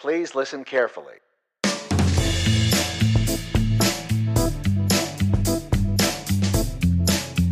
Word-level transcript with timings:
Please 0.00 0.34
listen 0.34 0.64
carefully. 0.64 1.16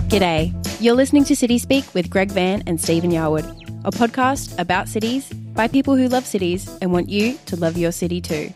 G'day. 0.09 0.55
You're 0.81 0.95
listening 0.95 1.25
to 1.25 1.37
City 1.37 1.59
Speak 1.59 1.85
with 1.93 2.09
Greg 2.09 2.31
Vann 2.31 2.63
and 2.67 2.81
Stephen 2.81 3.11
Yarwood, 3.11 3.45
a 3.85 3.91
podcast 3.91 4.59
about 4.59 4.89
cities 4.89 5.31
by 5.31 5.69
people 5.69 5.97
who 5.97 6.09
love 6.09 6.25
cities 6.25 6.67
and 6.81 6.91
want 6.91 7.11
you 7.11 7.37
to 7.47 7.57
love 7.57 7.77
your 7.77 7.93
city 7.93 8.21
too. 8.21 8.51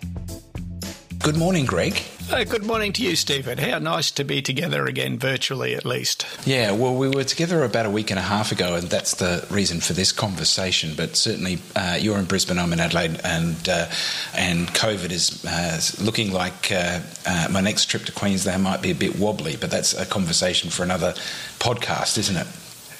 Good 1.18 1.36
morning, 1.36 1.66
Greg. 1.66 2.00
Good 2.32 2.64
morning 2.64 2.94
to 2.94 3.02
you, 3.02 3.14
Stephen. 3.14 3.58
How 3.58 3.78
nice 3.78 4.10
to 4.12 4.24
be 4.24 4.40
together 4.40 4.86
again, 4.86 5.18
virtually 5.18 5.74
at 5.74 5.84
least. 5.84 6.26
Yeah, 6.46 6.72
well, 6.72 6.94
we 6.94 7.08
were 7.08 7.24
together 7.24 7.62
about 7.62 7.84
a 7.84 7.90
week 7.90 8.10
and 8.10 8.18
a 8.18 8.22
half 8.22 8.50
ago, 8.50 8.74
and 8.74 8.88
that's 8.88 9.14
the 9.16 9.46
reason 9.50 9.80
for 9.80 9.92
this 9.92 10.12
conversation. 10.12 10.94
But 10.96 11.14
certainly, 11.14 11.58
uh, 11.76 11.98
you're 12.00 12.18
in 12.18 12.24
Brisbane, 12.24 12.58
I'm 12.58 12.72
in 12.72 12.80
Adelaide, 12.80 13.20
and 13.22 13.68
uh, 13.68 13.86
and 14.34 14.66
COVID 14.68 15.12
is 15.12 15.44
uh, 15.44 15.78
looking 16.02 16.32
like 16.32 16.72
uh, 16.72 17.00
uh, 17.26 17.48
my 17.50 17.60
next 17.60 17.86
trip 17.86 18.04
to 18.06 18.12
Queensland 18.12 18.64
might 18.64 18.80
be 18.80 18.90
a 18.90 18.94
bit 18.94 19.18
wobbly. 19.18 19.56
But 19.56 19.70
that's 19.70 19.92
a 19.92 20.06
conversation 20.06 20.70
for 20.70 20.82
another 20.82 21.12
podcast, 21.60 22.16
isn't 22.16 22.36
it? 22.36 22.46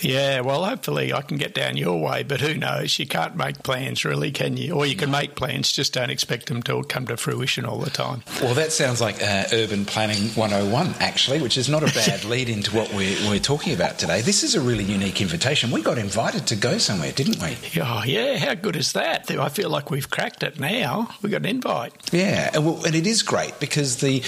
Yeah, 0.02 0.40
well, 0.40 0.64
hopefully 0.64 1.12
I 1.12 1.22
can 1.22 1.36
get 1.36 1.54
down 1.54 1.76
your 1.76 2.00
way, 2.00 2.22
but 2.22 2.40
who 2.40 2.54
knows? 2.54 2.98
You 2.98 3.06
can't 3.06 3.36
make 3.36 3.62
plans, 3.62 4.04
really, 4.04 4.32
can 4.32 4.56
you? 4.56 4.74
Or 4.74 4.86
you 4.86 4.96
can 4.96 5.10
make 5.10 5.34
plans, 5.34 5.72
just 5.72 5.92
don't 5.94 6.10
expect 6.10 6.46
them 6.46 6.62
to 6.64 6.82
come 6.84 7.06
to 7.06 7.16
fruition 7.16 7.64
all 7.64 7.78
the 7.78 7.90
time. 7.90 8.22
Well, 8.40 8.54
that 8.54 8.72
sounds 8.72 9.00
like 9.00 9.22
uh, 9.22 9.44
urban 9.52 9.84
planning 9.84 10.28
101, 10.30 10.94
actually, 10.98 11.40
which 11.40 11.56
is 11.56 11.68
not 11.68 11.82
a 11.82 11.92
bad 11.94 12.24
lead 12.32 12.48
into 12.48 12.74
what 12.74 12.92
we're, 12.92 13.16
we're 13.28 13.38
talking 13.38 13.74
about 13.74 13.98
today. 13.98 14.20
This 14.20 14.42
is 14.42 14.54
a 14.54 14.60
really 14.60 14.84
unique 14.84 15.20
invitation. 15.20 15.70
We 15.70 15.82
got 15.82 15.98
invited 15.98 16.46
to 16.48 16.56
go 16.56 16.78
somewhere, 16.78 17.12
didn't 17.12 17.40
we? 17.40 17.56
Oh, 17.80 18.02
yeah, 18.04 18.36
how 18.38 18.54
good 18.54 18.76
is 18.76 18.92
that? 18.92 19.30
I 19.30 19.48
feel 19.48 19.70
like 19.70 19.90
we've 19.90 20.10
cracked 20.10 20.42
it 20.42 20.58
now. 20.58 21.08
We 21.22 21.30
got 21.30 21.42
an 21.42 21.46
invite. 21.46 21.92
Yeah, 22.12 22.50
and, 22.52 22.66
well, 22.66 22.84
and 22.84 22.94
it 22.94 23.06
is 23.06 23.22
great 23.22 23.58
because 23.60 23.98
the 23.98 24.22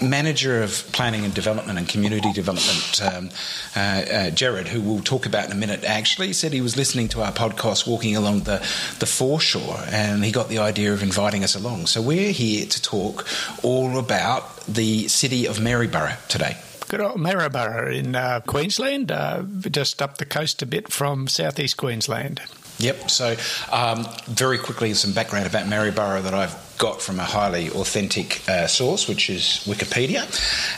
manager 0.00 0.62
of 0.62 0.72
planning 0.92 1.24
and 1.24 1.34
development 1.34 1.78
and 1.78 1.88
community 1.88 2.32
development, 2.32 3.02
um, 3.02 3.30
uh, 3.76 3.80
uh, 3.80 4.30
Jared, 4.30 4.68
who 4.68 4.80
we'll 4.80 5.02
talk 5.02 5.17
about 5.26 5.46
in 5.46 5.52
a 5.52 5.54
minute, 5.54 5.84
actually 5.84 6.32
said 6.32 6.52
he 6.52 6.60
was 6.60 6.76
listening 6.76 7.08
to 7.08 7.22
our 7.22 7.32
podcast 7.32 7.86
walking 7.86 8.16
along 8.16 8.40
the, 8.40 8.58
the 8.98 9.06
foreshore 9.06 9.78
and 9.88 10.24
he 10.24 10.32
got 10.32 10.48
the 10.48 10.58
idea 10.58 10.92
of 10.92 11.02
inviting 11.02 11.44
us 11.44 11.54
along. 11.54 11.86
So 11.86 12.02
we're 12.02 12.32
here 12.32 12.66
to 12.66 12.82
talk 12.82 13.26
all 13.62 13.98
about 13.98 14.64
the 14.66 15.08
city 15.08 15.46
of 15.46 15.60
Maryborough 15.60 16.16
today. 16.28 16.56
Good 16.88 17.00
old 17.00 17.20
Maryborough 17.20 17.94
in 17.94 18.16
uh, 18.16 18.40
Queensland, 18.46 19.12
uh, 19.12 19.42
just 19.70 20.00
up 20.00 20.18
the 20.18 20.24
coast 20.24 20.62
a 20.62 20.66
bit 20.66 20.90
from 20.90 21.28
southeast 21.28 21.76
Queensland. 21.76 22.40
Yep. 22.78 23.10
So, 23.10 23.36
um, 23.72 24.06
very 24.26 24.56
quickly, 24.56 24.94
some 24.94 25.12
background 25.12 25.46
about 25.46 25.66
Maryborough 25.66 26.22
that 26.22 26.32
I've 26.32 26.67
got 26.78 27.02
from 27.02 27.18
a 27.18 27.24
highly 27.24 27.68
authentic 27.70 28.48
uh, 28.48 28.66
source, 28.66 29.08
which 29.08 29.28
is 29.28 29.64
Wikipedia. 29.66 30.22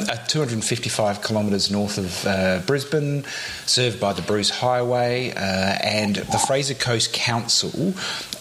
Uh, 0.00 0.16
255 0.26 1.22
kilometres 1.22 1.70
north 1.70 1.98
of 1.98 2.26
uh, 2.26 2.60
Brisbane, 2.66 3.24
served 3.66 4.00
by 4.00 4.12
the 4.12 4.22
Bruce 4.22 4.50
Highway, 4.50 5.30
uh, 5.30 5.40
and 5.40 6.16
the 6.16 6.38
Fraser 6.38 6.74
Coast 6.74 7.12
Council 7.12 7.94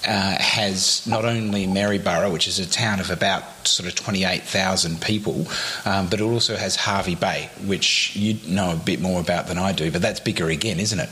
uh, 0.08 0.38
has 0.40 1.06
not 1.06 1.26
only 1.26 1.68
Maryborough, 1.68 2.32
which 2.32 2.48
is 2.48 2.60
a 2.60 2.70
town 2.70 3.00
of 3.00 3.10
about 3.10 3.68
sort 3.68 3.88
of 3.90 3.96
28,000 3.96 5.02
people, 5.02 5.46
um, 5.86 6.08
but 6.08 6.20
it 6.20 6.24
also 6.24 6.56
has 6.56 6.76
Hervey 6.76 7.16
Bay, 7.16 7.50
which 7.66 8.16
you 8.16 8.38
know 8.48 8.72
a 8.72 8.78
bit 8.78 9.02
more 9.02 9.20
about 9.20 9.48
than 9.48 9.58
I 9.58 9.74
do, 9.74 9.92
but 9.92 10.02
that's 10.02 10.20
bigger 10.20 10.50
again, 10.50 10.80
isn't 10.80 11.00
it? 11.00 11.10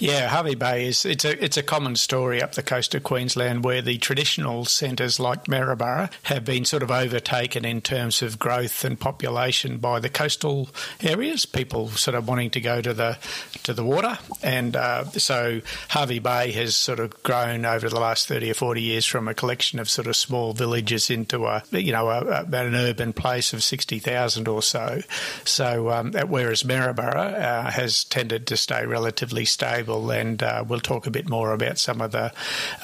Yeah, 0.00 0.28
Hervey 0.28 0.54
Bay 0.54 0.86
is 0.86 1.04
it's 1.04 1.24
a 1.24 1.42
it's 1.42 1.56
a 1.56 1.62
common 1.62 1.96
story 1.96 2.40
up 2.40 2.52
the 2.52 2.62
coast 2.62 2.94
of 2.94 3.02
Queensland 3.02 3.64
where 3.64 3.82
the 3.82 3.98
traditional 3.98 4.64
centres 4.64 5.18
like 5.18 5.48
Maryborough 5.48 5.76
have 6.24 6.44
been 6.44 6.64
sort 6.64 6.82
of 6.82 6.90
overtaken 6.90 7.64
in 7.64 7.80
terms 7.80 8.22
of 8.22 8.38
growth 8.38 8.84
and 8.84 8.98
population 8.98 9.78
by 9.78 10.00
the 10.00 10.08
coastal 10.08 10.68
areas. 11.00 11.46
People 11.46 11.88
sort 11.88 12.14
of 12.14 12.28
wanting 12.28 12.50
to 12.50 12.60
go 12.60 12.80
to 12.80 12.94
the 12.94 13.18
to 13.64 13.72
the 13.72 13.84
water, 13.84 14.18
and 14.42 14.76
uh, 14.76 15.04
so 15.04 15.60
Hervey 15.88 16.18
Bay 16.18 16.52
has 16.52 16.76
sort 16.76 17.00
of 17.00 17.22
grown 17.22 17.64
over 17.64 17.88
the 17.88 18.00
last 18.00 18.28
thirty 18.28 18.50
or 18.50 18.54
forty 18.54 18.82
years 18.82 19.06
from 19.06 19.28
a 19.28 19.34
collection 19.34 19.78
of 19.78 19.88
sort 19.88 20.06
of 20.06 20.16
small 20.16 20.52
villages 20.52 21.10
into 21.10 21.46
a 21.46 21.62
you 21.70 21.92
know 21.92 22.08
a, 22.08 22.20
a, 22.20 22.42
an 22.44 22.74
urban 22.74 23.12
place 23.12 23.52
of 23.52 23.62
sixty 23.62 23.98
thousand 23.98 24.48
or 24.48 24.62
so. 24.62 25.00
So 25.44 25.90
um, 25.90 26.12
whereas 26.12 26.64
Maryborough 26.64 27.34
uh, 27.34 27.70
has 27.70 28.04
tended 28.04 28.46
to 28.48 28.56
stay 28.56 28.84
relatively 28.86 29.44
stable 29.44 30.10
and 30.10 30.42
uh, 30.42 30.64
we'll 30.66 30.80
talk 30.80 31.06
a 31.06 31.10
bit 31.10 31.28
more 31.28 31.52
about 31.52 31.78
some 31.78 32.00
of 32.00 32.12
the 32.12 32.32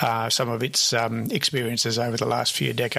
uh, 0.00 0.28
some 0.30 0.48
of 0.48 0.62
its 0.62 0.92
um, 0.92 1.30
experiences 1.30 1.98
over 1.98 2.16
the 2.16 2.26
last 2.26 2.52
few 2.52 2.72
decades. 2.72 2.93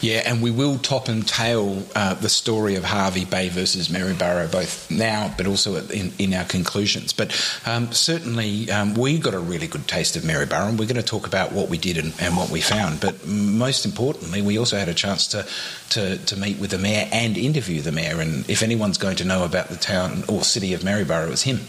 Yeah, 0.00 0.22
and 0.24 0.42
we 0.42 0.50
will 0.50 0.78
top 0.78 1.08
and 1.08 1.26
tail 1.26 1.84
uh, 1.94 2.14
the 2.14 2.28
story 2.28 2.76
of 2.76 2.84
Hervey 2.84 3.24
Bay 3.24 3.48
versus 3.48 3.88
Maryborough 3.88 4.50
both 4.50 4.90
now, 4.90 5.32
but 5.36 5.46
also 5.46 5.76
in, 5.76 6.12
in 6.18 6.34
our 6.34 6.44
conclusions. 6.44 7.12
But 7.12 7.30
um, 7.66 7.92
certainly, 7.92 8.70
um, 8.70 8.94
we 8.94 9.18
got 9.18 9.34
a 9.34 9.38
really 9.38 9.66
good 9.66 9.86
taste 9.86 10.16
of 10.16 10.24
Maryborough, 10.24 10.68
and 10.68 10.78
we're 10.78 10.86
going 10.86 10.96
to 10.96 11.02
talk 11.02 11.26
about 11.26 11.52
what 11.52 11.68
we 11.68 11.78
did 11.78 11.98
and, 11.98 12.12
and 12.20 12.36
what 12.36 12.50
we 12.50 12.60
found. 12.60 13.00
But 13.00 13.26
most 13.26 13.84
importantly, 13.84 14.42
we 14.42 14.58
also 14.58 14.76
had 14.76 14.88
a 14.88 14.94
chance 14.94 15.26
to, 15.28 15.46
to 15.90 16.18
to 16.18 16.36
meet 16.36 16.58
with 16.58 16.70
the 16.70 16.78
mayor 16.78 17.08
and 17.12 17.36
interview 17.36 17.80
the 17.80 17.92
mayor. 17.92 18.20
And 18.20 18.48
if 18.48 18.62
anyone's 18.62 18.98
going 18.98 19.16
to 19.16 19.24
know 19.24 19.44
about 19.44 19.68
the 19.68 19.76
town 19.76 20.24
or 20.28 20.42
city 20.42 20.74
of 20.74 20.82
Maryborough, 20.82 21.26
it 21.26 21.30
was 21.30 21.42
him. 21.42 21.60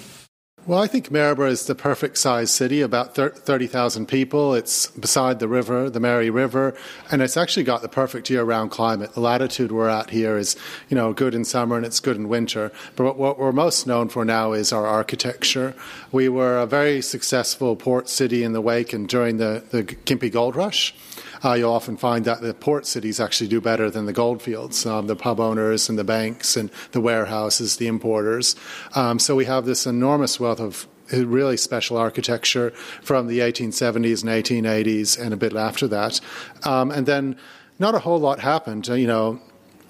Well, 0.65 0.79
I 0.79 0.87
think 0.87 1.11
Maryborough 1.11 1.49
is 1.49 1.65
the 1.65 1.75
perfect 1.75 2.17
size 2.17 2.49
city, 2.49 2.79
about 2.79 3.15
30,000 3.15 4.05
people. 4.05 4.53
It's 4.53 4.87
beside 4.91 5.39
the 5.39 5.49
river, 5.49 5.89
the 5.89 5.99
Mary 5.99 6.29
River, 6.29 6.73
and 7.11 7.21
it's 7.21 7.35
actually 7.35 7.65
got 7.65 7.81
the 7.81 7.89
perfect 7.89 8.29
year 8.29 8.45
round 8.45 8.71
climate. 8.71 9.13
The 9.13 9.19
latitude 9.19 9.73
we're 9.73 9.89
at 9.89 10.11
here 10.11 10.37
is, 10.37 10.55
you 10.87 10.95
know, 10.95 11.11
good 11.11 11.35
in 11.35 11.43
summer 11.43 11.75
and 11.75 11.85
it's 11.85 11.99
good 11.99 12.15
in 12.15 12.29
winter. 12.29 12.71
But 12.95 13.17
what 13.17 13.37
we're 13.37 13.51
most 13.51 13.85
known 13.87 14.07
for 14.07 14.23
now 14.23 14.53
is 14.53 14.71
our 14.71 14.87
architecture. 14.87 15.75
We 16.13 16.29
were 16.29 16.57
a 16.59 16.65
very 16.65 17.01
successful 17.01 17.75
port 17.75 18.07
city 18.07 18.41
in 18.41 18.53
the 18.53 18.61
wake 18.61 18.93
and 18.93 19.09
during 19.09 19.39
the, 19.39 19.65
the 19.71 19.83
Gympie 19.83 20.31
Gold 20.31 20.55
Rush. 20.55 20.95
Uh, 21.43 21.53
you'll 21.53 21.73
often 21.73 21.97
find 21.97 22.25
that 22.25 22.41
the 22.41 22.53
port 22.53 22.85
cities 22.85 23.19
actually 23.19 23.47
do 23.47 23.59
better 23.59 23.89
than 23.89 24.05
the 24.05 24.13
goldfields, 24.13 24.85
um, 24.85 25.07
the 25.07 25.15
pub 25.15 25.39
owners 25.39 25.89
and 25.89 25.99
the 25.99 26.03
banks 26.03 26.55
and 26.55 26.71
the 26.91 27.01
warehouses, 27.01 27.77
the 27.77 27.87
importers. 27.87 28.55
Um, 28.95 29.19
so 29.19 29.35
we 29.35 29.45
have 29.45 29.65
this 29.65 29.85
enormous 29.85 30.39
wealth 30.39 30.59
of 30.59 30.87
really 31.11 31.57
special 31.57 31.97
architecture 31.97 32.71
from 33.01 33.27
the 33.27 33.39
1870s 33.39 34.23
and 34.23 34.65
1880s 34.65 35.19
and 35.19 35.33
a 35.33 35.37
bit 35.37 35.55
after 35.55 35.87
that. 35.87 36.19
Um, 36.63 36.91
and 36.91 37.05
then 37.05 37.35
not 37.79 37.95
a 37.95 37.99
whole 37.99 38.19
lot 38.19 38.39
happened. 38.39 38.87
You 38.87 39.07
know, 39.07 39.41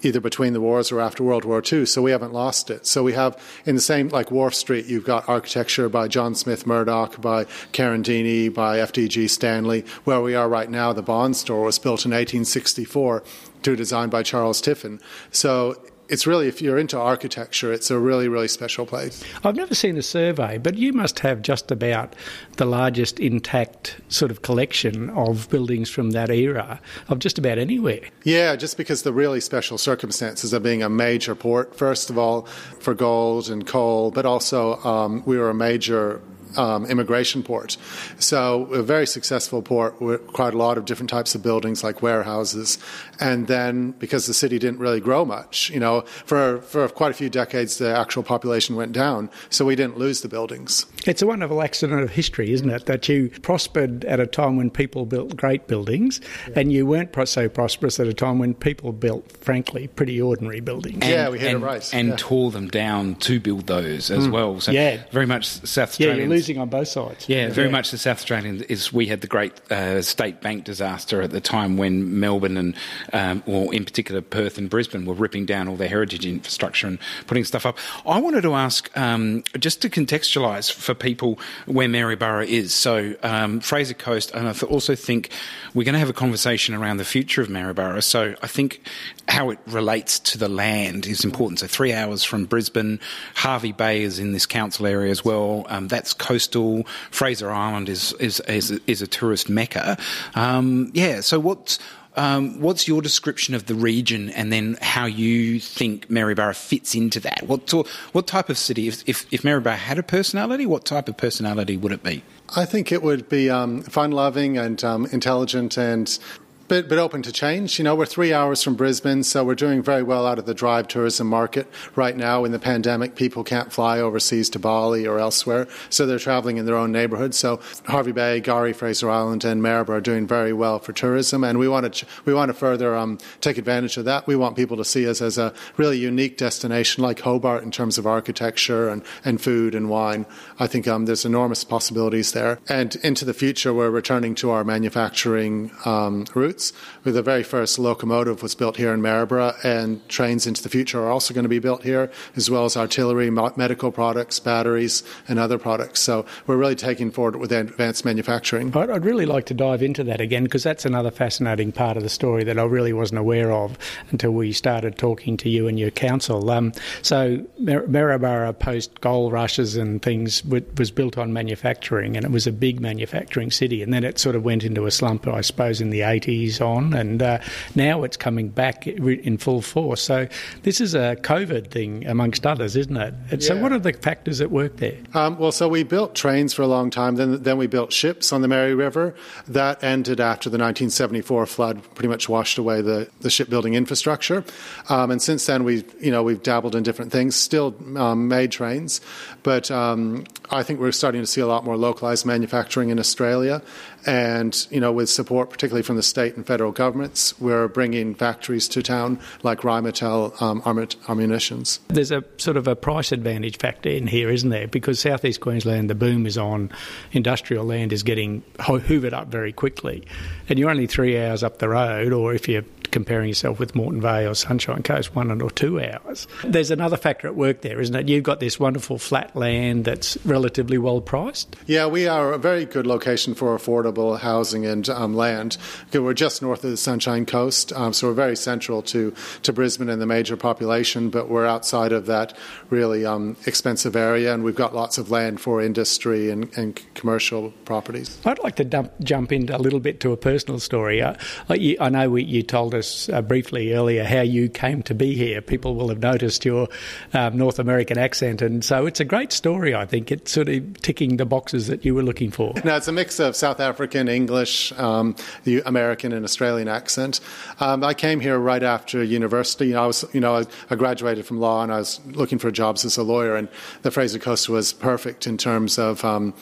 either 0.03 0.19
between 0.19 0.53
the 0.53 0.61
wars 0.61 0.91
or 0.91 0.99
after 0.99 1.23
World 1.23 1.45
War 1.45 1.61
II, 1.71 1.85
so 1.85 2.01
we 2.01 2.11
haven't 2.11 2.33
lost 2.33 2.69
it. 2.69 2.85
So 2.85 3.03
we 3.03 3.13
have 3.13 3.41
in 3.65 3.75
the 3.75 3.81
same, 3.81 4.09
like 4.09 4.31
Wharf 4.31 4.53
Street, 4.53 4.85
you've 4.85 5.05
got 5.05 5.27
architecture 5.27 5.89
by 5.89 6.07
John 6.07 6.35
Smith 6.35 6.67
Murdoch, 6.67 7.21
by 7.21 7.45
Carandini, 7.71 8.53
by 8.53 8.77
FDG 8.77 9.29
Stanley. 9.29 9.85
Where 10.03 10.21
we 10.21 10.35
are 10.35 10.49
right 10.49 10.69
now, 10.69 10.93
the 10.93 11.01
Bond 11.01 11.35
store 11.35 11.63
was 11.63 11.79
built 11.79 12.05
in 12.05 12.11
1864 12.11 13.23
to 13.63 13.75
design 13.75 14.09
by 14.09 14.23
Charles 14.23 14.61
Tiffin. 14.61 14.99
So 15.31 15.77
it's 16.09 16.27
really, 16.27 16.47
if 16.47 16.61
you're 16.61 16.77
into 16.77 16.99
architecture, 16.99 17.71
it's 17.71 17.89
a 17.89 17.97
really, 17.97 18.27
really 18.27 18.47
special 18.47 18.85
place. 18.85 19.23
I've 19.43 19.55
never 19.55 19.73
seen 19.73 19.97
a 19.97 20.01
survey, 20.01 20.57
but 20.57 20.75
you 20.75 20.93
must 20.93 21.19
have 21.19 21.41
just 21.41 21.71
about 21.71 22.15
the 22.57 22.65
largest 22.65 23.19
intact 23.19 23.99
sort 24.09 24.31
of 24.31 24.41
collection 24.41 25.09
of 25.11 25.49
buildings 25.49 25.89
from 25.89 26.11
that 26.11 26.29
era 26.29 26.79
of 27.09 27.19
just 27.19 27.37
about 27.37 27.57
anywhere. 27.57 28.01
Yeah, 28.23 28.55
just 28.55 28.77
because 28.77 29.03
the 29.03 29.13
really 29.13 29.39
special 29.39 29.77
circumstances 29.77 30.53
of 30.53 30.63
being 30.63 30.83
a 30.83 30.89
major 30.89 31.35
port, 31.35 31.75
first 31.75 32.09
of 32.09 32.17
all, 32.17 32.43
for 32.79 32.93
gold 32.93 33.49
and 33.49 33.65
coal, 33.65 34.11
but 34.11 34.25
also 34.25 34.77
um, 34.83 35.23
we 35.25 35.37
were 35.37 35.49
a 35.49 35.55
major 35.55 36.21
um, 36.57 36.85
immigration 36.85 37.43
port. 37.43 37.77
So 38.19 38.65
a 38.73 38.83
very 38.83 39.07
successful 39.07 39.61
port 39.61 40.01
with 40.01 40.25
quite 40.27 40.53
a 40.53 40.57
lot 40.57 40.77
of 40.77 40.85
different 40.85 41.09
types 41.09 41.35
of 41.35 41.43
buildings 41.43 41.83
like 41.83 42.01
warehouses. 42.01 42.77
And 43.19 43.47
then 43.47 43.91
because 43.91 44.27
the 44.27 44.33
city 44.33 44.59
didn't 44.59 44.79
really 44.79 44.99
grow 44.99 45.25
much, 45.25 45.69
you 45.69 45.79
know, 45.79 46.01
for, 46.25 46.61
for 46.61 46.87
quite 46.89 47.11
a 47.11 47.13
few 47.13 47.29
decades 47.29 47.77
the 47.77 47.95
actual 47.95 48.23
population 48.23 48.75
went 48.75 48.91
down. 48.91 49.29
So 49.49 49.65
we 49.65 49.75
didn't 49.75 49.97
lose 49.97 50.21
the 50.21 50.29
buildings. 50.29 50.85
It's 51.05 51.21
a 51.21 51.27
wonderful 51.27 51.61
accident 51.61 52.01
of 52.01 52.09
history, 52.09 52.51
isn't 52.51 52.69
it? 52.69 52.85
That 52.85 53.07
you 53.09 53.29
prospered 53.41 54.05
at 54.05 54.19
a 54.19 54.27
time 54.27 54.57
when 54.57 54.69
people 54.69 55.05
built 55.05 55.35
great 55.35 55.67
buildings 55.67 56.21
yeah. 56.47 56.59
and 56.59 56.71
you 56.71 56.85
weren't 56.85 57.13
so 57.27 57.47
prosperous 57.47 57.99
at 57.99 58.07
a 58.07 58.13
time 58.13 58.39
when 58.39 58.53
people 58.53 58.91
built, 58.91 59.31
frankly, 59.37 59.87
pretty 59.87 60.21
ordinary 60.21 60.59
buildings. 60.59 60.99
And, 61.01 61.11
yeah, 61.11 61.29
we 61.29 61.39
hit 61.39 61.53
and, 61.53 61.63
it 61.63 61.65
right. 61.65 61.93
And 61.93 62.09
yeah. 62.09 62.15
tore 62.17 62.51
them 62.51 62.67
down 62.67 63.15
to 63.15 63.39
build 63.39 63.67
those 63.67 64.11
as 64.11 64.27
mm. 64.27 64.31
well. 64.31 64.59
So 64.59 64.71
yeah. 64.71 65.03
very 65.11 65.25
much 65.25 65.47
South 65.47 65.89
Australians 65.89 66.42
losing 66.43 66.61
on 66.61 66.69
both 66.69 66.87
sides. 66.87 67.29
Yeah, 67.29 67.49
very 67.49 67.67
yeah. 67.67 67.71
much 67.71 67.91
the 67.91 67.97
South 67.97 68.17
Australian 68.17 68.61
is. 68.63 68.91
We 68.91 69.07
had 69.07 69.21
the 69.21 69.27
great 69.27 69.53
uh, 69.71 70.01
state 70.01 70.41
bank 70.41 70.65
disaster 70.65 71.21
at 71.21 71.31
the 71.31 71.39
time 71.39 71.77
when 71.77 72.19
Melbourne 72.19 72.57
and, 72.57 72.75
um, 73.13 73.43
or 73.45 73.73
in 73.73 73.85
particular 73.85 74.21
Perth 74.21 74.57
and 74.57 74.69
Brisbane, 74.69 75.05
were 75.05 75.13
ripping 75.13 75.45
down 75.45 75.67
all 75.67 75.77
their 75.77 75.87
heritage 75.87 76.25
infrastructure 76.25 76.87
and 76.87 76.99
putting 77.27 77.45
stuff 77.45 77.65
up. 77.65 77.77
I 78.05 78.19
wanted 78.19 78.41
to 78.41 78.55
ask, 78.55 78.95
um, 78.97 79.43
just 79.57 79.81
to 79.83 79.89
contextualise 79.89 80.71
for 80.71 80.93
people 80.93 81.39
where 81.65 81.87
Maryborough 81.87 82.45
is. 82.45 82.73
So 82.73 83.15
um, 83.23 83.61
Fraser 83.61 83.93
Coast, 83.93 84.31
and 84.33 84.47
I 84.47 84.53
also 84.65 84.95
think 84.95 85.29
we're 85.73 85.85
going 85.85 85.93
to 85.93 85.99
have 85.99 86.09
a 86.09 86.13
conversation 86.13 86.75
around 86.75 86.97
the 86.97 87.05
future 87.05 87.41
of 87.41 87.49
Maryborough. 87.49 88.03
So 88.03 88.35
I 88.41 88.47
think 88.47 88.81
how 89.29 89.49
it 89.49 89.59
relates 89.67 90.19
to 90.19 90.37
the 90.37 90.49
land 90.49 91.05
is 91.05 91.23
important. 91.23 91.59
So 91.59 91.67
three 91.67 91.93
hours 91.93 92.23
from 92.23 92.45
Brisbane, 92.45 92.99
Hervey 93.35 93.71
Bay 93.71 94.03
is 94.03 94.19
in 94.19 94.33
this 94.33 94.45
council 94.45 94.85
area 94.85 95.09
as 95.09 95.23
well. 95.23 95.65
Um, 95.69 95.87
that's 95.87 96.13
coastal. 96.33 96.85
Fraser 97.11 97.51
Island 97.51 97.89
is 97.89 98.13
is 98.13 98.39
is, 98.41 98.71
is 98.87 99.01
a 99.01 99.07
tourist 99.07 99.49
mecca. 99.49 99.97
Um, 100.35 100.91
yeah. 100.93 101.21
So 101.21 101.39
what's 101.39 101.79
um, 102.15 102.59
what's 102.59 102.87
your 102.87 103.01
description 103.01 103.55
of 103.55 103.65
the 103.65 103.75
region, 103.75 104.29
and 104.29 104.51
then 104.51 104.77
how 104.81 105.05
you 105.05 105.59
think 105.59 106.09
Maryborough 106.09 106.55
fits 106.55 106.95
into 106.95 107.19
that? 107.21 107.43
What 107.47 107.71
what 108.11 108.27
type 108.27 108.49
of 108.49 108.57
city? 108.57 108.87
If, 108.87 109.03
if, 109.07 109.25
if 109.31 109.43
Maryborough 109.43 109.77
had 109.77 109.97
a 109.97 110.03
personality, 110.03 110.65
what 110.65 110.85
type 110.85 111.09
of 111.09 111.17
personality 111.17 111.77
would 111.77 111.91
it 111.91 112.03
be? 112.03 112.23
I 112.55 112.65
think 112.65 112.91
it 112.91 113.01
would 113.01 113.29
be 113.29 113.49
um, 113.49 113.81
fun 113.81 114.11
loving 114.11 114.57
and 114.57 114.83
um, 114.83 115.07
intelligent 115.11 115.77
and 115.77 116.19
bit 116.67 116.91
open 116.93 117.21
to 117.23 117.31
change. 117.31 117.77
You 117.77 117.83
know, 117.83 117.95
we're 117.95 118.05
three 118.05 118.33
hours 118.33 118.63
from 118.63 118.75
Brisbane, 118.75 119.23
so 119.23 119.43
we're 119.43 119.55
doing 119.55 119.83
very 119.83 120.03
well 120.03 120.25
out 120.25 120.39
of 120.39 120.45
the 120.45 120.53
drive 120.53 120.87
tourism 120.87 121.27
market 121.27 121.67
right 121.95 122.15
now. 122.15 122.45
In 122.45 122.51
the 122.51 122.59
pandemic, 122.59 123.15
people 123.15 123.43
can't 123.43 123.71
fly 123.71 123.99
overseas 123.99 124.49
to 124.51 124.59
Bali 124.59 125.05
or 125.05 125.19
elsewhere, 125.19 125.67
so 125.89 126.05
they're 126.05 126.19
traveling 126.19 126.57
in 126.57 126.65
their 126.65 126.77
own 126.77 126.91
neighborhood. 126.91 127.35
So 127.35 127.59
Hervey 127.85 128.11
Bay, 128.11 128.41
K'gari, 128.41 128.75
Fraser 128.75 129.09
Island, 129.09 129.43
and 129.43 129.61
Maryborough 129.61 129.97
are 129.97 130.01
doing 130.01 130.25
very 130.25 130.53
well 130.53 130.79
for 130.79 130.93
tourism, 130.93 131.43
and 131.43 131.59
we 131.59 131.67
want 131.67 131.93
to 131.93 132.05
we 132.25 132.33
want 132.33 132.49
to 132.49 132.53
further 132.53 132.95
um, 132.95 133.17
take 133.41 133.57
advantage 133.57 133.97
of 133.97 134.05
that. 134.05 134.25
We 134.25 134.35
want 134.35 134.55
people 134.55 134.77
to 134.77 134.85
see 134.85 135.07
us 135.07 135.21
as 135.21 135.37
a 135.37 135.53
really 135.77 135.97
unique 135.97 136.37
destination 136.37 137.03
like 137.03 137.19
Hobart 137.19 137.63
in 137.63 137.71
terms 137.71 137.97
of 137.97 138.07
architecture 138.07 138.89
and, 138.89 139.03
and 139.25 139.41
food 139.41 139.75
and 139.75 139.89
wine. 139.89 140.25
I 140.59 140.67
think 140.67 140.87
um, 140.87 141.05
there's 141.05 141.25
enormous 141.25 141.63
possibilities 141.63 142.31
there, 142.31 142.59
and 142.69 142.95
into 142.97 143.25
the 143.25 143.33
future, 143.33 143.73
we're 143.73 143.89
returning 143.89 144.35
to 144.35 144.51
our 144.51 144.63
manufacturing 144.63 145.71
um, 145.85 146.25
roots 146.33 146.52
roots. 146.53 146.73
The 147.03 147.21
very 147.21 147.43
first 147.43 147.79
locomotive 147.79 148.41
was 148.41 148.55
built 148.55 148.77
here 148.77 148.93
in 148.93 149.01
Maryborough, 149.01 149.55
and 149.63 150.07
trains 150.07 150.47
into 150.47 150.61
the 150.63 150.69
future 150.69 151.01
are 151.03 151.11
also 151.11 151.33
going 151.33 151.43
to 151.43 151.49
be 151.49 151.59
built 151.59 151.83
here, 151.83 152.11
as 152.35 152.49
well 152.49 152.65
as 152.65 152.77
artillery, 152.77 153.29
medical 153.29 153.91
products, 153.91 154.39
batteries, 154.39 155.03
and 155.27 155.39
other 155.39 155.57
products. 155.57 155.99
So 155.99 156.25
we're 156.47 156.57
really 156.57 156.75
taking 156.75 157.11
forward 157.11 157.37
with 157.37 157.51
advanced 157.51 158.05
manufacturing. 158.05 158.75
I'd 158.75 159.05
really 159.05 159.25
like 159.25 159.45
to 159.47 159.53
dive 159.53 159.81
into 159.81 160.03
that 160.05 160.21
again 160.21 160.43
because 160.43 160.63
that's 160.63 160.85
another 160.85 161.11
fascinating 161.11 161.71
part 161.71 161.97
of 161.97 162.03
the 162.03 162.09
story 162.09 162.43
that 162.43 162.59
I 162.59 162.63
really 162.63 162.93
wasn't 162.93 163.19
aware 163.19 163.51
of 163.51 163.77
until 164.11 164.31
we 164.31 164.51
started 164.51 164.97
talking 164.97 165.37
to 165.37 165.49
you 165.49 165.67
and 165.67 165.79
your 165.79 165.91
council. 165.91 166.49
Um, 166.49 166.73
so 167.01 167.43
Mar- 167.59 167.87
Maryborough 167.87 168.53
post 168.53 169.01
gold 169.01 169.33
rushes 169.33 169.75
and 169.75 170.01
things 170.01 170.43
was 170.45 170.91
built 170.91 171.17
on 171.17 171.33
manufacturing, 171.33 172.15
and 172.15 172.25
it 172.25 172.31
was 172.31 172.47
a 172.47 172.51
big 172.51 172.79
manufacturing 172.79 173.51
city, 173.51 173.81
and 173.81 173.93
then 173.93 174.03
it 174.03 174.19
sort 174.19 174.35
of 174.35 174.43
went 174.43 174.63
into 174.63 174.85
a 174.85 174.91
slump, 174.91 175.27
I 175.27 175.41
suppose, 175.41 175.81
in 175.81 175.89
the 175.89 176.01
80s 176.01 176.42
on, 176.61 176.93
and 176.93 177.21
uh, 177.21 177.39
now 177.75 178.03
it's 178.03 178.17
coming 178.17 178.49
back 178.49 178.87
in 178.87 179.37
full 179.37 179.61
force. 179.61 180.01
So 180.01 180.27
this 180.63 180.81
is 180.81 180.93
a 180.93 181.15
COVID 181.21 181.71
thing 181.71 182.05
amongst 182.05 182.45
others, 182.45 182.75
isn't 182.75 182.97
it? 182.97 183.13
Yeah. 183.31 183.37
So 183.39 183.61
what 183.61 183.71
are 183.71 183.79
the 183.79 183.93
factors 183.93 184.41
at 184.41 184.51
work 184.51 184.77
there? 184.77 184.97
Um, 185.13 185.37
well, 185.37 185.51
so 185.51 185.67
we 185.67 185.83
built 185.83 186.15
trains 186.15 186.53
for 186.53 186.61
a 186.61 186.67
long 186.67 186.89
time. 186.89 187.15
Then 187.15 187.43
then 187.43 187.57
we 187.57 187.67
built 187.67 187.93
ships 187.93 188.33
on 188.33 188.41
the 188.41 188.47
Mary 188.47 188.75
River. 188.75 189.15
That 189.47 189.83
ended 189.83 190.19
after 190.19 190.49
the 190.49 190.57
1974 190.57 191.45
flood, 191.45 191.83
pretty 191.95 192.09
much 192.09 192.29
washed 192.29 192.57
away 192.57 192.81
the, 192.81 193.09
the 193.21 193.29
shipbuilding 193.29 193.73
infrastructure. 193.73 194.43
Um, 194.89 195.11
and 195.11 195.21
since 195.21 195.45
then, 195.45 195.63
we 195.63 195.83
you 195.99 196.11
know 196.11 196.23
we've 196.23 196.43
dabbled 196.43 196.75
in 196.75 196.83
different 196.83 197.11
things. 197.11 197.35
Still 197.35 197.75
um, 197.95 198.27
made 198.27 198.51
trains, 198.51 199.01
but 199.43 199.71
um, 199.71 200.25
I 200.49 200.63
think 200.63 200.79
we're 200.79 200.91
starting 200.91 201.21
to 201.21 201.27
see 201.27 201.41
a 201.41 201.47
lot 201.47 201.63
more 201.63 201.77
localized 201.77 202.25
manufacturing 202.25 202.89
in 202.89 202.99
Australia. 202.99 203.61
And, 204.05 204.67
you 204.69 204.79
know, 204.79 204.91
with 204.91 205.09
support, 205.09 205.49
particularly 205.49 205.83
from 205.83 205.95
the 205.95 206.03
state 206.03 206.35
and 206.35 206.45
federal 206.45 206.71
governments, 206.71 207.39
we're 207.39 207.67
bringing 207.67 208.15
factories 208.15 208.67
to 208.69 208.83
town 208.83 209.19
like 209.43 209.59
Rheinmetall 209.59 210.41
um, 210.41 210.61
Ammunitions. 211.07 211.79
There's 211.87 212.11
a 212.11 212.23
sort 212.37 212.57
of 212.57 212.67
a 212.67 212.75
price 212.75 213.11
advantage 213.11 213.57
factor 213.57 213.89
in 213.89 214.07
here, 214.07 214.29
isn't 214.29 214.49
there? 214.49 214.67
Because 214.67 214.99
southeast 214.99 215.41
Queensland, 215.41 215.89
the 215.89 215.95
boom 215.95 216.25
is 216.25 216.37
on, 216.37 216.71
industrial 217.11 217.65
land 217.65 217.93
is 217.93 218.03
getting 218.03 218.41
hoovered 218.59 219.13
up 219.13 219.27
very 219.27 219.53
quickly. 219.53 220.03
And 220.49 220.59
you're 220.59 220.69
only 220.69 220.87
three 220.87 221.17
hours 221.19 221.43
up 221.43 221.59
the 221.59 221.69
road, 221.69 222.11
or 222.11 222.33
if 222.33 222.47
you're 222.49 222.65
comparing 222.91 223.29
yourself 223.29 223.59
with 223.59 223.75
Moreton 223.75 224.01
Bay 224.01 224.27
or 224.27 224.35
Sunshine 224.35 224.83
Coast, 224.83 225.15
one 225.15 225.41
or 225.41 225.49
two 225.49 225.81
hours. 225.81 226.27
There's 226.43 226.71
another 226.71 226.97
factor 226.97 227.27
at 227.27 227.35
work 227.35 227.61
there, 227.61 227.79
isn't 227.81 227.95
it? 227.95 228.09
You've 228.09 228.23
got 228.23 228.39
this 228.39 228.59
wonderful 228.59 228.97
flat 228.97 229.35
land 229.35 229.85
that's 229.85 230.17
relatively 230.25 230.77
well 230.77 231.01
priced. 231.01 231.55
Yeah, 231.65 231.87
we 231.87 232.07
are 232.07 232.33
a 232.33 232.37
very 232.37 232.65
good 232.65 232.85
location 232.85 233.33
for 233.33 233.57
affordable 233.57 234.19
housing 234.19 234.65
and 234.65 234.87
um, 234.89 235.13
land. 235.13 235.57
We're 235.93 236.13
just 236.13 236.41
north 236.41 236.63
of 236.63 236.71
the 236.71 236.77
Sunshine 236.77 237.25
Coast, 237.25 237.73
um, 237.73 237.93
so 237.93 238.07
we're 238.07 238.13
very 238.13 238.35
central 238.35 238.81
to, 238.83 239.13
to 239.43 239.53
Brisbane 239.53 239.89
and 239.89 240.01
the 240.01 240.05
major 240.05 240.37
population, 240.37 241.09
but 241.09 241.29
we're 241.29 241.45
outside 241.45 241.91
of 241.91 242.05
that 242.07 242.35
really 242.69 243.05
um, 243.05 243.37
expensive 243.45 243.95
area, 243.95 244.33
and 244.33 244.43
we've 244.43 244.55
got 244.55 244.75
lots 244.75 244.97
of 244.97 245.09
land 245.09 245.39
for 245.39 245.61
industry 245.61 246.29
and, 246.29 246.55
and 246.57 246.81
commercial 246.93 247.51
properties. 247.65 248.19
I'd 248.25 248.39
like 248.39 248.55
to 248.57 248.65
dump, 248.65 248.91
jump 249.01 249.31
into 249.31 249.55
a 249.55 249.59
little 249.59 249.79
bit 249.79 249.99
to 250.01 250.11
a 250.11 250.17
personal 250.17 250.59
story. 250.59 251.01
Uh, 251.01 251.15
I 251.49 251.89
know 251.89 252.09
we, 252.09 252.23
you 252.23 252.43
told 252.43 252.75
us 252.75 252.82
uh, 253.11 253.21
briefly 253.21 253.73
earlier 253.73 254.03
how 254.03 254.21
you 254.21 254.49
came 254.49 254.83
to 254.83 254.93
be 254.93 255.15
here. 255.15 255.41
People 255.41 255.75
will 255.75 255.89
have 255.89 255.99
noticed 255.99 256.45
your 256.45 256.67
um, 257.13 257.37
North 257.37 257.59
American 257.59 257.97
accent, 257.97 258.41
and 258.41 258.63
so 258.63 258.85
it's 258.85 258.99
a 258.99 259.05
great 259.05 259.31
story. 259.31 259.75
I 259.75 259.85
think 259.85 260.11
it's 260.11 260.31
sort 260.31 260.49
of 260.49 260.81
ticking 260.81 261.17
the 261.17 261.25
boxes 261.25 261.67
that 261.67 261.85
you 261.85 261.95
were 261.95 262.03
looking 262.03 262.31
for. 262.31 262.53
No, 262.63 262.75
it's 262.75 262.87
a 262.87 262.91
mix 262.91 263.19
of 263.19 263.35
South 263.35 263.59
African, 263.59 264.07
English, 264.07 264.71
um, 264.73 265.15
the 265.43 265.61
American, 265.65 266.13
and 266.13 266.23
Australian 266.23 266.67
accent. 266.67 267.19
Um, 267.59 267.83
I 267.83 267.93
came 267.93 268.19
here 268.19 268.37
right 268.37 268.63
after 268.63 269.03
university. 269.03 269.75
I 269.75 269.85
was, 269.85 270.05
you 270.13 270.19
know, 270.19 270.43
I 270.69 270.75
graduated 270.75 271.25
from 271.25 271.39
law, 271.39 271.63
and 271.63 271.71
I 271.71 271.79
was 271.79 271.99
looking 272.07 272.39
for 272.39 272.51
jobs 272.51 272.85
as 272.85 272.97
a 272.97 273.03
lawyer, 273.03 273.35
and 273.35 273.49
the 273.81 273.91
Fraser 273.91 274.19
Coast 274.19 274.49
was 274.49 274.73
perfect 274.73 275.27
in 275.27 275.37
terms 275.37 275.77
of 275.77 276.03
um, 276.05 276.33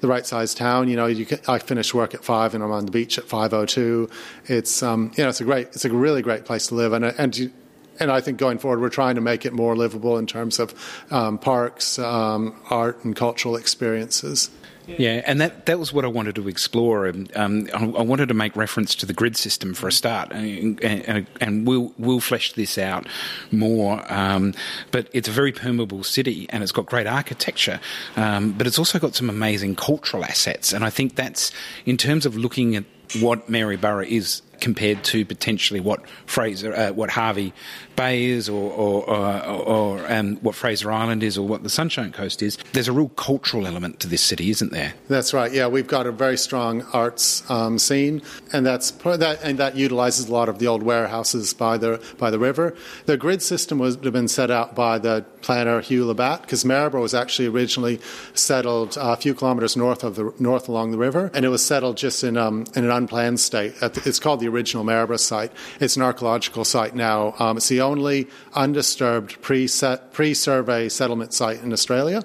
the 0.00 0.08
right 0.08 0.26
sized 0.26 0.56
town. 0.56 0.88
You 0.88 0.96
know, 0.96 1.06
you 1.06 1.26
can, 1.26 1.38
I 1.48 1.58
finish 1.58 1.94
work 1.94 2.14
at 2.14 2.24
five 2.24 2.54
and 2.54 2.62
I'm 2.62 2.72
on 2.72 2.86
the 2.86 2.92
beach 2.92 3.18
at 3.18 3.24
five 3.24 3.52
oh 3.52 3.66
two. 3.66 4.08
It's 4.46 4.82
um, 4.82 5.12
you 5.16 5.24
know, 5.24 5.30
it's 5.30 5.40
a 5.40 5.44
great, 5.44 5.68
it's 5.68 5.84
a 5.84 5.92
really 5.92 6.22
great 6.22 6.44
place 6.44 6.68
to 6.68 6.74
live, 6.74 6.92
and 6.92 7.04
and 7.04 7.52
and 7.98 8.10
I 8.10 8.20
think 8.20 8.38
going 8.38 8.58
forward, 8.58 8.80
we're 8.80 8.88
trying 8.88 9.14
to 9.14 9.20
make 9.20 9.46
it 9.46 9.52
more 9.52 9.76
livable 9.76 10.18
in 10.18 10.26
terms 10.26 10.58
of 10.58 10.74
um, 11.10 11.38
parks, 11.38 11.98
um, 11.98 12.54
art, 12.70 13.04
and 13.04 13.16
cultural 13.16 13.56
experiences. 13.56 14.50
Yeah, 14.86 15.22
and 15.26 15.40
that, 15.40 15.66
that 15.66 15.78
was 15.78 15.92
what 15.92 16.04
I 16.04 16.08
wanted 16.08 16.36
to 16.36 16.48
explore. 16.48 17.08
Um, 17.08 17.68
I, 17.74 17.84
I, 17.84 18.02
wanted 18.02 18.28
to 18.28 18.34
make 18.34 18.54
reference 18.54 18.94
to 18.96 19.06
the 19.06 19.12
grid 19.12 19.36
system 19.36 19.74
for 19.74 19.88
a 19.88 19.92
start, 19.92 20.30
and, 20.32 20.82
and, 20.82 21.26
and 21.40 21.66
we'll, 21.66 21.92
we'll 21.98 22.20
flesh 22.20 22.52
this 22.52 22.78
out 22.78 23.06
more. 23.50 24.04
Um, 24.12 24.54
but 24.92 25.08
it's 25.12 25.28
a 25.28 25.32
very 25.32 25.52
permeable 25.52 26.04
city, 26.04 26.46
and 26.50 26.62
it's 26.62 26.72
got 26.72 26.86
great 26.86 27.06
architecture, 27.06 27.80
um, 28.16 28.52
but 28.52 28.66
it's 28.66 28.78
also 28.78 28.98
got 28.98 29.14
some 29.14 29.28
amazing 29.28 29.74
cultural 29.74 30.24
assets. 30.24 30.72
And 30.72 30.84
I 30.84 30.90
think 30.90 31.16
that's, 31.16 31.50
in 31.84 31.96
terms 31.96 32.24
of 32.24 32.36
looking 32.36 32.76
at 32.76 32.84
what 33.20 33.48
Maryborough 33.48 34.06
is 34.06 34.42
compared 34.60 35.04
to 35.04 35.24
potentially 35.24 35.80
what 35.80 36.08
Fraser, 36.26 36.74
uh, 36.74 36.92
what 36.92 37.10
Hervey 37.10 37.52
Bay 37.96 38.26
is, 38.26 38.48
or, 38.48 38.70
or, 38.72 39.08
or, 39.08 39.42
or 39.44 40.12
um, 40.12 40.36
what 40.36 40.54
Fraser 40.54 40.92
Island 40.92 41.22
is, 41.22 41.36
or 41.38 41.46
what 41.46 41.62
the 41.62 41.70
Sunshine 41.70 42.12
Coast 42.12 42.42
is. 42.42 42.58
There's 42.72 42.88
a 42.88 42.92
real 42.92 43.08
cultural 43.10 43.66
element 43.66 44.00
to 44.00 44.08
this 44.08 44.22
city, 44.22 44.50
isn't 44.50 44.70
there? 44.70 44.94
That's 45.08 45.32
right. 45.32 45.52
Yeah, 45.52 45.66
we've 45.66 45.86
got 45.86 46.06
a 46.06 46.12
very 46.12 46.36
strong 46.36 46.82
arts 46.92 47.48
um, 47.50 47.78
scene, 47.78 48.22
and 48.52 48.64
that's 48.64 48.90
that, 48.90 49.40
and 49.42 49.58
that 49.58 49.76
utilizes 49.76 50.28
a 50.28 50.32
lot 50.32 50.48
of 50.48 50.58
the 50.58 50.66
old 50.66 50.82
warehouses 50.82 51.54
by 51.54 51.78
the 51.78 52.02
by 52.18 52.30
the 52.30 52.38
river. 52.38 52.76
The 53.06 53.16
grid 53.16 53.42
system 53.42 53.78
was 53.78 53.96
have 53.96 54.12
been 54.12 54.28
set 54.28 54.50
out 54.50 54.74
by 54.74 54.98
the 54.98 55.24
planner 55.40 55.80
Hugh 55.80 56.04
Labatt 56.04 56.42
because 56.42 56.64
Maryborough 56.64 57.02
was 57.02 57.14
actually 57.14 57.48
originally 57.48 58.00
settled 58.34 58.96
a 59.00 59.16
few 59.16 59.34
kilometres 59.34 59.76
north 59.76 60.04
of 60.04 60.16
the 60.16 60.32
north 60.38 60.68
along 60.68 60.90
the 60.90 60.98
river, 60.98 61.30
and 61.34 61.44
it 61.44 61.48
was 61.48 61.64
settled 61.64 61.96
just 61.96 62.22
in 62.22 62.36
um, 62.36 62.66
in 62.74 62.84
an 62.84 62.90
unplanned 62.90 63.40
state. 63.40 63.74
It's 63.80 64.18
called 64.20 64.40
the 64.40 64.48
original 64.48 64.84
Maryborough 64.84 65.18
site. 65.18 65.52
It's 65.80 65.96
an 65.96 66.02
archaeological 66.02 66.64
site 66.64 66.94
now. 66.94 67.34
Um, 67.38 67.56
it's 67.56 67.68
the 67.68 67.80
only 67.86 68.28
undisturbed 68.54 69.40
pre-survey 69.40 70.88
settlement 70.88 71.32
site 71.32 71.62
in 71.62 71.72
Australia, 71.72 72.22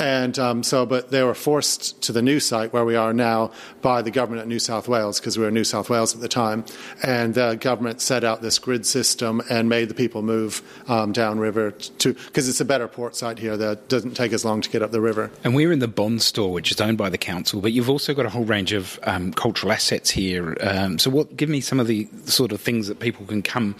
and 0.00 0.38
um, 0.38 0.62
so 0.62 0.84
but 0.84 1.10
they 1.10 1.22
were 1.22 1.34
forced 1.34 2.02
to 2.02 2.12
the 2.12 2.22
new 2.22 2.40
site 2.40 2.72
where 2.72 2.84
we 2.84 2.96
are 2.96 3.12
now 3.12 3.50
by 3.82 4.02
the 4.02 4.10
government 4.10 4.42
of 4.42 4.48
New 4.48 4.58
South 4.58 4.88
Wales 4.88 5.20
because 5.20 5.38
we 5.38 5.42
were 5.42 5.48
in 5.48 5.54
New 5.54 5.64
South 5.64 5.88
Wales 5.88 6.14
at 6.14 6.20
the 6.20 6.28
time, 6.28 6.64
and 7.02 7.34
the 7.34 7.56
government 7.60 8.00
set 8.00 8.24
out 8.24 8.42
this 8.42 8.58
grid 8.58 8.84
system 8.84 9.42
and 9.48 9.68
made 9.68 9.88
the 9.88 9.94
people 9.94 10.22
move 10.22 10.62
um, 10.88 11.12
downriver 11.12 11.70
to 11.70 12.14
because 12.14 12.48
it's 12.48 12.60
a 12.60 12.64
better 12.64 12.88
port 12.88 13.16
site 13.16 13.38
here 13.38 13.56
that 13.56 13.88
doesn't 13.88 14.14
take 14.14 14.32
as 14.32 14.44
long 14.44 14.60
to 14.60 14.70
get 14.70 14.82
up 14.82 14.90
the 14.90 15.00
river. 15.00 15.30
And 15.44 15.54
we're 15.54 15.72
in 15.72 15.78
the 15.78 15.88
Bond 15.88 16.22
store, 16.22 16.52
which 16.52 16.70
is 16.70 16.80
owned 16.80 16.98
by 16.98 17.10
the 17.10 17.18
council, 17.18 17.60
but 17.60 17.72
you've 17.72 17.90
also 17.90 18.14
got 18.14 18.26
a 18.26 18.28
whole 18.28 18.44
range 18.44 18.72
of 18.72 18.98
um, 19.04 19.32
cultural 19.32 19.72
assets 19.72 20.10
here. 20.10 20.56
Um, 20.60 20.98
so, 20.98 21.10
what? 21.10 21.36
Give 21.36 21.48
me 21.48 21.60
some 21.60 21.80
of 21.80 21.86
the 21.86 22.08
sort 22.24 22.52
of 22.52 22.60
things 22.60 22.88
that 22.88 22.98
people 22.98 23.26
can 23.26 23.42
come 23.42 23.76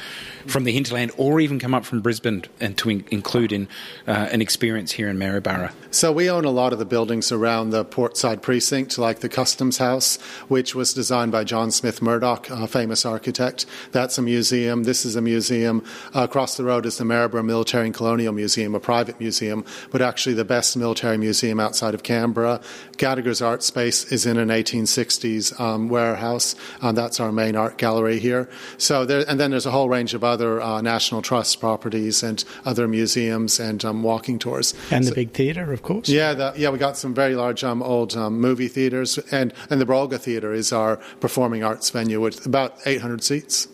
from 0.47 0.65
the 0.65 0.73
hinterland, 0.73 1.13
or 1.17 1.41
even 1.41 1.59
come 1.59 1.75
up 1.75 1.85
from 1.85 2.01
Brisbane, 2.01 2.45
and 2.61 2.77
to 2.79 2.91
in- 2.91 3.05
include 3.11 3.53
in 3.53 3.69
uh, 4.07 4.29
an 4.33 4.41
experience 4.43 4.93
here 4.93 5.09
in 5.09 5.19
Maryborough. 5.19 5.71
So, 5.91 6.13
we 6.13 6.29
own 6.31 6.45
a 6.45 6.51
lot 6.51 6.73
of 6.73 6.79
the 6.79 6.85
buildings 6.85 7.33
around 7.33 7.71
the 7.71 7.85
Portside 7.85 8.43
precinct, 8.43 8.99
like 8.99 9.21
the 9.21 9.29
Customs 9.29 9.79
House, 9.79 10.19
which 10.49 10.75
was 10.75 10.93
designed 10.93 11.33
by 11.33 11.45
John 11.45 11.71
Smith 11.71 12.03
Murdoch, 12.03 12.51
a 12.51 12.67
famous 12.67 13.05
architect. 13.07 13.67
That's 13.93 14.19
a 14.19 14.23
museum. 14.23 14.85
This 14.85 15.05
is 15.05 15.17
a 15.17 15.21
museum. 15.21 15.85
Uh, 16.15 16.25
across 16.25 16.57
the 16.57 16.65
road 16.65 16.87
is 16.87 16.99
the 16.99 17.05
Maryborough 17.05 17.45
Military 17.45 17.87
and 17.87 17.95
Colonial 17.95 18.33
Museum, 18.33 18.75
a 18.75 18.81
private 18.81 19.19
museum, 19.19 19.65
but 19.91 20.03
actually 20.03 20.35
the 20.35 20.45
best 20.45 20.77
military 20.77 21.17
museum 21.17 21.61
outside 21.61 21.95
of 21.95 22.03
Canberra. 22.03 22.61
Gatakers 22.99 23.45
Art 23.45 23.63
Space 23.63 24.11
is 24.13 24.27
in 24.27 24.37
an 24.37 24.49
1860s 24.49 25.59
um, 25.61 25.89
warehouse. 25.89 26.55
Um, 26.83 26.95
that's 26.95 27.21
our 27.21 27.33
main 27.33 27.57
art 27.57 27.79
gallery 27.79 28.19
here. 28.19 28.49
So 28.79 29.05
there, 29.05 29.25
and 29.29 29.39
then 29.41 29.51
there's 29.51 29.67
a 29.67 29.71
whole 29.71 29.89
range 29.89 30.15
of 30.15 30.25
other 30.25 30.61
uh, 30.61 30.81
National 30.81 31.06
Trust 31.23 31.61
properties 31.61 32.23
and 32.23 32.45
other 32.65 32.87
museums 32.87 33.59
and 33.59 33.85
um, 33.85 34.03
walking 34.03 34.39
tours. 34.39 34.75
And 34.91 35.05
so, 35.05 35.11
the 35.11 35.15
big 35.15 35.33
theatre, 35.33 35.73
of 35.73 35.83
course. 35.83 36.09
Yeah, 36.09 36.35
the, 36.35 36.53
yeah, 36.57 36.71
we 36.71 36.79
got 36.79 36.97
some 36.97 37.15
very 37.15 37.35
large 37.35 37.65
um, 37.65 37.83
old 37.83 38.17
um, 38.17 38.41
movie 38.41 38.69
theatres, 38.69 39.19
and 39.31 39.53
and 39.71 39.81
the 39.81 39.87
Brolga 39.87 40.19
Theatre 40.19 40.53
is 40.53 40.73
our 40.73 40.97
performing 41.21 41.63
arts 41.65 41.91
venue 41.91 42.21
with 42.21 42.45
about 42.47 42.77
800 42.87 43.23
seats. 43.23 43.69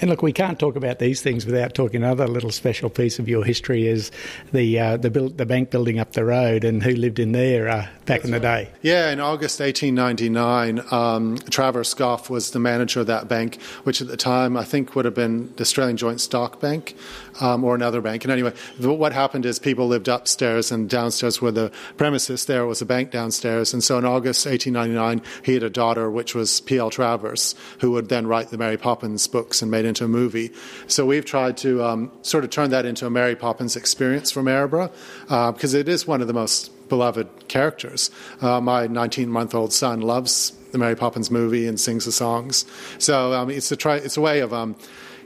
And 0.00 0.10
look, 0.10 0.22
we 0.22 0.32
can't 0.32 0.58
talk 0.58 0.76
about 0.76 1.00
these 1.00 1.22
things 1.22 1.44
without 1.44 1.74
talking 1.74 2.04
another 2.04 2.28
little 2.28 2.52
special 2.52 2.88
piece 2.88 3.18
of 3.18 3.28
your 3.28 3.44
history 3.44 3.88
is 3.88 4.12
the 4.52 4.78
uh, 4.78 4.96
the, 4.96 5.10
build, 5.10 5.38
the 5.38 5.46
bank 5.46 5.70
building 5.70 5.98
up 5.98 6.12
the 6.12 6.24
road 6.24 6.62
and 6.62 6.82
who 6.82 6.92
lived 6.92 7.18
in 7.18 7.32
there 7.32 7.68
uh, 7.68 7.82
back 7.82 8.22
That's 8.22 8.24
in 8.26 8.30
the 8.30 8.40
right. 8.40 8.66
day. 8.66 8.70
Yeah, 8.82 9.10
in 9.10 9.18
August 9.18 9.58
1899, 9.58 10.84
um, 10.92 11.36
Travers 11.50 11.94
Goff 11.94 12.30
was 12.30 12.52
the 12.52 12.60
manager 12.60 13.00
of 13.00 13.08
that 13.08 13.26
bank, 13.26 13.60
which 13.82 14.00
at 14.00 14.06
the 14.06 14.16
time 14.16 14.56
I 14.56 14.64
think 14.64 14.94
would 14.94 15.04
have 15.04 15.14
been 15.14 15.52
the 15.56 15.62
Australian 15.62 15.96
Joint 15.96 16.20
Stock 16.20 16.60
Bank 16.60 16.96
um, 17.40 17.64
or 17.64 17.74
another 17.74 18.00
bank. 18.00 18.24
And 18.24 18.32
anyway, 18.32 18.52
what 18.78 19.12
happened 19.12 19.46
is 19.46 19.58
people 19.58 19.88
lived 19.88 20.08
upstairs 20.08 20.70
and 20.70 20.88
downstairs 20.88 21.40
were 21.40 21.50
the 21.50 21.72
premises. 21.96 22.44
There 22.44 22.66
was 22.66 22.80
a 22.80 22.86
bank 22.86 23.10
downstairs. 23.10 23.72
And 23.72 23.82
so 23.82 23.98
in 23.98 24.04
August 24.04 24.46
1899, 24.46 25.22
he 25.44 25.54
had 25.54 25.62
a 25.62 25.70
daughter, 25.70 26.10
which 26.10 26.34
was 26.34 26.60
P.L. 26.60 26.90
Travers, 26.90 27.54
who 27.80 27.90
would 27.92 28.08
then 28.08 28.26
write 28.26 28.50
the 28.50 28.58
Mary 28.58 28.76
Poppins 28.76 29.26
books 29.26 29.62
and 29.62 29.70
made 29.70 29.87
into 29.88 30.04
a 30.04 30.08
movie. 30.08 30.52
So 30.86 31.04
we've 31.04 31.24
tried 31.24 31.56
to 31.58 31.82
um, 31.82 32.12
sort 32.22 32.44
of 32.44 32.50
turn 32.50 32.70
that 32.70 32.84
into 32.86 33.06
a 33.06 33.10
Mary 33.10 33.34
Poppins 33.34 33.74
experience 33.74 34.30
for 34.30 34.42
Maryborough 34.42 34.92
because 35.26 35.74
it 35.74 35.88
is 35.88 36.06
one 36.06 36.20
of 36.20 36.28
the 36.28 36.34
most 36.34 36.70
beloved 36.88 37.48
characters. 37.48 38.10
Uh, 38.40 38.60
my 38.60 38.86
19 38.86 39.28
month 39.28 39.54
old 39.54 39.72
son 39.72 40.00
loves 40.00 40.52
the 40.72 40.78
Mary 40.78 40.96
Poppins 40.96 41.30
movie 41.30 41.66
and 41.66 41.80
sings 41.80 42.04
the 42.04 42.12
songs. 42.12 42.64
So 42.98 43.32
um, 43.32 43.50
it's 43.50 43.70
a 43.72 43.76
try, 43.76 43.96
it's 43.96 44.16
a 44.16 44.20
way 44.20 44.40
of 44.40 44.52
um, 44.52 44.76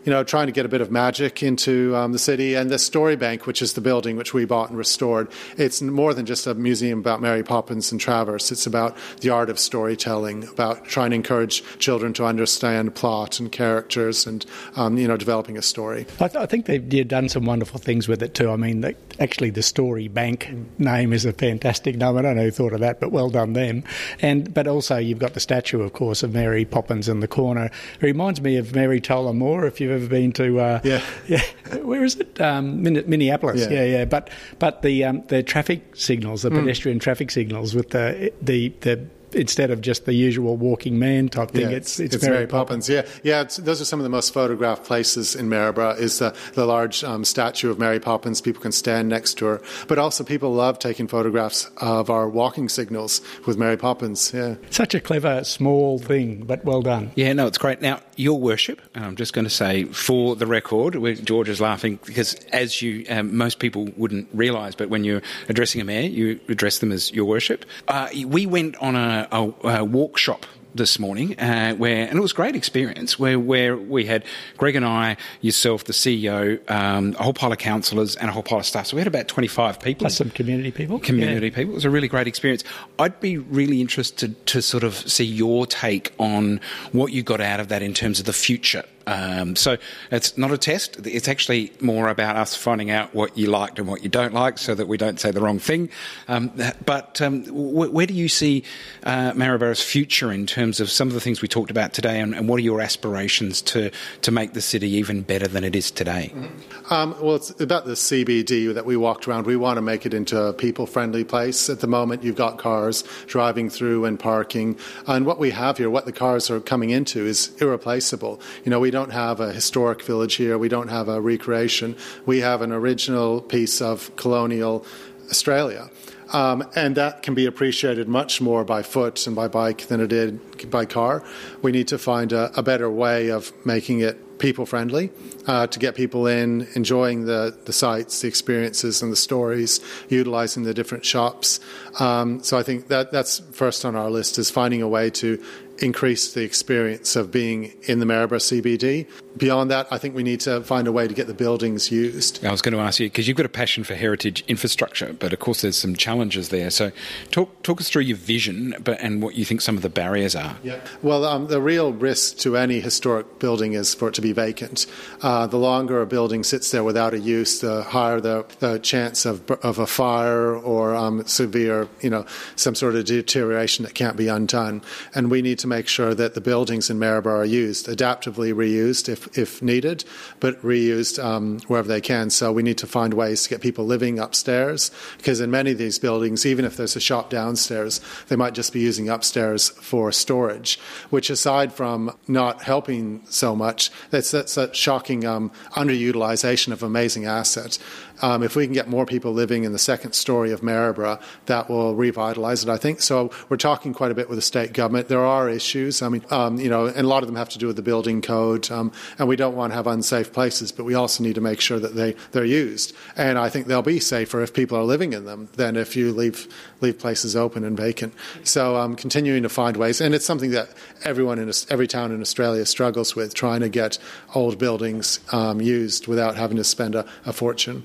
you 0.04 0.12
know, 0.12 0.24
trying 0.24 0.46
to 0.46 0.52
get 0.52 0.66
a 0.66 0.68
bit 0.68 0.80
of 0.80 0.90
magic 0.90 1.42
into 1.42 1.94
um, 1.96 2.12
the 2.12 2.18
city. 2.18 2.54
And 2.54 2.70
the 2.70 2.78
Story 2.78 3.16
Bank, 3.16 3.46
which 3.46 3.62
is 3.62 3.74
the 3.74 3.80
building 3.80 4.16
which 4.16 4.34
we 4.34 4.44
bought 4.44 4.68
and 4.68 4.78
restored, 4.78 5.30
it's 5.56 5.80
more 5.80 6.14
than 6.14 6.26
just 6.26 6.46
a 6.46 6.54
museum 6.54 6.98
about 6.98 7.20
Mary 7.20 7.42
Poppins 7.42 7.92
and 7.92 8.00
Travers. 8.00 8.50
It's 8.50 8.66
about 8.66 8.96
the 9.20 9.30
art 9.30 9.50
of 9.50 9.58
storytelling, 9.58 10.44
about 10.48 10.84
trying 10.84 11.10
to 11.10 11.16
encourage 11.16 11.62
children 11.78 12.12
to 12.14 12.24
understand 12.24 12.94
plot 12.94 13.38
and 13.38 13.50
characters, 13.52 14.26
and 14.26 14.44
um, 14.76 14.98
you 14.98 15.06
know, 15.06 15.16
developing 15.16 15.56
a 15.56 15.62
story. 15.62 16.06
I, 16.20 16.28
th- 16.28 16.36
I 16.36 16.46
think 16.46 16.66
they've 16.66 17.06
done 17.06 17.28
some 17.28 17.44
wonderful 17.44 17.78
things 17.78 18.08
with 18.08 18.22
it 18.22 18.34
too. 18.34 18.50
I 18.50 18.56
mean, 18.56 18.80
they, 18.80 18.96
actually, 19.20 19.50
the 19.50 19.62
Story 19.62 20.08
Bank 20.08 20.50
name 20.78 21.12
is 21.12 21.24
a 21.24 21.32
fantastic 21.32 21.96
name. 21.96 22.16
I 22.16 22.22
don't 22.22 22.36
know 22.36 22.44
who 22.44 22.50
thought 22.50 22.72
of 22.72 22.80
that, 22.80 23.00
but 23.00 23.12
well 23.12 23.30
done 23.30 23.52
them. 23.52 23.84
And 24.20 24.52
but 24.52 24.66
also, 24.66 24.96
you've 24.96 25.18
got 25.18 25.34
the 25.34 25.40
statue, 25.40 25.80
of 25.82 25.92
course, 25.92 26.22
of 26.22 26.32
Mary 26.32 26.64
Poppins 26.64 27.08
in 27.08 27.20
the 27.20 27.28
corner. 27.28 27.66
It 27.66 28.02
reminds 28.02 28.40
me 28.40 28.56
of 28.56 28.74
Mary 28.74 29.00
Tyler 29.00 29.32
Moore, 29.32 29.64
if 29.64 29.80
you've 29.80 29.91
ever 29.92 30.08
been 30.08 30.32
to. 30.32 30.60
Uh, 30.60 30.80
yeah. 30.84 31.02
Yeah. 31.28 31.42
Where 31.82 32.04
is 32.04 32.16
it? 32.16 32.40
Um, 32.40 32.82
Minneapolis. 32.82 33.60
Yeah. 33.60 33.70
yeah, 33.70 33.84
yeah. 33.84 34.04
But 34.04 34.30
but 34.58 34.82
the 34.82 35.04
um, 35.04 35.22
the 35.28 35.42
traffic 35.42 35.96
signals, 35.96 36.42
the 36.42 36.50
mm. 36.50 36.60
pedestrian 36.60 36.98
traffic 36.98 37.30
signals, 37.30 37.74
with 37.74 37.90
the 37.90 38.32
the 38.42 38.68
the 38.80 39.06
instead 39.34 39.70
of 39.70 39.80
just 39.80 40.04
the 40.04 40.14
usual 40.14 40.56
walking 40.56 40.98
man 40.98 41.28
type 41.28 41.50
thing. 41.50 41.70
Yeah, 41.70 41.76
it's, 41.76 41.98
it's, 42.00 42.14
it's 42.14 42.24
Mary, 42.24 42.36
Mary 42.36 42.46
Poppins. 42.46 42.86
Poppins. 42.86 42.88
Yeah, 42.88 43.06
yeah. 43.22 43.44
those 43.44 43.80
are 43.80 43.84
some 43.84 43.98
of 43.98 44.04
the 44.04 44.10
most 44.10 44.32
photographed 44.32 44.84
places 44.84 45.34
in 45.34 45.48
Maryborough. 45.48 45.98
Is 45.98 46.18
the 46.18 46.34
the 46.54 46.66
large 46.66 47.04
um, 47.04 47.24
statue 47.24 47.70
of 47.70 47.78
Mary 47.78 48.00
Poppins? 48.00 48.40
People 48.40 48.62
can 48.62 48.72
stand 48.72 49.08
next 49.08 49.34
to 49.34 49.46
her, 49.46 49.62
but 49.88 49.98
also 49.98 50.24
people 50.24 50.52
love 50.52 50.78
taking 50.78 51.08
photographs 51.08 51.70
of 51.78 52.10
our 52.10 52.28
walking 52.28 52.68
signals 52.68 53.20
with 53.46 53.56
Mary 53.56 53.76
Poppins. 53.76 54.32
Yeah, 54.32 54.56
such 54.70 54.94
a 54.94 55.00
clever 55.00 55.44
small 55.44 55.98
thing, 55.98 56.44
but 56.44 56.64
well 56.64 56.82
done. 56.82 57.10
Yeah, 57.14 57.32
no, 57.32 57.46
it's 57.46 57.58
great. 57.58 57.80
Now, 57.80 58.00
Your 58.16 58.38
Worship, 58.38 58.80
I'm 58.94 59.16
just 59.16 59.32
going 59.32 59.44
to 59.44 59.50
say 59.50 59.84
for 59.84 60.36
the 60.36 60.46
record, 60.46 60.96
George 61.24 61.48
is 61.48 61.60
laughing 61.60 61.98
because 62.04 62.34
as 62.52 62.80
you 62.82 63.04
um, 63.10 63.36
most 63.36 63.58
people 63.58 63.88
wouldn't 63.96 64.28
realise, 64.32 64.74
but 64.74 64.88
when 64.88 65.04
you're 65.04 65.22
addressing 65.48 65.80
a 65.80 65.84
mayor, 65.84 66.08
you 66.08 66.40
address 66.48 66.78
them 66.78 66.92
as 66.92 67.12
Your 67.12 67.24
Worship. 67.24 67.64
Uh, 67.88 68.08
we 68.26 68.46
went 68.46 68.76
on 68.76 68.96
a 68.96 69.21
a, 69.30 69.52
a, 69.68 69.84
workshop 69.84 70.46
this 70.74 70.98
morning, 70.98 71.38
uh, 71.38 71.74
where 71.74 72.06
and 72.08 72.18
it 72.18 72.20
was 72.20 72.32
a 72.32 72.34
great 72.34 72.56
experience 72.56 73.18
where 73.18 73.38
where 73.38 73.76
we 73.76 74.06
had 74.06 74.24
Greg 74.56 74.76
and 74.76 74.84
I, 74.84 75.16
yourself, 75.40 75.84
the 75.84 75.92
CEO, 75.92 76.58
um, 76.70 77.14
a 77.18 77.22
whole 77.22 77.34
pile 77.34 77.52
of 77.52 77.58
councillors, 77.58 78.16
and 78.16 78.30
a 78.30 78.32
whole 78.32 78.42
pile 78.42 78.60
of 78.60 78.66
staff. 78.66 78.86
So 78.86 78.96
we 78.96 79.00
had 79.00 79.06
about 79.06 79.28
twenty 79.28 79.48
five 79.48 79.80
people, 79.80 80.04
plus 80.04 80.16
some 80.16 80.30
community 80.30 80.70
people. 80.70 80.98
Community 80.98 81.48
yeah. 81.48 81.54
people. 81.54 81.72
It 81.72 81.74
was 81.74 81.84
a 81.84 81.90
really 81.90 82.08
great 82.08 82.26
experience. 82.26 82.64
I'd 82.98 83.20
be 83.20 83.38
really 83.38 83.80
interested 83.80 84.46
to 84.46 84.62
sort 84.62 84.84
of 84.84 84.94
see 84.94 85.24
your 85.24 85.66
take 85.66 86.12
on 86.18 86.60
what 86.92 87.12
you 87.12 87.22
got 87.22 87.40
out 87.40 87.60
of 87.60 87.68
that 87.68 87.82
in 87.82 87.94
terms 87.94 88.18
of 88.18 88.26
the 88.26 88.32
future 88.32 88.84
um, 89.06 89.56
so 89.56 89.76
it's 90.10 90.36
not 90.38 90.52
a 90.52 90.58
test. 90.58 91.06
It's 91.06 91.28
actually 91.28 91.72
more 91.80 92.08
about 92.08 92.36
us 92.36 92.54
finding 92.54 92.90
out 92.90 93.14
what 93.14 93.36
you 93.36 93.48
liked 93.48 93.78
and 93.78 93.88
what 93.88 94.02
you 94.02 94.08
don't 94.08 94.34
like, 94.34 94.58
so 94.58 94.74
that 94.74 94.86
we 94.86 94.96
don't 94.96 95.18
say 95.18 95.30
the 95.30 95.40
wrong 95.40 95.58
thing. 95.58 95.90
Um, 96.28 96.52
but 96.84 97.20
um, 97.20 97.44
wh- 97.46 97.92
where 97.92 98.06
do 98.06 98.14
you 98.14 98.28
see 98.28 98.64
uh, 99.04 99.32
Maryborough's 99.34 99.82
future 99.82 100.30
in 100.32 100.46
terms 100.46 100.80
of 100.80 100.90
some 100.90 101.08
of 101.08 101.14
the 101.14 101.20
things 101.20 101.42
we 101.42 101.48
talked 101.48 101.70
about 101.70 101.92
today, 101.92 102.20
and, 102.20 102.34
and, 102.34 102.48
what 102.48 102.58
are 102.58 102.62
your 102.62 102.80
aspirations 102.80 103.62
to 103.62 103.90
to 104.20 104.30
make 104.30 104.52
the 104.52 104.60
city 104.60 104.90
even 104.90 105.22
better 105.22 105.48
than 105.48 105.64
it 105.64 105.74
is 105.74 105.90
today? 105.90 106.32
Mm-hmm. 106.34 106.92
Um, 106.92 107.16
well, 107.20 107.36
it's 107.36 107.50
about 107.60 107.86
the 107.86 107.92
CBD 107.92 108.74
that 108.74 108.84
we 108.84 108.96
walked 108.96 109.26
around. 109.26 109.46
We 109.46 109.56
want 109.56 109.78
to 109.78 109.82
make 109.82 110.04
it 110.04 110.12
into 110.12 110.40
a 110.40 110.52
people-friendly 110.52 111.24
place. 111.24 111.70
At 111.70 111.80
the 111.80 111.86
moment, 111.86 112.22
you've 112.22 112.36
got 112.36 112.58
cars 112.58 113.04
driving 113.26 113.70
through 113.70 114.04
and 114.04 114.18
parking, 114.18 114.78
and 115.06 115.26
what 115.26 115.38
we 115.38 115.50
have 115.50 115.78
here, 115.78 115.90
what 115.90 116.04
the 116.04 116.12
cars 116.12 116.50
are 116.50 116.60
coming 116.60 116.90
into, 116.90 117.26
is 117.26 117.50
irreplaceable. 117.60 118.40
You 118.64 118.70
know, 118.70 118.78
we 118.78 118.91
don't 118.92 119.10
have 119.10 119.40
a 119.40 119.52
historic 119.52 120.02
village 120.02 120.36
here. 120.36 120.56
We 120.56 120.68
don't 120.68 120.88
have 120.88 121.08
a 121.08 121.20
recreation. 121.20 121.96
We 122.24 122.40
have 122.40 122.62
an 122.62 122.70
original 122.70 123.40
piece 123.40 123.80
of 123.80 124.14
colonial 124.14 124.86
Australia. 125.30 125.90
Um, 126.32 126.64
and 126.74 126.96
that 126.96 127.22
can 127.22 127.34
be 127.34 127.46
appreciated 127.46 128.08
much 128.08 128.40
more 128.40 128.64
by 128.64 128.82
foot 128.82 129.26
and 129.26 129.36
by 129.36 129.48
bike 129.48 129.88
than 129.88 130.00
it 130.00 130.06
did 130.08 130.70
by 130.70 130.86
car. 130.86 131.22
We 131.60 131.72
need 131.72 131.88
to 131.88 131.98
find 131.98 132.32
a, 132.32 132.50
a 132.58 132.62
better 132.62 132.90
way 132.90 133.30
of 133.30 133.52
making 133.66 134.00
it 134.00 134.38
people 134.42 134.66
friendly 134.66 135.10
uh, 135.46 135.66
to 135.68 135.78
get 135.78 135.94
people 135.94 136.26
in, 136.26 136.66
enjoying 136.74 137.26
the, 137.26 137.56
the 137.64 137.72
sites, 137.72 138.20
the 138.20 138.28
experiences, 138.28 139.00
and 139.00 139.12
the 139.12 139.16
stories, 139.16 139.80
utilizing 140.08 140.64
the 140.64 140.74
different 140.74 141.04
shops. 141.04 141.60
Um, 142.00 142.42
so 142.42 142.58
I 142.58 142.62
think 142.62 142.88
that 142.88 143.12
that's 143.12 143.38
first 143.52 143.84
on 143.84 143.94
our 143.94 144.10
list 144.10 144.38
is 144.38 144.50
finding 144.50 144.82
a 144.82 144.88
way 144.88 145.10
to 145.10 145.42
increase 145.82 146.32
the 146.32 146.42
experience 146.42 147.16
of 147.16 147.30
being 147.30 147.74
in 147.82 147.98
the 147.98 148.06
Maryborough 148.06 148.38
CBD. 148.38 149.06
Beyond 149.36 149.70
that, 149.70 149.86
I 149.90 149.98
think 149.98 150.14
we 150.14 150.22
need 150.22 150.40
to 150.40 150.62
find 150.62 150.86
a 150.86 150.92
way 150.92 151.08
to 151.08 151.14
get 151.14 151.26
the 151.26 151.34
buildings 151.34 151.90
used. 151.90 152.44
I 152.44 152.50
was 152.50 152.62
going 152.62 152.74
to 152.74 152.80
ask 152.80 153.00
you 153.00 153.06
because 153.06 153.26
you've 153.26 153.36
got 153.36 153.46
a 153.46 153.50
passion 153.50 153.84
for 153.84 153.94
heritage 153.94 154.44
infrastructure, 154.48 155.12
but 155.12 155.32
of 155.32 155.38
course 155.38 155.62
there's 155.62 155.76
some 155.76 155.96
challenges 155.96 156.50
there. 156.50 156.70
So 156.70 156.92
talk 157.30 157.62
talk 157.62 157.80
us 157.80 157.88
through 157.88 158.02
your 158.02 158.16
vision, 158.16 158.74
but 158.82 159.00
and 159.00 159.22
what 159.22 159.34
you 159.34 159.44
think 159.44 159.60
some 159.60 159.76
of 159.76 159.82
the 159.82 159.88
barriers 159.88 160.36
are. 160.36 160.56
Yeah. 160.62 160.80
Well, 161.02 161.24
um, 161.24 161.46
the 161.46 161.60
real 161.60 161.92
risk 161.92 162.38
to 162.38 162.56
any 162.56 162.80
historic 162.80 163.38
building 163.38 163.72
is 163.72 163.94
for 163.94 164.08
it 164.08 164.14
to 164.14 164.20
be 164.20 164.32
vacant. 164.32 164.86
Uh, 165.22 165.46
the 165.46 165.58
longer 165.58 166.02
a 166.02 166.06
building 166.06 166.44
sits 166.44 166.70
there 166.70 166.84
without 166.84 167.14
a 167.14 167.18
use, 167.18 167.60
the 167.60 167.82
higher 167.82 168.20
the, 168.20 168.44
the 168.58 168.78
chance 168.78 169.24
of 169.24 169.50
of 169.62 169.78
a 169.78 169.86
fire 169.86 170.54
or 170.54 170.94
um, 170.94 171.24
severe, 171.26 171.88
you 172.00 172.10
know, 172.10 172.26
some 172.56 172.74
sort 172.74 172.94
of 172.94 173.04
deterioration 173.04 173.84
that 173.84 173.94
can't 173.94 174.16
be 174.16 174.28
undone. 174.28 174.82
And 175.14 175.30
we 175.30 175.42
need 175.42 175.58
to 175.60 175.66
make 175.66 175.88
sure 175.88 176.14
that 176.14 176.34
the 176.34 176.40
buildings 176.40 176.90
in 176.90 176.98
Maryborough 176.98 177.40
are 177.40 177.44
used, 177.44 177.86
adaptively 177.86 178.52
reused 178.52 179.08
if, 179.08 179.21
if 179.36 179.62
needed, 179.62 180.04
but 180.40 180.60
reused 180.62 181.22
um, 181.22 181.60
wherever 181.66 181.88
they 181.88 182.00
can. 182.00 182.30
So 182.30 182.52
we 182.52 182.62
need 182.62 182.78
to 182.78 182.86
find 182.86 183.14
ways 183.14 183.42
to 183.42 183.48
get 183.48 183.60
people 183.60 183.84
living 183.84 184.18
upstairs 184.18 184.90
because 185.18 185.40
in 185.40 185.50
many 185.50 185.72
of 185.72 185.78
these 185.78 185.98
buildings, 185.98 186.46
even 186.46 186.64
if 186.64 186.76
there's 186.76 186.96
a 186.96 187.00
shop 187.00 187.30
downstairs, 187.30 188.00
they 188.28 188.36
might 188.36 188.54
just 188.54 188.72
be 188.72 188.80
using 188.80 189.08
upstairs 189.08 189.68
for 189.70 190.12
storage, 190.12 190.78
which 191.10 191.30
aside 191.30 191.72
from 191.72 192.16
not 192.28 192.62
helping 192.62 193.22
so 193.26 193.54
much, 193.54 193.90
that's, 194.10 194.30
that's 194.30 194.56
a 194.56 194.72
shocking 194.74 195.24
um, 195.24 195.50
underutilization 195.72 196.72
of 196.72 196.82
amazing 196.82 197.24
assets. 197.24 197.78
Um, 198.22 198.42
if 198.42 198.56
we 198.56 198.64
can 198.66 198.72
get 198.72 198.88
more 198.88 199.04
people 199.04 199.32
living 199.32 199.64
in 199.64 199.72
the 199.72 199.78
second 199.78 200.14
story 200.14 200.52
of 200.52 200.62
Maryborough, 200.62 201.20
that 201.46 201.68
will 201.68 201.94
revitalise 201.94 202.62
it, 202.62 202.68
I 202.68 202.76
think. 202.76 203.00
So 203.00 203.30
we're 203.48 203.56
talking 203.56 203.92
quite 203.92 204.10
a 204.10 204.14
bit 204.14 204.28
with 204.28 204.38
the 204.38 204.42
state 204.42 204.72
government. 204.72 205.08
There 205.08 205.24
are 205.24 205.50
issues. 205.50 206.02
I 206.02 206.08
mean, 206.08 206.24
um, 206.30 206.58
you 206.58 206.70
know, 206.70 206.86
and 206.86 206.98
a 206.98 207.08
lot 207.08 207.22
of 207.22 207.26
them 207.26 207.36
have 207.36 207.48
to 207.50 207.58
do 207.58 207.66
with 207.66 207.76
the 207.76 207.82
building 207.82 208.22
code, 208.22 208.70
um, 208.70 208.92
and 209.18 209.28
we 209.28 209.36
don't 209.36 209.56
want 209.56 209.72
to 209.72 209.74
have 209.74 209.86
unsafe 209.86 210.32
places, 210.32 210.72
but 210.72 210.84
we 210.84 210.94
also 210.94 211.22
need 211.22 211.34
to 211.34 211.40
make 211.40 211.60
sure 211.60 211.78
that 211.78 211.94
they, 211.94 212.14
they're 212.30 212.44
used. 212.44 212.94
And 213.16 213.38
I 213.38 213.48
think 213.48 213.66
they'll 213.66 213.82
be 213.82 214.00
safer 214.00 214.40
if 214.42 214.54
people 214.54 214.78
are 214.78 214.84
living 214.84 215.12
in 215.12 215.24
them 215.24 215.48
than 215.56 215.76
if 215.76 215.96
you 215.96 216.12
leave 216.12 216.48
leave 216.80 216.98
places 216.98 217.36
open 217.36 217.64
and 217.64 217.76
vacant. 217.76 218.12
So 218.44 218.76
um, 218.76 218.96
continuing 218.96 219.42
to 219.42 219.48
find 219.48 219.76
ways, 219.76 220.00
and 220.00 220.14
it's 220.14 220.26
something 220.26 220.50
that 220.50 220.70
everyone 221.04 221.38
in 221.38 221.50
every 221.70 221.86
town 221.86 222.12
in 222.12 222.20
Australia 222.20 222.66
struggles 222.66 223.14
with, 223.14 223.34
trying 223.34 223.60
to 223.60 223.68
get 223.68 223.98
old 224.34 224.58
buildings 224.58 225.20
um, 225.32 225.60
used 225.60 226.06
without 226.06 226.36
having 226.36 226.56
to 226.56 226.64
spend 226.64 226.94
a, 226.94 227.06
a 227.24 227.32
fortune. 227.32 227.84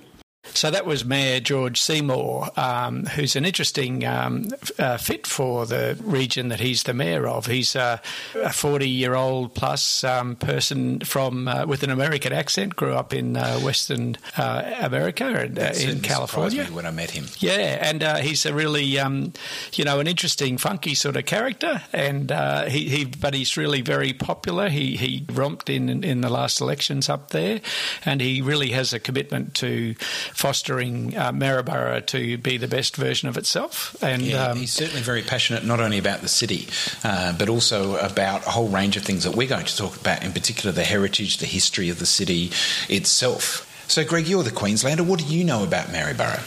So 0.53 0.71
that 0.71 0.85
was 0.85 1.05
Mayor 1.05 1.39
George 1.39 1.81
Seymour, 1.81 2.49
um, 2.57 3.05
who's 3.05 3.35
an 3.35 3.45
interesting 3.45 4.05
um, 4.05 4.49
uh, 4.79 4.97
fit 4.97 5.27
for 5.27 5.65
the 5.65 5.97
region 6.01 6.49
that 6.49 6.59
he's 6.59 6.83
the 6.83 6.93
mayor 6.93 7.27
of. 7.27 7.45
He's 7.45 7.75
uh, 7.75 7.97
a 8.35 8.51
40 8.51 8.89
year 8.89 9.15
old 9.15 9.53
plus 9.53 10.03
um, 10.03 10.35
person 10.35 10.99
from 11.01 11.47
uh, 11.47 11.65
with 11.65 11.83
an 11.83 11.89
American 11.89 12.33
accent, 12.33 12.75
grew 12.75 12.93
up 12.93 13.13
in 13.13 13.37
uh, 13.37 13.59
Western 13.59 14.17
uh, 14.37 14.73
America 14.79 15.25
and 15.25 15.59
uh, 15.59 15.73
in 15.79 16.01
California. 16.01 16.65
when 16.65 16.85
I 16.85 16.91
met 16.91 17.11
him. 17.11 17.25
Yeah, 17.39 17.77
and 17.81 18.01
he's 18.23 18.45
a 18.45 18.53
really, 18.53 18.97
um, 18.99 19.33
you 19.73 19.83
know, 19.85 19.99
an 19.99 20.07
interesting, 20.07 20.57
funky 20.57 20.95
sort 20.95 21.15
of 21.15 21.25
character. 21.25 21.81
And 21.93 22.31
he, 22.69 22.89
he, 22.89 23.05
but 23.05 23.33
he's 23.33 23.57
really 23.57 23.81
very 23.81 24.13
popular. 24.13 24.69
He 24.69 24.95
he 24.97 25.25
romped 25.31 25.69
in 25.69 26.03
in 26.03 26.21
the 26.21 26.29
last 26.29 26.61
elections 26.61 27.09
up 27.09 27.29
there, 27.29 27.61
and 28.05 28.21
he 28.21 28.41
really 28.41 28.69
has 28.71 28.93
a 28.93 28.99
commitment 28.99 29.53
to 29.55 29.95
fostering 30.37 31.17
uh, 31.17 31.31
Maryborough 31.31 31.99
to 32.01 32.37
be 32.37 32.57
the 32.57 32.67
best 32.67 32.95
version 32.95 33.27
of 33.27 33.37
itself. 33.37 33.95
And 34.03 34.21
yeah, 34.21 34.49
um, 34.49 34.57
he's 34.59 34.71
certainly 34.71 35.01
very 35.01 35.23
passionate, 35.23 35.65
not 35.65 35.79
only 35.79 35.97
about 35.97 36.21
the 36.21 36.27
city, 36.27 36.67
uh, 37.03 37.35
but 37.35 37.49
also 37.49 37.95
about 37.95 38.45
a 38.45 38.51
whole 38.51 38.69
range 38.69 38.97
of 38.97 39.03
things 39.03 39.23
that 39.23 39.35
we're 39.35 39.47
going 39.47 39.65
to 39.65 39.75
talk 39.75 39.99
about, 39.99 40.23
in 40.23 40.31
particular 40.33 40.71
the 40.71 40.83
heritage, 40.83 41.37
the 41.37 41.47
history 41.47 41.89
of 41.89 41.97
the 41.97 42.05
city 42.05 42.51
itself. 42.87 43.63
So, 43.87 44.05
Greg, 44.05 44.27
you're 44.27 44.43
the 44.43 44.51
Queenslander. 44.51 45.03
What 45.03 45.19
do 45.19 45.25
you 45.25 45.43
know 45.43 45.63
about 45.63 45.87
Maryborough? 45.87 46.43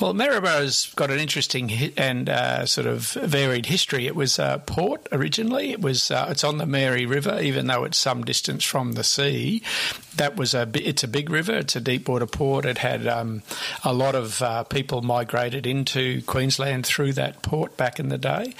Well, 0.00 0.14
Maryborough's 0.14 0.92
got 0.94 1.10
an 1.10 1.18
interesting 1.18 1.70
and 1.96 2.28
uh, 2.28 2.66
sort 2.66 2.86
of 2.86 3.12
varied 3.12 3.66
history. 3.66 4.06
It 4.06 4.16
was 4.16 4.38
a 4.38 4.62
port 4.66 5.08
originally. 5.12 5.70
It 5.70 5.80
was 5.80 6.10
uh, 6.10 6.28
it's 6.30 6.44
on 6.44 6.58
the 6.58 6.66
Mary 6.66 7.06
River, 7.06 7.40
even 7.40 7.66
though 7.66 7.84
it's 7.84 7.98
some 7.98 8.24
distance 8.24 8.64
from 8.64 8.92
the 8.92 9.04
sea. 9.04 9.62
That 10.16 10.36
was 10.36 10.54
a 10.54 10.68
it's 10.74 11.04
a 11.04 11.08
big 11.08 11.30
river. 11.30 11.52
It's 11.52 11.76
a 11.76 11.80
deep 11.80 12.08
water 12.08 12.26
port. 12.26 12.64
It 12.64 12.78
had 12.78 13.06
um, 13.06 13.42
a 13.84 13.92
lot 13.92 14.14
of 14.14 14.42
uh, 14.42 14.64
people 14.64 15.02
migrated 15.02 15.66
into 15.66 16.22
Queensland 16.22 16.86
through 16.86 17.12
that 17.14 17.42
port 17.42 17.76
back 17.76 18.00
in 18.00 18.08
the 18.08 18.18
day. 18.18 18.54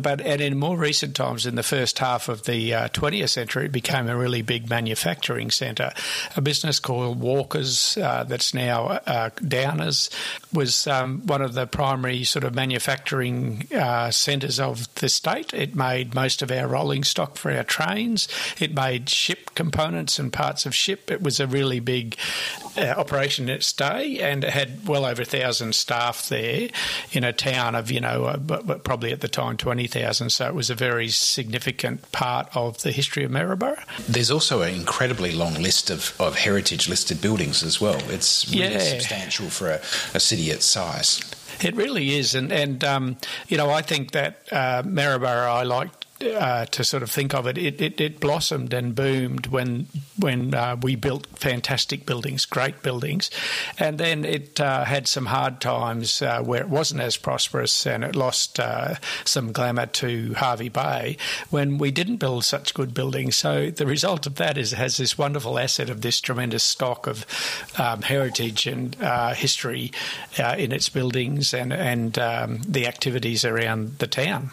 But 0.00 0.20
and 0.20 0.40
in 0.40 0.58
more 0.58 0.76
recent 0.76 1.14
times, 1.14 1.46
in 1.46 1.54
the 1.54 1.62
first 1.62 1.98
half 1.98 2.28
of 2.28 2.44
the 2.44 2.70
20th 2.70 3.22
uh, 3.22 3.26
century, 3.26 3.66
it 3.66 3.72
became 3.72 4.08
a 4.08 4.16
really 4.16 4.42
big 4.42 4.68
manufacturing 4.68 5.50
centre. 5.50 5.92
A 6.36 6.40
business 6.40 6.80
called 6.80 7.20
Walkers, 7.20 7.96
uh, 7.98 8.24
that's 8.24 8.54
now 8.54 8.84
uh, 8.86 9.30
Downers 9.30 10.10
was 10.52 10.86
um, 10.86 11.26
one 11.26 11.42
of 11.42 11.54
the 11.54 11.66
primary 11.66 12.24
sort 12.24 12.44
of 12.44 12.54
manufacturing 12.54 13.68
uh, 13.74 14.10
centres 14.10 14.58
of 14.58 14.92
the 14.96 15.08
state. 15.08 15.52
It 15.52 15.74
made 15.74 16.14
most 16.14 16.42
of 16.42 16.50
our 16.50 16.66
rolling 16.66 17.04
stock 17.04 17.36
for 17.36 17.50
our 17.50 17.64
trains. 17.64 18.28
It 18.58 18.74
made 18.74 19.08
ship 19.08 19.54
components 19.54 20.18
and 20.18 20.32
parts 20.32 20.66
of 20.66 20.74
ship. 20.74 21.10
It 21.10 21.22
was 21.22 21.40
a 21.40 21.46
really 21.46 21.80
big 21.80 22.16
operation 22.86 23.48
in 23.48 23.56
its 23.56 23.72
day, 23.72 24.18
and 24.20 24.44
it 24.44 24.50
had 24.50 24.88
well 24.88 25.04
over 25.04 25.22
a 25.22 25.24
thousand 25.24 25.74
staff 25.74 26.28
there 26.28 26.68
in 27.12 27.24
a 27.24 27.32
town 27.32 27.74
of 27.74 27.90
you 27.90 28.00
know 28.00 28.24
uh, 28.24 28.78
probably 28.78 29.12
at 29.12 29.20
the 29.20 29.28
time 29.28 29.56
twenty 29.56 29.86
thousand. 29.86 30.30
So 30.30 30.46
it 30.46 30.54
was 30.54 30.70
a 30.70 30.74
very 30.74 31.08
significant 31.08 32.10
part 32.12 32.48
of 32.56 32.82
the 32.82 32.90
history 32.90 33.24
of 33.24 33.30
Maryborough. 33.30 33.82
There's 34.08 34.30
also 34.30 34.62
an 34.62 34.74
incredibly 34.74 35.32
long 35.32 35.54
list 35.54 35.90
of, 35.90 36.18
of 36.18 36.36
heritage 36.36 36.88
listed 36.88 37.20
buildings 37.20 37.62
as 37.62 37.80
well. 37.80 38.00
It's 38.08 38.48
really 38.50 38.72
yeah. 38.74 38.78
substantial 38.78 39.50
for 39.50 39.70
a, 39.70 39.80
a 40.14 40.20
city 40.20 40.38
city 40.38 40.50
its 40.50 40.64
size. 40.64 41.20
It 41.60 41.74
really 41.74 42.16
is, 42.16 42.34
and 42.34 42.52
and 42.52 42.84
um, 42.84 43.16
you 43.48 43.56
know 43.56 43.70
I 43.70 43.82
think 43.82 44.12
that 44.12 44.46
uh, 44.52 44.82
Maryborough 44.84 45.52
I 45.52 45.64
like 45.64 45.90
uh, 46.22 46.66
to 46.66 46.84
sort 46.84 47.02
of 47.02 47.10
think 47.10 47.34
of 47.34 47.46
it, 47.46 47.56
it, 47.56 47.80
it, 47.80 48.00
it 48.00 48.20
blossomed 48.20 48.72
and 48.72 48.94
boomed 48.94 49.46
when 49.46 49.86
when 50.18 50.52
uh, 50.54 50.76
we 50.82 50.96
built 50.96 51.26
fantastic 51.34 52.04
buildings, 52.04 52.44
great 52.44 52.82
buildings, 52.82 53.30
and 53.78 53.98
then 53.98 54.24
it 54.24 54.60
uh, 54.60 54.84
had 54.84 55.06
some 55.06 55.26
hard 55.26 55.60
times 55.60 56.20
uh, 56.22 56.42
where 56.42 56.60
it 56.60 56.68
wasn't 56.68 57.00
as 57.00 57.16
prosperous 57.16 57.86
and 57.86 58.02
it 58.02 58.16
lost 58.16 58.58
uh, 58.58 58.96
some 59.24 59.52
glamour 59.52 59.86
to 59.86 60.34
Hervey 60.34 60.68
Bay 60.68 61.16
when 61.50 61.78
we 61.78 61.90
didn't 61.90 62.16
build 62.16 62.44
such 62.44 62.74
good 62.74 62.94
buildings. 62.94 63.36
So 63.36 63.70
the 63.70 63.86
result 63.86 64.26
of 64.26 64.36
that 64.36 64.58
is 64.58 64.72
it 64.72 64.76
has 64.76 64.96
this 64.96 65.16
wonderful 65.16 65.58
asset 65.58 65.88
of 65.88 66.00
this 66.00 66.20
tremendous 66.20 66.64
stock 66.64 67.06
of 67.06 67.24
um, 67.78 68.02
heritage 68.02 68.66
and 68.66 68.96
uh, 69.00 69.34
history 69.34 69.92
in 70.36 70.72
its 70.72 70.88
buildings 70.88 71.54
and 71.54 71.72
and 71.72 72.18
um, 72.18 72.60
the 72.66 72.86
activities 72.86 73.44
around 73.44 73.98
the 73.98 74.06
town. 74.06 74.50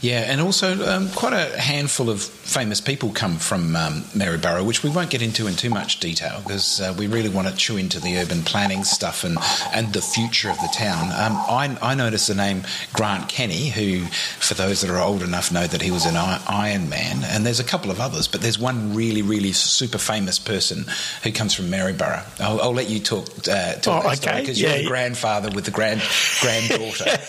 Yeah, 0.00 0.20
and 0.20 0.40
also 0.40 0.87
um, 0.88 1.08
quite 1.10 1.34
a 1.34 1.60
handful 1.60 2.10
of 2.10 2.22
famous 2.22 2.80
people 2.80 3.10
come 3.10 3.36
from 3.36 3.76
um, 3.76 4.04
Maryborough, 4.14 4.64
which 4.64 4.82
we 4.82 4.90
won't 4.90 5.10
get 5.10 5.22
into 5.22 5.46
in 5.46 5.54
too 5.54 5.70
much 5.70 6.00
detail 6.00 6.40
because 6.42 6.80
uh, 6.80 6.94
we 6.98 7.06
really 7.06 7.28
want 7.28 7.46
to 7.46 7.54
chew 7.54 7.76
into 7.76 8.00
the 8.00 8.16
urban 8.18 8.42
planning 8.42 8.84
stuff 8.84 9.22
and, 9.24 9.36
and 9.72 9.92
the 9.92 10.00
future 10.00 10.50
of 10.50 10.56
the 10.58 10.68
town. 10.72 11.06
Um, 11.08 11.36
I, 11.36 11.78
I 11.82 11.94
noticed 11.94 12.28
the 12.28 12.34
name 12.34 12.62
Grant 12.92 13.28
Kenny, 13.28 13.68
who, 13.68 14.06
for 14.40 14.54
those 14.54 14.80
that 14.80 14.90
are 14.90 14.98
old 14.98 15.22
enough, 15.22 15.52
know 15.52 15.66
that 15.66 15.82
he 15.82 15.90
was 15.90 16.06
an 16.06 16.16
Iron 16.16 16.88
Man, 16.88 17.22
and 17.24 17.44
there's 17.44 17.60
a 17.60 17.64
couple 17.64 17.90
of 17.90 18.00
others, 18.00 18.26
but 18.26 18.40
there's 18.40 18.58
one 18.58 18.94
really, 18.94 19.22
really 19.22 19.52
super 19.52 19.98
famous 19.98 20.38
person 20.38 20.86
who 21.22 21.32
comes 21.32 21.54
from 21.54 21.70
Maryborough. 21.70 22.24
I'll, 22.40 22.60
I'll 22.62 22.74
let 22.74 22.88
you 22.88 23.00
talk, 23.00 23.28
uh, 23.48 23.74
talk 23.74 24.04
oh, 24.04 24.12
okay. 24.12 24.40
because 24.40 24.60
yeah, 24.60 24.74
you're 24.74 24.82
the 24.84 24.88
grandfather 24.88 25.50
with 25.54 25.66
the 25.66 25.70
grand 25.70 26.02
granddaughter. 26.40 27.18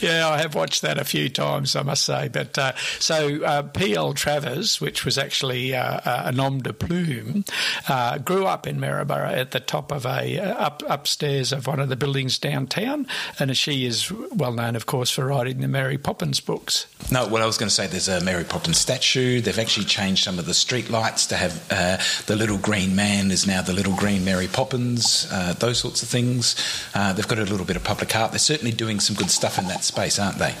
yeah, 0.00 0.28
I 0.28 0.38
have 0.38 0.54
watched 0.54 0.82
that 0.82 0.98
a 0.98 1.04
few 1.04 1.28
times, 1.28 1.76
I 1.76 1.82
must 1.82 2.04
say. 2.04 2.28
But 2.28 2.58
uh, 2.58 2.72
so 2.98 3.42
uh, 3.42 3.62
P.L. 3.62 4.14
Travers, 4.14 4.80
which 4.80 5.04
was 5.04 5.18
actually 5.18 5.74
uh, 5.74 6.00
a 6.04 6.32
nom 6.32 6.60
de 6.60 6.72
plume, 6.72 7.44
uh, 7.88 8.18
grew 8.18 8.46
up 8.46 8.66
in 8.66 8.80
Maryborough 8.80 9.32
at 9.32 9.52
the 9.52 9.60
top 9.60 9.92
of 9.92 10.06
a 10.06 10.38
uh, 10.38 10.54
up 10.54 10.82
upstairs 10.86 11.52
of 11.52 11.66
one 11.66 11.80
of 11.80 11.88
the 11.88 11.96
buildings 11.96 12.38
downtown, 12.38 13.06
and 13.38 13.56
she 13.56 13.86
is 13.86 14.10
well 14.10 14.52
known, 14.52 14.76
of 14.76 14.86
course, 14.86 15.10
for 15.10 15.26
writing 15.26 15.60
the 15.60 15.68
Mary 15.68 15.98
Poppins 15.98 16.40
books. 16.40 16.86
No, 17.10 17.26
well, 17.26 17.42
I 17.42 17.46
was 17.46 17.58
going 17.58 17.68
to 17.68 17.74
say 17.74 17.86
there's 17.86 18.08
a 18.08 18.22
Mary 18.22 18.44
Poppins 18.44 18.78
statue. 18.78 19.40
They've 19.40 19.58
actually 19.58 19.86
changed 19.86 20.24
some 20.24 20.38
of 20.38 20.46
the 20.46 20.54
street 20.54 20.90
lights 20.90 21.26
to 21.26 21.36
have 21.36 21.66
uh, 21.70 21.98
the 22.26 22.36
little 22.36 22.58
green 22.58 22.96
man 22.96 23.30
is 23.30 23.46
now 23.46 23.62
the 23.62 23.72
little 23.72 23.94
green 23.94 24.24
Mary 24.24 24.48
Poppins. 24.48 25.28
those 25.58 25.78
sorts 25.78 26.02
of 26.02 26.08
things. 26.08 26.54
they've 26.94 27.28
got 27.28 27.38
a 27.38 27.44
little 27.44 27.66
bit 27.66 27.76
of 27.76 27.84
public 27.84 28.14
art. 28.14 28.32
They're 28.32 28.38
certainly 28.38 28.72
doing 28.72 29.00
some 29.00 29.16
good 29.16 29.30
stuff 29.30 29.45
stuff 29.46 29.62
in 29.62 29.68
that 29.68 29.84
space, 29.84 30.18
aren't 30.18 30.38
they? 30.38 30.54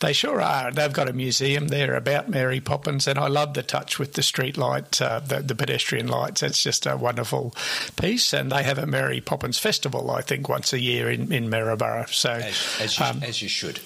They 0.00 0.12
sure 0.12 0.40
are. 0.40 0.70
They've 0.70 0.92
got 0.92 1.08
a 1.08 1.12
museum 1.12 1.68
there 1.68 1.94
about 1.94 2.28
Mary 2.28 2.60
Poppins, 2.60 3.06
and 3.06 3.18
I 3.18 3.28
love 3.28 3.54
the 3.54 3.62
touch 3.62 3.98
with 3.98 4.14
the 4.14 4.22
street 4.22 4.56
light, 4.56 5.00
uh, 5.02 5.20
the, 5.20 5.40
the, 5.40 5.54
pedestrian 5.54 6.08
lights. 6.08 6.42
It's 6.42 6.62
just 6.62 6.86
a 6.86 6.96
wonderful 6.96 7.54
piece. 7.96 8.32
And 8.32 8.50
they 8.50 8.62
have 8.62 8.78
a 8.78 8.86
Mary 8.86 9.20
Poppins 9.20 9.58
festival, 9.58 10.10
I 10.10 10.22
think, 10.22 10.48
once 10.48 10.72
a 10.72 10.80
year 10.80 11.10
in, 11.10 11.32
in 11.32 11.50
Maryborough. 11.50 12.06
So, 12.08 12.30
as, 12.30 12.76
as, 12.80 12.98
you, 12.98 13.04
um, 13.04 13.22
as 13.22 13.42
you 13.42 13.48
should. 13.48 13.80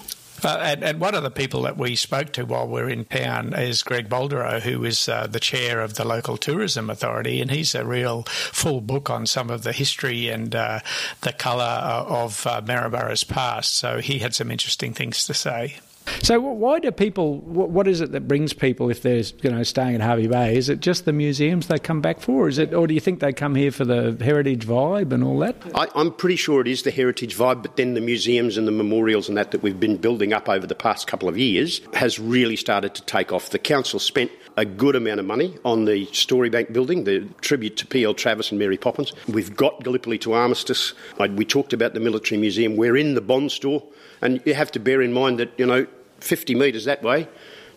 Uh, 0.44 0.58
and, 0.62 0.84
and, 0.84 1.00
one 1.00 1.14
of 1.14 1.22
the 1.22 1.30
people 1.30 1.62
that 1.62 1.76
we 1.76 1.96
spoke 1.96 2.32
to 2.32 2.44
while 2.44 2.68
we 2.68 2.80
are 2.80 2.88
in 2.88 3.04
town 3.04 3.54
is 3.54 3.82
Greg 3.82 4.08
Bolderow, 4.08 4.60
who 4.60 4.84
is 4.84 5.08
uh, 5.08 5.26
the 5.26 5.40
chair 5.40 5.80
of 5.80 5.94
the 5.94 6.04
local 6.04 6.36
tourism 6.36 6.90
authority, 6.90 7.40
and 7.40 7.50
he's 7.50 7.74
a 7.74 7.84
real 7.84 8.22
full 8.24 8.80
book 8.80 9.08
on 9.08 9.26
some 9.26 9.50
of 9.50 9.62
the 9.62 9.72
history 9.72 10.28
and 10.28 10.54
uh, 10.54 10.80
the 11.22 11.32
colour 11.32 11.62
of 11.62 12.46
uh, 12.46 12.60
past. 13.28 13.76
So 13.76 13.98
he 14.00 14.18
had 14.18 14.34
some 14.34 14.50
interesting 14.50 14.92
things 14.92 15.26
to 15.26 15.34
say. 15.34 15.76
So 16.22 16.40
why 16.40 16.80
do 16.80 16.90
people? 16.90 17.38
What 17.38 17.86
is 17.86 18.00
it 18.00 18.12
that 18.12 18.26
brings 18.26 18.52
people 18.52 18.90
if 18.90 19.02
they're 19.02 19.22
you 19.42 19.50
know 19.50 19.62
staying 19.62 19.96
at 19.96 20.00
Hervey 20.00 20.26
Bay? 20.26 20.56
Is 20.56 20.68
it 20.68 20.80
just 20.80 21.04
the 21.04 21.12
museums 21.12 21.68
they 21.68 21.78
come 21.78 22.00
back 22.00 22.20
for? 22.20 22.48
Is 22.48 22.58
it, 22.58 22.74
or 22.74 22.86
do 22.86 22.94
you 22.94 23.00
think 23.00 23.20
they 23.20 23.32
come 23.32 23.54
here 23.54 23.70
for 23.70 23.84
the 23.84 24.16
heritage 24.20 24.66
vibe 24.66 25.12
and 25.12 25.22
all 25.22 25.38
that? 25.40 25.56
I, 25.74 25.88
I'm 25.94 26.12
pretty 26.12 26.36
sure 26.36 26.60
it 26.60 26.68
is 26.68 26.82
the 26.82 26.90
heritage 26.90 27.36
vibe, 27.36 27.62
but 27.62 27.76
then 27.76 27.94
the 27.94 28.00
museums 28.00 28.56
and 28.58 28.66
the 28.66 28.72
memorials 28.72 29.28
and 29.28 29.36
that 29.36 29.50
that 29.52 29.62
we've 29.62 29.78
been 29.78 29.96
building 29.96 30.32
up 30.32 30.48
over 30.48 30.66
the 30.66 30.74
past 30.74 31.06
couple 31.06 31.28
of 31.28 31.38
years 31.38 31.80
has 31.92 32.18
really 32.18 32.56
started 32.56 32.94
to 32.94 33.02
take 33.02 33.32
off. 33.32 33.50
The 33.50 33.58
council 33.58 33.98
spent 34.00 34.30
a 34.56 34.64
good 34.64 34.96
amount 34.96 35.20
of 35.20 35.26
money 35.26 35.56
on 35.64 35.84
the 35.84 36.06
Storybank 36.06 36.72
building, 36.72 37.04
the 37.04 37.20
tribute 37.40 37.76
to 37.76 37.86
P.L. 37.86 38.14
Travers 38.14 38.50
and 38.50 38.58
Mary 38.58 38.78
Poppins. 38.78 39.12
We've 39.28 39.54
got 39.54 39.84
Gallipoli 39.84 40.18
to 40.18 40.32
Armistice. 40.32 40.94
We 41.18 41.44
talked 41.44 41.72
about 41.72 41.94
the 41.94 42.00
military 42.00 42.40
museum. 42.40 42.76
We're 42.76 42.96
in 42.96 43.14
the 43.14 43.20
Bond 43.20 43.52
store. 43.52 43.82
And 44.22 44.40
you 44.46 44.54
have 44.54 44.72
to 44.72 44.78
bear 44.78 45.02
in 45.02 45.12
mind 45.12 45.38
that, 45.40 45.52
you 45.58 45.66
know, 45.66 45.86
50 46.20 46.54
metres 46.54 46.86
that 46.86 47.02
way, 47.02 47.28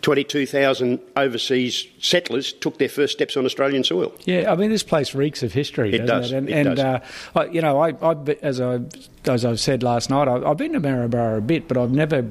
22,000 0.01 0.99
overseas 1.17 1.85
settlers 1.99 2.53
took 2.53 2.77
their 2.77 2.87
first 2.87 3.11
steps 3.11 3.35
on 3.35 3.45
Australian 3.45 3.83
soil. 3.83 4.13
Yeah, 4.23 4.49
I 4.49 4.55
mean, 4.55 4.69
this 4.69 4.83
place 4.83 5.13
reeks 5.13 5.43
of 5.43 5.51
history, 5.51 5.93
it 5.93 6.05
does. 6.05 6.31
It? 6.31 6.37
And, 6.37 6.49
it 6.49 6.53
and 6.53 6.75
does. 6.77 7.01
Uh, 7.35 7.45
you 7.51 7.61
know, 7.61 7.79
I, 7.79 7.89
I, 8.01 8.15
as 8.41 8.61
I 8.61 8.79
as 9.25 9.43
I've 9.43 9.59
said 9.59 9.83
last 9.83 10.09
night, 10.09 10.29
I, 10.29 10.49
I've 10.49 10.55
been 10.55 10.71
to 10.73 10.79
Maryborough 10.79 11.39
a 11.39 11.41
bit, 11.41 11.67
but 11.67 11.77
I've 11.77 11.91
never 11.91 12.21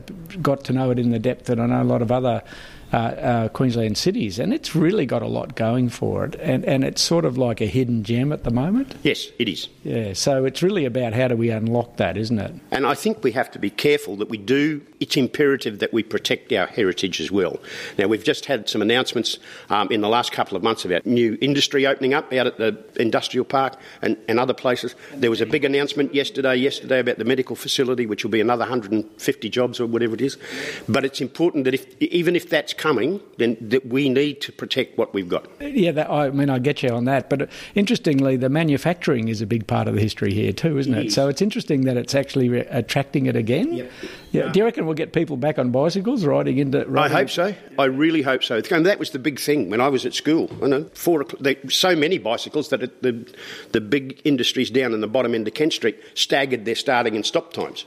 got 0.40 0.64
to 0.64 0.72
know 0.72 0.90
it 0.90 0.98
in 0.98 1.10
the 1.10 1.18
depth 1.18 1.44
that 1.46 1.60
I 1.60 1.66
know 1.66 1.82
a 1.82 1.84
lot 1.84 2.00
of 2.00 2.10
other 2.10 2.42
uh, 2.92 2.96
uh, 2.96 3.48
Queensland 3.48 3.98
cities, 3.98 4.38
and 4.38 4.52
it's 4.54 4.74
really 4.74 5.06
got 5.06 5.22
a 5.22 5.26
lot 5.26 5.54
going 5.54 5.88
for 5.88 6.24
it, 6.24 6.36
and 6.40 6.64
and 6.64 6.84
it's 6.84 7.02
sort 7.02 7.24
of 7.24 7.36
like 7.36 7.60
a 7.60 7.66
hidden 7.66 8.02
gem 8.04 8.32
at 8.32 8.44
the 8.44 8.50
moment. 8.50 8.94
Yes, 9.02 9.28
it 9.38 9.48
is. 9.48 9.68
Yeah, 9.84 10.12
so 10.12 10.44
it's 10.44 10.62
really 10.62 10.84
about 10.84 11.12
how 11.12 11.28
do 11.28 11.36
we 11.36 11.50
unlock 11.50 11.96
that, 11.96 12.16
isn't 12.16 12.38
it? 12.38 12.54
And 12.70 12.86
I 12.86 12.94
think 12.94 13.22
we 13.22 13.32
have 13.32 13.50
to 13.52 13.58
be 13.58 13.70
careful 13.70 14.16
that 14.16 14.28
we 14.28 14.38
do. 14.38 14.82
It's 15.00 15.16
imperative 15.16 15.78
that 15.78 15.92
we 15.92 16.02
protect 16.02 16.52
our 16.52 16.66
heritage 16.66 17.20
as 17.20 17.30
well. 17.30 17.58
Now 17.98 18.06
we've 18.06 18.24
just 18.24 18.46
had 18.46 18.68
some 18.68 18.82
announcements 18.82 19.38
um, 19.70 19.88
in 19.90 20.00
the 20.00 20.08
last 20.08 20.32
couple 20.32 20.56
of 20.56 20.62
months 20.62 20.84
about 20.84 21.06
new 21.06 21.38
industry 21.40 21.86
opening 21.86 22.14
up 22.14 22.32
out 22.32 22.46
at 22.46 22.58
the 22.58 22.84
industrial 22.96 23.44
park 23.44 23.76
and, 24.02 24.16
and 24.28 24.38
other 24.38 24.54
places. 24.54 24.94
There 25.14 25.30
was 25.30 25.40
a 25.40 25.46
big 25.46 25.64
announcement 25.64 26.14
yesterday, 26.14 26.56
yesterday 26.56 27.00
about 27.00 27.18
the 27.18 27.24
medical 27.24 27.56
facility, 27.56 28.06
which 28.06 28.24
will 28.24 28.30
be 28.30 28.40
another 28.40 28.62
150 28.62 29.48
jobs 29.48 29.80
or 29.80 29.86
whatever 29.86 30.14
it 30.14 30.20
is. 30.20 30.36
But 30.88 31.04
it's 31.04 31.20
important 31.20 31.64
that 31.64 31.74
if 31.74 31.86
even 32.02 32.36
if 32.36 32.48
that's 32.48 32.72
coming, 32.72 33.20
then 33.36 33.56
that 33.60 33.86
we 33.86 34.08
need 34.08 34.40
to 34.42 34.52
protect 34.52 34.98
what 34.98 35.14
we've 35.14 35.28
got. 35.28 35.46
Yeah, 35.60 35.92
that, 35.92 36.10
I 36.10 36.30
mean, 36.30 36.50
I 36.50 36.58
get 36.58 36.82
you 36.82 36.90
on 36.90 37.04
that. 37.04 37.30
But 37.30 37.50
interestingly, 37.74 38.36
the 38.36 38.48
manufacturing 38.48 39.28
is 39.28 39.40
a 39.40 39.46
big 39.46 39.66
part 39.66 39.88
of 39.88 39.94
the 39.94 40.00
history 40.00 40.32
here 40.32 40.52
too, 40.52 40.78
isn't 40.78 40.94
it? 40.94 40.98
It 40.98 41.06
is. 41.06 41.14
So 41.14 41.28
it's 41.28 41.42
interesting 41.42 41.82
that 41.82 41.96
it's 41.96 42.14
actually 42.14 42.48
re- 42.48 42.66
attracting 42.70 43.26
it 43.26 43.36
again. 43.36 43.72
Yep. 43.72 43.90
Yeah. 44.32 44.52
Do 44.52 44.60
you 44.60 44.64
reckon 44.64 44.86
we'll 44.88 44.96
get 44.96 45.12
people 45.12 45.36
back 45.36 45.58
on 45.58 45.70
bicycles 45.70 46.24
riding 46.24 46.58
into? 46.58 46.86
I 46.98 47.08
hope 47.08 47.30
so. 47.30 47.54
I 47.78 47.84
really 47.84 48.22
hope 48.22 48.42
so. 48.42 48.60
And 48.70 48.86
that 48.86 48.98
was 48.98 49.10
the 49.10 49.18
big 49.18 49.38
thing 49.38 49.70
when 49.70 49.80
I 49.80 49.88
was 49.88 50.04
at 50.04 50.14
school. 50.14 50.50
You 50.60 50.68
know, 50.68 50.84
four 50.94 51.24
there 51.38 51.56
so 51.68 51.94
many 51.94 52.18
bicycles 52.18 52.70
that 52.70 52.82
it, 52.82 53.02
the 53.02 53.32
the 53.72 53.80
big 53.80 54.20
industries 54.24 54.70
down 54.70 54.94
in 54.94 55.00
the 55.00 55.06
bottom 55.06 55.34
end 55.34 55.46
of 55.46 55.54
Kent 55.54 55.74
Street 55.74 56.00
staggered 56.14 56.64
their 56.64 56.74
starting 56.74 57.14
and 57.14 57.24
stop 57.24 57.52
times. 57.52 57.84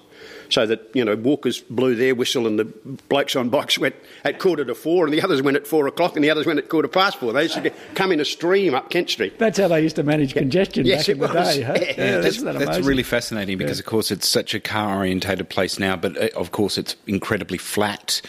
So 0.52 0.66
that 0.66 0.90
you 0.94 1.06
know, 1.06 1.16
walkers 1.16 1.62
blew 1.62 1.96
their 1.96 2.14
whistle, 2.14 2.46
and 2.46 2.60
the 2.60 2.66
blokes 3.10 3.36
on 3.36 3.50
bikes 3.50 3.80
went 3.80 3.96
at 4.26 4.38
quarter 4.38 4.66
to 4.66 4.76
four, 4.76 5.06
and 5.06 5.14
the 5.14 5.22
others 5.22 5.42
went 5.42 5.56
at 5.58 5.66
four 5.66 5.88
o'clock, 5.88 6.16
and 6.16 6.24
the 6.24 6.30
others 6.30 6.46
went 6.46 6.60
at 6.60 6.68
quarter 6.68 6.90
past 6.90 7.20
four. 7.20 7.32
They 7.32 7.44
used 7.44 7.56
to 7.56 7.72
come 7.96 8.12
in 8.12 8.20
a 8.20 8.26
stream 8.26 8.74
up 8.76 8.90
Kent 8.90 9.10
Street. 9.10 9.40
That's 9.40 9.58
how 9.58 9.70
they 9.70 9.82
used 9.82 9.96
to 9.96 10.04
manage 10.04 10.34
congestion 10.34 10.86
Yes, 10.86 11.08
back 11.08 11.16
in 11.16 11.24
it 11.24 11.28
the 11.28 11.34
was. 11.34 11.56
day. 11.56 11.62
Huh? 11.62 11.74
Yeah, 11.80 12.18
that's, 12.20 12.42
that 12.44 12.60
that's 12.60 12.86
really 12.86 13.04
fascinating 13.04 13.58
because, 13.58 13.80
of 13.80 13.86
course, 13.86 14.12
it's 14.12 14.28
such 14.28 14.54
a 14.54 14.60
car 14.60 14.98
orientated 14.98 15.48
place 15.50 15.80
now, 15.80 15.96
but 15.96 16.18
uh, 16.18 16.28
of 16.36 16.52
course, 16.52 16.78
it's 16.78 16.96
incredibly 17.08 17.58
flat. 17.58 18.22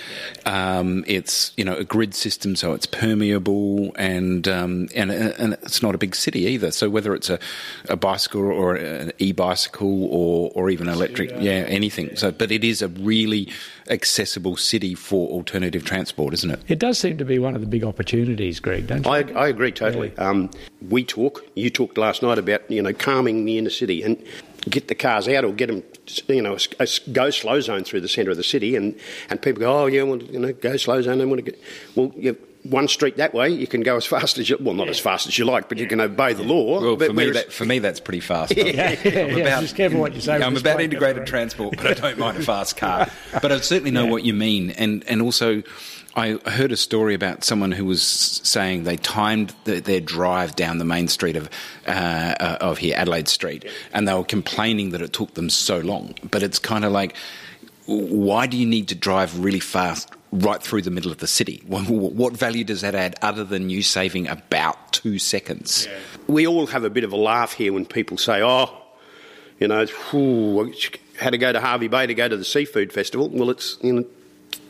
Um, 0.46 1.04
it's 1.08 1.52
you 1.56 1.64
know 1.64 1.74
a 1.74 1.84
grid 1.84 2.14
system, 2.14 2.54
so 2.54 2.72
it's 2.72 2.86
permeable, 2.86 3.92
and 3.96 4.46
um, 4.46 4.88
and 4.94 5.10
and 5.10 5.54
it's 5.54 5.82
not 5.82 5.94
a 5.94 5.98
big 5.98 6.14
city 6.14 6.40
either. 6.46 6.70
So 6.70 6.88
whether 6.88 7.14
it's 7.14 7.30
a, 7.30 7.38
a 7.88 7.96
bicycle 7.96 8.42
or 8.42 8.76
an 8.76 9.12
e 9.18 9.32
bicycle 9.32 10.04
or 10.04 10.52
or 10.54 10.70
even 10.70 10.88
electric, 10.88 11.30
yeah, 11.40 11.64
anything. 11.68 12.11
So, 12.18 12.30
but 12.32 12.50
it 12.50 12.64
is 12.64 12.82
a 12.82 12.88
really 12.88 13.48
accessible 13.90 14.56
city 14.56 14.94
for 14.94 15.28
alternative 15.28 15.84
transport, 15.84 16.34
isn't 16.34 16.50
it? 16.50 16.60
It 16.68 16.78
does 16.78 16.98
seem 16.98 17.18
to 17.18 17.24
be 17.24 17.38
one 17.38 17.54
of 17.54 17.60
the 17.60 17.66
big 17.66 17.84
opportunities, 17.84 18.60
Greg. 18.60 18.86
Don't 18.86 19.04
you? 19.04 19.10
I, 19.10 19.20
I 19.34 19.48
agree 19.48 19.72
totally. 19.72 20.16
Um, 20.18 20.50
we 20.88 21.04
talk. 21.04 21.44
You 21.54 21.70
talked 21.70 21.98
last 21.98 22.22
night 22.22 22.38
about 22.38 22.70
you 22.70 22.82
know 22.82 22.92
calming 22.92 23.44
the 23.44 23.58
inner 23.58 23.70
city 23.70 24.02
and 24.02 24.22
get 24.68 24.88
the 24.88 24.94
cars 24.94 25.28
out 25.28 25.44
or 25.44 25.52
get 25.52 25.66
them 25.66 25.82
you 26.28 26.42
know 26.42 26.56
a, 26.78 26.84
a 26.84 26.88
go 27.12 27.30
slow 27.30 27.60
zone 27.60 27.84
through 27.84 28.00
the 28.00 28.08
centre 28.08 28.30
of 28.30 28.36
the 28.36 28.44
city 28.44 28.76
and, 28.76 28.96
and 29.28 29.42
people 29.42 29.60
go 29.60 29.82
oh 29.82 29.86
yeah 29.86 30.02
well 30.02 30.22
you 30.22 30.38
know 30.38 30.52
go 30.52 30.76
slow 30.76 31.02
zone 31.02 31.20
I 31.20 31.24
want 31.24 31.44
to 31.44 31.50
get 31.50 31.60
well 31.96 32.12
you 32.16 32.36
one 32.64 32.86
street 32.86 33.16
that 33.16 33.34
way 33.34 33.48
you 33.48 33.66
can 33.66 33.82
go 33.82 33.96
as 33.96 34.06
fast 34.14 34.38
as 34.38 34.48
you 34.48 34.56
well 34.60 34.74
not 34.74 34.88
as 34.88 34.98
fast 34.98 35.26
as 35.26 35.36
you 35.38 35.44
like 35.44 35.68
but 35.68 35.78
you 35.78 35.86
can 35.86 36.00
obey 36.00 36.32
the 36.32 36.42
law. 36.42 36.80
Well, 36.80 36.96
but 36.96 37.08
for 37.08 37.14
me, 37.14 37.30
that, 37.30 37.52
for 37.52 37.64
me, 37.64 37.78
that's 37.78 38.00
pretty 38.00 38.20
fast. 38.20 38.54
yeah, 38.56 38.96
yeah, 39.04 39.26
yeah. 39.26 39.60
Just 39.60 39.76
careful 39.76 40.00
what 40.00 40.14
you 40.14 40.20
say. 40.20 40.34
with 40.34 40.42
I'm 40.42 40.56
about 40.56 40.76
bike, 40.76 40.84
integrated 40.84 41.22
that's 41.22 41.30
transport, 41.30 41.76
but 41.76 41.86
I 41.86 41.94
don't 41.94 42.18
mind 42.18 42.38
a 42.38 42.42
fast 42.42 42.76
car. 42.76 43.08
But 43.40 43.50
I 43.50 43.58
certainly 43.60 43.90
know 43.90 44.06
what 44.06 44.24
you 44.24 44.34
mean, 44.34 44.70
and 44.70 45.04
and 45.08 45.22
also. 45.22 45.62
I 46.14 46.38
heard 46.44 46.72
a 46.72 46.76
story 46.76 47.14
about 47.14 47.42
someone 47.42 47.72
who 47.72 47.86
was 47.86 48.02
saying 48.02 48.84
they 48.84 48.98
timed 48.98 49.54
the, 49.64 49.80
their 49.80 49.98
drive 49.98 50.54
down 50.54 50.76
the 50.76 50.84
main 50.84 51.08
street 51.08 51.36
of 51.36 51.48
uh, 51.86 51.90
uh, 52.38 52.58
of 52.60 52.76
here, 52.76 52.94
Adelaide 52.98 53.28
Street, 53.28 53.64
and 53.94 54.06
they 54.06 54.12
were 54.12 54.22
complaining 54.22 54.90
that 54.90 55.00
it 55.00 55.14
took 55.14 55.32
them 55.32 55.48
so 55.48 55.78
long. 55.78 56.14
But 56.30 56.42
it's 56.42 56.58
kind 56.58 56.84
of 56.84 56.92
like, 56.92 57.16
why 57.86 58.46
do 58.46 58.58
you 58.58 58.66
need 58.66 58.88
to 58.88 58.94
drive 58.94 59.42
really 59.42 59.58
fast 59.58 60.10
right 60.32 60.62
through 60.62 60.82
the 60.82 60.90
middle 60.90 61.12
of 61.12 61.18
the 61.18 61.26
city? 61.26 61.62
What, 61.66 61.88
what 61.88 62.32
value 62.36 62.64
does 62.64 62.80
that 62.80 62.94
add 62.94 63.16
other 63.22 63.44
than 63.44 63.70
you 63.70 63.82
saving 63.82 64.28
about 64.28 64.92
two 64.92 65.18
seconds? 65.18 65.86
we 66.26 66.46
all 66.46 66.66
have 66.68 66.84
a 66.84 66.90
bit 66.90 67.04
of 67.04 67.12
a 67.12 67.16
laugh 67.16 67.52
here 67.52 67.72
when 67.72 67.86
people 67.86 68.16
say, 68.18 68.42
"Oh, 68.42 68.70
you 69.58 69.68
know, 69.68 69.86
whew, 69.86 70.60
I 70.60 71.22
had 71.22 71.30
to 71.30 71.38
go 71.38 71.52
to 71.52 71.60
Hervey 71.60 71.88
Bay 71.88 72.06
to 72.06 72.14
go 72.14 72.28
to 72.28 72.36
the 72.36 72.44
seafood 72.44 72.92
festival." 72.92 73.28
Well, 73.28 73.50
it's 73.50 73.78
you 73.82 73.92
know, 73.92 74.04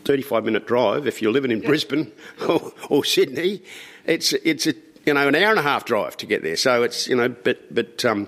thirty-five 0.05 0.43
minute 0.43 0.67
drive. 0.67 1.07
If 1.07 1.21
you're 1.21 1.31
living 1.31 1.51
in 1.51 1.61
Brisbane 1.61 2.11
or, 2.47 2.71
or 2.89 3.05
Sydney, 3.05 3.61
it's 4.05 4.33
it's 4.33 4.67
a 4.67 4.73
you 5.05 5.13
know 5.13 5.27
an 5.27 5.35
hour 5.35 5.51
and 5.51 5.59
a 5.59 5.63
half 5.63 5.85
drive 5.85 6.17
to 6.17 6.25
get 6.25 6.43
there. 6.43 6.55
So 6.55 6.83
it's 6.83 7.07
you 7.07 7.15
know, 7.15 7.29
but 7.29 7.73
but 7.73 8.03
um, 8.05 8.27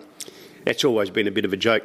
it's 0.65 0.83
always 0.83 1.09
been 1.09 1.27
a 1.27 1.31
bit 1.31 1.45
of 1.45 1.53
a 1.53 1.57
joke. 1.57 1.83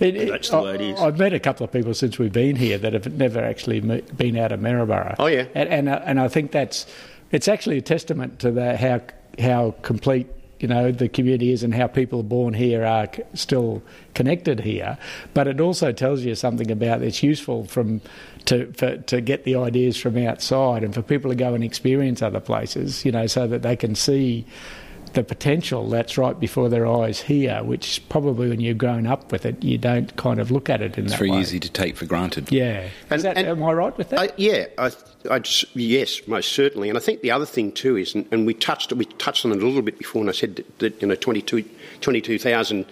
It, 0.00 0.16
it- 0.16 0.28
That's 0.30 0.48
the 0.50 0.62
way 0.62 0.74
it 0.74 0.80
is. 0.80 1.00
I, 1.00 1.04
have 1.06 1.18
met 1.18 1.32
a 1.32 1.40
couple 1.40 1.64
of 1.64 1.72
people 1.72 1.94
since 1.94 2.18
we've 2.18 2.32
been 2.32 2.56
here 2.56 2.78
that 2.78 2.92
have 2.92 3.12
never 3.14 3.40
actually 3.40 3.80
been 3.80 4.36
out 4.36 4.52
of 4.52 4.60
Maryborough. 4.60 5.16
Oh, 5.18 5.26
yeah. 5.26 5.46
and 5.54 5.68
and, 5.68 5.88
uh, 5.88 6.00
and 6.04 6.20
I 6.20 6.28
think 6.28 6.52
that's 6.52 6.86
it's 7.32 7.48
actually 7.48 7.78
a 7.78 7.82
testament 7.82 8.38
to 8.40 8.50
the 8.50 8.76
how 8.76 9.00
how 9.38 9.74
complete 9.82 10.26
you 10.60 10.68
know 10.68 10.90
the 10.90 11.08
community 11.08 11.52
is 11.52 11.62
and 11.62 11.74
how 11.74 11.86
people 11.86 12.22
born 12.22 12.54
here 12.54 12.84
are 12.86 13.06
c- 13.14 13.22
still 13.34 13.82
connected 14.14 14.60
here. 14.60 14.96
But 15.34 15.48
it 15.48 15.60
also 15.60 15.92
tells 15.92 16.22
you 16.22 16.34
something 16.34 16.70
about 16.70 17.02
it's 17.02 17.22
useful 17.22 17.64
from 17.66 18.00
to 18.46 18.72
for, 18.72 18.96
to 18.96 19.20
get 19.20 19.44
the 19.44 19.56
ideas 19.56 19.96
from 19.98 20.16
outside 20.18 20.82
and 20.84 20.94
for 20.94 21.02
people 21.02 21.30
to 21.30 21.34
go 21.36 21.52
and 21.54 21.62
experience 21.64 22.22
other 22.22 22.40
places. 22.40 23.04
You 23.04 23.12
know, 23.12 23.26
so 23.26 23.46
that 23.46 23.62
they 23.62 23.76
can 23.76 23.94
see 23.94 24.46
the 25.16 25.24
potential 25.24 25.88
that's 25.88 26.16
right 26.16 26.38
before 26.38 26.68
their 26.68 26.86
eyes 26.86 27.20
here, 27.22 27.62
which 27.64 28.06
probably 28.08 28.48
when 28.50 28.60
you've 28.60 28.78
grown 28.78 29.06
up 29.06 29.32
with 29.32 29.44
it, 29.46 29.64
you 29.64 29.78
don't 29.78 30.14
kind 30.16 30.38
of 30.38 30.50
look 30.50 30.70
at 30.70 30.80
it 30.82 30.96
in 30.98 31.04
It's 31.04 31.14
that 31.14 31.18
very 31.18 31.30
way. 31.30 31.40
easy 31.40 31.58
to 31.58 31.70
take 31.70 31.96
for 31.96 32.04
granted. 32.06 32.52
Yeah. 32.52 32.82
Is 32.84 32.90
And- 33.10 33.22
that, 33.22 33.36
and- 33.38 33.46
am 33.48 33.62
I 33.64 33.72
right 33.72 33.96
with 33.98 34.10
that? 34.10 34.20
I, 34.20 34.28
yeah, 34.36 34.66
I, 34.78 34.92
I 35.30 35.38
just, 35.40 35.74
yes, 35.74 36.20
most 36.28 36.52
certainly. 36.52 36.88
And 36.90 36.96
I 36.96 37.00
think 37.00 37.22
the 37.22 37.30
other 37.32 37.46
thing 37.46 37.72
too 37.72 37.96
is, 37.96 38.14
and, 38.14 38.26
and 38.30 38.46
we 38.46 38.54
touched 38.54 38.92
we 38.92 39.06
touched 39.06 39.44
on 39.44 39.52
it 39.52 39.62
a 39.62 39.66
little 39.66 39.82
bit 39.82 39.98
before, 39.98 40.20
and 40.20 40.28
I 40.28 40.32
said 40.34 40.56
that, 40.56 40.78
that 40.80 41.02
you 41.02 41.08
know 41.08 41.14
22 41.16 41.64
22,000 42.02 42.84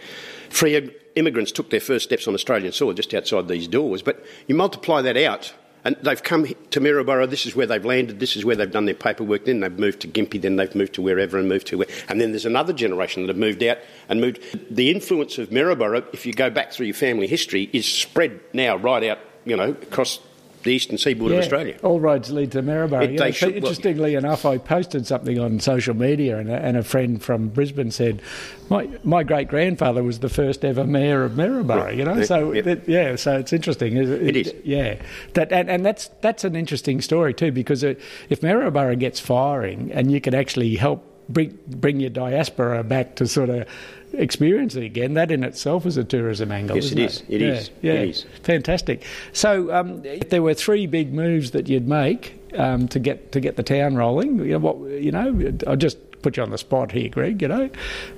free 0.48 0.90
immigrants 1.14 1.52
took 1.52 1.68
their 1.70 1.78
first 1.80 2.04
steps 2.06 2.26
on 2.26 2.34
Australian 2.34 2.72
soil 2.72 2.94
just 2.94 3.12
outside 3.14 3.46
these 3.48 3.68
doors. 3.68 4.02
But 4.02 4.24
you 4.48 4.54
multiply 4.54 5.02
that 5.02 5.16
out. 5.18 5.52
And 5.84 5.96
they've 6.02 6.22
come 6.22 6.46
to 6.46 6.80
Maryborough. 6.80 7.28
This 7.28 7.44
is 7.44 7.54
where 7.54 7.66
they've 7.66 7.84
landed. 7.84 8.18
This 8.18 8.36
is 8.36 8.44
where 8.44 8.56
they've 8.56 8.70
done 8.70 8.86
their 8.86 8.94
paperwork. 8.94 9.44
Then 9.44 9.60
they've 9.60 9.78
moved 9.78 10.00
to 10.00 10.08
Gympie. 10.08 10.40
Then 10.40 10.56
they've 10.56 10.74
moved 10.74 10.94
to 10.94 11.02
wherever 11.02 11.38
and 11.38 11.48
moved 11.48 11.66
to 11.68 11.78
where. 11.78 11.88
And 12.08 12.20
then 12.20 12.32
there's 12.32 12.46
another 12.46 12.72
generation 12.72 13.22
that 13.22 13.28
have 13.28 13.36
moved 13.36 13.62
out 13.62 13.78
and 14.08 14.20
moved. 14.20 14.40
The 14.74 14.90
influence 14.90 15.38
of 15.38 15.50
Maryborough, 15.50 16.04
if 16.12 16.24
you 16.24 16.32
go 16.32 16.48
back 16.48 16.72
through 16.72 16.86
your 16.86 16.94
family 16.94 17.26
history, 17.26 17.68
is 17.72 17.86
spread 17.86 18.40
now 18.52 18.76
right 18.76 19.04
out, 19.04 19.18
you 19.44 19.56
know, 19.56 19.70
across 19.70 20.20
the 20.64 20.70
eastern 20.72 20.98
seaboard 20.98 21.30
yeah, 21.30 21.38
of 21.38 21.42
Australia. 21.44 21.76
all 21.82 22.00
roads 22.00 22.30
lead 22.30 22.50
to 22.52 22.62
Maryborough. 22.62 23.04
It- 23.04 23.12
You 23.12 23.18
they 23.18 23.30
should- 23.32 23.48
well- 23.50 23.56
interestingly 23.58 24.14
enough, 24.16 24.44
I 24.44 24.58
posted 24.58 25.06
something 25.06 25.38
on 25.38 25.60
social 25.60 25.94
media, 25.94 26.38
and 26.38 26.50
a, 26.50 26.54
and 26.56 26.76
a 26.76 26.82
friend 26.82 27.22
from 27.22 27.48
Brisbane 27.48 27.90
said, 27.90 28.20
"My 28.68 28.88
my 29.04 29.22
great 29.22 29.48
grandfather 29.48 30.02
was 30.02 30.18
the 30.20 30.28
first 30.28 30.64
ever 30.64 30.84
mayor 30.84 31.22
of 31.24 31.36
Maryborough." 31.36 31.90
You 31.96 32.04
know, 32.04 32.22
so 32.24 32.52
yeah. 32.52 32.62
that- 32.62 32.88
yeah, 32.88 33.16
so 33.16 33.36
it's 33.38 33.52
interesting. 33.52 33.96
It, 33.96 34.08
It 34.08 34.36
is. 34.36 34.54
yeah. 34.64 34.96
That 35.34 35.52
and, 35.52 35.70
and 35.70 35.84
that's 35.86 36.08
that's 36.20 36.44
an 36.44 36.56
interesting 36.56 37.00
story 37.00 37.32
too, 37.34 37.52
because 37.52 37.82
it, 37.84 38.00
if 38.28 38.42
Maryborough 38.42 38.96
gets 38.98 39.20
firing, 39.20 39.90
and 39.92 40.10
you 40.10 40.20
can 40.20 40.34
actually 40.34 40.74
help 40.76 41.04
bring 41.28 41.58
bring 41.68 42.00
your 42.00 42.10
diaspora 42.10 42.84
back 42.84 43.14
to 43.16 43.26
sort 43.26 43.48
of 43.48 43.66
experience 44.18 44.74
it 44.76 44.84
again. 44.84 45.14
That 45.14 45.30
in 45.30 45.44
itself 45.44 45.86
is 45.86 45.96
a 45.96 46.04
tourism 46.04 46.52
angle. 46.52 46.76
Yes, 46.76 46.86
isn't 46.86 46.98
it 46.98 47.04
is. 47.04 47.22
It 47.28 47.40
yeah, 47.40 47.48
is. 47.48 47.70
Yeah, 47.82 47.92
It 47.92 48.08
is. 48.10 48.26
fantastic. 48.42 49.04
So, 49.32 49.72
um, 49.74 50.04
if 50.04 50.30
there 50.30 50.42
were 50.42 50.54
three 50.54 50.86
big 50.86 51.12
moves 51.12 51.52
that 51.52 51.68
you'd 51.68 51.88
make 51.88 52.40
um, 52.56 52.88
to 52.88 52.98
get 52.98 53.32
to 53.32 53.40
get 53.40 53.56
the 53.56 53.62
town 53.62 53.96
rolling, 53.96 54.38
you 54.38 54.52
know, 54.52 54.58
what 54.58 54.76
you 54.90 55.12
know, 55.12 55.52
I 55.66 55.76
just 55.76 55.98
put 56.22 56.36
you 56.36 56.42
on 56.42 56.50
the 56.50 56.58
spot 56.58 56.90
here, 56.90 57.08
Greg. 57.08 57.42
You 57.42 57.48
know, 57.48 57.70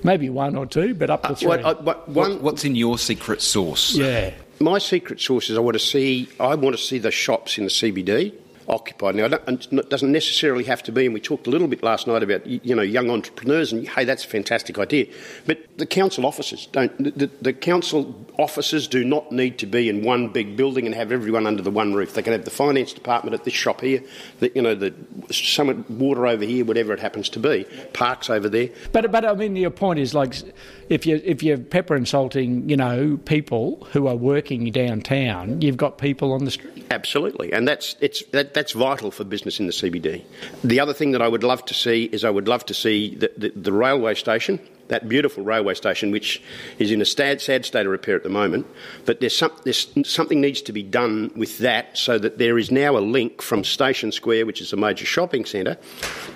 maybe 0.02 0.30
one 0.30 0.56
or 0.56 0.66
two, 0.66 0.94
but 0.94 1.10
up 1.10 1.24
to 1.24 1.36
three. 1.36 1.48
What, 1.48 1.64
I, 1.64 1.72
what, 1.72 2.08
one, 2.08 2.42
what's 2.42 2.64
in 2.64 2.74
your 2.76 2.98
secret 2.98 3.42
sauce? 3.42 3.94
yeah. 3.94 4.32
my 4.60 4.78
secret 4.78 5.20
sauce 5.20 5.50
is 5.50 5.56
I 5.56 5.60
want 5.60 5.74
to 5.74 5.84
see 5.84 6.28
I 6.40 6.54
want 6.54 6.76
to 6.76 6.82
see 6.82 6.98
the 6.98 7.10
shops 7.10 7.58
in 7.58 7.64
the 7.64 7.70
CBD 7.70 8.32
occupied. 8.68 9.14
Now, 9.14 9.26
I 9.26 9.28
don't, 9.28 9.42
and 9.46 9.78
it 9.78 9.90
doesn't 9.90 10.12
necessarily 10.12 10.64
have 10.64 10.82
to 10.84 10.92
be, 10.92 11.06
and 11.06 11.14
we 11.14 11.20
talked 11.20 11.46
a 11.46 11.50
little 11.50 11.68
bit 11.68 11.82
last 11.82 12.06
night 12.06 12.22
about 12.22 12.46
you 12.46 12.74
know 12.74 12.82
young 12.82 13.10
entrepreneurs, 13.10 13.72
and 13.72 13.88
hey, 13.88 14.04
that's 14.04 14.24
a 14.24 14.28
fantastic 14.28 14.78
idea. 14.78 15.06
But 15.46 15.58
the 15.78 15.86
council 15.86 16.26
offices 16.26 16.66
don't. 16.66 16.96
The, 17.18 17.30
the 17.40 17.52
council 17.52 18.26
offices 18.38 18.88
do 18.88 19.04
not 19.04 19.32
need 19.32 19.58
to 19.58 19.66
be 19.66 19.88
in 19.88 20.04
one 20.04 20.28
big 20.28 20.56
building 20.56 20.86
and 20.86 20.94
have 20.94 21.12
everyone 21.12 21.46
under 21.46 21.62
the 21.62 21.70
one 21.70 21.94
roof. 21.94 22.14
They 22.14 22.22
can 22.22 22.32
have 22.32 22.44
the 22.44 22.50
finance 22.50 22.92
department 22.92 23.34
at 23.34 23.44
this 23.44 23.54
shop 23.54 23.80
here, 23.80 24.02
the, 24.40 24.52
you 24.54 24.62
know, 24.62 24.74
the 24.74 24.94
some 25.30 25.84
water 25.88 26.26
over 26.26 26.44
here, 26.44 26.64
whatever 26.64 26.92
it 26.92 27.00
happens 27.00 27.28
to 27.30 27.38
be, 27.38 27.64
parks 27.92 28.30
over 28.30 28.48
there. 28.48 28.70
But 28.92 29.10
but 29.10 29.24
I 29.24 29.34
mean, 29.34 29.56
your 29.56 29.70
point 29.70 29.98
is 29.98 30.14
like, 30.14 30.34
if 30.88 31.06
you 31.06 31.20
if 31.24 31.42
you're 31.42 31.58
pepper 31.58 31.94
and 31.94 32.06
salting, 32.06 32.68
you 32.68 32.76
know, 32.76 33.18
people 33.24 33.86
who 33.92 34.06
are 34.06 34.16
working 34.16 34.70
downtown, 34.72 35.60
you've 35.60 35.76
got 35.76 35.98
people 35.98 36.32
on 36.32 36.44
the 36.44 36.50
street. 36.50 36.86
Absolutely, 36.90 37.52
and 37.52 37.66
that's 37.66 37.96
it's 38.00 38.22
that, 38.32 38.54
that's 38.56 38.72
vital 38.72 39.10
for 39.10 39.22
business 39.22 39.60
in 39.60 39.66
the 39.66 39.72
CBD. 39.72 40.24
The 40.64 40.80
other 40.80 40.94
thing 40.94 41.12
that 41.12 41.20
I 41.20 41.28
would 41.28 41.44
love 41.44 41.62
to 41.66 41.74
see 41.74 42.04
is 42.04 42.24
I 42.24 42.30
would 42.30 42.48
love 42.48 42.64
to 42.66 42.74
see 42.74 43.14
the, 43.14 43.30
the, 43.36 43.50
the 43.50 43.70
railway 43.70 44.14
station, 44.14 44.58
that 44.88 45.08
beautiful 45.08 45.42
railway 45.44 45.74
station, 45.74 46.10
which 46.10 46.42
is 46.78 46.90
in 46.92 47.00
a 47.00 47.04
sad, 47.04 47.40
sad 47.40 47.64
state 47.64 47.86
of 47.86 47.92
repair 47.92 48.16
at 48.16 48.22
the 48.22 48.28
moment. 48.28 48.66
But 49.04 49.20
there's, 49.20 49.36
some, 49.36 49.52
there's 49.64 49.88
something 50.04 50.40
needs 50.40 50.62
to 50.62 50.72
be 50.72 50.82
done 50.82 51.30
with 51.36 51.58
that 51.58 51.96
so 51.98 52.18
that 52.18 52.38
there 52.38 52.58
is 52.58 52.70
now 52.70 52.96
a 52.96 53.00
link 53.00 53.42
from 53.42 53.64
Station 53.64 54.12
Square, 54.12 54.46
which 54.46 54.60
is 54.60 54.72
a 54.72 54.76
major 54.76 55.04
shopping 55.06 55.44
centre, 55.44 55.76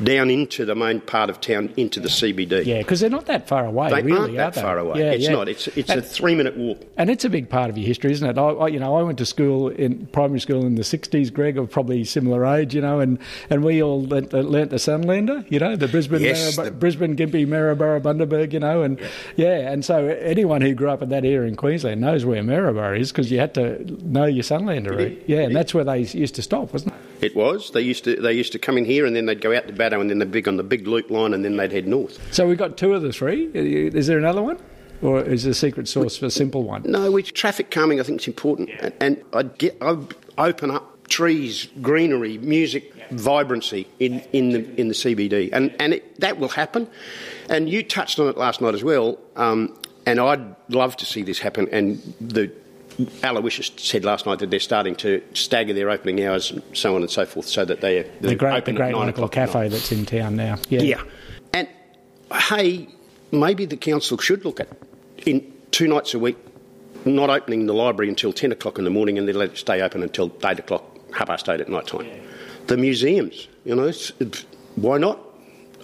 down 0.02 0.30
into 0.30 0.64
the 0.64 0.74
main 0.74 1.00
part 1.00 1.30
of 1.30 1.40
town 1.40 1.72
into 1.76 2.00
the 2.00 2.08
CBD. 2.08 2.64
Yeah, 2.66 2.78
because 2.78 3.00
they're 3.00 3.10
not 3.10 3.26
that 3.26 3.46
far 3.48 3.66
away, 3.66 3.90
They 3.90 4.02
really, 4.02 4.20
aren't 4.20 4.34
that 4.36 4.46
are 4.48 4.50
they? 4.52 4.60
far 4.62 4.78
away. 4.78 4.98
Yeah, 5.00 5.10
it's 5.12 5.24
yeah. 5.24 5.32
not. 5.32 5.48
It's, 5.48 5.68
it's 5.68 5.90
a 5.90 6.02
three 6.02 6.34
minute 6.34 6.56
walk. 6.56 6.80
And 6.96 7.10
it's 7.10 7.24
a 7.24 7.30
big 7.30 7.48
part 7.48 7.70
of 7.70 7.78
your 7.78 7.86
history, 7.86 8.12
isn't 8.12 8.28
it? 8.28 8.38
I, 8.38 8.42
I, 8.48 8.68
you 8.68 8.78
know, 8.78 8.96
I 8.96 9.02
went 9.02 9.18
to 9.18 9.26
school 9.26 9.68
in 9.68 10.06
primary 10.06 10.40
school 10.40 10.64
in 10.66 10.74
the 10.74 10.82
'60s. 10.82 11.32
Greg, 11.32 11.58
of 11.58 11.70
probably 11.70 12.02
similar 12.04 12.44
age, 12.46 12.74
you 12.74 12.80
know, 12.80 13.00
and, 13.00 13.18
and 13.50 13.62
we 13.62 13.82
all 13.82 14.02
learnt, 14.04 14.30
the- 14.30 14.42
learnt 14.42 14.70
the 14.70 14.76
Sunlander, 14.76 15.44
you 15.50 15.58
know, 15.58 15.76
the 15.76 15.86
Brisbane, 15.88 16.22
Yes, 16.22 16.56
Marib- 16.56 16.64
the- 16.64 16.70
Brisbane, 16.70 17.16
Gympie, 17.16 17.46
Maryborough, 17.46 18.00
Bundaberg, 18.00 18.39
you 18.44 18.60
know, 18.60 18.82
and 18.82 19.00
yeah. 19.36 19.70
and 19.70 19.84
so 19.84 20.06
anyone 20.06 20.60
who 20.60 20.74
grew 20.74 20.90
up 20.90 21.02
in 21.02 21.08
that 21.10 21.24
area 21.24 21.48
in 21.48 21.56
Queensland 21.56 22.00
knows 22.00 22.24
where 22.24 22.42
Maryborough 22.42 22.98
is 22.98 23.12
because 23.12 23.30
you 23.30 23.38
had 23.38 23.54
to 23.54 23.84
know 24.04 24.24
your 24.24 24.42
Sunlander 24.44 24.96
route. 24.96 25.22
Yeah, 25.26 25.40
and 25.40 25.54
that's 25.54 25.74
where 25.74 25.84
they 25.84 26.00
used 26.00 26.34
to 26.36 26.42
stop, 26.42 26.72
wasn't 26.72 26.94
it? 26.94 27.00
It 27.24 27.36
was. 27.36 27.70
They 27.70 27.82
used 27.82 28.04
to 28.04 28.16
they 28.16 28.32
used 28.32 28.52
to 28.52 28.58
come 28.58 28.78
in 28.78 28.84
here 28.84 29.04
and 29.06 29.14
then 29.14 29.26
they'd 29.26 29.40
go 29.40 29.54
out 29.54 29.66
to 29.66 29.72
Baddow 29.72 30.00
and 30.00 30.10
then 30.10 30.18
they'd 30.18 30.30
big 30.30 30.48
on 30.48 30.56
the 30.56 30.62
big 30.62 30.86
loop 30.86 31.10
line 31.10 31.34
and 31.34 31.44
then 31.44 31.56
they'd 31.56 31.72
head 31.72 31.86
north. 31.86 32.18
So 32.32 32.48
we've 32.48 32.58
got 32.58 32.76
two 32.76 32.94
of 32.94 33.02
the 33.02 33.12
three. 33.12 33.48
Uh, 33.48 33.96
is 33.96 34.06
there 34.06 34.18
another 34.18 34.42
one, 34.42 34.58
or 35.02 35.20
is 35.22 35.44
the 35.44 35.54
secret 35.54 35.88
sauce 35.88 36.16
for 36.16 36.26
a 36.26 36.30
simple 36.30 36.62
one? 36.62 36.82
No, 36.84 37.10
with 37.10 37.32
traffic 37.32 37.70
calming, 37.70 38.00
I 38.00 38.04
think 38.04 38.18
it's 38.18 38.28
important, 38.28 38.70
and, 38.80 38.94
and 39.00 39.24
I'd 39.32 39.58
get 39.58 39.76
I'd 39.82 40.14
open 40.38 40.70
up 40.70 41.08
trees, 41.08 41.68
greenery, 41.82 42.38
music, 42.38 42.94
vibrancy 43.10 43.86
in, 43.98 44.20
in 44.32 44.50
the 44.50 44.80
in 44.80 44.88
the 44.88 44.94
CBD, 44.94 45.50
and 45.52 45.74
and 45.78 45.94
it, 45.94 46.20
that 46.20 46.38
will 46.38 46.48
happen. 46.48 46.88
And 47.50 47.68
you 47.68 47.82
touched 47.82 48.18
on 48.18 48.28
it 48.28 48.38
last 48.38 48.60
night 48.60 48.74
as 48.74 48.84
well, 48.84 49.18
um, 49.36 49.76
and 50.06 50.20
I'd 50.20 50.56
love 50.68 50.96
to 50.98 51.04
see 51.04 51.22
this 51.22 51.40
happen. 51.40 51.68
And 51.70 51.98
the 52.20 52.50
Aloysius 53.24 53.72
said 53.76 54.04
last 54.04 54.24
night 54.24 54.38
that 54.38 54.50
they're 54.50 54.60
starting 54.60 54.94
to 54.96 55.22
stagger 55.34 55.74
their 55.74 55.90
opening 55.90 56.24
hours, 56.24 56.52
and 56.52 56.62
so 56.72 56.94
on 56.94 57.02
and 57.02 57.10
so 57.10 57.26
forth, 57.26 57.46
so 57.46 57.64
that 57.64 57.80
they 57.80 58.02
The 58.20 58.36
great, 58.36 58.64
the 58.64 58.72
great 58.72 58.94
local 58.94 59.08
o'clock 59.08 59.32
cafe 59.32 59.68
that's 59.68 59.90
in 59.90 60.06
town 60.06 60.36
now. 60.36 60.56
Yeah. 60.68 60.80
Yeah. 60.80 61.02
And 61.52 61.68
hey, 62.32 62.88
maybe 63.32 63.64
the 63.64 63.76
council 63.76 64.16
should 64.18 64.44
look 64.44 64.60
at 64.60 64.68
in 65.26 65.52
two 65.72 65.88
nights 65.88 66.14
a 66.14 66.18
week, 66.18 66.36
not 67.04 67.30
opening 67.30 67.66
the 67.66 67.74
library 67.74 68.08
until 68.08 68.32
10 68.32 68.52
o'clock 68.52 68.78
in 68.78 68.84
the 68.84 68.90
morning 68.90 69.18
and 69.18 69.26
then 69.26 69.34
let 69.34 69.50
it 69.50 69.58
stay 69.58 69.80
open 69.80 70.02
until 70.02 70.32
8 70.44 70.58
o'clock, 70.58 70.84
half 71.12 71.26
past 71.26 71.48
8 71.48 71.60
at 71.60 71.68
night 71.68 71.86
time. 71.86 72.06
The 72.66 72.76
museums, 72.76 73.48
you 73.64 73.74
know, 73.74 73.92
why 74.76 74.98
not 74.98 75.18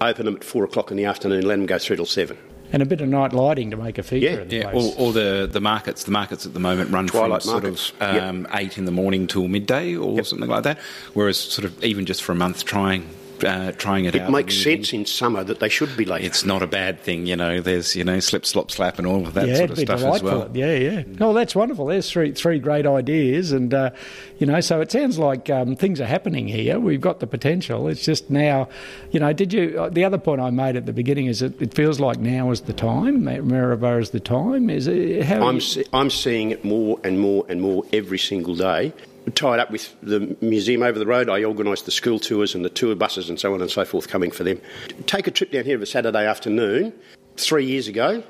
open 0.01 0.27
them 0.27 0.37
at 0.37 0.45
4 0.45 0.65
o'clock 0.65 0.91
in 0.91 0.97
the 0.97 1.05
afternoon 1.05 1.39
and 1.39 1.49
let 1.49 1.57
them 1.57 1.67
go 1.67 1.79
through 1.79 1.97
till 1.97 2.07
7? 2.07 2.37
And 2.73 2.83
a 2.83 2.87
bit 2.87 3.01
of 3.01 3.09
night 3.09 3.33
lighting 3.33 3.71
to 3.71 3.77
make 3.77 3.97
a 3.97 4.03
feature 4.03 4.27
Yeah, 4.27 4.33
of 4.39 4.49
the 4.51 4.57
Yeah, 4.57 4.71
place. 4.71 4.97
or, 4.97 5.07
or 5.09 5.13
the, 5.13 5.49
the 5.51 5.61
markets. 5.61 6.03
The 6.05 6.11
markets 6.11 6.45
at 6.47 6.53
the 6.53 6.59
moment 6.61 6.91
run 6.91 7.07
Twilight 7.07 7.43
from 7.43 7.53
markets. 7.53 7.93
sort 7.99 8.03
of 8.03 8.19
um, 8.25 8.49
eight 8.55 8.77
in 8.77 8.87
the 8.87 8.91
morning 8.91 9.27
till 9.29 9.47
midday 9.47 9.95
or 9.95 10.23
something 10.25 10.49
like 10.49 10.65
that. 10.65 10.79
Whereas, 11.15 11.39
sort 11.39 11.65
of 11.65 11.83
even 11.85 12.07
just 12.07 12.23
for 12.25 12.33
a 12.33 12.35
month, 12.35 12.65
trying 12.65 13.09
uh, 13.45 13.73
trying 13.73 14.05
it, 14.05 14.15
out. 14.15 14.29
It 14.29 14.31
makes 14.31 14.55
in 14.57 14.63
sense 14.63 14.93
in 14.93 15.07
summer 15.07 15.45
that 15.45 15.61
they 15.61 15.69
should 15.69 15.97
be 15.97 16.05
late. 16.05 16.25
It's 16.25 16.45
not 16.45 16.63
a 16.63 16.67
bad 16.67 17.01
thing, 17.01 17.27
you 17.27 17.37
know. 17.37 17.61
There's 17.61 17.97
you 17.97 18.05
know 18.05 18.21
slip, 18.21 18.47
slop, 18.47 18.71
slap, 18.71 18.99
and 18.99 19.07
all 19.07 19.27
of 19.27 19.35
that 19.35 19.49
yeah, 19.49 19.57
sort 19.57 19.71
of 19.71 19.79
it'd 19.79 19.89
be 19.89 19.99
stuff 19.99 20.15
as 20.15 20.23
well. 20.23 20.51
Yeah, 20.55 20.75
yeah. 20.75 21.03
Oh, 21.21 21.33
that's 21.33 21.55
wonderful. 21.55 21.87
There's 21.87 22.11
three 22.11 22.33
three 22.33 22.59
great 22.59 22.87
ideas, 22.87 23.53
and 23.53 23.73
uh, 23.73 23.91
you 24.39 24.47
know, 24.47 24.61
so 24.61 24.81
it 24.81 24.91
sounds 24.91 25.19
like 25.19 25.51
um, 25.51 25.77
things 25.77 26.01
are 26.01 26.07
happening 26.07 26.49
here. 26.49 26.79
We've 26.79 27.01
got 27.01 27.21
the 27.21 27.27
potential. 27.27 27.89
It's 27.89 28.05
just 28.05 28.31
now, 28.31 28.69
you 29.11 29.21
know. 29.21 29.33
Did 29.33 29.53
you? 29.53 29.81
Uh, 29.81 29.89
the 29.89 30.05
other 30.05 30.19
point 30.19 30.41
I 30.41 30.51
made 30.51 30.77
at 30.77 30.87
the 30.87 30.93
beginning 30.93 31.27
is 31.27 31.41
that 31.41 31.61
it 31.61 31.75
feels 31.75 32.01
like 32.01 32.19
now 32.19 32.51
is 32.51 32.63
the 32.63 32.73
time. 32.73 33.25
Ma- 33.25 33.41
Maryborough 33.43 34.01
is 34.01 34.11
the 34.11 34.21
time. 34.21 34.71
Is 34.71 34.87
it? 34.87 35.25
How? 35.25 35.47
I'm, 35.47 35.57
you- 35.57 35.61
se- 35.61 35.85
I'm 35.93 36.11
seeing 36.11 36.51
it 36.51 36.65
more 36.65 37.01
and 37.05 37.19
more 37.19 37.45
and 37.49 37.61
more 37.61 37.85
every 37.93 38.19
single 38.19 38.55
day. 38.55 38.93
Tied 39.35 39.59
up 39.59 39.71
with 39.71 39.95
the 40.03 40.37
museum 40.41 40.83
over 40.83 40.99
the 40.99 41.07
road, 41.07 41.29
I 41.29 41.45
organised 41.45 41.85
the 41.85 41.91
school 41.91 42.19
tours 42.19 42.55
and 42.55 42.65
the 42.65 42.71
tour 42.71 42.95
buses 42.95 43.29
and 43.29 43.41
so 43.41 43.55
on 43.55 43.61
and 43.61 43.71
so 43.71 43.85
forth 43.85 44.09
coming 44.09 44.31
for 44.31 44.45
them. 44.45 44.61
Take 45.07 45.27
a 45.27 45.31
trip 45.31 45.51
down 45.51 45.65
here 45.65 45.77
of 45.77 45.83
a 45.83 45.87
Saturday 45.87 46.27
afternoon. 46.27 46.93
Three 47.37 47.67
years 47.67 47.89
ago, 47.89 48.23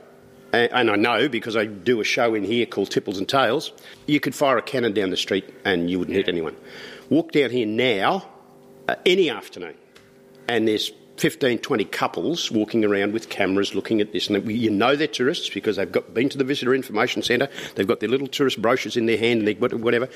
and 0.52 0.90
I 0.90 0.96
know 0.96 1.28
because 1.28 1.56
I 1.56 1.66
do 1.66 2.00
a 2.00 2.04
show 2.04 2.34
in 2.34 2.44
here 2.44 2.66
called 2.66 2.90
Tipples 2.90 3.18
and 3.18 3.28
Tails, 3.28 3.72
you 4.06 4.20
could 4.20 4.34
fire 4.34 4.58
a 4.58 4.62
cannon 4.62 4.94
down 4.94 5.10
the 5.10 5.16
street 5.16 5.44
and 5.64 5.90
you 5.90 5.98
wouldn't 5.98 6.16
hit 6.16 6.28
anyone. 6.28 6.56
Walk 7.10 7.32
down 7.32 7.50
here 7.50 7.66
now, 7.66 8.28
uh, 8.88 8.96
any 9.04 9.30
afternoon, 9.30 9.74
and 10.48 10.66
there's 10.66 10.92
15, 11.18 11.58
20 11.58 11.84
couples 11.86 12.50
walking 12.50 12.84
around 12.84 13.12
with 13.12 13.28
cameras 13.28 13.74
looking 13.74 14.00
at 14.00 14.12
this. 14.12 14.28
And 14.28 14.50
you 14.50 14.70
know 14.70 14.96
they're 14.96 15.06
tourists 15.06 15.48
because 15.48 15.76
they've 15.76 15.90
got, 15.90 16.14
been 16.14 16.28
to 16.28 16.38
the 16.38 16.44
Visitor 16.44 16.74
Information 16.74 17.22
Centre, 17.22 17.48
they've 17.74 17.86
got 17.86 18.00
their 18.00 18.08
little 18.08 18.26
tourist 18.26 18.60
brochures 18.60 18.96
in 18.96 19.06
their 19.06 19.18
hand, 19.18 19.40
and 19.40 19.48
they, 19.48 19.54
whatever. 19.54 20.08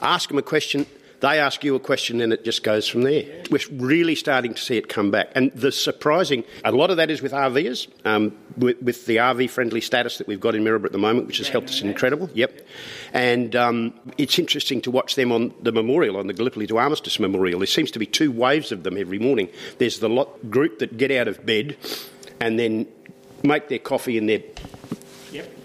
Ask 0.00 0.28
them 0.28 0.38
a 0.38 0.42
question, 0.42 0.86
they 1.20 1.40
ask 1.40 1.64
you 1.64 1.74
a 1.74 1.80
question, 1.80 2.20
and 2.20 2.32
it 2.32 2.44
just 2.44 2.62
goes 2.62 2.86
from 2.86 3.02
there. 3.02 3.24
We're 3.50 3.60
really 3.72 4.14
starting 4.14 4.54
to 4.54 4.60
see 4.60 4.76
it 4.76 4.88
come 4.88 5.10
back. 5.10 5.30
And 5.34 5.50
the 5.52 5.72
surprising, 5.72 6.44
a 6.64 6.70
lot 6.70 6.90
of 6.90 6.96
that 6.98 7.10
is 7.10 7.20
with 7.22 7.32
RVers, 7.32 7.88
um, 8.04 8.36
with, 8.56 8.80
with 8.80 9.06
the 9.06 9.16
RV 9.16 9.50
friendly 9.50 9.80
status 9.80 10.18
that 10.18 10.28
we've 10.28 10.40
got 10.40 10.54
in 10.54 10.62
Maryborough 10.62 10.86
at 10.86 10.92
the 10.92 10.98
moment, 10.98 11.26
which 11.26 11.38
has 11.38 11.48
helped 11.48 11.70
us 11.70 11.82
incredible. 11.82 12.30
Yep. 12.34 12.66
And 13.12 13.56
um, 13.56 13.94
it's 14.18 14.38
interesting 14.38 14.80
to 14.82 14.90
watch 14.90 15.14
them 15.14 15.32
on 15.32 15.54
the 15.62 15.72
memorial, 15.72 16.16
on 16.16 16.26
the 16.26 16.34
Gallipoli 16.34 16.66
to 16.66 16.78
Armistice 16.78 17.18
Memorial. 17.18 17.60
There 17.60 17.66
seems 17.66 17.90
to 17.92 17.98
be 17.98 18.06
two 18.06 18.30
waves 18.30 18.72
of 18.72 18.82
them 18.82 18.96
every 18.96 19.18
morning. 19.18 19.48
There's 19.78 20.00
the 20.00 20.08
lot, 20.08 20.50
group 20.50 20.78
that 20.80 20.96
get 20.96 21.10
out 21.10 21.28
of 21.28 21.44
bed 21.46 21.76
and 22.40 22.58
then 22.58 22.86
make 23.42 23.68
their 23.68 23.78
coffee 23.78 24.18
in 24.18 24.26
their 24.26 24.40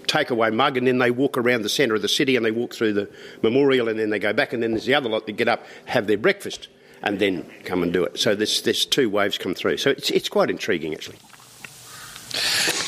takeaway 0.06 0.54
mug, 0.54 0.76
and 0.76 0.86
then 0.86 0.98
they 0.98 1.10
walk 1.10 1.36
around 1.36 1.62
the 1.62 1.68
centre 1.68 1.94
of 1.94 2.02
the 2.02 2.08
city 2.08 2.36
and 2.36 2.44
they 2.46 2.52
walk 2.52 2.72
through 2.72 2.92
the 2.92 3.10
memorial, 3.42 3.88
and 3.88 3.98
then 3.98 4.10
they 4.10 4.18
go 4.18 4.32
back, 4.32 4.52
and 4.52 4.62
then 4.62 4.70
there's 4.70 4.84
the 4.84 4.94
other 4.94 5.08
lot 5.08 5.26
that 5.26 5.32
get 5.32 5.48
up, 5.48 5.64
have 5.86 6.06
their 6.06 6.18
breakfast, 6.18 6.68
and 7.02 7.18
then 7.18 7.44
come 7.64 7.82
and 7.82 7.92
do 7.92 8.04
it. 8.04 8.18
So 8.18 8.34
there's, 8.34 8.62
there's 8.62 8.86
two 8.86 9.10
waves 9.10 9.38
come 9.38 9.54
through. 9.54 9.78
So 9.78 9.90
it's, 9.90 10.10
it's 10.10 10.28
quite 10.28 10.50
intriguing, 10.50 10.94
actually. 10.94 11.18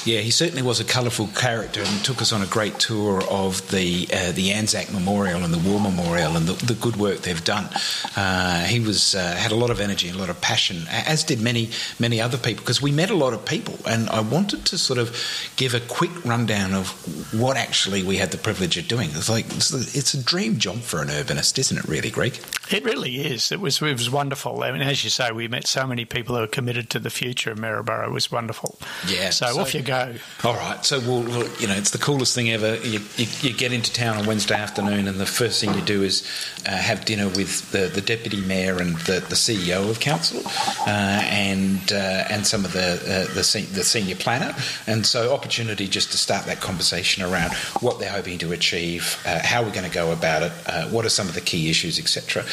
Yeah, 0.07 0.21
he 0.21 0.31
certainly 0.31 0.63
was 0.63 0.79
a 0.79 0.85
colourful 0.85 1.27
character 1.35 1.83
and 1.83 2.05
took 2.05 2.23
us 2.23 2.33
on 2.33 2.41
a 2.41 2.47
great 2.47 2.79
tour 2.79 3.23
of 3.29 3.69
the 3.73 4.09
uh, 4.13 4.31
the 4.33 4.53
Anzac 4.53 4.93
Memorial 4.93 5.43
and 5.43 5.53
the 5.53 5.59
War 5.69 5.81
Memorial 5.81 6.37
and 6.37 6.47
the, 6.47 6.53
the 6.65 6.75
good 6.75 6.95
work 6.97 7.23
they've 7.23 7.43
done. 7.45 7.69
Uh, 8.17 8.63
he 8.65 8.79
was 8.79 9.17
uh, 9.17 9.35
had 9.35 9.51
a 9.51 9.57
lot 9.57 9.71
of 9.71 9.81
energy 9.81 10.07
and 10.09 10.17
a 10.17 10.21
lot 10.21 10.31
of 10.31 10.41
passion, 10.41 10.85
as 10.91 11.25
did 11.25 11.41
many 11.41 11.71
many 11.99 12.21
other 12.21 12.39
people. 12.39 12.63
Because 12.63 12.81
we 12.81 12.93
met 12.93 13.11
a 13.11 13.17
lot 13.17 13.33
of 13.33 13.45
people, 13.45 13.79
and 13.85 14.09
I 14.11 14.21
wanted 14.21 14.65
to 14.67 14.79
sort 14.79 15.01
of 15.01 15.17
give 15.57 15.75
a 15.75 15.81
quick 15.81 16.25
rundown 16.25 16.73
of 16.73 16.91
what 17.35 17.57
actually 17.57 18.05
we 18.05 18.17
had 18.19 18.31
the 18.31 18.39
privilege 18.39 18.79
of 18.79 18.87
doing. 18.87 19.11
It's 19.11 19.29
like 19.29 19.47
it's, 19.57 19.73
a- 19.75 19.99
it's 19.99 20.15
a 20.15 20.23
dream 20.23 20.59
job 20.59 20.83
for 20.83 21.03
an 21.03 21.09
urbanist, 21.09 21.59
isn't 21.59 21.79
it? 21.79 21.85
Really, 21.89 22.11
Greg? 22.11 22.39
It 22.71 22.85
really 22.85 23.17
is. 23.27 23.51
It 23.51 23.61
was 23.61 23.83
it 23.83 23.93
was 23.93 24.09
wonderful. 24.09 24.63
I 24.63 24.71
mean, 24.71 24.83
as 24.83 25.03
you 25.03 25.11
say, 25.11 25.33
we 25.33 25.49
met 25.49 25.67
so 25.67 25.85
many 25.85 26.05
people 26.05 26.37
who 26.37 26.43
are 26.45 26.47
committed 26.47 26.91
to 26.91 27.01
the 27.01 27.11
future 27.11 27.51
of 27.51 27.59
Maryborough. 27.59 28.07
It 28.07 28.13
was 28.13 28.31
wonderful. 28.31 28.79
Yeah, 29.09 29.31
So, 29.31 29.47
so- 29.47 29.61
off 29.61 29.75
you 29.75 29.83
go 29.83 29.96
go. 30.05 30.15
All 30.45 30.55
right. 30.55 30.85
So, 30.85 31.01
well, 31.01 31.23
you 31.59 31.67
know, 31.67 31.75
it's 31.75 31.91
the 31.91 31.99
coolest 31.99 32.35
thing 32.35 32.51
ever. 32.51 32.77
You, 32.77 33.01
you, 33.17 33.27
you, 33.41 33.53
get 33.53 33.73
into 33.73 33.93
town 33.93 34.17
on 34.17 34.27
Wednesday 34.27 34.55
afternoon, 34.55 35.09
and 35.09 35.19
the 35.19 35.27
first 35.27 35.61
thing 35.61 35.75
you 35.75 35.81
do 35.81 36.03
is 36.03 36.27
uh, 36.67 36.71
have 36.71 37.05
dinner 37.05 37.29
with 37.29 37.71
the, 37.71 37.89
the 37.89 38.01
deputy 38.01 38.41
mayor 38.41 38.79
and 38.79 38.97
the, 39.01 39.21
the 39.21 39.35
CEO 39.35 39.89
of 39.89 40.01
council, 40.01 40.43
uh, 40.87 40.91
and 41.25 41.93
uh, 41.93 42.25
and 42.31 42.47
some 42.47 42.65
of 42.65 42.73
the 42.73 42.95
uh, 42.95 43.35
the, 43.35 43.45
se- 43.45 43.73
the 43.73 43.85
senior 43.85 44.17
planner. 44.17 44.55
And 44.87 45.07
so, 45.07 45.33
opportunity 45.33 45.89
just 45.89 46.11
to 46.13 46.19
start 46.19 46.47
that 46.47 46.61
conversation 46.61 47.23
around 47.23 47.53
what 47.81 47.99
they're 47.99 48.11
hoping 48.11 48.39
to 48.39 48.53
achieve, 48.53 49.21
uh, 49.27 49.41
how 49.43 49.63
we're 49.63 49.73
going 49.73 49.89
to 49.89 49.95
go 49.95 50.13
about 50.13 50.43
it, 50.43 50.53
uh, 50.67 50.89
what 50.89 51.05
are 51.05 51.11
some 51.11 51.29
of 51.29 51.35
the 51.35 51.41
key 51.41 51.71
issues, 51.71 51.99
etc. 51.99 52.45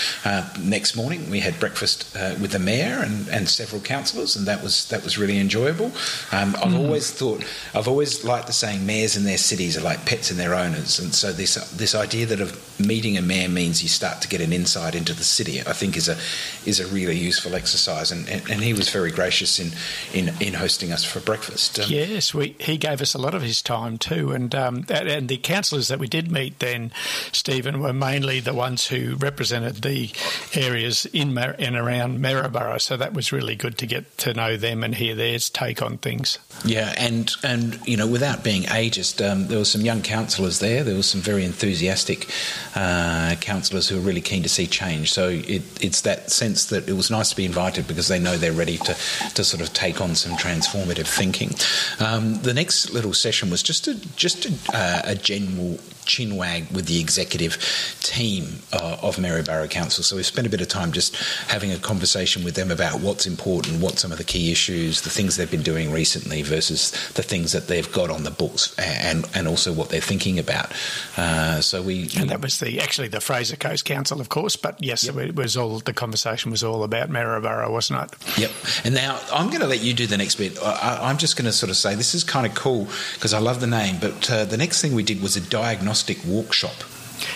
next 0.60 0.96
morning, 0.96 1.30
we 1.30 1.40
had 1.40 1.60
breakfast 1.60 2.14
with 2.40 2.52
the 2.52 2.60
mayor 2.60 3.00
and, 3.00 3.28
and 3.30 3.50
several 3.50 3.82
councillors, 3.82 4.36
and 4.36 4.48
that 4.48 4.64
was 4.64 4.88
that 4.90 5.04
was 5.04 5.18
really 5.18 5.38
enjoyable. 5.40 5.92
Um, 6.32 6.56
I've 6.56 6.72
mm. 6.72 6.80
always 6.80 7.12
thought, 7.12 7.33
I've 7.74 7.88
always 7.88 8.24
liked 8.24 8.48
the 8.48 8.54
saying, 8.54 8.86
mayors 8.86 9.16
in 9.16 9.24
their 9.24 9.38
cities 9.38 9.78
are 9.78 9.82
like 9.82 10.06
pets 10.06 10.32
in 10.32 10.38
their 10.38 10.56
owners, 10.56 11.00
and 11.00 11.14
so 11.14 11.32
this 11.32 11.56
this 11.72 11.96
idea 11.96 12.26
that 12.28 12.42
of 12.42 12.80
meeting 12.80 13.18
a 13.18 13.22
mayor 13.22 13.50
means 13.50 13.84
you 13.84 13.90
start 13.90 14.22
to 14.22 14.28
get 14.28 14.42
an 14.42 14.52
insight 14.52 14.96
into 14.96 15.14
the 15.14 15.24
city, 15.24 15.60
I 15.60 15.74
think 15.74 15.98
is 15.98 16.10
a 16.10 16.18
is 16.66 16.80
a 16.80 16.88
really 16.88 17.18
useful 17.18 17.56
exercise, 17.56 18.12
and, 18.12 18.28
and, 18.30 18.50
and 18.50 18.62
he 18.62 18.74
was 18.74 18.90
very 18.90 19.12
gracious 19.12 19.60
in, 19.60 19.72
in, 20.14 20.34
in 20.40 20.54
hosting 20.54 20.92
us 20.92 21.04
for 21.04 21.20
breakfast. 21.20 21.80
Um, 21.80 21.86
yes, 21.90 22.34
we, 22.34 22.56
he 22.60 22.78
gave 22.78 23.02
us 23.02 23.14
a 23.14 23.20
lot 23.20 23.34
of 23.34 23.42
his 23.42 23.62
time 23.62 23.98
too, 23.98 24.32
and 24.32 24.54
um, 24.56 24.86
and 24.90 25.30
the 25.30 25.38
councillors 25.38 25.88
that 25.90 26.00
we 26.00 26.08
did 26.08 26.32
meet 26.32 26.60
then, 26.60 26.92
Stephen, 27.32 27.82
were 27.82 27.94
mainly 27.94 28.40
the 28.40 28.54
ones 28.54 28.88
who 28.88 29.16
represented 29.16 29.76
the 29.78 30.12
areas 30.54 31.06
in 31.08 31.38
and 31.38 31.76
around 31.76 32.20
Maryborough, 32.20 32.80
so 32.80 32.96
that 32.98 33.14
was 33.14 33.32
really 33.32 33.56
good 33.56 33.78
to 33.80 33.88
get 33.88 34.18
to 34.20 34.34
know 34.34 34.56
them 34.56 34.84
and 34.84 34.96
hear 34.96 35.16
their 35.16 35.34
take 35.40 35.82
on 35.82 35.98
things. 35.98 36.38
Yeah, 36.64 36.94
and 36.98 37.23
and 37.44 37.80
you 37.86 37.98
know, 37.98 38.08
without 38.08 38.44
being 38.44 38.64
ageist, 38.64 39.26
um, 39.28 39.48
there 39.48 39.58
were 39.58 39.66
some 39.66 39.82
young 39.82 40.02
councillors 40.02 40.60
there. 40.60 40.84
There 40.84 40.96
were 40.96 41.04
some 41.04 41.22
very 41.22 41.46
enthusiastic 41.46 42.30
uh, 42.76 43.36
councillors 43.42 43.88
who 43.88 43.96
were 43.96 44.02
really 44.02 44.22
keen 44.22 44.44
to 44.44 44.50
see 44.50 44.68
change. 44.68 45.12
So 45.12 45.30
it, 45.30 45.64
it's 45.82 46.02
that 46.02 46.32
sense 46.32 46.66
that 46.66 46.88
it 46.88 46.94
was 46.94 47.10
nice 47.10 47.30
to 47.30 47.36
be 47.36 47.46
invited 47.46 47.88
because 47.88 48.08
they 48.08 48.20
know 48.20 48.38
they're 48.38 48.52
ready 48.52 48.78
to 48.78 48.96
to 49.36 49.44
sort 49.44 49.62
of 49.62 49.74
take 49.74 50.02
on 50.02 50.16
some 50.16 50.34
transformative 50.38 51.08
thinking. 51.08 51.52
Um, 52.00 52.42
the 52.42 52.54
next 52.54 52.92
little 52.92 53.14
session 53.14 53.50
was 53.50 53.64
just 53.64 53.88
a 53.88 53.96
just 54.16 54.46
a, 54.46 54.54
uh, 54.74 55.02
a 55.06 55.16
general 55.16 55.80
chinwag 56.06 56.72
with 56.72 56.86
the 56.86 57.00
executive 57.00 57.58
team 58.02 58.60
uh, 58.72 58.98
of 59.02 59.18
Maryborough 59.18 59.70
Council. 59.70 60.04
So 60.04 60.16
we 60.16 60.24
spent 60.24 60.48
a 60.48 60.50
bit 60.50 60.62
of 60.62 60.68
time 60.68 60.92
just 60.92 61.16
having 61.48 61.72
a 61.72 61.78
conversation 61.78 62.44
with 62.44 62.56
them 62.56 62.72
about 62.72 63.02
what's 63.02 63.26
important, 63.26 63.82
what 63.82 64.00
some 64.00 64.12
of 64.12 64.18
the 64.18 64.24
key 64.24 64.52
issues, 64.52 65.02
the 65.02 65.10
things 65.10 65.38
they've 65.38 65.50
been 65.50 65.64
doing 65.64 65.92
recently 65.92 66.42
versus 66.42 66.92
the 67.14 67.24
things 67.24 67.52
that 67.52 67.68
they've 67.68 67.92
got 67.92 68.10
on 68.10 68.24
the 68.24 68.32
books, 68.32 68.76
and 68.78 69.28
and 69.34 69.48
also 69.48 69.72
what 69.72 69.90
they're 69.90 70.02
thinking 70.02 70.40
about. 70.40 70.72
Uh, 71.18 71.62
so 71.62 71.82
we 71.82 72.10
and 72.18 72.30
that 72.30 72.42
was 72.42 72.60
the 72.60 72.80
actually 72.80 73.08
the 73.08 73.22
Fraser 73.22 73.56
Coast 73.56 73.86
Council, 73.86 74.20
of 74.20 74.30
course, 74.30 74.56
but 74.56 74.82
yes, 74.84 75.04
yep. 75.06 75.16
it 75.18 75.36
was 75.36 75.56
all 75.58 75.80
the 75.80 75.94
conversation 75.94 76.52
was 76.52 76.64
all 76.64 76.84
about 76.84 77.10
Maryborough, 77.10 77.72
wasn't 77.72 78.04
it? 78.04 78.38
Yep. 78.38 78.52
And 78.84 78.96
now 78.96 79.20
I'm 79.32 79.48
going 79.48 79.62
to 79.62 79.68
let 79.68 79.82
you 79.82 79.94
do 79.94 80.08
the 80.08 80.18
next 80.18 80.36
bit. 80.36 80.62
I, 80.62 81.10
am 81.10 81.18
just 81.18 81.38
going 81.38 81.46
to 81.46 81.52
sort 81.52 81.70
of 81.70 81.78
say 81.78 81.96
this 81.96 82.14
is 82.14 82.24
kind 82.24 82.46
of 82.46 82.54
cool 82.56 82.88
because 83.16 83.34
I 83.34 83.40
love 83.40 83.60
the 83.62 83.68
name, 83.68 83.98
but 84.00 84.30
uh, 84.30 84.46
the 84.46 84.58
next 84.58 84.82
thing 84.82 84.94
we 84.94 85.04
did 85.04 85.22
was 85.22 85.36
a 85.36 85.42
diagnostic 85.42 85.93
workshop. 86.26 86.76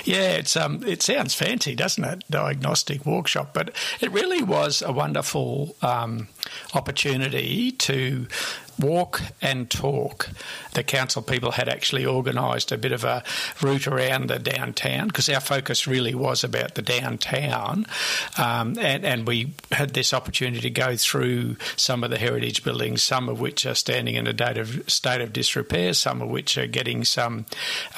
Yeah, 0.04 0.32
it's 0.32 0.56
um, 0.56 0.84
it 0.86 1.02
sounds 1.02 1.34
fancy, 1.34 1.76
doesn't 1.76 2.04
it? 2.04 2.24
Diagnostic 2.30 3.06
workshop, 3.06 3.52
but 3.54 3.72
it 4.02 4.12
really 4.12 4.42
was 4.42 4.82
a 4.82 4.92
wonderful 4.92 5.76
um, 5.82 6.28
opportunity 6.74 7.72
to 7.72 8.28
walk 8.80 9.22
and 9.42 9.70
talk. 9.70 10.30
The 10.74 10.84
council 10.84 11.22
people 11.22 11.52
had 11.52 11.68
actually 11.68 12.06
organised 12.06 12.72
a 12.72 12.78
bit 12.78 12.92
of 12.92 13.04
a 13.04 13.24
route 13.62 13.88
around 13.88 14.30
the 14.30 14.40
downtown 14.40 15.08
because 15.08 15.30
our 15.30 15.40
focus 15.40 15.88
really 15.88 16.14
was 16.14 16.44
about 16.44 16.76
the 16.76 16.82
downtown, 16.82 17.86
um, 18.38 18.78
and, 18.80 19.06
and 19.06 19.28
we 19.28 19.54
had 19.72 19.94
this 19.94 20.14
opportunity 20.14 20.62
to 20.62 20.70
go 20.70 20.96
through 20.96 21.58
some 21.76 22.04
of 22.04 22.10
the 22.10 22.18
heritage 22.18 22.64
buildings, 22.64 23.02
some 23.04 23.30
of 23.30 23.40
which 23.40 23.66
are 23.66 23.76
standing 23.76 24.16
in 24.16 24.28
a 24.28 24.34
state 24.34 24.58
of, 24.58 24.90
state 24.90 25.22
of 25.22 25.34
disrepair, 25.34 25.94
some 25.94 26.22
of 26.22 26.30
which 26.30 26.58
are 26.58 26.68
getting 26.68 27.04
some 27.04 27.46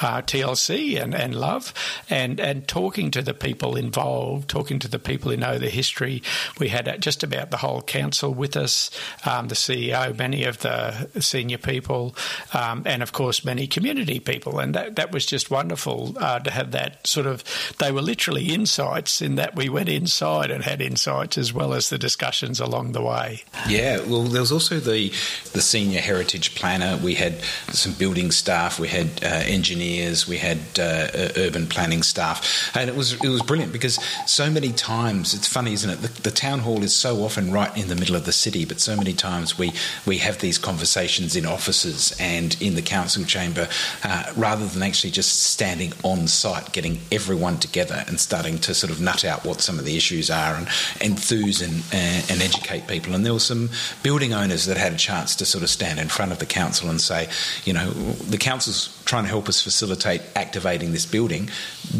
uh, 0.00 0.22
TLC 0.22 1.00
and, 1.00 1.14
and 1.14 1.34
love, 1.34 1.74
and, 2.08 2.40
and 2.40 2.66
talking 2.66 3.10
to 3.10 3.22
the 3.22 3.34
people 3.34 3.76
involved, 3.76 4.48
talking 4.48 4.78
to 4.78 4.88
the 4.88 4.98
people 4.98 5.30
who 5.30 5.36
know 5.36 5.58
the 5.58 5.68
history. 5.68 6.22
We 6.58 6.68
had 6.68 7.00
just 7.00 7.22
about 7.22 7.50
the 7.50 7.58
whole 7.58 7.82
council 7.82 8.32
with 8.40 8.56
us, 8.56 8.90
um, 9.24 9.46
the 9.46 9.54
CEO, 9.54 10.16
many 10.18 10.44
of 10.44 10.58
the 10.58 11.08
senior 11.20 11.58
people, 11.58 12.16
um, 12.52 12.82
and 12.86 13.02
of 13.02 13.12
course 13.12 13.44
many 13.44 13.68
community 13.68 14.18
people. 14.18 14.58
And 14.58 14.74
that, 14.74 14.96
that 14.96 15.12
was 15.12 15.24
just 15.24 15.50
wonderful 15.50 16.16
uh, 16.18 16.40
to 16.40 16.50
have 16.50 16.72
that 16.72 17.06
sort 17.06 17.26
of. 17.26 17.44
They 17.78 17.92
were 17.92 18.02
literally 18.02 18.46
insights 18.52 19.22
in 19.22 19.36
that 19.36 19.54
we 19.54 19.68
went 19.68 19.88
inside 19.88 20.50
and 20.50 20.64
had 20.64 20.80
insights 20.80 21.38
as 21.38 21.52
well 21.52 21.72
as 21.74 21.90
the 21.90 21.98
discussions 21.98 22.58
along 22.58 22.92
the 22.92 23.02
way. 23.02 23.42
Yeah, 23.68 24.00
well, 24.00 24.24
there 24.24 24.40
was 24.40 24.50
also 24.50 24.80
the 24.80 25.10
the 25.52 25.60
senior 25.60 26.00
heritage 26.00 26.54
planner. 26.54 26.96
We 26.96 27.14
had 27.14 27.42
some 27.70 27.92
building 27.92 28.30
staff, 28.30 28.80
we 28.80 28.88
had 28.88 29.22
uh, 29.22 29.26
engineers, 29.46 30.26
we 30.26 30.38
had 30.38 30.58
uh, 30.78 31.08
urban 31.36 31.66
planning 31.66 32.02
staff, 32.02 32.74
and 32.74 32.88
it 32.88 32.96
was 32.96 33.12
it 33.12 33.28
was 33.28 33.42
brilliant 33.42 33.72
because 33.72 33.98
so 34.26 34.50
many 34.50 34.72
times 34.72 35.34
it's 35.34 35.46
funny, 35.46 35.72
isn't 35.74 35.90
it? 35.90 35.96
The, 35.96 36.22
the 36.22 36.30
town 36.30 36.60
hall 36.60 36.82
is 36.82 36.94
so 36.94 37.22
often 37.22 37.52
right 37.52 37.76
in 37.76 37.88
the 37.88 37.96
middle 37.96 38.16
of 38.16 38.24
the 38.24 38.29
city, 38.32 38.64
but 38.64 38.80
so 38.80 38.96
many 38.96 39.12
times 39.12 39.58
we 39.58 39.72
we 40.06 40.18
have 40.18 40.38
these 40.40 40.58
conversations 40.58 41.36
in 41.36 41.46
offices 41.46 42.16
and 42.20 42.60
in 42.60 42.74
the 42.74 42.82
council 42.82 43.24
chamber 43.24 43.68
uh, 44.04 44.32
rather 44.36 44.66
than 44.66 44.82
actually 44.82 45.10
just 45.10 45.42
standing 45.42 45.92
on 46.02 46.26
site, 46.26 46.72
getting 46.72 47.00
everyone 47.10 47.58
together 47.58 48.04
and 48.06 48.18
starting 48.20 48.58
to 48.58 48.74
sort 48.74 48.90
of 48.92 49.00
nut 49.00 49.24
out 49.24 49.44
what 49.44 49.60
some 49.60 49.78
of 49.78 49.84
the 49.84 49.96
issues 49.96 50.30
are 50.30 50.54
and 50.54 50.68
enthuse 51.00 51.60
and, 51.60 51.82
uh, 51.92 52.32
and 52.32 52.42
educate 52.42 52.86
people. 52.86 53.14
And 53.14 53.24
there 53.24 53.32
were 53.32 53.40
some 53.40 53.70
building 54.02 54.32
owners 54.32 54.66
that 54.66 54.76
had 54.76 54.92
a 54.92 54.96
chance 54.96 55.36
to 55.36 55.44
sort 55.44 55.62
of 55.62 55.70
stand 55.70 55.98
in 55.98 56.08
front 56.08 56.32
of 56.32 56.38
the 56.38 56.46
council 56.46 56.90
and 56.90 57.00
say, 57.00 57.28
you 57.64 57.72
know, 57.72 57.90
the 57.90 58.38
council's 58.38 59.00
trying 59.04 59.24
to 59.24 59.28
help 59.28 59.48
us 59.48 59.60
facilitate 59.60 60.22
activating 60.36 60.92
this 60.92 61.06
building, 61.06 61.50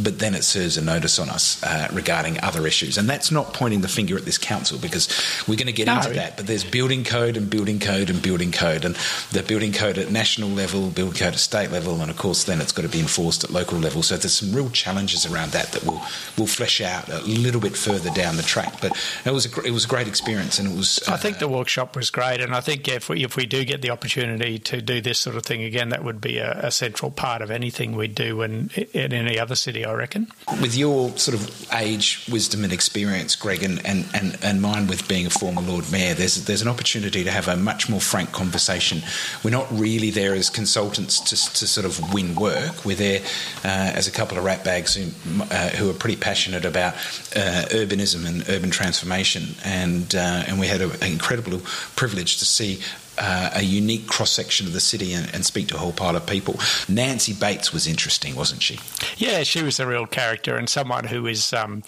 but 0.03 0.19
then 0.19 0.35
it 0.35 0.45
serves 0.45 0.77
a 0.77 0.83
notice 0.83 1.19
on 1.19 1.29
us 1.29 1.63
uh, 1.65 1.89
regarding 1.93 2.41
other 2.41 2.67
issues. 2.67 2.99
And 2.99 3.09
that's 3.09 3.31
not 3.31 3.53
pointing 3.53 3.81
the 3.81 3.89
finger 3.89 4.17
at 4.17 4.25
this 4.25 4.39
council 4.39 4.79
because 4.79 5.09
we're 5.49 5.57
going 5.57 5.67
to 5.67 5.73
get 5.73 5.87
no. 5.87 5.97
into 5.97 6.11
that. 6.21 6.37
But 6.37 6.47
there's 6.47 6.65
building 6.65 7.05
code 7.05 7.37
and 7.37 7.49
building 7.49 7.79
code 7.81 8.11
and 8.11 8.21
building 8.23 8.53
code, 8.53 8.85
and 8.85 8.97
the 9.33 9.43
building 9.43 9.73
code 9.73 9.99
at 9.99 10.11
national 10.11 10.51
level, 10.51 10.91
building 10.91 11.19
code 11.19 11.35
at 11.35 11.41
state 11.41 11.71
level, 11.71 12.01
and 12.01 12.11
of 12.11 12.17
course 12.17 12.45
then 12.45 12.61
it's 12.61 12.73
got 12.73 12.83
to 12.83 12.89
be 12.89 13.01
enforced 13.01 13.45
at 13.45 13.51
local 13.51 13.79
level. 13.79 14.03
So 14.03 14.17
there's 14.17 14.33
some 14.33 14.53
real 14.53 14.71
challenges 14.71 15.27
around 15.27 15.53
that 15.53 15.73
that 15.73 15.85
we'll 15.85 16.03
we'll 16.37 16.47
flesh 16.47 16.81
out 16.81 17.09
a 17.09 17.21
little 17.23 17.61
bit 17.61 17.77
further 17.77 18.11
down 18.11 18.37
the 18.37 18.43
track. 18.43 18.81
But 18.81 18.93
it 19.25 19.33
was 19.33 19.47
a, 19.47 19.61
it 19.63 19.73
was 19.73 19.85
a 19.85 19.89
great 19.89 20.09
experience, 20.09 20.59
and 20.59 20.73
it 20.73 20.77
was. 20.77 21.01
Uh, 21.09 21.13
I 21.13 21.17
think 21.17 21.39
the 21.39 21.49
workshop 21.49 21.97
was 21.97 22.11
great, 22.11 22.41
and 22.41 22.55
I 22.55 22.61
think 22.61 22.89
if 22.89 23.09
we 23.09 23.25
if 23.25 23.37
we 23.37 23.47
do 23.47 23.65
get 23.65 23.83
the 23.83 23.91
opportunity 23.91 24.59
to 24.59 24.81
do 24.81 25.01
this 25.01 25.19
sort 25.19 25.37
of 25.37 25.45
thing 25.45 25.63
again, 25.63 25.91
that 25.91 26.05
would 26.05 26.21
be 26.21 26.39
a, 26.39 26.67
a 26.67 26.71
central 26.71 27.11
part 27.11 27.43
of 27.43 27.51
anything 27.51 27.97
we 27.97 28.09
do 28.09 28.43
in, 28.43 28.71
in 28.93 29.13
any 29.13 29.39
other 29.39 29.55
city, 29.55 29.85
I 29.85 29.93
reckon. 29.93 30.29
With 30.61 30.75
your 30.77 31.17
sort 31.17 31.37
of 31.39 31.73
age, 31.73 32.27
wisdom, 32.31 32.65
and 32.65 32.73
experience, 32.73 33.37
Greg, 33.37 33.63
and, 33.63 33.85
and, 33.87 34.07
and, 34.15 34.39
and 34.43 34.63
mine 34.63 34.87
with 34.87 35.07
being 35.09 35.27
a 35.27 35.31
former 35.31 35.61
Lord 35.61 35.91
Mayor, 35.93 36.00
there's 36.15 36.45
there's 36.45 36.63
an 36.63 36.69
opportunity 36.69 37.25
to 37.25 37.31
have 37.31 37.49
a 37.49 37.57
much 37.57 37.89
more 37.89 38.01
frank 38.01 38.33
conversation. 38.33 39.03
We're 39.45 39.51
not 39.51 39.67
really 39.71 40.11
there 40.11 40.35
as 40.35 40.51
consultants 40.51 41.21
to, 41.21 41.37
to 41.59 41.67
sort 41.67 41.87
of 41.87 42.13
win 42.13 42.35
work. 42.35 42.85
We're 42.85 42.97
there 42.97 43.21
uh, 43.65 43.99
as 43.99 44.09
a 44.09 44.11
couple 44.11 44.39
of 44.39 44.45
ratbags 44.45 44.95
who, 44.97 45.11
uh, 45.55 45.69
who 45.71 45.91
are 45.91 45.95
pretty 45.95 46.17
passionate 46.17 46.65
about 46.65 46.95
uh, 47.37 47.67
urbanism 47.71 48.27
and 48.27 48.49
urban 48.49 48.71
transformation, 48.71 49.55
and 49.65 50.15
uh, 50.15 50.45
and 50.47 50.59
we 50.59 50.67
had 50.67 50.81
an 50.81 50.93
incredible 51.03 51.61
privilege 51.97 52.39
to 52.39 52.45
see 52.45 52.81
uh, 53.21 53.51
a 53.55 53.63
unique 53.63 54.07
cross 54.07 54.31
section 54.31 54.67
of 54.67 54.73
the 54.73 54.81
city 54.81 55.13
and, 55.13 55.33
and, 55.35 55.45
speak 55.45 55.69
to 55.69 55.75
a 55.75 55.79
whole 55.79 55.93
pile 55.93 56.17
of 56.17 56.27
people. 56.27 56.59
Nancy 56.89 57.35
Bates 57.35 57.73
was 57.73 57.87
interesting, 57.87 58.35
wasn't 58.35 58.63
she? 58.63 58.79
Yeah, 59.17 59.43
she 59.43 59.63
was 59.63 59.79
a 59.79 59.87
real 59.87 60.07
character 60.07 60.57
and 60.57 60.69
someone 60.69 61.05
who 61.05 61.27
is, 61.27 61.53
um, 61.53 61.83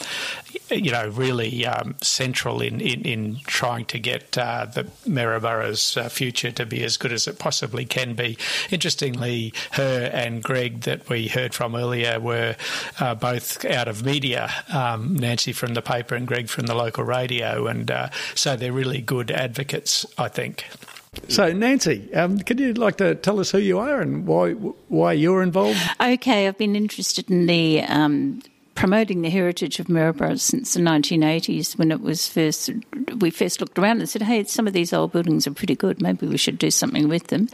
you 0.69 0.93
know, 0.93 1.09
really 1.09 1.65
um, 1.65 1.95
central 2.03 2.61
in, 2.61 2.81
in, 2.81 3.03
in, 3.03 3.37
trying 3.47 3.87
to 3.87 3.99
get 3.99 4.37
uh, 4.37 4.67
the 4.67 4.87
Maryborough's 5.07 5.97
uh, 5.97 6.09
future 6.11 6.51
to 6.53 6.67
be 6.67 6.85
as 6.85 6.99
good 6.99 7.13
as 7.13 7.27
it 7.27 7.39
possibly 7.39 7.87
can 7.87 8.15
be. 8.15 8.37
Interestingly, 8.71 9.55
her 9.73 10.11
and 10.13 10.43
Greg 10.43 10.83
that 10.83 11.09
we 11.09 11.29
heard 11.29 11.55
from 11.55 11.75
earlier 11.75 12.21
were 12.21 12.57
uh, 13.01 13.15
both 13.15 13.65
out 13.65 13.89
of 13.89 14.05
media. 14.05 14.51
Um, 14.73 15.17
Nancy 15.17 15.53
from 15.53 15.73
the 15.73 15.83
paper 15.83 16.15
and 16.15 16.27
Greg 16.27 16.49
from 16.49 16.67
the 16.67 16.75
local 16.75 17.05
radio, 17.05 17.67
and 17.67 17.91
uh, 17.91 18.11
so 18.35 18.55
they're 18.55 18.73
really 18.73 19.01
good 19.01 19.31
advocates, 19.31 20.05
I 20.19 20.29
think. 20.29 20.67
So, 21.29 21.53
Nancy, 21.53 22.13
um, 22.15 22.39
could 22.39 22.59
you 22.59 22.73
like 22.73 22.97
to 22.97 23.15
tell 23.15 23.39
us 23.39 23.51
who 23.51 23.59
you 23.59 23.79
are 23.79 24.01
and 24.01 24.27
why 24.27 24.53
why 24.53 25.13
you're 25.13 25.43
involved? 25.43 25.79
Okay, 26.01 26.49
I've 26.49 26.57
been 26.57 26.75
interested 26.75 27.31
in 27.31 27.47
the 27.47 27.83
um, 27.83 28.43
promoting 28.83 29.23
the 29.23 29.31
heritage 29.31 29.79
of 29.79 29.89
Maryborough 29.89 30.35
since 30.35 30.75
the 30.75 30.81
1980s 30.81 31.79
when 31.79 31.93
it 31.93 32.01
was 32.01 32.29
first, 32.29 32.69
we 33.21 33.31
first 33.31 33.61
looked 33.61 33.79
around 33.79 34.01
and 34.01 34.09
said, 34.09 34.23
hey, 34.23 34.43
some 34.43 34.67
of 34.67 34.73
these 34.73 34.93
old 34.93 35.13
buildings 35.13 35.47
are 35.47 35.53
pretty 35.53 35.77
good. 35.77 36.03
Maybe 36.03 36.27
we 36.27 36.37
should 36.37 36.59
do 36.59 36.69
something 36.69 37.09
with 37.09 37.29
them. 37.29 37.49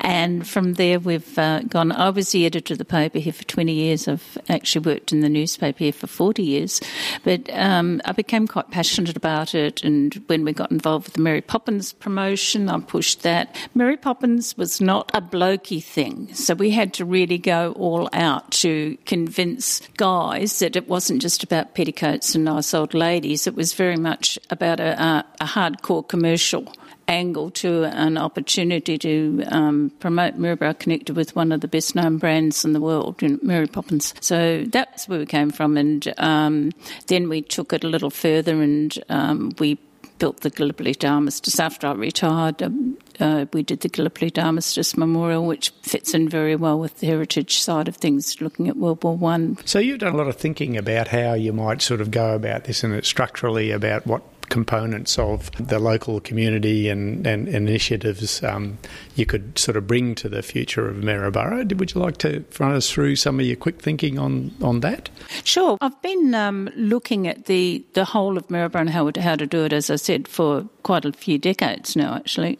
And 0.00 0.46
from 0.46 0.74
there, 0.74 1.00
we've 1.00 1.38
uh, 1.38 1.60
gone. 1.60 1.92
I 1.92 2.10
was 2.10 2.32
the 2.32 2.44
editor 2.44 2.74
of 2.74 2.78
the 2.78 2.84
paper 2.84 3.18
here 3.18 3.32
for 3.32 3.44
20 3.44 3.72
years. 3.72 4.06
I've 4.06 4.36
actually 4.50 4.84
worked 4.84 5.12
in 5.12 5.20
the 5.20 5.30
newspaper 5.30 5.78
here 5.78 5.94
for 5.94 6.08
40 6.08 6.42
years. 6.42 6.82
But 7.24 7.48
um, 7.54 8.02
I 8.04 8.12
became 8.12 8.46
quite 8.46 8.70
passionate 8.70 9.16
about 9.16 9.54
it. 9.54 9.82
And 9.82 10.12
when 10.26 10.44
we 10.44 10.52
got 10.52 10.70
involved 10.70 11.06
with 11.06 11.14
the 11.14 11.22
Mary 11.22 11.40
Poppins 11.40 11.94
promotion, 11.94 12.68
I 12.68 12.78
pushed 12.80 13.22
that. 13.22 13.56
Mary 13.74 13.96
Poppins 13.96 14.54
was 14.58 14.82
not 14.82 15.10
a 15.14 15.22
blokey 15.22 15.82
thing. 15.82 16.34
So 16.34 16.52
we 16.52 16.68
had 16.68 16.92
to 16.94 17.06
really 17.06 17.38
go 17.38 17.72
all 17.78 18.10
out 18.12 18.50
to 18.50 18.98
convince 19.06 19.80
guys 19.96 20.65
that 20.66 20.74
it 20.74 20.88
wasn't 20.88 21.22
just 21.22 21.44
about 21.44 21.74
petticoats 21.74 22.34
and 22.34 22.44
nice 22.44 22.74
old 22.74 22.92
ladies. 22.92 23.46
It 23.46 23.54
was 23.54 23.72
very 23.72 23.94
much 23.94 24.36
about 24.50 24.80
a, 24.80 25.00
a, 25.00 25.24
a 25.40 25.44
hardcore 25.44 26.06
commercial 26.08 26.72
angle 27.06 27.52
to 27.52 27.84
an 27.84 28.18
opportunity 28.18 28.98
to 28.98 29.44
um, 29.46 29.92
promote 30.00 30.34
Maryborough 30.34 30.76
connected 30.76 31.14
with 31.14 31.36
one 31.36 31.52
of 31.52 31.60
the 31.60 31.68
best 31.68 31.94
known 31.94 32.18
brands 32.18 32.64
in 32.64 32.72
the 32.72 32.80
world, 32.80 33.22
Mary 33.44 33.68
Poppins. 33.68 34.12
So 34.20 34.64
that's 34.64 35.08
where 35.08 35.20
we 35.20 35.26
came 35.26 35.50
from. 35.50 35.76
And 35.76 36.12
um, 36.18 36.72
then 37.06 37.28
we 37.28 37.42
took 37.42 37.72
it 37.72 37.84
a 37.84 37.88
little 37.88 38.10
further 38.10 38.60
and 38.60 38.98
um, 39.08 39.52
we 39.60 39.78
built 40.18 40.40
the 40.40 40.50
Gallipoli 40.50 40.96
Armistice 41.04 41.60
after 41.60 41.86
I 41.86 41.92
retired. 41.92 42.60
Um, 42.60 42.98
uh, 43.20 43.46
we 43.52 43.62
did 43.62 43.80
the 43.80 43.88
Gallipoli 43.88 44.32
Armistice 44.36 44.96
Memorial, 44.96 45.44
which 45.46 45.70
fits 45.82 46.14
in 46.14 46.28
very 46.28 46.56
well 46.56 46.78
with 46.78 47.00
the 47.00 47.06
heritage 47.06 47.58
side 47.60 47.88
of 47.88 47.96
things, 47.96 48.40
looking 48.40 48.68
at 48.68 48.76
World 48.76 49.02
War 49.04 49.16
One. 49.16 49.58
So 49.64 49.78
you've 49.78 49.98
done 49.98 50.14
a 50.14 50.16
lot 50.16 50.28
of 50.28 50.36
thinking 50.36 50.76
about 50.76 51.08
how 51.08 51.34
you 51.34 51.52
might 51.52 51.82
sort 51.82 52.00
of 52.00 52.10
go 52.10 52.34
about 52.34 52.64
this, 52.64 52.82
and 52.84 53.04
structurally 53.04 53.70
about 53.70 54.06
what 54.06 54.22
components 54.48 55.18
of 55.18 55.50
the 55.58 55.78
local 55.78 56.20
community 56.20 56.88
and, 56.88 57.26
and 57.26 57.48
initiatives 57.48 58.42
um, 58.44 58.78
you 59.16 59.26
could 59.26 59.58
sort 59.58 59.76
of 59.76 59.86
bring 59.86 60.14
to 60.16 60.28
the 60.28 60.42
future 60.42 60.88
of 60.88 60.96
Maryborough. 60.96 61.64
Would 61.74 61.94
you 61.94 62.00
like 62.00 62.18
to 62.18 62.44
run 62.58 62.72
us 62.72 62.90
through 62.90 63.16
some 63.16 63.40
of 63.40 63.46
your 63.46 63.56
quick 63.56 63.80
thinking 63.80 64.18
on, 64.18 64.54
on 64.62 64.80
that? 64.80 65.08
Sure. 65.44 65.78
I've 65.80 66.00
been 66.02 66.34
um, 66.34 66.70
looking 66.76 67.26
at 67.26 67.46
the, 67.46 67.84
the 67.94 68.04
whole 68.04 68.36
of 68.36 68.50
Maryborough 68.50 68.82
and 68.82 68.90
how, 68.90 69.10
how 69.18 69.36
to 69.36 69.46
do 69.46 69.64
it, 69.64 69.72
as 69.72 69.90
I 69.90 69.96
said, 69.96 70.28
for 70.28 70.68
quite 70.82 71.04
a 71.04 71.12
few 71.12 71.38
decades 71.38 71.96
now, 71.96 72.14
actually. 72.14 72.58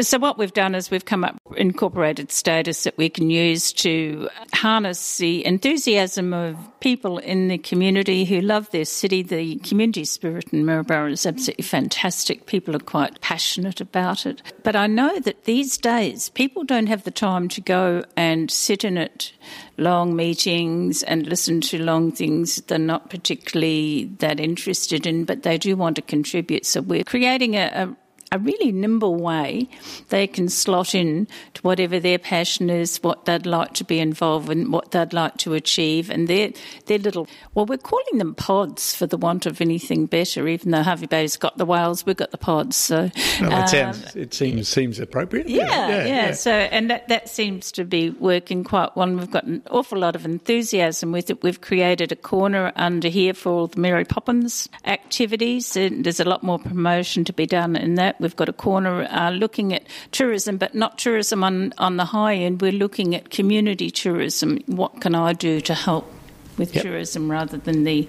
So 0.00 0.18
what 0.18 0.38
we've 0.38 0.52
done 0.52 0.74
is 0.74 0.90
we've 0.90 1.04
come 1.04 1.24
up 1.24 1.36
incorporated 1.56 2.32
status 2.32 2.84
that 2.84 2.96
we 2.96 3.10
can 3.10 3.28
use 3.28 3.72
to 3.74 4.30
harness 4.54 5.18
the 5.18 5.44
enthusiasm 5.44 6.32
of 6.32 6.56
people 6.80 7.18
in 7.18 7.48
the 7.48 7.58
community 7.58 8.24
who 8.24 8.40
love 8.40 8.70
their 8.70 8.84
city. 8.84 9.22
The 9.22 9.56
community 9.56 10.04
spirit 10.04 10.52
in 10.52 10.64
Maryborough 10.64 11.12
is 11.12 11.26
absolutely 11.26 11.64
fantastic. 11.64 12.46
People 12.46 12.74
are 12.76 12.78
quite 12.78 13.20
passionate 13.20 13.80
about 13.80 14.24
it. 14.24 14.40
But 14.62 14.76
I 14.76 14.86
know 14.86 15.18
that 15.20 15.44
these 15.44 15.76
days 15.76 15.95
people 16.34 16.64
don't 16.64 16.86
have 16.86 17.04
the 17.04 17.10
time 17.10 17.48
to 17.48 17.60
go 17.60 18.04
and 18.16 18.50
sit 18.50 18.84
in 18.84 18.96
it 18.96 19.32
long 19.76 20.16
meetings 20.16 21.02
and 21.02 21.26
listen 21.26 21.60
to 21.60 21.82
long 21.82 22.12
things 22.12 22.56
they're 22.62 22.78
not 22.78 23.10
particularly 23.10 24.10
that 24.18 24.40
interested 24.40 25.06
in, 25.06 25.24
but 25.24 25.42
they 25.42 25.58
do 25.58 25.76
want 25.76 25.96
to 25.96 26.02
contribute. 26.02 26.66
So 26.66 26.80
we're 26.80 27.04
creating 27.04 27.56
a, 27.56 27.70
a 27.74 27.96
a 28.32 28.38
really 28.38 28.72
nimble 28.72 29.14
way 29.14 29.68
they 30.08 30.26
can 30.26 30.48
slot 30.48 30.94
in 30.94 31.28
to 31.54 31.62
whatever 31.62 32.00
their 32.00 32.18
passion 32.18 32.68
is, 32.70 33.02
what 33.02 33.24
they'd 33.24 33.46
like 33.46 33.72
to 33.74 33.84
be 33.84 34.00
involved 34.00 34.50
in, 34.50 34.70
what 34.70 34.90
they'd 34.90 35.12
like 35.12 35.36
to 35.38 35.54
achieve, 35.54 36.10
and 36.10 36.28
their 36.28 36.50
their 36.86 36.98
little 36.98 37.28
well, 37.54 37.66
we're 37.66 37.78
calling 37.78 38.18
them 38.18 38.34
pods 38.34 38.94
for 38.94 39.06
the 39.06 39.16
want 39.16 39.46
of 39.46 39.60
anything 39.60 40.06
better. 40.06 40.48
Even 40.48 40.72
though 40.72 40.82
Hervey 40.82 41.06
Bay's 41.06 41.36
got 41.36 41.56
the 41.56 41.64
whales, 41.64 42.04
we've 42.04 42.16
got 42.16 42.30
the 42.32 42.38
pods. 42.38 42.76
So 42.76 43.10
well, 43.40 43.50
it 43.50 43.52
um, 43.52 43.68
sounds 43.68 44.16
it 44.16 44.34
seems 44.34 44.68
seems 44.68 44.98
appropriate. 44.98 45.48
Yeah, 45.48 45.66
yeah, 45.66 45.88
yeah, 45.88 46.06
yeah. 46.06 46.32
So 46.32 46.50
and 46.50 46.90
that 46.90 47.08
that 47.08 47.28
seems 47.28 47.70
to 47.72 47.84
be 47.84 48.10
working 48.10 48.64
quite 48.64 48.96
well. 48.96 49.06
We've 49.06 49.30
got 49.30 49.44
an 49.44 49.62
awful 49.70 49.98
lot 49.98 50.16
of 50.16 50.24
enthusiasm 50.24 51.12
with 51.12 51.30
it. 51.30 51.42
We've 51.42 51.60
created 51.60 52.12
a 52.12 52.16
corner 52.16 52.72
under 52.76 53.08
here 53.08 53.34
for 53.34 53.52
all 53.52 53.66
the 53.68 53.80
Mary 53.80 54.04
Poppins 54.04 54.68
activities, 54.84 55.76
and 55.76 56.04
there's 56.04 56.20
a 56.20 56.24
lot 56.24 56.42
more 56.42 56.58
promotion 56.58 57.24
to 57.24 57.32
be 57.32 57.46
done 57.46 57.76
in 57.76 57.94
that. 57.94 58.15
We've 58.20 58.36
got 58.36 58.48
a 58.48 58.52
corner 58.52 59.04
uh, 59.10 59.30
looking 59.30 59.72
at 59.72 59.84
tourism, 60.12 60.56
but 60.56 60.74
not 60.74 60.98
tourism 60.98 61.44
on, 61.44 61.72
on 61.78 61.96
the 61.96 62.04
high 62.04 62.34
end. 62.34 62.60
We're 62.60 62.72
looking 62.72 63.14
at 63.14 63.30
community 63.30 63.90
tourism. 63.90 64.58
What 64.66 65.00
can 65.00 65.14
I 65.14 65.32
do 65.32 65.60
to 65.62 65.74
help 65.74 66.12
with 66.58 66.74
yep. 66.74 66.84
tourism 66.84 67.30
rather 67.30 67.58
than 67.58 67.84
the 67.84 68.08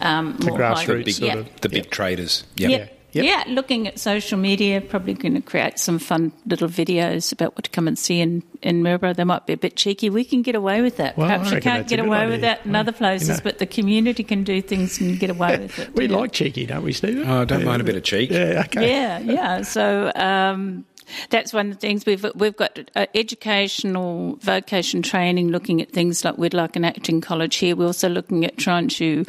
um, 0.00 0.36
the 0.38 0.50
more 0.50 0.58
grassroots, 0.58 1.04
big, 1.04 1.14
sort 1.14 1.36
of, 1.38 1.60
the 1.60 1.68
big 1.68 1.84
yep. 1.84 1.90
traders. 1.90 2.44
Yeah. 2.56 2.68
Yep. 2.68 2.97
Yeah, 3.12 3.44
looking 3.48 3.88
at 3.88 3.98
social 3.98 4.38
media, 4.38 4.80
probably 4.80 5.14
going 5.14 5.34
to 5.34 5.40
create 5.40 5.78
some 5.78 5.98
fun 5.98 6.32
little 6.46 6.68
videos 6.68 7.32
about 7.32 7.56
what 7.56 7.64
to 7.64 7.70
come 7.70 7.88
and 7.88 7.98
see 7.98 8.20
in, 8.20 8.42
in 8.62 8.82
Maryborough. 8.82 9.14
They 9.14 9.24
might 9.24 9.46
be 9.46 9.54
a 9.54 9.56
bit 9.56 9.76
cheeky. 9.76 10.10
We 10.10 10.24
can 10.24 10.42
get 10.42 10.54
away 10.54 10.82
with 10.82 10.98
that. 10.98 11.16
Well, 11.16 11.28
Perhaps 11.28 11.52
you 11.52 11.60
can't 11.60 11.88
get 11.88 12.00
away 12.00 12.26
with 12.26 12.42
that 12.42 12.64
in 12.66 12.76
other 12.76 12.92
places, 12.92 13.28
you 13.28 13.34
know. 13.34 13.40
but 13.44 13.58
the 13.58 13.66
community 13.66 14.22
can 14.24 14.44
do 14.44 14.60
things 14.60 15.00
and 15.00 15.18
get 15.18 15.30
away 15.30 15.58
with 15.58 15.78
it. 15.78 15.94
we 15.94 16.08
like 16.08 16.32
cheeky, 16.32 16.66
don't 16.66 16.82
we, 16.84 16.92
Stephen? 16.92 17.28
Oh, 17.28 17.42
I 17.42 17.44
don't 17.44 17.60
yeah. 17.60 17.66
mind 17.66 17.82
a 17.82 17.84
bit 17.84 17.96
of 17.96 18.02
cheek. 18.02 18.30
Yeah, 18.30 18.62
okay. 18.66 18.88
Yeah, 18.90 19.18
yeah. 19.18 19.62
So, 19.62 20.12
um, 20.14 20.84
that's 21.30 21.52
one 21.52 21.68
of 21.68 21.74
the 21.74 21.80
things 21.80 22.06
we've 22.06 22.24
we've 22.34 22.56
got 22.56 22.78
uh, 22.96 23.06
educational 23.14 24.36
vocation 24.36 25.02
training, 25.02 25.48
looking 25.48 25.80
at 25.80 25.90
things 25.90 26.24
like 26.24 26.38
we'd 26.38 26.54
like 26.54 26.76
an 26.76 26.84
acting 26.84 27.20
college 27.20 27.56
here. 27.56 27.76
We're 27.76 27.86
also 27.86 28.08
looking 28.08 28.44
at 28.44 28.56
trying 28.56 28.88
to 28.88 29.24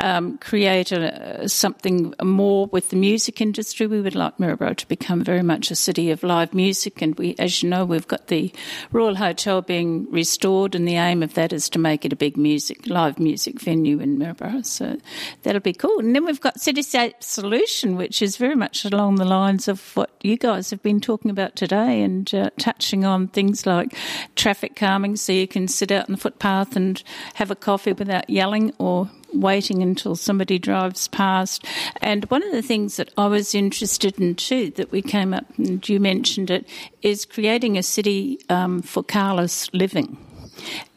um, 0.00 0.38
create 0.38 0.92
a, 0.92 1.48
something 1.48 2.14
more 2.22 2.66
with 2.66 2.90
the 2.90 2.96
music 2.96 3.40
industry. 3.40 3.86
We 3.86 4.00
would 4.00 4.14
like 4.14 4.38
Maryborough 4.38 4.76
to 4.76 4.88
become 4.88 5.24
very 5.24 5.42
much 5.42 5.70
a 5.70 5.74
city 5.74 6.10
of 6.10 6.22
live 6.22 6.54
music, 6.54 7.02
and 7.02 7.14
we, 7.16 7.34
as 7.38 7.62
you 7.62 7.68
know, 7.68 7.84
we've 7.84 8.08
got 8.08 8.28
the 8.28 8.52
Royal 8.92 9.16
Hotel 9.16 9.62
being 9.62 10.10
restored, 10.10 10.74
and 10.74 10.86
the 10.86 10.96
aim 10.96 11.22
of 11.22 11.34
that 11.34 11.52
is 11.52 11.68
to 11.70 11.78
make 11.78 12.04
it 12.04 12.12
a 12.12 12.16
big 12.16 12.36
music 12.36 12.86
live 12.86 13.18
music 13.18 13.60
venue 13.60 14.00
in 14.00 14.18
Maryborough. 14.18 14.64
So 14.64 14.96
that'll 15.42 15.60
be 15.60 15.72
cool. 15.72 15.98
And 15.98 16.14
then 16.14 16.24
we've 16.24 16.40
got 16.40 16.56
Cityscape 16.56 17.22
Solution, 17.22 17.96
which 17.96 18.22
is 18.22 18.36
very 18.36 18.54
much 18.54 18.84
along 18.84 19.16
the 19.16 19.24
lines 19.24 19.68
of 19.68 19.96
what 19.96 20.10
you 20.22 20.36
guys 20.36 20.70
have 20.70 20.82
been 20.82 21.00
talking 21.00 21.19
talking 21.20 21.30
about 21.30 21.54
today 21.54 22.00
and 22.00 22.32
uh, 22.32 22.48
touching 22.58 23.04
on 23.04 23.28
things 23.28 23.66
like 23.66 23.94
traffic 24.36 24.74
calming 24.74 25.16
so 25.16 25.34
you 25.34 25.46
can 25.46 25.68
sit 25.68 25.92
out 25.92 26.08
on 26.08 26.12
the 26.12 26.18
footpath 26.18 26.76
and 26.76 27.02
have 27.34 27.50
a 27.50 27.54
coffee 27.54 27.92
without 27.92 28.30
yelling 28.30 28.72
or 28.78 29.10
waiting 29.34 29.82
until 29.82 30.16
somebody 30.16 30.58
drives 30.58 31.08
past. 31.08 31.62
And 32.00 32.24
one 32.30 32.42
of 32.42 32.52
the 32.52 32.62
things 32.62 32.96
that 32.96 33.12
I 33.18 33.26
was 33.26 33.54
interested 33.54 34.18
in 34.18 34.34
too, 34.34 34.70
that 34.76 34.90
we 34.92 35.02
came 35.02 35.34
up 35.34 35.44
and 35.58 35.86
you 35.86 36.00
mentioned 36.00 36.50
it, 36.50 36.66
is 37.02 37.26
creating 37.26 37.76
a 37.76 37.82
city 37.82 38.38
um, 38.48 38.80
for 38.80 39.02
carless 39.02 39.68
living. 39.74 40.16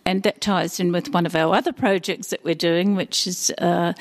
And 0.05 0.23
that 0.23 0.39
ties 0.39 0.79
in 0.79 0.93
with 0.93 1.13
one 1.13 1.25
of 1.25 1.35
our 1.35 1.53
other 1.53 1.73
projects 1.73 2.27
that 2.27 2.45
we're 2.45 2.55
doing, 2.55 2.95
which 2.95 3.27
is 3.27 3.51
uh, 3.57 3.91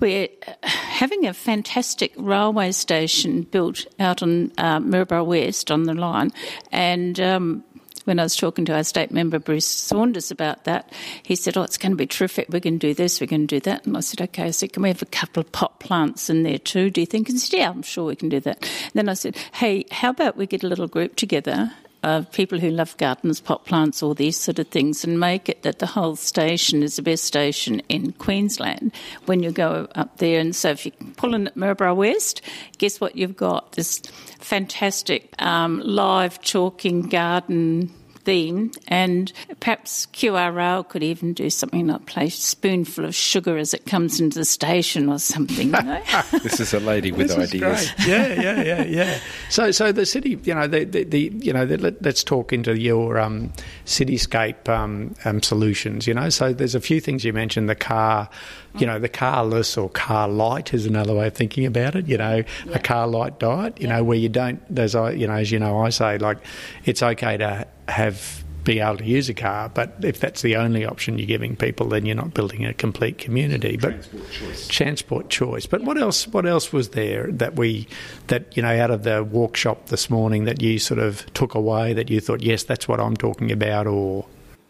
we're 0.00 0.28
having 0.62 1.26
a 1.26 1.34
fantastic 1.34 2.12
railway 2.16 2.72
station 2.72 3.42
built 3.42 3.86
out 3.98 4.22
on 4.22 4.52
uh, 4.58 4.80
Maryborough 4.80 5.24
West 5.24 5.70
on 5.70 5.84
the 5.84 5.94
line, 5.94 6.32
and 6.72 7.18
um, 7.20 7.64
when 8.04 8.18
I 8.18 8.22
was 8.22 8.36
talking 8.36 8.64
to 8.64 8.74
our 8.74 8.84
state 8.84 9.10
member 9.10 9.38
Bruce 9.38 9.66
Saunders 9.66 10.30
about 10.30 10.64
that, 10.64 10.92
he 11.22 11.36
said, 11.36 11.56
"Oh, 11.56 11.62
it's 11.62 11.78
going 11.78 11.92
to 11.92 11.96
be 11.96 12.06
terrific. 12.06 12.48
We're 12.48 12.60
going 12.60 12.78
to 12.78 12.86
do 12.88 12.94
this. 12.94 13.20
We're 13.20 13.26
going 13.26 13.46
to 13.46 13.56
do 13.56 13.60
that." 13.60 13.86
And 13.86 13.96
I 13.96 14.00
said, 14.00 14.22
"Okay." 14.22 14.44
I 14.44 14.50
said, 14.50 14.72
"Can 14.72 14.82
we 14.82 14.88
have 14.88 15.02
a 15.02 15.06
couple 15.06 15.40
of 15.40 15.52
pot 15.52 15.78
plants 15.78 16.30
in 16.30 16.42
there 16.42 16.58
too? 16.58 16.90
Do 16.90 17.00
you 17.00 17.06
think?" 17.06 17.28
And 17.28 17.36
he 17.36 17.40
said, 17.40 17.58
"Yeah, 17.58 17.70
I'm 17.70 17.82
sure 17.82 18.06
we 18.06 18.16
can 18.16 18.28
do 18.30 18.40
that." 18.40 18.62
And 18.62 18.92
then 18.94 19.08
I 19.08 19.14
said, 19.14 19.36
"Hey, 19.52 19.84
how 19.90 20.10
about 20.10 20.36
we 20.36 20.46
get 20.46 20.64
a 20.64 20.68
little 20.68 20.88
group 20.88 21.16
together 21.16 21.72
of 22.02 22.30
people 22.32 22.58
who 22.58 22.70
love 22.70 22.96
gardens, 22.96 23.40
pot 23.40 23.64
plants, 23.64 24.02
all 24.02 24.14
these 24.14 24.36
sort 24.36 24.58
of 24.58 24.68
things, 24.68 25.04
and 25.04 25.18
make 25.18 25.48
it 25.48 25.62
that 25.62 25.78
the 25.78 25.86
whole 25.86 26.16
station 26.16 26.82
is 26.82 26.96
the 26.96 27.02
best 27.02 27.24
station 27.24 27.80
in 27.88 28.12
Queensland 28.12 28.92
when 29.26 29.42
you 29.42 29.50
go 29.50 29.88
up 29.94 30.16
there. 30.18 30.40
And 30.40 30.54
so 30.54 30.70
if 30.70 30.86
you 30.86 30.92
pull 31.16 31.34
in 31.34 31.48
at 31.48 31.56
Maryborough 31.56 31.94
West, 31.94 32.42
guess 32.78 33.00
what 33.00 33.16
you've 33.16 33.36
got? 33.36 33.72
This 33.72 33.98
fantastic 34.38 35.30
um, 35.42 35.80
live 35.84 36.40
chalking 36.40 37.02
garden 37.08 37.92
theme, 38.28 38.70
and 38.88 39.32
perhaps 39.58 40.04
QRL 40.12 40.86
could 40.86 41.02
even 41.02 41.32
do 41.32 41.48
something 41.48 41.86
like 41.86 42.04
play 42.04 42.26
a 42.26 42.30
spoonful 42.30 43.06
of 43.06 43.14
sugar 43.14 43.56
as 43.56 43.72
it 43.72 43.86
comes 43.86 44.20
into 44.20 44.38
the 44.38 44.44
station 44.44 45.08
or 45.08 45.18
something. 45.18 45.68
You 45.68 45.82
know? 45.82 46.02
this 46.42 46.60
is 46.60 46.74
a 46.74 46.80
lady 46.80 47.10
with 47.10 47.30
ideas. 47.30 47.90
yeah, 48.06 48.34
yeah, 48.34 48.62
yeah, 48.62 48.84
yeah. 48.84 49.20
So, 49.48 49.70
so 49.70 49.92
the 49.92 50.04
city, 50.04 50.38
you 50.44 50.54
know, 50.54 50.66
the, 50.66 50.84
the, 50.84 51.04
the 51.04 51.32
you 51.38 51.54
know, 51.54 51.64
the, 51.64 51.78
let, 51.78 52.06
us 52.06 52.22
talk 52.22 52.52
into 52.52 52.78
your 52.78 53.18
um, 53.18 53.50
cityscape 53.86 54.68
um, 54.68 55.14
um, 55.24 55.42
solutions. 55.42 56.06
You 56.06 56.12
know, 56.12 56.28
so 56.28 56.52
there's 56.52 56.74
a 56.74 56.82
few 56.82 57.00
things 57.00 57.24
you 57.24 57.32
mentioned. 57.32 57.70
The 57.70 57.76
car 57.76 58.28
you 58.76 58.86
know, 58.86 58.98
the 58.98 59.08
carless 59.08 59.76
or 59.76 59.88
car 59.88 60.28
light 60.28 60.74
is 60.74 60.86
another 60.86 61.14
way 61.14 61.26
of 61.26 61.34
thinking 61.34 61.64
about 61.64 61.96
it. 61.96 62.06
You 62.06 62.18
know, 62.18 62.44
yeah. 62.66 62.72
a 62.74 62.78
car 62.78 63.06
light 63.06 63.40
diet. 63.40 63.80
You 63.80 63.88
yeah. 63.88 63.96
know, 63.96 64.04
where 64.04 64.18
you 64.18 64.28
don't, 64.28 64.60
as 64.78 64.94
I, 64.94 65.12
you 65.12 65.26
know, 65.26 65.32
as 65.32 65.50
you 65.50 65.58
know, 65.58 65.80
I 65.80 65.88
say, 65.88 66.18
like, 66.18 66.38
it's 66.84 67.02
okay 67.02 67.38
to 67.38 67.66
have 67.88 68.44
be 68.68 68.80
able 68.80 68.98
to 68.98 69.04
use 69.04 69.30
a 69.30 69.34
car. 69.34 69.70
But 69.70 69.96
if 70.02 70.20
that's 70.20 70.42
the 70.42 70.56
only 70.56 70.84
option 70.84 71.18
you're 71.18 71.26
giving 71.26 71.56
people, 71.56 71.88
then 71.88 72.04
you're 72.04 72.16
not 72.16 72.34
building 72.34 72.66
a 72.66 72.74
complete 72.74 73.16
community. 73.16 73.78
But 73.78 74.02
transport 74.02 74.30
choice. 74.30 74.68
Transport 74.68 75.30
choice. 75.30 75.66
But 75.66 75.82
what 75.84 75.96
else? 75.96 76.28
What 76.28 76.44
else 76.44 76.70
was 76.72 76.90
there 76.90 77.32
that 77.32 77.56
we 77.56 77.88
that 78.26 78.54
you 78.56 78.62
know 78.62 78.78
out 78.78 78.90
of 78.90 79.04
the 79.04 79.24
workshop 79.24 79.86
this 79.86 80.10
morning 80.10 80.44
that 80.44 80.60
you 80.60 80.78
sort 80.78 81.00
of 81.00 81.24
took 81.32 81.54
away 81.54 81.94
that 81.94 82.10
you 82.10 82.20
thought, 82.20 82.42
yes, 82.42 82.64
that's 82.64 82.86
what 82.86 83.00
I'm 83.00 83.16
talking 83.16 83.50
about, 83.50 83.86
or 83.86 84.26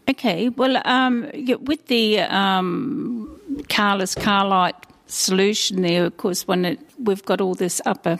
Okay, 0.09 0.49
well, 0.49 0.81
um, 0.87 1.31
with 1.61 1.87
the 1.89 2.21
um, 2.21 3.39
carless 3.69 4.15
carlight 4.15 4.75
solution 5.07 5.83
there, 5.83 6.07
of 6.07 6.17
course, 6.17 6.49
when 6.49 6.65
it, 6.65 6.81
we've 6.99 7.25
got 7.27 7.43
all 7.43 7.55
this 7.55 7.83
upper 7.85 8.19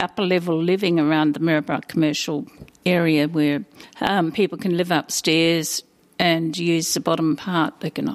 upper 0.00 0.22
level 0.22 0.62
living 0.62 0.98
around 0.98 1.34
the 1.34 1.40
Maryborough 1.40 1.88
commercial 1.88 2.46
area 2.84 3.28
where 3.28 3.64
um, 4.00 4.32
people 4.32 4.58
can 4.58 4.76
live 4.76 4.90
upstairs 4.90 5.82
and 6.18 6.56
use 6.56 6.94
the 6.94 7.00
bottom 7.00 7.36
part. 7.36 7.80
They 7.80 7.90
can 7.90 8.08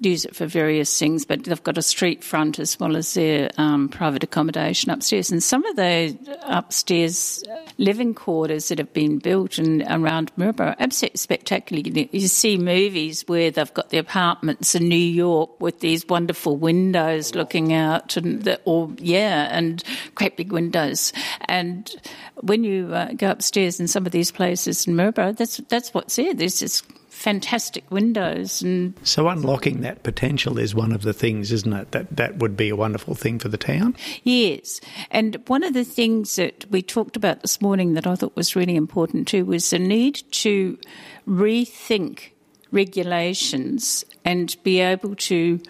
use 0.00 0.24
it 0.24 0.34
for 0.34 0.46
various 0.46 0.98
things, 0.98 1.24
but 1.24 1.44
they've 1.44 1.62
got 1.62 1.78
a 1.78 1.82
street 1.82 2.24
front 2.24 2.58
as 2.58 2.78
well 2.80 2.96
as 2.96 3.14
their 3.14 3.50
um, 3.58 3.88
private 3.88 4.24
accommodation 4.24 4.90
upstairs. 4.90 5.30
And 5.30 5.42
some 5.42 5.64
of 5.66 5.76
the 5.76 6.16
upstairs 6.42 7.44
living 7.78 8.14
quarters 8.14 8.68
that 8.68 8.78
have 8.78 8.92
been 8.92 9.18
built 9.18 9.58
in, 9.58 9.82
around 9.90 10.32
are 10.38 10.76
absolutely 10.78 11.18
spectacular. 11.18 11.82
You 12.12 12.28
see 12.28 12.56
movies 12.56 13.24
where 13.26 13.50
they've 13.50 13.74
got 13.74 13.90
the 13.90 13.98
apartments 13.98 14.74
in 14.74 14.88
New 14.88 14.96
York 14.96 15.60
with 15.60 15.80
these 15.80 16.06
wonderful 16.06 16.56
windows 16.56 17.34
looking 17.34 17.72
out, 17.72 18.16
and 18.16 18.42
the, 18.42 18.60
or 18.64 18.90
yeah, 18.98 19.48
and 19.50 19.82
great 20.14 20.36
big 20.36 20.52
windows. 20.52 21.12
And 21.48 21.90
when 22.36 22.64
you 22.64 22.92
uh, 22.94 23.12
go 23.12 23.30
upstairs 23.30 23.80
in 23.80 23.88
some 23.88 24.06
of 24.06 24.12
these 24.12 24.30
places 24.30 24.86
in 24.86 24.94
Maryborough, 24.96 25.36
that's 25.36 25.58
that's 25.68 25.92
what's 25.92 26.16
there. 26.16 26.34
There's 26.34 26.60
this 26.60 26.82
fantastic 27.20 27.88
windows. 27.90 28.62
And 28.62 28.94
so, 29.02 29.28
unlocking 29.28 29.82
that 29.82 30.02
potential 30.02 30.58
is 30.58 30.74
one 30.74 30.92
of 30.92 31.02
the 31.02 31.12
things, 31.12 31.52
isn't 31.52 31.72
it? 31.72 31.92
That 31.92 32.16
that 32.16 32.38
would 32.38 32.56
be 32.56 32.70
a 32.70 32.76
wonderful 32.76 33.14
thing 33.14 33.38
for 33.38 33.48
the 33.48 33.58
town. 33.58 33.94
Yes, 34.24 34.80
and 35.10 35.36
one 35.46 35.62
of 35.62 35.74
the 35.74 35.84
things 35.84 36.36
that 36.36 36.64
we 36.70 36.82
talked 36.82 37.16
about 37.16 37.42
this 37.42 37.60
morning 37.60 37.94
that 37.94 38.06
I 38.06 38.14
thought 38.14 38.34
was 38.36 38.56
really 38.56 38.74
important 38.74 39.28
too 39.28 39.44
was 39.44 39.68
the 39.68 39.78
need 39.78 40.22
to 40.32 40.78
rethink 41.28 42.30
regulations 42.72 44.04
and 44.24 44.56
be 44.62 44.80
able 44.80 45.14
to 45.16 45.60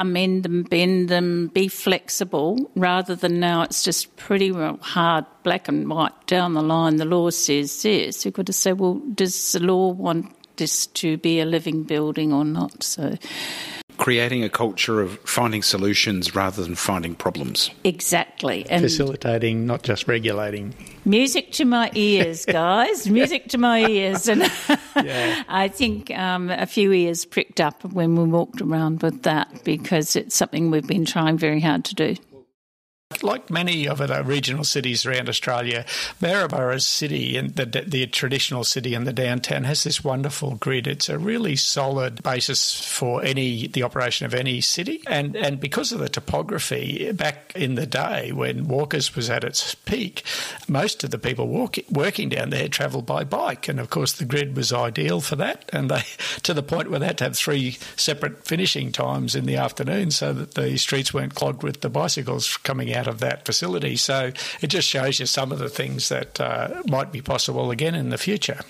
amend 0.00 0.44
them, 0.44 0.62
bend 0.62 1.08
them, 1.08 1.48
be 1.48 1.68
flexible, 1.68 2.70
rather 2.76 3.14
than 3.16 3.40
now 3.40 3.62
it's 3.62 3.82
just 3.82 4.16
pretty 4.16 4.50
hard, 4.80 5.24
black 5.42 5.68
and 5.68 5.88
white 5.88 6.26
down 6.26 6.54
the 6.54 6.62
line. 6.62 6.96
The 6.96 7.04
law 7.04 7.30
says 7.30 7.82
this. 7.82 8.24
You've 8.24 8.34
got 8.34 8.46
to 8.46 8.52
say, 8.52 8.72
well, 8.72 8.94
does 9.14 9.52
the 9.52 9.60
law 9.60 9.90
want 9.90 10.32
this 10.58 10.86
to 10.88 11.16
be 11.16 11.40
a 11.40 11.46
living 11.46 11.82
building 11.82 12.32
or 12.32 12.44
not. 12.44 12.82
So 12.82 13.16
creating 13.98 14.44
a 14.44 14.48
culture 14.48 15.00
of 15.00 15.18
finding 15.20 15.60
solutions 15.62 16.34
rather 16.34 16.62
than 16.62 16.74
finding 16.74 17.14
problems. 17.14 17.70
Exactly. 17.84 18.64
And 18.70 18.82
Facilitating, 18.82 19.66
not 19.66 19.82
just 19.82 20.08
regulating. 20.08 20.74
Music 21.04 21.52
to 21.52 21.64
my 21.64 21.90
ears, 21.94 22.44
guys. 22.46 23.08
music 23.08 23.48
to 23.48 23.58
my 23.58 23.86
ears. 23.86 24.28
And 24.28 24.42
yeah. 24.96 25.42
I 25.48 25.68
think 25.68 26.10
um, 26.16 26.48
a 26.50 26.66
few 26.66 26.92
ears 26.92 27.24
pricked 27.24 27.60
up 27.60 27.84
when 27.84 28.14
we 28.14 28.24
walked 28.24 28.60
around 28.60 29.02
with 29.02 29.24
that 29.24 29.64
because 29.64 30.16
it's 30.16 30.36
something 30.36 30.70
we've 30.70 30.86
been 30.86 31.04
trying 31.04 31.36
very 31.36 31.60
hard 31.60 31.84
to 31.86 31.94
do. 31.94 32.16
Like 33.22 33.50
many 33.50 33.88
of 33.88 33.98
the 33.98 34.22
regional 34.24 34.64
cities 34.64 35.04
around 35.04 35.28
Australia, 35.28 35.84
Maryborough 36.20 36.78
City 36.78 37.36
and 37.36 37.54
the, 37.54 37.66
the 37.66 38.06
traditional 38.06 38.64
city 38.64 38.94
in 38.94 39.04
the 39.04 39.12
downtown 39.12 39.64
has 39.64 39.84
this 39.84 40.04
wonderful 40.04 40.54
grid. 40.56 40.86
It's 40.86 41.08
a 41.08 41.18
really 41.18 41.56
solid 41.56 42.22
basis 42.22 42.80
for 42.80 43.22
any 43.22 43.66
the 43.66 43.82
operation 43.82 44.26
of 44.26 44.34
any 44.34 44.60
city, 44.60 45.02
and 45.06 45.36
and 45.36 45.60
because 45.60 45.92
of 45.92 45.98
the 45.98 46.08
topography, 46.08 47.10
back 47.12 47.52
in 47.54 47.74
the 47.74 47.86
day 47.86 48.32
when 48.32 48.68
Walkers 48.68 49.14
was 49.14 49.30
at 49.30 49.44
its 49.44 49.74
peak, 49.74 50.22
most 50.68 51.04
of 51.04 51.10
the 51.10 51.18
people 51.18 51.48
walk, 51.48 51.76
working 51.90 52.28
down 52.28 52.50
there 52.50 52.68
travelled 52.68 53.06
by 53.06 53.24
bike, 53.24 53.68
and 53.68 53.80
of 53.80 53.90
course 53.90 54.12
the 54.12 54.24
grid 54.24 54.56
was 54.56 54.72
ideal 54.72 55.20
for 55.20 55.36
that. 55.36 55.68
And 55.72 55.90
they 55.90 56.02
to 56.42 56.54
the 56.54 56.62
point 56.62 56.90
where 56.90 57.00
they 57.00 57.06
had 57.06 57.18
to 57.18 57.24
have 57.24 57.36
three 57.36 57.72
separate 57.96 58.44
finishing 58.44 58.92
times 58.92 59.34
in 59.34 59.46
the 59.46 59.56
afternoon 59.56 60.10
so 60.10 60.32
that 60.32 60.54
the 60.54 60.76
streets 60.76 61.12
weren't 61.12 61.34
clogged 61.34 61.62
with 61.62 61.80
the 61.80 61.90
bicycles 61.90 62.56
coming 62.58 62.94
out 62.94 63.07
of 63.08 63.20
that 63.20 63.44
facility. 63.44 63.96
So 63.96 64.32
it 64.60 64.68
just 64.68 64.88
shows 64.88 65.20
you 65.20 65.26
some 65.26 65.52
of 65.52 65.58
the 65.58 65.68
things 65.68 66.08
that 66.08 66.40
uh, 66.40 66.82
might 66.86 67.12
be 67.12 67.20
possible 67.20 67.70
again 67.70 67.94
in 67.94 68.10
the 68.10 68.18
future. 68.18 68.60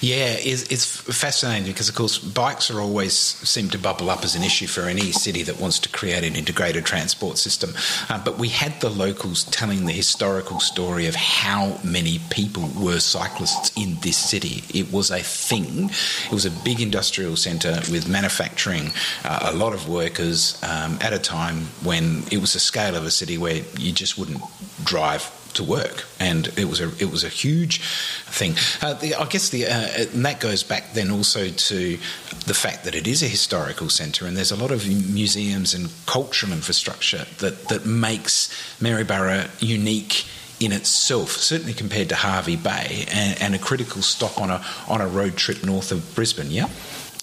Yeah, 0.00 0.36
it's, 0.38 0.62
it's, 0.70 0.86
fascinating 0.86 1.66
because, 1.66 1.90
of 1.90 1.94
course, 1.94 2.18
bikes 2.18 2.70
are 2.70 2.80
always 2.80 3.12
seem 3.12 3.68
to 3.70 3.78
bubble 3.78 4.08
up 4.08 4.24
as 4.24 4.34
an 4.34 4.42
issue 4.42 4.66
for 4.66 4.82
any 4.82 5.12
city 5.12 5.42
that 5.42 5.60
wants 5.60 5.78
to 5.80 5.90
create 5.90 6.24
an 6.24 6.36
integrated 6.36 6.86
transport 6.86 7.36
system. 7.36 7.74
Uh, 8.08 8.22
but 8.24 8.38
we 8.38 8.48
had 8.48 8.80
the 8.80 8.88
locals 8.88 9.44
telling 9.44 9.84
the 9.84 9.92
historical 9.92 10.58
story 10.58 11.06
of 11.06 11.14
how 11.14 11.78
many 11.84 12.18
people 12.30 12.70
were 12.78 12.98
cyclists 12.98 13.72
in 13.76 13.96
this 14.00 14.16
city. 14.16 14.64
It 14.72 14.90
was 14.90 15.10
a 15.10 15.20
thing. 15.20 15.90
It 15.90 16.32
was 16.32 16.46
a 16.46 16.50
big 16.50 16.80
industrial 16.80 17.36
centre 17.36 17.80
with 17.90 18.08
manufacturing, 18.08 18.92
uh, 19.24 19.50
a 19.52 19.54
lot 19.54 19.74
of 19.74 19.88
workers 19.88 20.58
um, 20.62 20.98
at 21.02 21.12
a 21.12 21.18
time 21.18 21.66
when 21.82 22.22
it 22.30 22.38
was 22.38 22.54
a 22.54 22.60
scale 22.60 22.96
of 22.96 23.04
a 23.04 23.10
city 23.10 23.36
where 23.36 23.62
you 23.78 23.92
just 23.92 24.16
wouldn't 24.16 24.40
drive 24.82 25.30
to 25.54 25.64
work, 25.64 26.04
and 26.18 26.48
it 26.58 26.66
was 26.66 26.80
a 26.80 26.88
it 26.98 27.10
was 27.10 27.24
a 27.24 27.28
huge 27.28 27.82
thing. 27.82 28.54
Uh, 28.80 28.94
the, 28.94 29.14
I 29.14 29.26
guess 29.26 29.48
the 29.50 29.66
uh, 29.66 29.88
and 30.14 30.24
that 30.24 30.40
goes 30.40 30.62
back 30.62 30.92
then 30.92 31.10
also 31.10 31.48
to 31.48 31.98
the 32.46 32.54
fact 32.54 32.84
that 32.84 32.94
it 32.94 33.06
is 33.06 33.22
a 33.22 33.26
historical 33.26 33.88
centre, 33.88 34.26
and 34.26 34.36
there's 34.36 34.52
a 34.52 34.56
lot 34.56 34.70
of 34.70 34.86
museums 34.86 35.74
and 35.74 35.90
cultural 36.06 36.52
infrastructure 36.52 37.26
that 37.38 37.68
that 37.68 37.86
makes 37.86 38.50
Maryborough 38.80 39.48
unique 39.60 40.24
in 40.60 40.72
itself, 40.72 41.30
certainly 41.30 41.72
compared 41.72 42.10
to 42.10 42.14
Hervey 42.14 42.56
Bay, 42.56 43.06
and, 43.10 43.40
and 43.40 43.54
a 43.54 43.58
critical 43.58 44.02
stop 44.02 44.38
on 44.38 44.50
a 44.50 44.64
on 44.88 45.00
a 45.00 45.08
road 45.08 45.36
trip 45.36 45.64
north 45.64 45.90
of 45.90 46.14
Brisbane. 46.14 46.50
Yeah. 46.50 46.68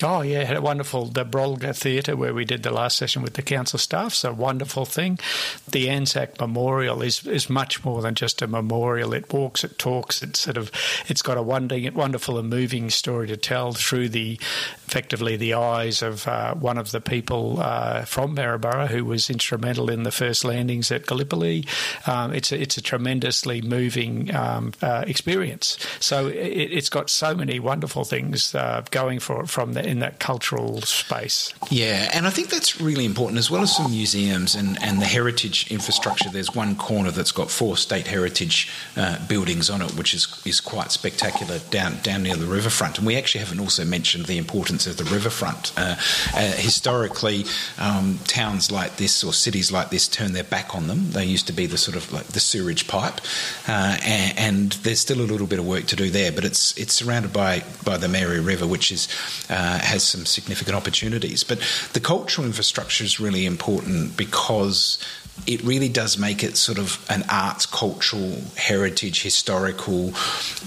Oh 0.04 0.22
yeah, 0.22 0.44
had 0.44 0.58
a 0.58 0.62
wonderful 0.62 1.06
the 1.06 1.26
Brolga 1.26 1.76
Theatre 1.76 2.16
where 2.16 2.34
we 2.34 2.46
did 2.46 2.64
the 2.64 2.72
last 2.72 2.98
session 2.98 3.22
with 3.22 3.34
the 3.34 3.42
council 3.42 3.80
staff. 3.80 4.14
So 4.14 4.32
wonderful 4.32 4.86
thing. 4.86 5.20
The 5.70 5.90
Anzac 5.90 6.40
Memorial 6.40 7.02
is 7.02 7.26
is 7.26 7.50
much 7.50 7.84
more 7.84 8.02
than 8.02 8.16
just 8.16 8.42
a 8.42 8.48
memorial. 8.48 9.14
It 9.14 9.32
walks, 9.34 9.64
it 9.64 9.80
talks. 9.80 10.22
It's 10.22 10.40
sort 10.40 10.58
of 10.58 10.72
it's 11.08 11.22
got 11.22 11.38
a 11.38 11.42
wonderful 11.42 12.38
and 12.38 12.50
moving 12.50 12.90
story 12.90 13.28
to 13.28 13.38
tell 13.38 13.72
through 13.72 14.10
the 14.10 14.40
effectively 14.88 15.36
the 15.36 15.54
eyes 15.54 16.02
of 16.02 16.28
uh, 16.28 16.54
one 16.56 16.78
of 16.78 16.92
the 16.92 17.02
people 17.02 17.60
uh, 17.60 18.06
from 18.06 18.36
Maryborough 18.36 18.88
who 18.88 19.04
was 19.04 19.30
instrumental 19.30 19.90
in 19.90 20.04
the 20.04 20.12
first 20.12 20.46
landings 20.46 20.92
at 20.92 21.06
Gallipoli. 21.06 21.66
Um, 22.06 22.34
it's 22.34 22.52
a, 22.52 22.62
it's 22.62 22.78
a 22.78 22.82
tremendously 22.82 23.62
moving 23.62 24.34
um, 24.34 24.74
uh, 24.82 25.04
experience. 25.08 25.78
So 26.00 26.28
it, 26.28 26.72
has 26.72 26.90
got 26.90 27.10
so 27.10 27.36
many 27.36 27.60
wonderful 27.60 28.06
things 28.06 28.56
uh, 28.56 28.84
going 28.92 29.20
for 29.20 29.44
it 29.44 29.50
from 29.50 29.74
the 29.74 29.87
in 29.88 30.00
that 30.00 30.20
cultural 30.20 30.82
space. 30.82 31.54
Yeah, 31.72 32.12
and 32.14 32.28
I 32.28 32.30
think 32.30 32.50
that's 32.50 32.82
really 32.82 33.06
important 33.06 33.40
as 33.40 33.50
well 33.50 33.62
as 33.62 33.76
some 33.76 33.90
museums 33.90 34.54
and, 34.54 34.78
and 34.84 35.02
the 35.02 35.06
heritage 35.06 35.72
infrastructure. 35.72 36.30
There's 36.30 36.54
one 36.54 36.76
corner 36.76 37.10
that's 37.10 37.32
got 37.32 37.50
four 37.50 37.78
state 37.78 38.06
heritage 38.06 38.70
uh, 38.98 39.26
buildings 39.28 39.70
on 39.70 39.82
it, 39.82 39.92
which 39.96 40.14
is 40.14 40.28
is 40.46 40.60
quite 40.60 40.92
spectacular 40.92 41.60
down 41.72 42.00
down 42.04 42.24
near 42.24 42.36
the 42.36 42.46
riverfront. 42.46 42.98
And 42.98 43.08
we 43.08 43.16
actually 43.16 43.40
haven't 43.40 43.60
also 43.60 43.86
mentioned 43.86 44.26
the 44.26 44.38
importance 44.38 44.86
of 44.88 44.98
the 44.98 45.06
riverfront. 45.06 45.72
Uh, 45.78 45.96
uh, 46.34 46.52
historically, 46.58 47.46
um, 47.78 48.20
towns 48.26 48.72
like 48.72 48.98
this 48.98 49.24
or 49.24 49.34
cities 49.34 49.72
like 49.72 49.90
this 49.90 50.08
turn 50.08 50.34
their 50.34 50.44
back 50.44 50.76
on 50.76 50.88
them. 50.88 51.12
They 51.12 51.26
used 51.26 51.48
to 51.48 51.54
be 51.54 51.66
the 51.66 51.78
sort 51.78 51.96
of 51.96 52.12
like 52.12 52.28
the 52.28 52.40
sewerage 52.42 52.88
pipe, 52.88 53.22
uh, 53.68 53.98
and, 54.04 54.38
and, 54.38 54.72
there's 54.84 55.00
still 55.00 55.22
a 55.22 55.30
little 55.32 55.48
bit 55.48 55.60
of 55.60 55.68
work 55.68 55.86
to 55.86 55.96
do 55.96 56.10
there. 56.10 56.32
But 56.32 56.44
it's 56.44 56.78
it's 56.78 56.94
surrounded 56.94 57.32
by 57.32 57.64
by 57.86 57.98
the 57.98 58.10
Mary 58.10 58.42
River, 58.42 58.68
which 58.68 58.92
is 58.92 59.08
uh, 59.50 59.77
has 59.84 60.04
some 60.04 60.26
significant 60.26 60.76
opportunities. 60.76 61.44
But 61.44 61.60
the 61.94 62.00
cultural 62.00 62.46
infrastructure 62.46 63.04
is 63.04 63.20
really 63.20 63.46
important 63.46 64.18
because 64.18 64.98
it 65.46 65.62
really 65.64 65.90
does 65.90 66.18
make 66.18 66.44
it 66.44 66.58
sort 66.58 66.80
of 66.80 67.06
an 67.10 67.24
arts, 67.30 67.66
cultural, 67.66 68.42
heritage, 68.56 69.22
historical, 69.22 70.14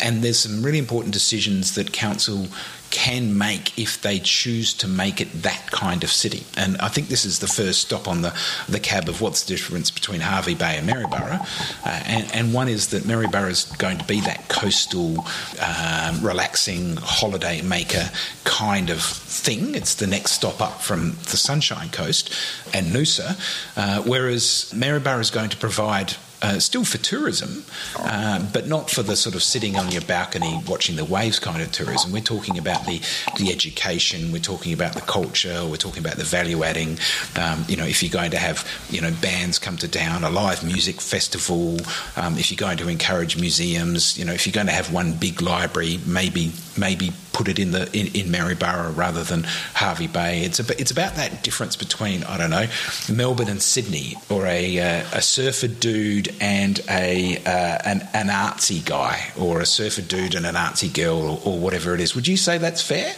and 0.02 0.22
there's 0.22 0.38
some 0.38 0.62
really 0.62 0.78
important 0.78 1.12
decisions 1.12 1.74
that 1.74 1.92
council 1.92 2.46
can 2.90 3.36
make 3.36 3.78
if 3.78 4.02
they 4.02 4.18
choose 4.18 4.74
to 4.74 4.88
make 4.88 5.20
it 5.20 5.42
that 5.42 5.70
kind 5.70 6.02
of 6.02 6.10
city. 6.10 6.44
And 6.56 6.76
I 6.78 6.88
think 6.88 7.08
this 7.08 7.24
is 7.24 7.38
the 7.38 7.46
first 7.46 7.82
stop 7.82 8.08
on 8.08 8.22
the, 8.22 8.36
the 8.68 8.80
cab 8.80 9.08
of 9.08 9.20
what's 9.20 9.44
the 9.44 9.54
difference 9.54 9.90
between 9.90 10.20
Hervey 10.20 10.54
Bay 10.54 10.76
and 10.78 10.86
Maryborough. 10.86 11.40
Uh, 11.84 12.02
and, 12.06 12.34
and, 12.34 12.54
one 12.54 12.68
is 12.68 12.88
that 12.88 13.06
Maryborough 13.06 13.50
is 13.50 13.64
going 13.78 13.98
to 13.98 14.04
be 14.04 14.20
that 14.22 14.48
coastal, 14.48 15.24
um, 15.60 16.20
relaxing, 16.20 16.96
holiday 16.96 17.62
maker 17.62 18.10
kind 18.44 18.90
of 18.90 19.00
thing. 19.02 19.74
It's 19.74 19.94
the 19.94 20.06
next 20.06 20.32
stop 20.32 20.60
up 20.60 20.80
from 20.80 21.12
the 21.30 21.36
Sunshine 21.36 21.90
Coast 21.90 22.34
and 22.74 22.88
Noosa, 22.88 23.38
uh, 23.76 24.02
whereas 24.02 24.72
Maryborough 24.74 25.20
is 25.20 25.30
going 25.30 25.50
to 25.50 25.56
provide 25.56 26.16
uh, 26.42 26.58
still 26.58 26.84
for 26.84 26.98
tourism, 26.98 27.64
uh, 27.98 28.44
but 28.52 28.66
not 28.66 28.90
for 28.90 29.02
the 29.02 29.16
sort 29.16 29.34
of 29.34 29.42
sitting 29.42 29.76
on 29.76 29.90
your 29.90 30.02
balcony 30.02 30.60
watching 30.66 30.96
the 30.96 31.04
waves 31.04 31.38
kind 31.38 31.62
of 31.62 31.70
tourism. 31.72 32.12
We're 32.12 32.20
talking 32.20 32.58
about 32.58 32.86
the, 32.86 33.00
the 33.36 33.50
education, 33.50 34.32
we're 34.32 34.40
talking 34.40 34.72
about 34.72 34.94
the 34.94 35.02
culture, 35.02 35.64
we're 35.66 35.76
talking 35.76 36.02
about 36.04 36.16
the 36.16 36.24
value 36.24 36.62
adding. 36.64 36.98
Um, 37.36 37.64
you 37.68 37.76
know, 37.76 37.84
if 37.84 38.02
you're 38.02 38.12
going 38.12 38.30
to 38.32 38.38
have, 38.38 38.66
you 38.90 39.00
know, 39.00 39.12
bands 39.20 39.58
come 39.58 39.76
to 39.78 39.88
town, 39.88 40.24
a 40.24 40.30
live 40.30 40.64
music 40.64 41.00
festival, 41.00 41.78
um, 42.16 42.38
if 42.38 42.50
you're 42.50 42.58
going 42.58 42.78
to 42.78 42.88
encourage 42.88 43.38
museums, 43.38 44.18
you 44.18 44.24
know, 44.24 44.32
if 44.32 44.46
you're 44.46 44.52
going 44.52 44.66
to 44.66 44.72
have 44.72 44.92
one 44.92 45.12
big 45.12 45.42
library, 45.42 46.00
maybe 46.06 46.52
maybe 46.76 47.12
put 47.40 47.48
it 47.48 47.58
in 47.58 47.70
the 47.70 47.88
in, 47.98 48.08
in 48.08 48.30
Maryborough 48.30 48.92
rather 48.92 49.24
than 49.24 49.44
Hervey 49.72 50.08
Bay. 50.08 50.42
It's 50.42 50.60
a, 50.60 50.78
it's 50.78 50.90
about 50.90 51.14
that 51.14 51.42
difference 51.42 51.74
between 51.74 52.22
I 52.24 52.36
don't 52.36 52.50
know 52.50 52.66
Melbourne 53.10 53.48
and 53.48 53.62
Sydney, 53.62 54.16
or 54.28 54.44
a 54.44 54.78
uh, 54.78 55.04
a 55.14 55.22
surfer 55.22 55.68
dude 55.68 56.34
and 56.38 56.78
a 56.90 57.38
uh, 57.38 57.78
an, 57.82 58.06
an 58.12 58.28
artsy 58.28 58.84
guy, 58.84 59.32
or 59.38 59.60
a 59.60 59.66
surfer 59.66 60.02
dude 60.02 60.34
and 60.34 60.44
an 60.44 60.54
artsy 60.54 60.92
girl, 60.92 61.18
or, 61.18 61.40
or 61.46 61.58
whatever 61.58 61.94
it 61.94 62.00
is. 62.00 62.14
Would 62.14 62.28
you 62.28 62.36
say 62.36 62.58
that's 62.58 62.82
fair? 62.82 63.14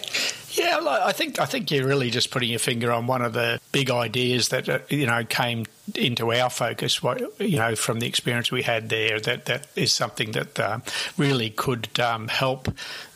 Yeah, 0.55 0.81
I 0.85 1.13
think 1.13 1.39
I 1.39 1.47
think 1.47 1.71
you're 1.71 1.87
really 1.87 2.11
just 2.11 2.31
putting 2.31 2.51
your 2.51 2.59
finger 2.59 2.93
on 2.93 3.07
one 3.07 3.23
of 3.23 3.33
the 3.33 3.59
big 3.71 3.91
ideas 3.91 4.49
that 4.49 4.69
uh, 4.69 4.81
you 4.91 5.07
know 5.07 5.25
came 5.25 5.65
into 5.95 6.31
our 6.33 6.51
focus. 6.51 7.01
You 7.39 7.57
know, 7.57 7.75
from 7.75 8.01
the 8.01 8.07
experience 8.07 8.51
we 8.51 8.63
had 8.63 8.91
there, 8.91 9.19
that 9.21 9.47
that 9.47 9.67
is 9.77 9.93
something 9.93 10.33
that 10.33 10.61
uh, 10.61 10.81
really 11.17 11.49
could 11.49 11.99
um, 11.99 12.29
help 12.29 12.69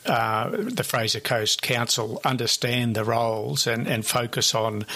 uh, 0.06 0.50
the 0.50 0.82
Fraser 0.82 1.20
Coast 1.20 1.60
Council 1.60 2.20
understand 2.24 2.94
the 2.94 3.04
roles 3.04 3.66
and, 3.66 3.86
and 3.86 4.06
focus 4.06 4.54
on 4.54 4.86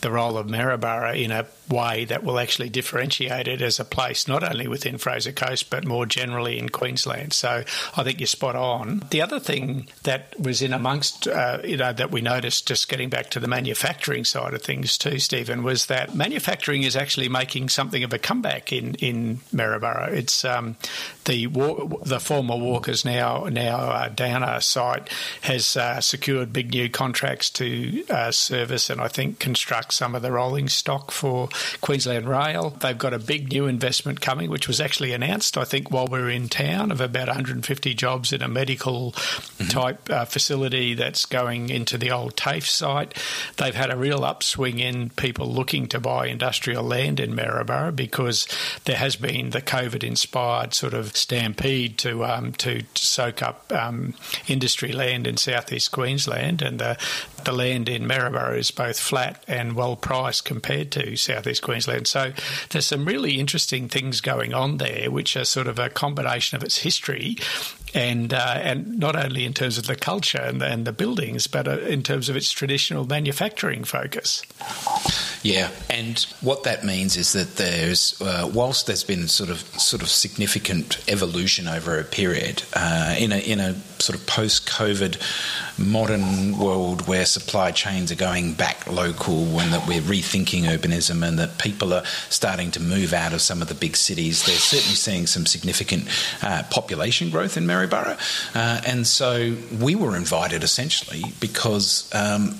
the 0.00 0.10
role 0.10 0.38
of 0.38 0.48
Maryborough 0.48 1.14
in 1.14 1.32
a 1.32 1.46
way 1.70 2.04
that 2.06 2.24
will 2.24 2.38
actually 2.38 2.68
differentiate 2.68 3.48
it 3.48 3.62
as 3.62 3.80
a 3.80 3.84
place, 3.84 4.28
not 4.28 4.42
only 4.42 4.68
within 4.68 4.98
Fraser 4.98 5.32
Coast, 5.32 5.70
but 5.70 5.84
more 5.84 6.06
generally 6.06 6.58
in 6.58 6.68
Queensland. 6.68 7.32
So 7.32 7.64
I 7.96 8.02
think 8.02 8.20
you're 8.20 8.26
spot 8.26 8.56
on. 8.56 9.02
The 9.10 9.22
other 9.22 9.40
thing 9.40 9.88
that 10.02 10.38
was 10.38 10.62
in 10.62 10.72
amongst, 10.72 11.28
uh, 11.28 11.58
you 11.64 11.76
know, 11.76 11.92
that 11.92 12.10
we 12.10 12.20
noticed 12.20 12.66
just 12.66 12.88
getting 12.88 13.08
back 13.08 13.30
to 13.30 13.40
the 13.40 13.48
manufacturing 13.48 14.24
side 14.24 14.54
of 14.54 14.62
things 14.62 14.98
too, 14.98 15.18
Stephen, 15.18 15.62
was 15.62 15.86
that 15.86 16.14
manufacturing 16.14 16.82
is 16.82 16.96
actually 16.96 17.28
making 17.28 17.68
something 17.68 18.04
of 18.04 18.12
a 18.12 18.18
comeback 18.18 18.72
in, 18.72 18.94
in 18.96 19.40
Maryborough. 19.52 20.12
It's 20.12 20.44
um, 20.44 20.76
the 21.24 21.46
the 22.04 22.20
former 22.20 22.56
Walkers 22.56 23.04
now 23.04 23.44
now 23.44 23.76
uh, 23.78 24.08
Downer 24.08 24.60
site 24.60 25.08
has 25.42 25.76
uh, 25.76 26.00
secured 26.00 26.52
big 26.52 26.70
new 26.70 26.88
contracts 26.88 27.50
to 27.50 28.04
uh, 28.08 28.30
service 28.30 28.90
and 28.90 29.00
I 29.00 29.08
think 29.08 29.38
construct 29.38 29.94
some 29.94 30.14
of 30.14 30.22
the 30.22 30.32
rolling 30.32 30.68
stock 30.68 31.10
for 31.10 31.48
Queensland 31.80 32.28
Rail. 32.28 32.70
They've 32.80 32.96
got 32.96 33.14
a 33.14 33.18
big 33.18 33.50
new 33.52 33.66
investment 33.66 34.20
coming, 34.20 34.50
which 34.50 34.68
was 34.68 34.80
actually 34.80 35.12
announced, 35.12 35.56
I 35.56 35.64
think, 35.64 35.90
while 35.90 36.06
we 36.06 36.20
were 36.20 36.30
in 36.30 36.48
town, 36.48 36.90
of 36.90 37.00
about 37.00 37.28
150 37.28 37.94
jobs 37.94 38.32
in 38.32 38.42
a 38.42 38.48
medical 38.48 39.12
mm-hmm. 39.12 39.68
type 39.68 40.10
uh, 40.10 40.24
facility 40.24 40.94
that's 40.94 41.26
going 41.26 41.70
into 41.70 41.98
the 41.98 42.10
old 42.10 42.36
TAFE 42.36 42.66
site. 42.66 43.16
They've 43.56 43.74
had 43.74 43.90
a 43.90 43.96
real 43.96 44.24
upswing 44.24 44.78
in 44.78 45.10
people 45.10 45.46
looking 45.46 45.86
to 45.88 46.00
buy 46.00 46.26
industrial 46.26 46.84
land 46.84 47.20
in 47.20 47.34
Maryborough 47.34 47.94
because 47.94 48.46
there 48.84 48.96
has 48.96 49.16
been 49.16 49.50
the 49.50 49.62
COVID 49.62 50.04
inspired 50.04 50.74
sort 50.74 50.94
of 50.94 51.16
stampede 51.16 51.98
to 51.98 52.24
um, 52.24 52.52
to 52.54 52.84
soak 52.94 53.42
up 53.42 53.72
um, 53.72 54.14
industry 54.48 54.92
land 54.92 55.26
in 55.26 55.36
southeast 55.36 55.92
Queensland, 55.92 56.62
and 56.62 56.78
the 56.78 56.96
the 57.44 57.52
land 57.52 57.88
in 57.88 58.06
Maryborough 58.06 58.58
is 58.58 58.70
both 58.70 58.98
flat 58.98 59.42
and 59.48 59.74
well 59.74 59.96
priced 59.96 60.44
compared 60.44 60.90
to 60.92 61.16
southeast 61.16 61.49
Queensland. 61.58 62.06
So 62.06 62.32
there's 62.68 62.86
some 62.86 63.04
really 63.04 63.40
interesting 63.40 63.88
things 63.88 64.20
going 64.20 64.54
on 64.54 64.76
there, 64.76 65.10
which 65.10 65.36
are 65.36 65.44
sort 65.44 65.66
of 65.66 65.78
a 65.78 65.88
combination 65.88 66.56
of 66.56 66.62
its 66.62 66.78
history 66.78 67.36
and 67.94 68.32
uh, 68.32 68.54
and 68.62 68.98
not 68.98 69.16
only 69.16 69.44
in 69.44 69.52
terms 69.52 69.78
of 69.78 69.86
the 69.86 69.96
culture 69.96 70.40
and 70.40 70.60
the, 70.60 70.66
and 70.66 70.86
the 70.86 70.92
buildings, 70.92 71.46
but 71.46 71.66
uh, 71.66 71.78
in 71.80 72.02
terms 72.02 72.28
of 72.28 72.36
its 72.36 72.52
traditional 72.52 73.04
manufacturing 73.04 73.84
focus. 73.84 74.42
Yeah, 75.42 75.70
and 75.88 76.18
what 76.40 76.64
that 76.64 76.84
means 76.84 77.16
is 77.16 77.32
that 77.32 77.56
there's, 77.56 78.20
uh, 78.20 78.50
whilst 78.52 78.86
there's 78.86 79.04
been 79.04 79.26
sort 79.26 79.50
of 79.50 79.60
sort 79.80 80.02
of 80.02 80.08
significant 80.08 81.02
evolution 81.08 81.66
over 81.66 81.98
a 81.98 82.04
period 82.04 82.62
uh, 82.74 83.16
in 83.18 83.32
a 83.32 83.38
in 83.38 83.60
a 83.60 83.74
sort 84.00 84.18
of 84.18 84.26
post-COVID 84.26 85.20
modern 85.78 86.58
world 86.58 87.06
where 87.06 87.24
supply 87.24 87.70
chains 87.70 88.12
are 88.12 88.16
going 88.16 88.52
back 88.52 88.86
local 88.86 89.60
and 89.60 89.72
that 89.72 89.86
we're 89.88 90.00
rethinking 90.00 90.64
urbanism 90.64 91.26
and 91.26 91.38
that 91.38 91.58
people 91.58 91.92
are 91.92 92.04
starting 92.28 92.70
to 92.70 92.80
move 92.80 93.12
out 93.12 93.32
of 93.32 93.40
some 93.40 93.62
of 93.62 93.68
the 93.68 93.74
big 93.74 93.96
cities, 93.96 94.44
they're 94.44 94.56
certainly 94.56 94.94
seeing 94.94 95.26
some 95.26 95.46
significant 95.46 96.06
uh, 96.42 96.62
population 96.70 97.30
growth 97.30 97.56
in 97.56 97.66
Maryborough, 97.66 98.18
uh, 98.54 98.80
and 98.86 99.06
so 99.06 99.56
we 99.80 99.94
were 99.94 100.16
invited 100.16 100.62
essentially 100.62 101.22
because. 101.40 102.10
Um, 102.14 102.58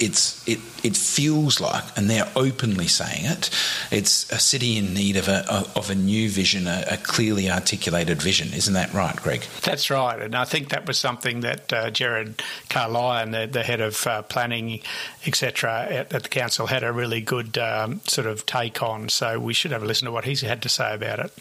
it's 0.00 0.46
it 0.46 0.60
it 0.84 0.96
feels 0.96 1.60
like, 1.60 1.84
and 1.96 2.08
they're 2.08 2.30
openly 2.36 2.86
saying 2.86 3.24
it. 3.24 3.50
It's 3.90 4.30
a 4.32 4.38
city 4.38 4.78
in 4.78 4.94
need 4.94 5.16
of 5.16 5.28
a 5.28 5.44
of 5.76 5.90
a 5.90 5.94
new 5.94 6.28
vision, 6.28 6.66
a, 6.66 6.84
a 6.90 6.96
clearly 6.96 7.50
articulated 7.50 8.20
vision. 8.22 8.52
Isn't 8.52 8.74
that 8.74 8.92
right, 8.92 9.16
Greg? 9.16 9.44
That's 9.62 9.90
right, 9.90 10.20
and 10.20 10.34
I 10.34 10.44
think 10.44 10.70
that 10.70 10.86
was 10.86 10.98
something 10.98 11.40
that 11.40 11.72
uh, 11.72 11.90
Gerard 11.90 12.42
Carlyon, 12.68 13.32
the, 13.32 13.46
the 13.46 13.62
head 13.62 13.80
of 13.80 14.06
uh, 14.06 14.22
planning, 14.22 14.80
etc., 15.26 15.86
at, 15.90 16.12
at, 16.12 16.22
the 16.22 16.28
council, 16.28 16.66
had 16.66 16.84
a 16.84 16.92
really 16.92 17.20
good 17.20 17.58
um, 17.58 18.00
sort 18.04 18.26
of 18.26 18.46
take 18.46 18.82
on. 18.82 19.08
So 19.08 19.38
we 19.38 19.54
should 19.54 19.72
have 19.72 19.82
a 19.82 19.86
listen 19.86 20.06
to 20.06 20.12
what 20.12 20.24
he's 20.24 20.40
had 20.40 20.62
to 20.62 20.68
say 20.68 20.94
about 20.94 21.18
it. 21.18 21.32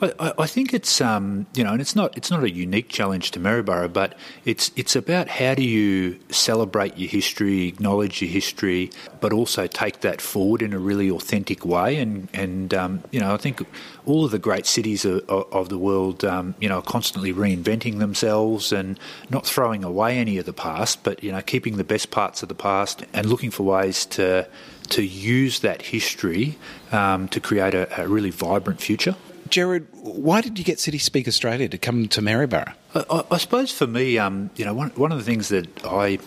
I, 0.00 0.32
I, 0.38 0.46
think 0.46 0.72
it's 0.72 1.00
um, 1.00 1.46
you 1.52 1.64
know, 1.64 1.72
and 1.72 1.80
it's 1.80 1.94
not 1.94 2.16
it's 2.16 2.30
not 2.30 2.42
a 2.42 2.50
unique 2.50 2.88
challenge 2.88 3.32
to 3.32 3.40
Maryborough, 3.40 3.92
but 3.92 4.16
it's 4.44 4.70
it's 4.76 4.96
about 4.96 5.28
how 5.28 5.54
do 5.54 5.62
you 5.62 6.18
celebrate 6.30 6.96
your 6.96 7.10
history, 7.10 7.66
acknowledge 7.66 8.22
your 8.22 8.30
history, 8.30 8.90
but 9.20 9.32
also 9.32 9.66
take 9.66 10.00
that 10.00 10.20
forward 10.20 10.62
in 10.62 10.72
a 10.72 10.78
really 10.78 11.10
authentic 11.10 11.66
way. 11.66 11.96
And 11.96 12.28
and 12.32 12.72
um, 12.72 13.02
you 13.10 13.20
know, 13.20 13.34
I 13.34 13.36
think 13.36 13.66
all 14.06 14.24
of 14.24 14.30
the 14.30 14.38
great 14.38 14.64
cities 14.64 15.04
of, 15.04 15.28
of 15.28 15.68
the 15.68 15.78
world, 15.78 16.24
um, 16.24 16.54
you 16.60 16.68
know, 16.68 16.78
are 16.78 16.82
constantly 16.82 17.32
reinventing 17.32 17.98
themselves 17.98 18.72
and 18.72 18.98
not 19.28 19.44
throwing 19.44 19.84
away 19.84 20.16
any 20.18 20.38
of 20.38 20.46
the 20.46 20.54
past, 20.54 21.02
but 21.02 21.22
you 21.22 21.32
know, 21.32 21.42
keeping 21.42 21.76
the 21.76 21.84
best 21.84 22.10
parts 22.10 22.42
of 22.42 22.48
the 22.48 22.54
past 22.54 23.04
and 23.12 23.26
looking 23.26 23.50
for 23.50 23.64
ways 23.64 24.06
to 24.06 24.48
to 24.90 25.02
use 25.02 25.60
that 25.60 25.82
history 25.82 26.56
um, 26.90 27.28
to 27.28 27.40
create 27.40 27.74
a, 27.74 28.02
a 28.02 28.08
really 28.08 28.30
vibrant 28.30 28.80
future. 28.80 29.14
Gerard, 29.50 29.86
why 29.92 30.40
did 30.40 30.58
you 30.58 30.64
get 30.64 30.80
City 30.80 30.98
Speak 30.98 31.26
Australia 31.28 31.68
to 31.68 31.78
come 31.78 32.08
to 32.08 32.20
Maryborough? 32.22 32.72
I, 32.94 33.24
I 33.30 33.36
suppose 33.38 33.72
for 33.72 33.86
me, 33.86 34.18
um, 34.18 34.50
you 34.56 34.64
know, 34.64 34.74
one, 34.74 34.90
one 34.90 35.12
of 35.12 35.18
the 35.18 35.24
things 35.24 35.48
that 35.48 35.68
I 35.84 36.18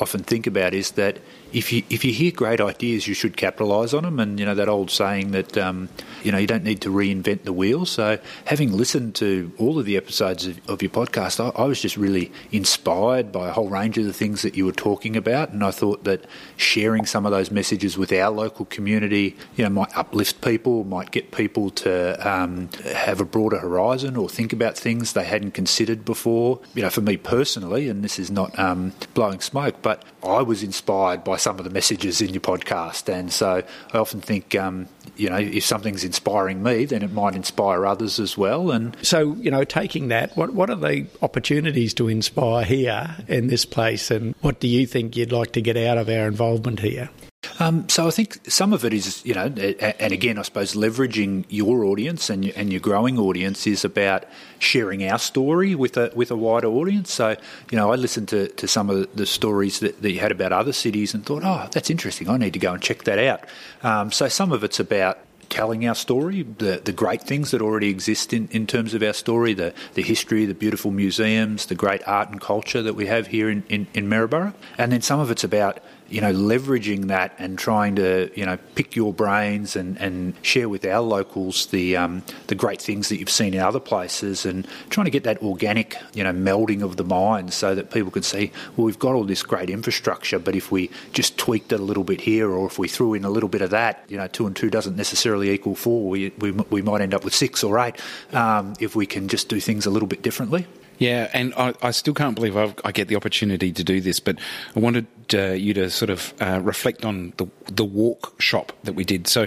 often 0.00 0.22
think 0.22 0.46
about 0.46 0.74
is 0.74 0.92
that 0.92 1.18
if 1.52 1.72
you 1.72 1.82
if 1.90 2.04
you 2.04 2.12
hear 2.12 2.32
great 2.32 2.60
ideas, 2.60 3.06
you 3.06 3.14
should 3.14 3.36
capitalise 3.36 3.92
on 3.92 4.04
them. 4.04 4.18
And 4.18 4.40
you 4.40 4.46
know 4.46 4.54
that 4.54 4.68
old 4.68 4.90
saying 4.90 5.32
that 5.32 5.56
um, 5.58 5.88
you 6.22 6.32
know 6.32 6.38
you 6.38 6.46
don't 6.46 6.64
need 6.64 6.80
to 6.82 6.88
reinvent 6.90 7.44
the 7.44 7.52
wheel. 7.52 7.84
So 7.86 8.18
having 8.46 8.72
listened 8.72 9.14
to 9.16 9.52
all 9.58 9.78
of 9.78 9.84
the 9.84 9.96
episodes 9.96 10.46
of, 10.46 10.68
of 10.68 10.82
your 10.82 10.90
podcast, 10.90 11.40
I, 11.40 11.62
I, 11.62 11.66
was 11.66 11.80
just 11.80 11.96
really 11.96 12.32
inspired 12.50 13.32
by 13.32 13.48
a 13.48 13.52
whole 13.52 13.68
range 13.68 13.98
of 13.98 14.04
the 14.04 14.12
things 14.12 14.42
that 14.42 14.56
you 14.56 14.64
were 14.64 14.72
talking 14.72 15.16
about, 15.16 15.50
and 15.50 15.62
I 15.62 15.70
thought 15.70 16.04
that 16.04 16.24
sharing 16.56 17.06
some 17.06 17.26
of 17.26 17.32
those 17.32 17.50
messages 17.50 17.98
with 17.98 18.12
our 18.12 18.30
local 18.30 18.64
community, 18.66 19.36
you 19.56 19.64
know, 19.64 19.70
might 19.70 19.96
uplift 19.96 20.40
people, 20.40 20.84
might 20.84 21.10
get 21.10 21.32
people 21.32 21.70
to 21.70 22.28
um, 22.28 22.70
have 22.94 23.20
a 23.20 23.24
broader 23.24 23.58
horizon 23.58 24.16
or 24.16 24.28
think 24.28 24.52
about 24.52 24.76
things 24.76 25.12
they 25.12 25.24
hadn't 25.24 25.52
considered 25.52 26.04
before. 26.12 26.60
You 26.74 26.82
know, 26.82 26.90
for 26.90 27.00
me 27.00 27.16
personally, 27.16 27.88
and 27.88 28.04
this 28.04 28.18
is 28.18 28.30
not 28.30 28.58
um, 28.58 28.92
blowing 29.14 29.40
smoke, 29.40 29.76
but 29.80 30.04
I 30.24 30.42
was 30.42 30.62
inspired 30.62 31.24
by 31.24 31.36
some 31.36 31.58
of 31.58 31.64
the 31.64 31.70
messages 31.70 32.20
in 32.20 32.32
your 32.32 32.40
podcast. 32.40 33.12
And 33.12 33.32
so 33.32 33.62
I 33.92 33.98
often 33.98 34.20
think, 34.20 34.54
um, 34.54 34.88
you 35.16 35.28
know, 35.28 35.36
if 35.36 35.64
something's 35.64 36.04
inspiring 36.04 36.62
me, 36.62 36.84
then 36.84 37.02
it 37.02 37.12
might 37.12 37.34
inspire 37.34 37.86
others 37.86 38.20
as 38.20 38.38
well. 38.38 38.70
And 38.70 38.96
so, 39.02 39.34
you 39.34 39.50
know, 39.50 39.64
taking 39.64 40.08
that, 40.08 40.36
what 40.36 40.54
what 40.54 40.70
are 40.70 40.76
the 40.76 41.06
opportunities 41.20 41.94
to 41.94 42.08
inspire 42.08 42.64
here 42.64 43.16
in 43.28 43.48
this 43.48 43.64
place, 43.64 44.10
and 44.10 44.34
what 44.40 44.60
do 44.60 44.68
you 44.68 44.86
think 44.86 45.16
you'd 45.16 45.32
like 45.32 45.52
to 45.52 45.60
get 45.60 45.76
out 45.76 45.98
of 45.98 46.08
our 46.08 46.26
involvement 46.26 46.80
here? 46.80 47.10
Um, 47.58 47.88
so 47.88 48.06
I 48.06 48.10
think 48.12 48.38
some 48.48 48.72
of 48.72 48.84
it 48.84 48.92
is, 48.92 49.24
you 49.24 49.34
know, 49.34 49.46
and 49.46 50.12
again, 50.12 50.38
I 50.38 50.42
suppose 50.42 50.74
leveraging 50.74 51.44
your 51.48 51.84
audience 51.84 52.30
and 52.30 52.44
your, 52.44 52.54
and 52.56 52.70
your 52.72 52.80
growing 52.80 53.18
audience 53.18 53.66
is 53.66 53.84
about 53.84 54.24
sharing 54.60 55.04
our 55.08 55.18
story 55.18 55.74
with 55.74 55.96
a 55.96 56.12
with 56.14 56.30
a 56.30 56.36
wider 56.36 56.68
audience. 56.68 57.12
So, 57.12 57.36
you 57.70 57.76
know, 57.76 57.92
I 57.92 57.96
listened 57.96 58.28
to, 58.28 58.48
to 58.48 58.68
some 58.68 58.88
of 58.88 59.14
the 59.16 59.26
stories 59.26 59.80
that, 59.80 60.00
that 60.02 60.11
you 60.12 60.20
had 60.20 60.32
about 60.32 60.52
other 60.52 60.72
cities 60.72 61.14
and 61.14 61.24
thought, 61.24 61.42
oh, 61.44 61.68
that's 61.72 61.90
interesting. 61.90 62.28
I 62.28 62.36
need 62.36 62.52
to 62.52 62.58
go 62.58 62.72
and 62.72 62.82
check 62.82 63.04
that 63.04 63.18
out. 63.18 63.44
Um, 63.82 64.12
so 64.12 64.28
some 64.28 64.52
of 64.52 64.62
it's 64.64 64.80
about 64.80 65.18
telling 65.52 65.86
our 65.86 65.94
story, 65.94 66.42
the, 66.42 66.80
the 66.82 66.92
great 66.92 67.22
things 67.22 67.50
that 67.50 67.60
already 67.60 67.90
exist 67.90 68.32
in, 68.32 68.48
in 68.52 68.66
terms 68.66 68.94
of 68.94 69.02
our 69.02 69.12
story, 69.12 69.52
the, 69.52 69.74
the 69.92 70.02
history, 70.02 70.46
the 70.46 70.54
beautiful 70.54 70.90
museums, 70.90 71.66
the 71.66 71.74
great 71.74 72.00
art 72.08 72.30
and 72.30 72.40
culture 72.40 72.80
that 72.80 72.94
we 72.94 73.06
have 73.06 73.26
here 73.26 73.50
in, 73.50 73.62
in, 73.68 73.86
in 73.92 74.08
Maryborough. 74.08 74.54
And 74.78 74.92
then 74.92 75.02
some 75.02 75.20
of 75.20 75.30
it's 75.30 75.44
about 75.44 75.78
you 76.12 76.20
know, 76.20 76.32
leveraging 76.32 77.06
that 77.06 77.34
and 77.38 77.58
trying 77.58 77.96
to, 77.96 78.30
you 78.38 78.44
know, 78.44 78.58
pick 78.74 78.94
your 78.94 79.14
brains 79.14 79.76
and, 79.76 79.96
and 79.98 80.34
share 80.42 80.68
with 80.68 80.84
our 80.84 81.00
locals 81.00 81.66
the 81.66 81.96
um, 81.96 82.22
the 82.48 82.54
great 82.54 82.82
things 82.82 83.08
that 83.08 83.18
you've 83.18 83.30
seen 83.30 83.54
in 83.54 83.60
other 83.60 83.80
places 83.80 84.44
and 84.44 84.68
trying 84.90 85.06
to 85.06 85.10
get 85.10 85.24
that 85.24 85.40
organic, 85.42 85.96
you 86.12 86.22
know, 86.22 86.32
melding 86.32 86.82
of 86.82 86.98
the 86.98 87.04
minds 87.04 87.54
so 87.54 87.74
that 87.74 87.90
people 87.90 88.10
can 88.10 88.22
see, 88.22 88.52
well, 88.76 88.84
we've 88.84 88.98
got 88.98 89.14
all 89.14 89.24
this 89.24 89.42
great 89.42 89.70
infrastructure, 89.70 90.38
but 90.38 90.54
if 90.54 90.70
we 90.70 90.90
just 91.14 91.38
tweaked 91.38 91.72
it 91.72 91.80
a 91.80 91.82
little 91.82 92.04
bit 92.04 92.20
here 92.20 92.50
or 92.50 92.66
if 92.66 92.78
we 92.78 92.88
threw 92.88 93.14
in 93.14 93.24
a 93.24 93.30
little 93.30 93.48
bit 93.48 93.62
of 93.62 93.70
that, 93.70 94.04
you 94.08 94.18
know, 94.18 94.28
two 94.28 94.46
and 94.46 94.54
two 94.54 94.68
doesn't 94.68 94.96
necessarily 94.96 95.50
equal 95.50 95.74
four. 95.74 96.10
We, 96.10 96.30
we, 96.38 96.50
we 96.50 96.82
might 96.82 97.00
end 97.00 97.14
up 97.14 97.24
with 97.24 97.34
six 97.34 97.64
or 97.64 97.78
eight 97.78 97.96
um, 98.34 98.74
if 98.80 98.94
we 98.94 99.06
can 99.06 99.28
just 99.28 99.48
do 99.48 99.60
things 99.60 99.86
a 99.86 99.90
little 99.90 100.08
bit 100.08 100.20
differently. 100.20 100.66
Yeah, 101.02 101.28
and 101.32 101.52
I, 101.54 101.74
I 101.82 101.90
still 101.90 102.14
can't 102.14 102.36
believe 102.36 102.56
I've, 102.56 102.74
i 102.84 102.92
get 102.92 103.08
the 103.08 103.16
opportunity 103.16 103.72
to 103.72 103.82
do 103.82 104.00
this, 104.00 104.20
but 104.20 104.38
I 104.76 104.78
wanted 104.80 105.06
uh, 105.34 105.52
you 105.52 105.74
to 105.74 105.90
sort 105.90 106.10
of 106.10 106.32
uh, 106.40 106.60
reflect 106.62 107.04
on 107.04 107.32
the 107.38 107.46
the 107.66 107.84
walk 107.84 108.40
shop 108.40 108.72
that 108.84 108.94
we 108.94 109.04
did. 109.04 109.26
So, 109.26 109.46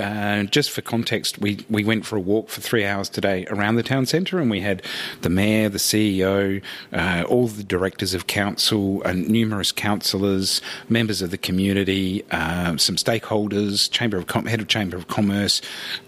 uh, 0.00 0.44
just 0.44 0.70
for 0.70 0.82
context, 0.82 1.38
we, 1.38 1.64
we 1.68 1.84
went 1.84 2.06
for 2.06 2.16
a 2.16 2.20
walk 2.20 2.48
for 2.48 2.60
three 2.60 2.84
hours 2.84 3.08
today 3.08 3.46
around 3.48 3.76
the 3.76 3.82
town 3.82 4.06
centre, 4.06 4.38
and 4.38 4.50
we 4.50 4.60
had 4.60 4.82
the 5.22 5.28
mayor, 5.28 5.68
the 5.68 5.78
CEO, 5.78 6.62
uh, 6.92 7.24
all 7.28 7.48
the 7.48 7.64
directors 7.64 8.14
of 8.14 8.26
council, 8.26 9.02
and 9.02 9.28
numerous 9.28 9.72
councillors, 9.72 10.60
members 10.88 11.22
of 11.22 11.30
the 11.30 11.38
community, 11.38 12.24
uh, 12.30 12.76
some 12.76 12.96
stakeholders, 12.96 13.90
chamber 13.90 14.16
of 14.16 14.26
Com- 14.26 14.46
head 14.46 14.60
of 14.60 14.68
chamber 14.68 14.96
of 14.96 15.08
commerce, 15.08 15.60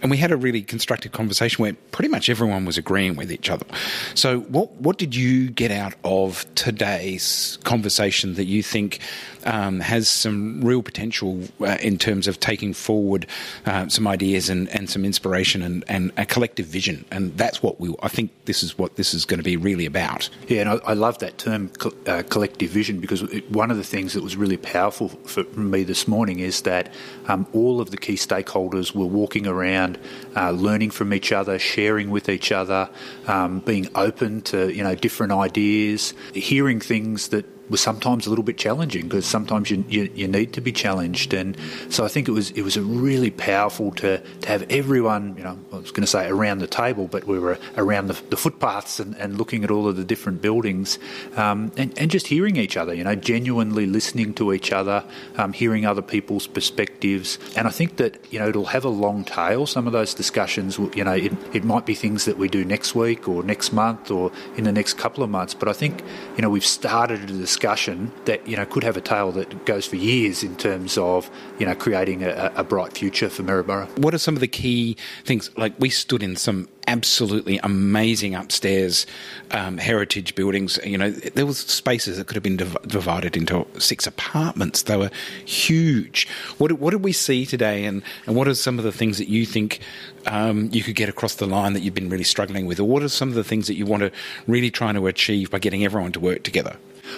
and 0.02 0.10
we 0.10 0.16
had 0.16 0.32
a 0.32 0.36
really 0.36 0.62
constructive 0.62 1.12
conversation 1.12 1.62
where 1.62 1.74
pretty 1.92 2.08
much 2.08 2.28
everyone 2.28 2.64
was 2.64 2.78
agreeing 2.78 3.16
with 3.16 3.30
each 3.30 3.50
other. 3.50 3.66
So, 4.14 4.40
what 4.40 4.72
what 4.88 4.96
did 4.96 5.14
you 5.14 5.50
get 5.50 5.70
out 5.70 5.92
of 6.02 6.46
today's 6.54 7.58
conversation 7.62 8.32
that 8.36 8.46
you 8.46 8.62
think 8.62 9.00
um, 9.44 9.80
has 9.80 10.08
some 10.08 10.60
real 10.62 10.82
potential 10.82 11.42
uh, 11.60 11.78
in 11.80 11.98
terms 11.98 12.26
of 12.26 12.40
taking 12.40 12.72
forward 12.72 13.26
uh, 13.66 13.88
some 13.88 14.06
ideas 14.06 14.48
and, 14.48 14.68
and 14.70 14.88
some 14.90 15.04
inspiration 15.04 15.62
and, 15.62 15.84
and, 15.88 16.12
a 16.16 16.26
collective 16.26 16.66
vision. 16.66 17.04
And 17.10 17.36
that's 17.36 17.62
what 17.62 17.80
we, 17.80 17.94
I 18.02 18.08
think 18.08 18.30
this 18.46 18.62
is 18.62 18.78
what 18.78 18.96
this 18.96 19.14
is 19.14 19.24
going 19.24 19.38
to 19.38 19.44
be 19.44 19.56
really 19.56 19.86
about. 19.86 20.28
Yeah, 20.48 20.62
and 20.62 20.70
I, 20.70 20.74
I 20.84 20.92
love 20.94 21.18
that 21.18 21.38
term, 21.38 21.70
uh, 22.06 22.22
collective 22.28 22.70
vision, 22.70 23.00
because 23.00 23.22
it, 23.22 23.50
one 23.50 23.70
of 23.70 23.76
the 23.76 23.84
things 23.84 24.14
that 24.14 24.22
was 24.22 24.36
really 24.36 24.56
powerful 24.56 25.08
for 25.08 25.44
me 25.58 25.84
this 25.84 26.08
morning 26.08 26.40
is 26.40 26.62
that 26.62 26.92
um, 27.26 27.46
all 27.52 27.80
of 27.80 27.90
the 27.90 27.96
key 27.96 28.14
stakeholders 28.14 28.94
were 28.94 29.06
walking 29.06 29.46
around, 29.46 29.98
uh, 30.36 30.50
learning 30.50 30.90
from 30.90 31.12
each 31.12 31.30
other, 31.30 31.58
sharing 31.58 32.10
with 32.10 32.28
each 32.28 32.50
other, 32.52 32.88
um, 33.26 33.60
being 33.60 33.88
open 33.94 34.40
to 34.42 34.72
you 34.74 34.82
know 34.82 34.94
different 34.94 35.32
ideas, 35.32 36.14
hearing 36.34 36.80
things 36.80 37.28
that 37.28 37.44
was 37.70 37.80
sometimes 37.80 38.26
a 38.26 38.30
little 38.30 38.44
bit 38.44 38.58
challenging 38.58 39.08
because 39.08 39.26
sometimes 39.26 39.70
you, 39.70 39.84
you, 39.88 40.10
you, 40.14 40.28
need 40.28 40.52
to 40.54 40.60
be 40.60 40.72
challenged. 40.72 41.32
And 41.34 41.56
so 41.90 42.04
I 42.04 42.08
think 42.08 42.28
it 42.28 42.32
was 42.32 42.50
it 42.52 42.62
was 42.62 42.78
really 42.78 43.30
powerful 43.30 43.92
to, 43.92 44.18
to 44.18 44.48
have 44.48 44.64
everyone, 44.70 45.36
you 45.36 45.44
know, 45.44 45.58
I 45.72 45.76
was 45.76 45.90
going 45.90 46.02
to 46.02 46.06
say 46.06 46.28
around 46.28 46.58
the 46.58 46.66
table, 46.66 47.06
but 47.06 47.24
we 47.24 47.38
were 47.38 47.58
around 47.76 48.08
the, 48.08 48.20
the 48.30 48.36
footpaths 48.36 49.00
and, 49.00 49.16
and 49.16 49.38
looking 49.38 49.64
at 49.64 49.70
all 49.70 49.86
of 49.88 49.96
the 49.96 50.04
different 50.04 50.42
buildings 50.42 50.98
um, 51.36 51.72
and, 51.76 51.96
and 51.98 52.10
just 52.10 52.26
hearing 52.26 52.56
each 52.56 52.76
other, 52.76 52.94
you 52.94 53.04
know, 53.04 53.14
genuinely 53.14 53.86
listening 53.86 54.34
to 54.34 54.52
each 54.52 54.72
other, 54.72 55.04
um, 55.36 55.52
hearing 55.52 55.86
other 55.86 56.02
people's 56.02 56.46
perspectives. 56.46 57.38
And 57.56 57.66
I 57.66 57.70
think 57.70 57.96
that, 57.96 58.18
you 58.32 58.38
know, 58.38 58.48
it'll 58.48 58.66
have 58.66 58.84
a 58.84 58.90
long 58.90 59.24
tail, 59.24 59.66
some 59.66 59.86
of 59.86 59.92
those 59.92 60.14
discussions, 60.14 60.78
you 60.94 61.04
know, 61.04 61.12
it, 61.12 61.32
it 61.52 61.64
might 61.64 61.86
be 61.86 61.94
things 61.94 62.24
that 62.24 62.38
we 62.38 62.48
do 62.48 62.64
next 62.64 62.94
week 62.94 63.28
or 63.28 63.42
next 63.42 63.72
month 63.72 64.10
or 64.10 64.32
in 64.56 64.64
the 64.64 64.72
next 64.72 64.94
couple 64.94 65.22
of 65.22 65.30
months. 65.30 65.54
But 65.54 65.68
I 65.68 65.72
think, 65.72 66.02
you 66.36 66.42
know, 66.42 66.50
we've 66.50 66.66
started 66.66 67.22
a 67.22 67.26
discussion 67.26 67.57
discussion 67.58 68.12
that 68.24 68.46
you 68.46 68.56
know 68.56 68.64
could 68.64 68.84
have 68.84 68.96
a 68.96 69.00
tail 69.00 69.32
that 69.32 69.64
goes 69.64 69.84
for 69.84 69.96
years 69.96 70.44
in 70.44 70.54
terms 70.54 70.96
of 70.96 71.28
you 71.58 71.66
know 71.66 71.74
creating 71.74 72.22
a, 72.22 72.52
a 72.54 72.62
bright 72.62 72.96
future 72.96 73.28
for 73.28 73.42
Maryborough. 73.42 73.88
What 73.98 74.14
are 74.14 74.18
some 74.18 74.36
of 74.36 74.40
the 74.40 74.46
key 74.46 74.96
things? 75.24 75.50
Like 75.56 75.74
we 75.80 75.90
stood 75.90 76.22
in 76.22 76.36
some 76.36 76.68
absolutely 76.86 77.58
amazing 77.64 78.36
upstairs 78.36 79.06
um, 79.50 79.76
heritage 79.76 80.36
buildings. 80.36 80.78
You 80.84 80.98
know, 80.98 81.10
there 81.10 81.46
was 81.46 81.58
spaces 81.58 82.16
that 82.16 82.28
could 82.28 82.36
have 82.36 82.44
been 82.44 82.58
div- 82.58 82.78
divided 82.86 83.36
into 83.36 83.66
six 83.78 84.06
apartments. 84.06 84.84
They 84.84 84.96
were 84.96 85.10
huge. 85.44 86.28
What, 86.58 86.72
what 86.72 86.92
did 86.92 87.02
we 87.02 87.12
see 87.12 87.44
today, 87.44 87.84
and, 87.84 88.02
and 88.26 88.36
what 88.36 88.46
are 88.46 88.54
some 88.54 88.78
of 88.78 88.84
the 88.84 88.92
things 88.92 89.18
that 89.18 89.28
you 89.28 89.44
think 89.44 89.80
um, 90.26 90.70
you 90.72 90.82
could 90.82 90.94
get 90.94 91.08
across 91.08 91.34
the 91.34 91.46
line 91.46 91.72
that 91.74 91.80
you've 91.80 91.94
been 91.94 92.08
really 92.08 92.24
struggling 92.24 92.66
with, 92.66 92.78
or 92.80 92.84
what 92.84 93.02
are 93.02 93.08
some 93.08 93.28
of 93.28 93.34
the 93.34 93.44
things 93.44 93.66
that 93.66 93.74
you 93.74 93.84
want 93.84 94.02
to 94.04 94.12
really 94.46 94.70
trying 94.70 94.94
to 94.94 95.08
achieve 95.08 95.50
by 95.50 95.58
getting 95.58 95.84
everyone 95.84 96.12
to 96.12 96.20
work 96.20 96.42
together? 96.42 96.76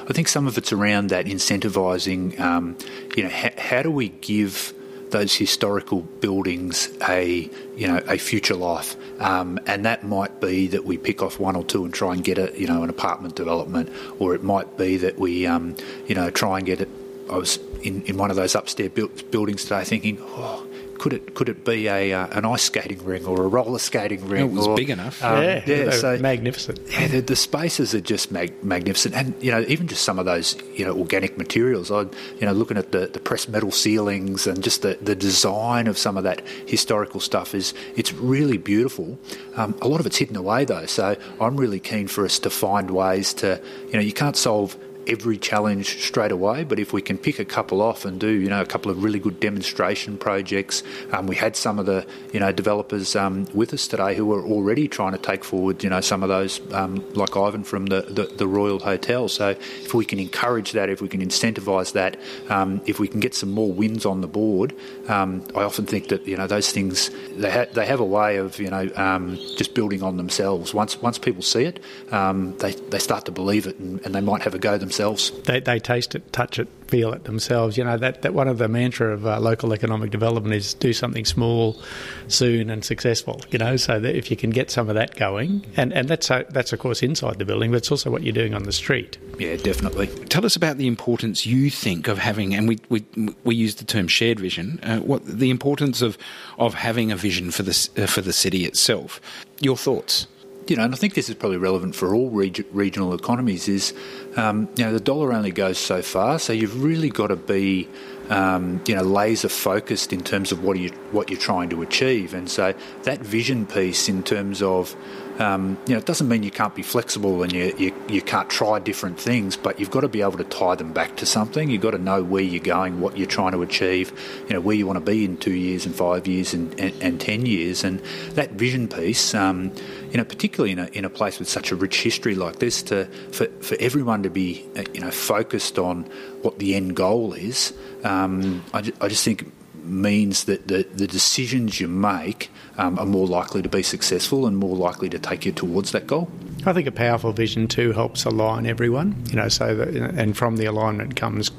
I 0.08 0.12
think 0.12 0.28
some 0.28 0.46
of 0.46 0.58
it's 0.58 0.72
around 0.72 1.08
that 1.10 1.26
incentivising. 1.26 2.38
Um, 2.40 2.76
you 3.16 3.24
know, 3.24 3.30
ha- 3.30 3.54
how 3.58 3.82
do 3.82 3.90
we 3.90 4.08
give 4.08 4.74
those 5.10 5.34
historical 5.34 6.02
buildings 6.02 6.88
a 7.08 7.50
you 7.76 7.88
know 7.88 8.00
a 8.06 8.18
future 8.18 8.54
life, 8.54 8.96
um, 9.20 9.58
and 9.66 9.84
that 9.84 10.04
might 10.04 10.40
be 10.40 10.68
that 10.68 10.84
we 10.84 10.96
pick 10.98 11.22
off 11.22 11.38
one 11.38 11.56
or 11.56 11.64
two 11.64 11.84
and 11.84 11.92
try 11.92 12.12
and 12.12 12.24
get 12.24 12.38
a 12.38 12.52
you 12.58 12.66
know 12.66 12.82
an 12.82 12.90
apartment 12.90 13.34
development, 13.34 13.90
or 14.18 14.34
it 14.34 14.42
might 14.42 14.76
be 14.76 14.96
that 14.98 15.18
we 15.18 15.46
um, 15.46 15.76
you 16.06 16.14
know 16.14 16.30
try 16.30 16.58
and 16.58 16.66
get 16.66 16.80
it. 16.80 16.88
I 17.30 17.36
was 17.36 17.58
in, 17.82 18.02
in 18.02 18.16
one 18.16 18.30
of 18.30 18.36
those 18.36 18.54
upstairs 18.54 18.90
buildings 19.30 19.62
today, 19.62 19.84
thinking, 19.84 20.18
oh, 20.20 20.66
could 21.00 21.14
it 21.14 21.34
could 21.34 21.48
it 21.48 21.64
be 21.64 21.88
a 21.88 22.12
uh, 22.12 22.26
an 22.38 22.44
ice 22.44 22.64
skating 22.64 23.02
ring 23.02 23.24
or 23.24 23.42
a 23.42 23.48
roller 23.48 23.78
skating 23.78 24.28
ring? 24.28 24.42
It 24.42 24.52
was 24.52 24.66
or, 24.66 24.76
big 24.76 24.90
enough. 24.90 25.24
Um, 25.24 25.42
yeah, 25.42 25.64
yeah, 25.66 25.90
so 25.92 26.18
magnificent. 26.18 26.78
Yeah, 26.90 27.06
the, 27.06 27.20
the, 27.20 27.36
spaces 27.36 27.94
are 27.94 28.02
just 28.02 28.30
mag- 28.30 28.62
magnificent, 28.62 29.14
and 29.14 29.34
you 29.42 29.50
know 29.50 29.64
even 29.66 29.88
just 29.88 30.04
some 30.04 30.18
of 30.18 30.26
those 30.26 30.56
you 30.74 30.84
know 30.84 30.94
organic 30.94 31.38
materials. 31.38 31.90
I 31.90 32.00
you 32.02 32.42
know 32.42 32.52
looking 32.52 32.76
at 32.76 32.92
the, 32.92 33.06
the 33.06 33.18
pressed 33.18 33.48
metal 33.48 33.70
ceilings 33.70 34.46
and 34.46 34.62
just 34.62 34.82
the, 34.82 34.98
the 35.00 35.14
design 35.14 35.86
of 35.86 35.96
some 35.96 36.18
of 36.18 36.24
that 36.24 36.46
historical 36.66 37.20
stuff 37.20 37.54
is 37.54 37.72
it's 37.96 38.12
really 38.12 38.58
beautiful. 38.58 39.18
Um, 39.56 39.74
a 39.80 39.88
lot 39.88 40.00
of 40.00 40.06
it's 40.06 40.18
hidden 40.18 40.36
away 40.36 40.66
though, 40.66 40.84
so 40.84 41.16
I'm 41.40 41.56
really 41.56 41.80
keen 41.80 42.08
for 42.08 42.26
us 42.26 42.38
to 42.40 42.50
find 42.50 42.90
ways 42.90 43.32
to 43.34 43.58
you 43.86 43.94
know 43.94 44.00
you 44.00 44.12
can't 44.12 44.36
solve 44.36 44.76
every 45.10 45.36
challenge 45.36 46.00
straight 46.00 46.30
away, 46.30 46.62
but 46.62 46.78
if 46.78 46.92
we 46.92 47.02
can 47.02 47.18
pick 47.18 47.40
a 47.40 47.44
couple 47.44 47.82
off 47.82 48.04
and 48.04 48.20
do, 48.20 48.28
you 48.28 48.48
know, 48.48 48.60
a 48.60 48.66
couple 48.66 48.90
of 48.90 49.02
really 49.02 49.18
good 49.18 49.40
demonstration 49.40 50.16
projects, 50.16 50.84
um, 51.12 51.26
we 51.26 51.34
had 51.34 51.56
some 51.56 51.80
of 51.80 51.86
the, 51.86 52.06
you 52.32 52.38
know, 52.38 52.52
developers 52.52 53.16
um, 53.16 53.44
with 53.52 53.74
us 53.74 53.88
today 53.88 54.14
who 54.14 54.24
were 54.24 54.44
already 54.44 54.86
trying 54.86 55.12
to 55.12 55.18
take 55.18 55.42
forward, 55.42 55.82
you 55.82 55.90
know, 55.90 56.00
some 56.00 56.22
of 56.22 56.28
those, 56.28 56.60
um, 56.72 57.04
like 57.14 57.36
Ivan 57.36 57.64
from 57.64 57.86
the, 57.86 58.02
the, 58.02 58.26
the, 58.26 58.46
Royal 58.46 58.78
Hotel. 58.78 59.28
So 59.28 59.50
if 59.50 59.94
we 59.94 60.04
can 60.04 60.18
encourage 60.18 60.72
that, 60.72 60.88
if 60.88 61.00
we 61.00 61.08
can 61.08 61.20
incentivise 61.20 61.92
that, 61.92 62.16
um, 62.48 62.80
if 62.86 63.00
we 63.00 63.08
can 63.08 63.20
get 63.20 63.34
some 63.34 63.50
more 63.50 63.72
wins 63.72 64.06
on 64.06 64.20
the 64.20 64.28
board, 64.28 64.74
um, 65.08 65.44
I 65.56 65.62
often 65.62 65.86
think 65.86 66.08
that, 66.08 66.26
you 66.26 66.36
know, 66.36 66.46
those 66.46 66.70
things, 66.70 67.10
they, 67.36 67.50
ha- 67.50 67.66
they 67.72 67.86
have 67.86 68.00
a 68.00 68.04
way 68.04 68.36
of, 68.36 68.60
you 68.60 68.70
know, 68.70 68.88
um, 68.94 69.36
just 69.56 69.74
building 69.74 70.02
on 70.02 70.16
themselves. 70.16 70.72
Once 70.72 71.00
once 71.02 71.18
people 71.18 71.42
see 71.42 71.64
it, 71.64 71.80
they, 72.10 72.72
they 72.72 72.98
start 72.98 73.24
to 73.24 73.32
believe 73.32 73.66
it 73.66 73.78
and, 73.78 74.04
and 74.04 74.14
they 74.14 74.20
might 74.20 74.42
have 74.42 74.54
a 74.54 74.58
go 74.58 74.78
themselves 74.78 74.99
themselves. 75.00 75.30
They, 75.42 75.60
they 75.60 75.78
taste 75.78 76.14
it, 76.14 76.32
touch 76.32 76.58
it, 76.58 76.68
feel 76.88 77.12
it 77.12 77.24
themselves. 77.24 77.76
You 77.76 77.84
know 77.84 77.96
that, 77.96 78.22
that 78.22 78.34
one 78.34 78.48
of 78.48 78.58
the 78.58 78.68
mantra 78.68 79.12
of 79.12 79.26
uh, 79.26 79.40
local 79.40 79.72
economic 79.72 80.10
development 80.10 80.54
is 80.54 80.74
do 80.74 80.92
something 80.92 81.24
small, 81.24 81.80
soon 82.28 82.70
and 82.70 82.84
successful. 82.84 83.40
You 83.50 83.58
know, 83.58 83.76
so 83.76 83.98
that 83.98 84.14
if 84.14 84.30
you 84.30 84.36
can 84.36 84.50
get 84.50 84.70
some 84.70 84.88
of 84.88 84.94
that 84.94 85.16
going, 85.16 85.64
and 85.76 85.92
and 85.92 86.08
that's 86.08 86.30
uh, 86.30 86.44
that's 86.50 86.72
of 86.72 86.78
course 86.78 87.02
inside 87.02 87.38
the 87.38 87.44
building, 87.44 87.70
but 87.70 87.78
it's 87.78 87.90
also 87.90 88.10
what 88.10 88.22
you're 88.22 88.32
doing 88.32 88.54
on 88.54 88.64
the 88.64 88.72
street. 88.72 89.18
Yeah, 89.38 89.56
definitely. 89.56 90.06
Tell 90.26 90.44
us 90.44 90.56
about 90.56 90.76
the 90.76 90.86
importance 90.86 91.46
you 91.46 91.70
think 91.70 92.08
of 92.08 92.18
having, 92.18 92.54
and 92.54 92.68
we 92.68 92.78
we 92.88 93.04
we 93.44 93.54
use 93.54 93.76
the 93.76 93.84
term 93.84 94.08
shared 94.08 94.38
vision. 94.38 94.80
Uh, 94.82 94.98
what 94.98 95.24
the 95.24 95.50
importance 95.50 96.02
of 96.02 96.18
of 96.58 96.74
having 96.74 97.10
a 97.10 97.16
vision 97.16 97.50
for 97.50 97.62
the 97.62 97.88
uh, 97.96 98.06
for 98.06 98.20
the 98.20 98.32
city 98.32 98.64
itself. 98.64 99.20
Your 99.60 99.76
thoughts 99.76 100.26
you 100.70 100.76
know, 100.76 100.84
and 100.84 100.94
I 100.94 100.96
think 100.96 101.14
this 101.14 101.28
is 101.28 101.34
probably 101.34 101.58
relevant 101.58 101.96
for 101.96 102.14
all 102.14 102.30
reg- 102.30 102.64
regional 102.70 103.12
economies, 103.12 103.68
is, 103.68 103.92
um, 104.36 104.68
you 104.76 104.84
know, 104.84 104.92
the 104.92 105.00
dollar 105.00 105.32
only 105.32 105.50
goes 105.50 105.78
so 105.78 106.02
far, 106.02 106.38
so 106.38 106.52
you've 106.52 106.82
really 106.82 107.10
got 107.10 107.28
to 107.28 107.36
be, 107.36 107.88
um, 108.28 108.80
you 108.86 108.94
know, 108.94 109.02
laser 109.02 109.48
focused 109.48 110.12
in 110.12 110.22
terms 110.22 110.52
of 110.52 110.62
what 110.62 110.78
you 110.78 110.90
what 111.10 111.30
you're 111.30 111.40
trying 111.40 111.68
to 111.70 111.82
achieve, 111.82 112.34
and 112.34 112.48
so 112.48 112.74
that 113.02 113.20
vision 113.20 113.66
piece 113.66 114.08
in 114.08 114.22
terms 114.22 114.62
of 114.62 114.94
um, 115.40 115.78
you 115.86 115.94
know, 115.94 115.98
it 115.98 116.06
doesn't 116.06 116.28
mean 116.28 116.42
you 116.42 116.50
can't 116.50 116.74
be 116.74 116.82
flexible 116.82 117.42
and 117.42 117.52
you, 117.52 117.74
you, 117.78 117.94
you 118.08 118.20
can't 118.20 118.50
try 118.50 118.78
different 118.78 119.18
things, 119.18 119.56
but 119.56 119.80
you've 119.80 119.90
got 119.90 120.02
to 120.02 120.08
be 120.08 120.20
able 120.20 120.36
to 120.36 120.44
tie 120.44 120.74
them 120.74 120.92
back 120.92 121.16
to 121.16 121.26
something. 121.26 121.70
You've 121.70 121.80
got 121.80 121.92
to 121.92 121.98
know 121.98 122.22
where 122.22 122.42
you're 122.42 122.62
going, 122.62 123.00
what 123.00 123.16
you're 123.16 123.26
trying 123.26 123.52
to 123.52 123.62
achieve, 123.62 124.12
you 124.46 124.54
know, 124.54 124.60
where 124.60 124.76
you 124.76 124.86
want 124.86 124.98
to 124.98 125.04
be 125.04 125.24
in 125.24 125.38
two 125.38 125.54
years 125.54 125.86
and 125.86 125.94
five 125.94 126.26
years 126.26 126.52
and, 126.52 126.78
and, 126.78 126.94
and 127.02 127.20
ten 127.20 127.46
years. 127.46 127.84
And 127.84 128.00
that 128.34 128.52
vision 128.52 128.86
piece, 128.86 129.34
um, 129.34 129.72
you 130.10 130.18
know, 130.18 130.24
particularly 130.24 130.72
in 130.72 130.78
a, 130.78 130.86
in 130.88 131.04
a 131.06 131.10
place 131.10 131.38
with 131.38 131.48
such 131.48 131.72
a 131.72 131.76
rich 131.76 132.02
history 132.02 132.34
like 132.34 132.58
this, 132.58 132.82
to 132.84 133.06
for, 133.32 133.46
for 133.62 133.76
everyone 133.80 134.22
to 134.24 134.30
be, 134.30 134.66
uh, 134.76 134.84
you 134.92 135.00
know, 135.00 135.10
focused 135.10 135.78
on 135.78 136.04
what 136.42 136.58
the 136.58 136.74
end 136.74 136.96
goal 136.96 137.32
is, 137.32 137.72
um, 138.04 138.62
I, 138.74 138.78
I 139.00 139.08
just 139.08 139.24
think 139.24 139.50
means 139.90 140.44
that 140.44 140.68
the, 140.68 140.86
the 140.94 141.06
decisions 141.06 141.80
you 141.80 141.88
make 141.88 142.50
um, 142.78 142.98
are 142.98 143.06
more 143.06 143.26
likely 143.26 143.62
to 143.62 143.68
be 143.68 143.82
successful 143.82 144.46
and 144.46 144.56
more 144.56 144.76
likely 144.76 145.08
to 145.10 145.18
take 145.18 145.44
you 145.44 145.52
towards 145.52 145.92
that 145.92 146.06
goal. 146.06 146.30
I 146.66 146.72
think 146.72 146.86
a 146.86 146.92
powerful 146.92 147.32
vision 147.32 147.68
too 147.68 147.92
helps 147.92 148.24
align 148.24 148.66
everyone, 148.66 149.22
you 149.30 149.36
know, 149.36 149.48
so 149.48 149.74
that, 149.74 149.88
and 149.88 150.36
from 150.36 150.56
the 150.56 150.66
alignment 150.66 151.16
comes, 151.16 151.50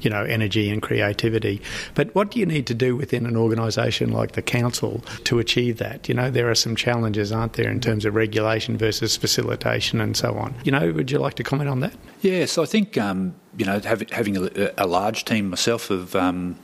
you 0.00 0.10
know, 0.10 0.24
energy 0.24 0.70
and 0.70 0.82
creativity. 0.82 1.62
But 1.94 2.14
what 2.14 2.32
do 2.32 2.40
you 2.40 2.46
need 2.46 2.66
to 2.66 2.74
do 2.74 2.96
within 2.96 3.26
an 3.26 3.36
organisation 3.36 4.10
like 4.10 4.32
the 4.32 4.42
council 4.42 5.04
to 5.24 5.38
achieve 5.38 5.78
that? 5.78 6.08
You 6.08 6.14
know, 6.14 6.30
there 6.30 6.50
are 6.50 6.56
some 6.56 6.74
challenges, 6.74 7.30
aren't 7.30 7.52
there, 7.52 7.70
in 7.70 7.80
terms 7.80 8.04
of 8.04 8.14
regulation 8.16 8.76
versus 8.76 9.16
facilitation 9.16 10.00
and 10.00 10.16
so 10.16 10.34
on. 10.34 10.54
You 10.64 10.72
know, 10.72 10.92
would 10.92 11.10
you 11.10 11.18
like 11.18 11.34
to 11.34 11.44
comment 11.44 11.70
on 11.70 11.80
that? 11.80 11.94
Yes, 12.20 12.58
I 12.58 12.64
think, 12.64 12.98
um, 12.98 13.36
you 13.56 13.64
know, 13.64 13.78
having, 13.78 14.08
having 14.08 14.36
a, 14.36 14.72
a, 14.78 14.86
large 14.86 15.24
team 15.24 15.50
myself 15.50 15.90
of, 15.90 16.16
um, 16.16 16.56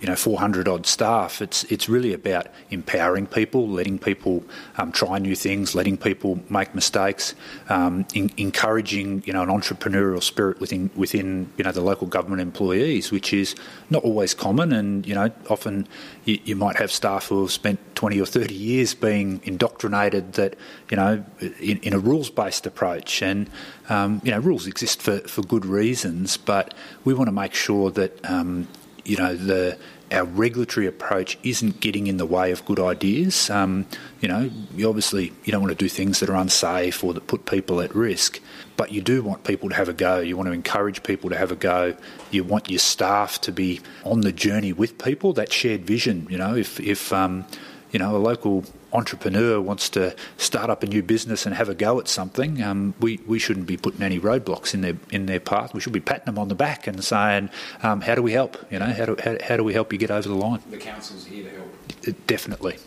you 0.00 0.06
know 0.06 0.16
400 0.16 0.68
odd 0.68 0.86
staff. 0.86 1.42
It's 1.42 1.64
it's 1.64 1.88
really 1.88 2.12
about 2.12 2.46
empowering 2.70 3.26
people, 3.26 3.68
letting 3.68 3.98
people 3.98 4.44
um, 4.76 4.92
try 4.92 5.18
new 5.18 5.34
things, 5.34 5.74
letting 5.74 5.96
people 5.96 6.40
make 6.48 6.74
mistakes, 6.74 7.34
um, 7.68 8.06
in, 8.14 8.30
encouraging 8.36 9.22
you 9.26 9.32
know 9.32 9.42
an 9.42 9.48
entrepreneurial 9.48 10.22
spirit 10.22 10.60
within 10.60 10.90
within 10.94 11.52
you 11.56 11.64
know 11.64 11.72
the 11.72 11.80
local 11.80 12.06
government 12.06 12.40
employees, 12.40 13.10
which 13.10 13.32
is 13.32 13.54
not 13.90 14.04
always 14.04 14.34
common, 14.34 14.72
and 14.72 15.06
you 15.06 15.14
know 15.14 15.30
often 15.50 15.88
you, 16.24 16.38
you 16.44 16.56
might 16.56 16.76
have 16.76 16.92
staff 16.92 17.28
who 17.28 17.42
have 17.42 17.52
spent 17.52 17.78
20 17.94 18.20
or 18.20 18.26
30 18.26 18.54
years 18.54 18.94
being 18.94 19.40
indoctrinated 19.44 20.34
that 20.34 20.54
you 20.90 20.96
know 20.96 21.24
in, 21.60 21.78
in 21.78 21.92
a 21.92 21.98
rules 21.98 22.30
based 22.30 22.66
approach, 22.66 23.22
and 23.22 23.50
um, 23.88 24.20
you 24.22 24.30
know 24.30 24.38
rules 24.38 24.66
exist 24.66 25.02
for 25.02 25.18
for 25.20 25.42
good 25.42 25.66
reasons, 25.66 26.36
but 26.36 26.74
we 27.04 27.14
want 27.14 27.26
to 27.26 27.32
make 27.32 27.54
sure 27.54 27.90
that 27.90 28.24
um, 28.30 28.68
you 29.08 29.16
know 29.16 29.34
the 29.34 29.78
our 30.10 30.24
regulatory 30.24 30.86
approach 30.86 31.38
isn't 31.42 31.80
getting 31.80 32.06
in 32.06 32.16
the 32.16 32.24
way 32.24 32.50
of 32.50 32.64
good 32.64 32.80
ideas. 32.80 33.50
Um, 33.50 33.86
you 34.20 34.28
know, 34.28 34.50
you 34.74 34.88
obviously 34.88 35.32
you 35.44 35.52
don't 35.52 35.60
want 35.60 35.70
to 35.70 35.84
do 35.84 35.88
things 35.88 36.20
that 36.20 36.30
are 36.30 36.36
unsafe 36.36 37.04
or 37.04 37.12
that 37.14 37.26
put 37.26 37.44
people 37.46 37.80
at 37.80 37.94
risk, 37.94 38.40
but 38.76 38.90
you 38.90 39.02
do 39.02 39.22
want 39.22 39.44
people 39.44 39.68
to 39.68 39.74
have 39.74 39.88
a 39.88 39.92
go. 39.92 40.20
You 40.20 40.36
want 40.36 40.48
to 40.48 40.52
encourage 40.52 41.02
people 41.02 41.30
to 41.30 41.36
have 41.36 41.52
a 41.52 41.56
go. 41.56 41.94
You 42.30 42.44
want 42.44 42.70
your 42.70 42.78
staff 42.78 43.40
to 43.42 43.52
be 43.52 43.80
on 44.04 44.22
the 44.22 44.32
journey 44.32 44.72
with 44.72 44.98
people. 44.98 45.32
That 45.32 45.52
shared 45.52 45.84
vision. 45.86 46.26
You 46.30 46.38
know, 46.38 46.54
if 46.54 46.80
if 46.80 47.12
um, 47.12 47.46
you 47.90 47.98
know 47.98 48.16
a 48.16 48.18
local 48.18 48.64
entrepreneur 48.92 49.60
wants 49.60 49.88
to 49.90 50.14
start 50.36 50.70
up 50.70 50.82
a 50.82 50.86
new 50.86 51.02
business 51.02 51.46
and 51.46 51.54
have 51.54 51.68
a 51.68 51.74
go 51.74 52.00
at 52.00 52.08
something, 52.08 52.62
um, 52.62 52.94
we, 53.00 53.20
we 53.26 53.38
shouldn't 53.38 53.66
be 53.66 53.76
putting 53.76 54.02
any 54.02 54.18
roadblocks 54.18 54.74
in 54.74 54.80
their 54.80 54.96
in 55.10 55.26
their 55.26 55.40
path. 55.40 55.74
We 55.74 55.80
should 55.80 55.92
be 55.92 56.00
patting 56.00 56.26
them 56.26 56.38
on 56.38 56.48
the 56.48 56.54
back 56.54 56.86
and 56.86 57.02
saying, 57.02 57.50
um, 57.82 58.00
"How 58.02 58.14
do 58.14 58.22
we 58.22 58.32
help? 58.32 58.56
You 58.70 58.78
know, 58.78 58.86
how 58.86 59.06
do 59.06 59.16
how, 59.22 59.36
how 59.42 59.56
do 59.56 59.64
we 59.64 59.72
help 59.72 59.92
you 59.92 59.98
get 59.98 60.10
over 60.10 60.28
the 60.28 60.34
line?" 60.34 60.62
The 60.70 60.76
council's 60.78 61.26
here 61.26 61.44
to 61.44 61.50
help. 61.50 62.26
Definitely. 62.26 62.78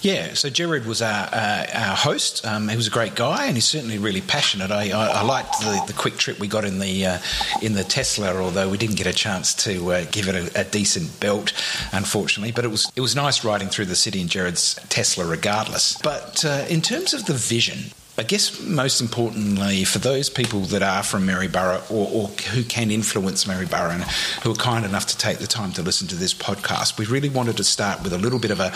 Yeah, 0.00 0.34
so 0.34 0.48
Jared 0.48 0.86
was 0.86 1.02
our, 1.02 1.28
uh, 1.32 1.66
our 1.74 1.96
host. 1.96 2.46
Um, 2.46 2.68
he 2.68 2.76
was 2.76 2.86
a 2.86 2.90
great 2.90 3.16
guy, 3.16 3.46
and 3.46 3.56
he's 3.56 3.64
certainly 3.64 3.98
really 3.98 4.20
passionate. 4.20 4.70
I, 4.70 4.90
I, 4.90 5.06
I 5.08 5.22
liked 5.22 5.58
the, 5.60 5.82
the, 5.88 5.92
quick 5.92 6.16
trip 6.16 6.38
we 6.38 6.46
got 6.46 6.64
in 6.64 6.78
the 6.78 7.04
uh, 7.04 7.18
in 7.62 7.72
the 7.72 7.82
Tesla, 7.82 8.32
although 8.36 8.68
we 8.68 8.78
didn't 8.78 8.94
get 8.94 9.08
a 9.08 9.12
chance 9.12 9.54
to 9.64 9.92
uh, 9.92 10.04
give 10.12 10.28
it 10.28 10.36
a, 10.36 10.60
a, 10.60 10.64
decent 10.64 11.18
belt, 11.18 11.52
unfortunately. 11.92 12.52
But 12.52 12.64
it 12.64 12.68
was 12.68 12.92
it 12.94 13.00
was 13.00 13.16
nice 13.16 13.44
riding 13.44 13.68
through 13.68 13.86
the 13.86 13.96
city 13.96 14.20
in 14.20 14.28
Jared's 14.28 14.74
Tesla, 14.88 15.26
regardless. 15.26 15.98
But 16.00 16.44
uh, 16.44 16.66
in 16.68 16.80
terms 16.80 17.12
of 17.12 17.26
the 17.26 17.34
vision, 17.34 17.90
I 18.18 18.24
guess 18.24 18.60
most 18.60 19.00
importantly, 19.00 19.84
for 19.84 20.00
those 20.00 20.28
people 20.28 20.62
that 20.62 20.82
are 20.82 21.04
from 21.04 21.24
Maryborough 21.24 21.88
or, 21.88 22.08
or, 22.10 22.26
who 22.50 22.64
can 22.64 22.90
influence 22.90 23.46
Maryborough 23.46 23.92
and 23.92 24.02
who 24.42 24.50
are 24.50 24.56
kind 24.56 24.84
enough 24.84 25.06
to 25.06 25.16
take 25.16 25.38
the 25.38 25.46
time 25.46 25.70
to 25.74 25.82
listen 25.82 26.08
to 26.08 26.16
this 26.16 26.34
podcast, 26.34 26.98
we 26.98 27.06
really 27.06 27.28
wanted 27.28 27.56
to 27.58 27.64
start 27.64 28.02
with 28.02 28.12
a 28.12 28.18
little 28.18 28.40
bit 28.40 28.50
of 28.50 28.58
a, 28.58 28.72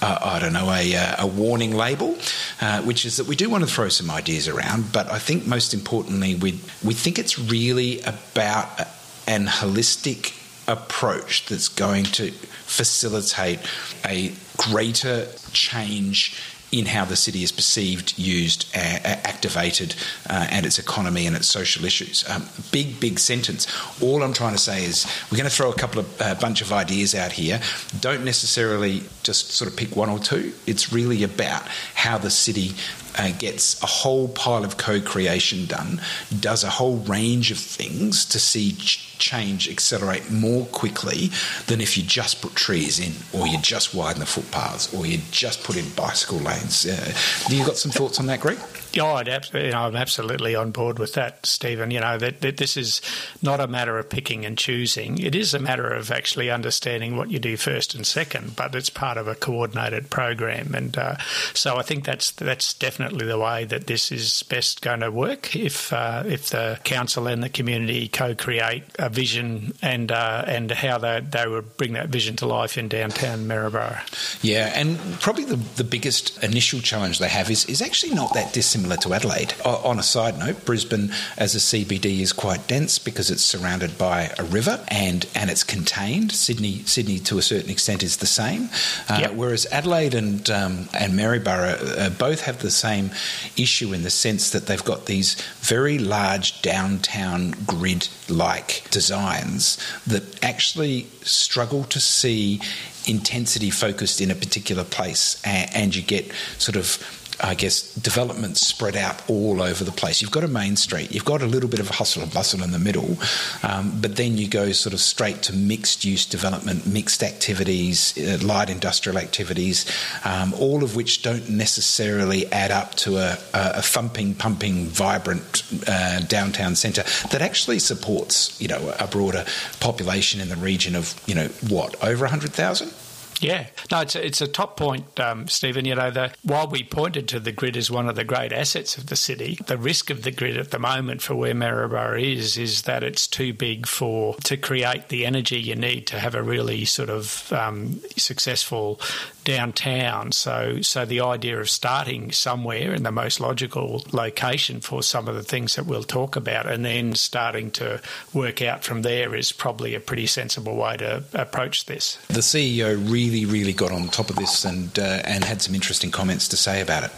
uh, 0.00 0.18
I 0.22 0.38
don't 0.38 0.54
know, 0.54 0.72
a, 0.72 0.96
uh, 0.96 1.16
a 1.18 1.26
warning 1.26 1.72
label, 1.72 2.16
uh, 2.62 2.80
which 2.80 3.04
is 3.04 3.18
that 3.18 3.26
we 3.26 3.36
do 3.36 3.50
want 3.50 3.62
to 3.62 3.70
throw 3.70 3.90
some 3.90 4.10
ideas 4.10 4.48
around, 4.48 4.90
but 4.90 5.10
I 5.12 5.18
think 5.18 5.46
most 5.46 5.74
importantly, 5.74 6.34
we, 6.36 6.52
we 6.82 6.94
think 6.94 7.18
it's 7.18 7.38
really 7.38 8.00
about 8.00 8.80
an 9.26 9.48
holistic 9.48 10.32
approach 10.66 11.44
that's 11.46 11.68
going 11.68 12.04
to 12.04 12.30
facilitate 12.30 13.58
a 14.06 14.32
greater 14.56 15.26
change 15.52 16.40
in 16.70 16.86
how 16.86 17.04
the 17.04 17.16
city 17.16 17.42
is 17.42 17.52
perceived, 17.52 18.18
used, 18.18 18.66
uh, 18.74 18.78
activated, 18.78 19.94
uh, 20.28 20.46
and 20.50 20.66
its 20.66 20.78
economy 20.78 21.26
and 21.26 21.34
its 21.34 21.46
social 21.46 21.84
issues. 21.84 22.28
Um, 22.28 22.46
big, 22.70 23.00
big 23.00 23.18
sentence. 23.18 23.66
All 24.02 24.22
I'm 24.22 24.34
trying 24.34 24.52
to 24.52 24.58
say 24.58 24.84
is 24.84 25.06
we're 25.30 25.38
going 25.38 25.48
to 25.48 25.54
throw 25.54 25.70
a 25.70 25.74
couple 25.74 26.00
of 26.00 26.20
uh, 26.20 26.34
bunch 26.34 26.60
of 26.60 26.72
ideas 26.72 27.14
out 27.14 27.32
here. 27.32 27.60
Don't 28.00 28.24
necessarily 28.24 29.02
just 29.22 29.52
sort 29.52 29.70
of 29.70 29.76
pick 29.76 29.96
one 29.96 30.10
or 30.10 30.18
two. 30.18 30.52
It's 30.66 30.92
really 30.92 31.22
about 31.22 31.62
how 31.94 32.18
the 32.18 32.30
city 32.30 32.72
uh, 33.18 33.30
gets 33.38 33.82
a 33.82 33.86
whole 33.86 34.28
pile 34.28 34.64
of 34.64 34.76
co 34.76 35.00
creation 35.00 35.66
done, 35.66 36.00
does 36.40 36.64
a 36.64 36.70
whole 36.70 36.98
range 36.98 37.50
of 37.50 37.58
things 37.58 38.24
to 38.26 38.38
see 38.38 38.72
ch- 38.72 39.18
change 39.18 39.68
accelerate 39.68 40.30
more 40.30 40.64
quickly 40.66 41.30
than 41.66 41.80
if 41.80 41.96
you 41.96 42.04
just 42.04 42.40
put 42.40 42.54
trees 42.54 42.98
in, 43.00 43.12
or 43.38 43.46
you 43.46 43.58
just 43.60 43.94
widen 43.94 44.20
the 44.20 44.26
footpaths, 44.26 44.94
or 44.94 45.06
you 45.06 45.18
just 45.30 45.64
put 45.64 45.76
in 45.76 45.88
bicycle 45.90 46.38
lanes. 46.38 46.86
Uh, 46.86 47.12
you 47.48 47.64
got 47.64 47.76
some 47.76 47.90
thoughts 47.92 48.20
on 48.20 48.26
that, 48.26 48.40
Greg? 48.40 48.58
Know, 48.94 49.14
I'm 49.14 49.96
absolutely 49.96 50.54
on 50.54 50.70
board 50.70 50.98
with 50.98 51.14
that, 51.14 51.44
Stephen. 51.46 51.90
You 51.90 52.00
know, 52.00 52.18
that, 52.18 52.40
that 52.40 52.56
this 52.56 52.76
is 52.76 53.00
not 53.42 53.60
a 53.60 53.66
matter 53.66 53.98
of 53.98 54.08
picking 54.08 54.44
and 54.44 54.56
choosing. 54.56 55.18
It 55.18 55.34
is 55.34 55.54
a 55.54 55.58
matter 55.58 55.88
of 55.88 56.10
actually 56.10 56.50
understanding 56.50 57.16
what 57.16 57.30
you 57.30 57.38
do 57.38 57.56
first 57.56 57.94
and 57.94 58.06
second, 58.06 58.56
but 58.56 58.74
it's 58.74 58.90
part 58.90 59.18
of 59.18 59.28
a 59.28 59.34
coordinated 59.34 60.10
program. 60.10 60.74
And 60.74 60.96
uh, 60.96 61.16
so 61.54 61.76
I 61.76 61.82
think 61.82 62.04
that's 62.04 62.30
that's 62.32 62.74
definitely 62.74 63.26
the 63.26 63.38
way 63.38 63.64
that 63.64 63.86
this 63.86 64.10
is 64.10 64.42
best 64.44 64.82
going 64.82 65.00
to 65.00 65.10
work 65.10 65.54
if 65.54 65.92
uh, 65.92 66.24
if 66.26 66.50
the 66.50 66.78
council 66.84 67.26
and 67.26 67.42
the 67.42 67.48
community 67.48 68.08
co-create 68.08 68.84
a 68.98 69.08
vision 69.08 69.74
and 69.82 70.10
uh, 70.10 70.44
and 70.46 70.70
how 70.70 70.98
they, 70.98 71.20
they 71.20 71.46
would 71.46 71.76
bring 71.76 71.92
that 71.92 72.08
vision 72.08 72.36
to 72.36 72.46
life 72.46 72.78
in 72.78 72.88
downtown 72.88 73.46
Maryborough. 73.46 74.00
Yeah, 74.42 74.72
and 74.74 74.98
probably 75.20 75.44
the, 75.44 75.56
the 75.56 75.84
biggest 75.84 76.42
initial 76.42 76.80
challenge 76.80 77.18
they 77.18 77.28
have 77.28 77.50
is, 77.50 77.64
is 77.66 77.82
actually 77.82 78.14
not 78.14 78.34
that 78.34 78.52
dissimilar 78.52 78.77
similar 78.78 78.96
to 78.96 79.12
Adelaide. 79.12 79.54
On 79.64 79.98
a 79.98 80.04
side 80.04 80.38
note, 80.38 80.64
Brisbane 80.64 81.10
as 81.36 81.56
a 81.56 81.58
CBD 81.58 82.20
is 82.20 82.32
quite 82.32 82.68
dense 82.68 83.00
because 83.00 83.28
it's 83.28 83.42
surrounded 83.42 83.98
by 83.98 84.30
a 84.38 84.44
river 84.44 84.84
and, 84.86 85.26
and 85.34 85.50
it's 85.50 85.64
contained. 85.64 86.30
Sydney, 86.30 86.84
Sydney 86.84 87.18
to 87.20 87.38
a 87.38 87.42
certain 87.42 87.70
extent 87.70 88.04
is 88.04 88.18
the 88.18 88.26
same. 88.26 88.68
Uh, 89.08 89.18
yep. 89.22 89.32
Whereas 89.32 89.66
Adelaide 89.72 90.14
and, 90.14 90.48
um, 90.48 90.88
and 90.94 91.16
Maryborough 91.16 91.76
uh, 91.98 92.10
both 92.10 92.42
have 92.42 92.60
the 92.60 92.70
same 92.70 93.10
issue 93.56 93.92
in 93.92 94.04
the 94.04 94.10
sense 94.10 94.50
that 94.50 94.66
they've 94.66 94.84
got 94.84 95.06
these 95.06 95.34
very 95.58 95.98
large 95.98 96.62
downtown 96.62 97.56
grid 97.66 98.06
like 98.28 98.84
designs 98.92 99.76
that 100.06 100.44
actually 100.44 101.08
struggle 101.22 101.82
to 101.84 101.98
see 101.98 102.60
intensity 103.08 103.70
focused 103.70 104.20
in 104.20 104.30
a 104.30 104.34
particular 104.34 104.84
place 104.84 105.40
and, 105.44 105.74
and 105.74 105.96
you 105.96 106.02
get 106.02 106.30
sort 106.58 106.76
of 106.76 107.17
I 107.40 107.54
guess, 107.54 107.94
development 107.94 108.56
spread 108.56 108.96
out 108.96 109.22
all 109.28 109.62
over 109.62 109.84
the 109.84 109.92
place. 109.92 110.20
You've 110.20 110.30
got 110.30 110.44
a 110.44 110.48
main 110.48 110.76
street, 110.76 111.12
you've 111.12 111.24
got 111.24 111.42
a 111.42 111.46
little 111.46 111.68
bit 111.68 111.80
of 111.80 111.88
a 111.88 111.92
hustle 111.92 112.22
and 112.22 112.32
bustle 112.32 112.62
in 112.62 112.72
the 112.72 112.78
middle, 112.78 113.16
um, 113.62 114.00
but 114.00 114.16
then 114.16 114.36
you 114.36 114.48
go 114.48 114.72
sort 114.72 114.92
of 114.92 115.00
straight 115.00 115.42
to 115.42 115.52
mixed 115.54 116.04
use 116.04 116.26
development, 116.26 116.86
mixed 116.86 117.22
activities, 117.22 118.16
uh, 118.18 118.38
light 118.44 118.70
industrial 118.70 119.18
activities, 119.18 119.86
um, 120.24 120.52
all 120.54 120.82
of 120.82 120.96
which 120.96 121.22
don't 121.22 121.48
necessarily 121.48 122.50
add 122.52 122.70
up 122.70 122.94
to 122.96 123.16
a, 123.18 123.38
a 123.54 123.82
thumping, 123.82 124.34
pumping, 124.34 124.86
vibrant 124.86 125.62
uh, 125.86 126.20
downtown 126.20 126.74
centre 126.74 127.04
that 127.30 127.42
actually 127.42 127.78
supports, 127.78 128.60
you 128.60 128.68
know, 128.68 128.94
a 128.98 129.06
broader 129.06 129.44
population 129.80 130.40
in 130.40 130.48
the 130.48 130.56
region 130.56 130.96
of, 130.96 131.14
you 131.26 131.34
know, 131.34 131.48
what, 131.68 131.94
over 132.02 132.24
100,000? 132.24 132.92
Yeah, 133.40 133.68
no, 133.90 134.00
it's 134.00 134.16
a, 134.16 134.24
it's 134.24 134.40
a 134.40 134.48
top 134.48 134.76
point, 134.76 135.18
um, 135.20 135.48
Stephen. 135.48 135.84
You 135.84 135.94
know, 135.94 136.10
the, 136.10 136.32
while 136.42 136.66
we 136.66 136.82
pointed 136.82 137.28
to 137.28 137.40
the 137.40 137.52
grid 137.52 137.76
as 137.76 137.90
one 137.90 138.08
of 138.08 138.16
the 138.16 138.24
great 138.24 138.52
assets 138.52 138.98
of 138.98 139.06
the 139.06 139.16
city, 139.16 139.58
the 139.66 139.78
risk 139.78 140.10
of 140.10 140.22
the 140.22 140.30
grid 140.30 140.56
at 140.56 140.70
the 140.70 140.78
moment 140.78 141.22
for 141.22 141.34
where 141.34 141.54
Maryborough 141.54 142.20
is 142.20 142.56
is 142.56 142.82
that 142.82 143.04
it's 143.04 143.26
too 143.26 143.52
big 143.52 143.86
for 143.86 144.34
to 144.44 144.56
create 144.56 145.08
the 145.08 145.24
energy 145.24 145.58
you 145.58 145.76
need 145.76 146.06
to 146.08 146.18
have 146.18 146.34
a 146.34 146.42
really 146.42 146.84
sort 146.84 147.10
of 147.10 147.52
um, 147.52 148.00
successful 148.16 149.00
downtown. 149.48 150.30
So, 150.30 150.82
so 150.82 151.06
the 151.06 151.20
idea 151.20 151.58
of 151.58 151.70
starting 151.70 152.32
somewhere 152.32 152.92
in 152.92 153.02
the 153.02 153.10
most 153.10 153.40
logical 153.40 154.04
location 154.12 154.82
for 154.82 155.02
some 155.02 155.26
of 155.26 155.36
the 155.36 155.42
things 155.42 155.76
that 155.76 155.86
we'll 155.86 156.02
talk 156.02 156.36
about, 156.36 156.66
and 156.66 156.84
then 156.84 157.14
starting 157.14 157.70
to 157.72 158.02
work 158.34 158.60
out 158.60 158.84
from 158.84 159.02
there 159.02 159.34
is 159.34 159.50
probably 159.52 159.94
a 159.94 160.00
pretty 160.00 160.26
sensible 160.26 160.76
way 160.76 160.98
to 160.98 161.24
approach 161.32 161.86
this. 161.86 162.18
The 162.28 162.40
CEO 162.40 162.98
really, 163.28 163.44
really 163.44 163.72
got 163.72 163.92
on 163.92 164.08
top 164.08 164.30
of 164.30 164.36
this 164.36 164.64
and 164.64 164.98
uh, 164.98 165.22
and 165.24 165.44
had 165.44 165.60
some 165.62 165.74
interesting 165.74 166.10
comments 166.10 166.48
to 166.48 166.56
say 166.56 166.80
about 166.80 167.04
it. 167.04 167.10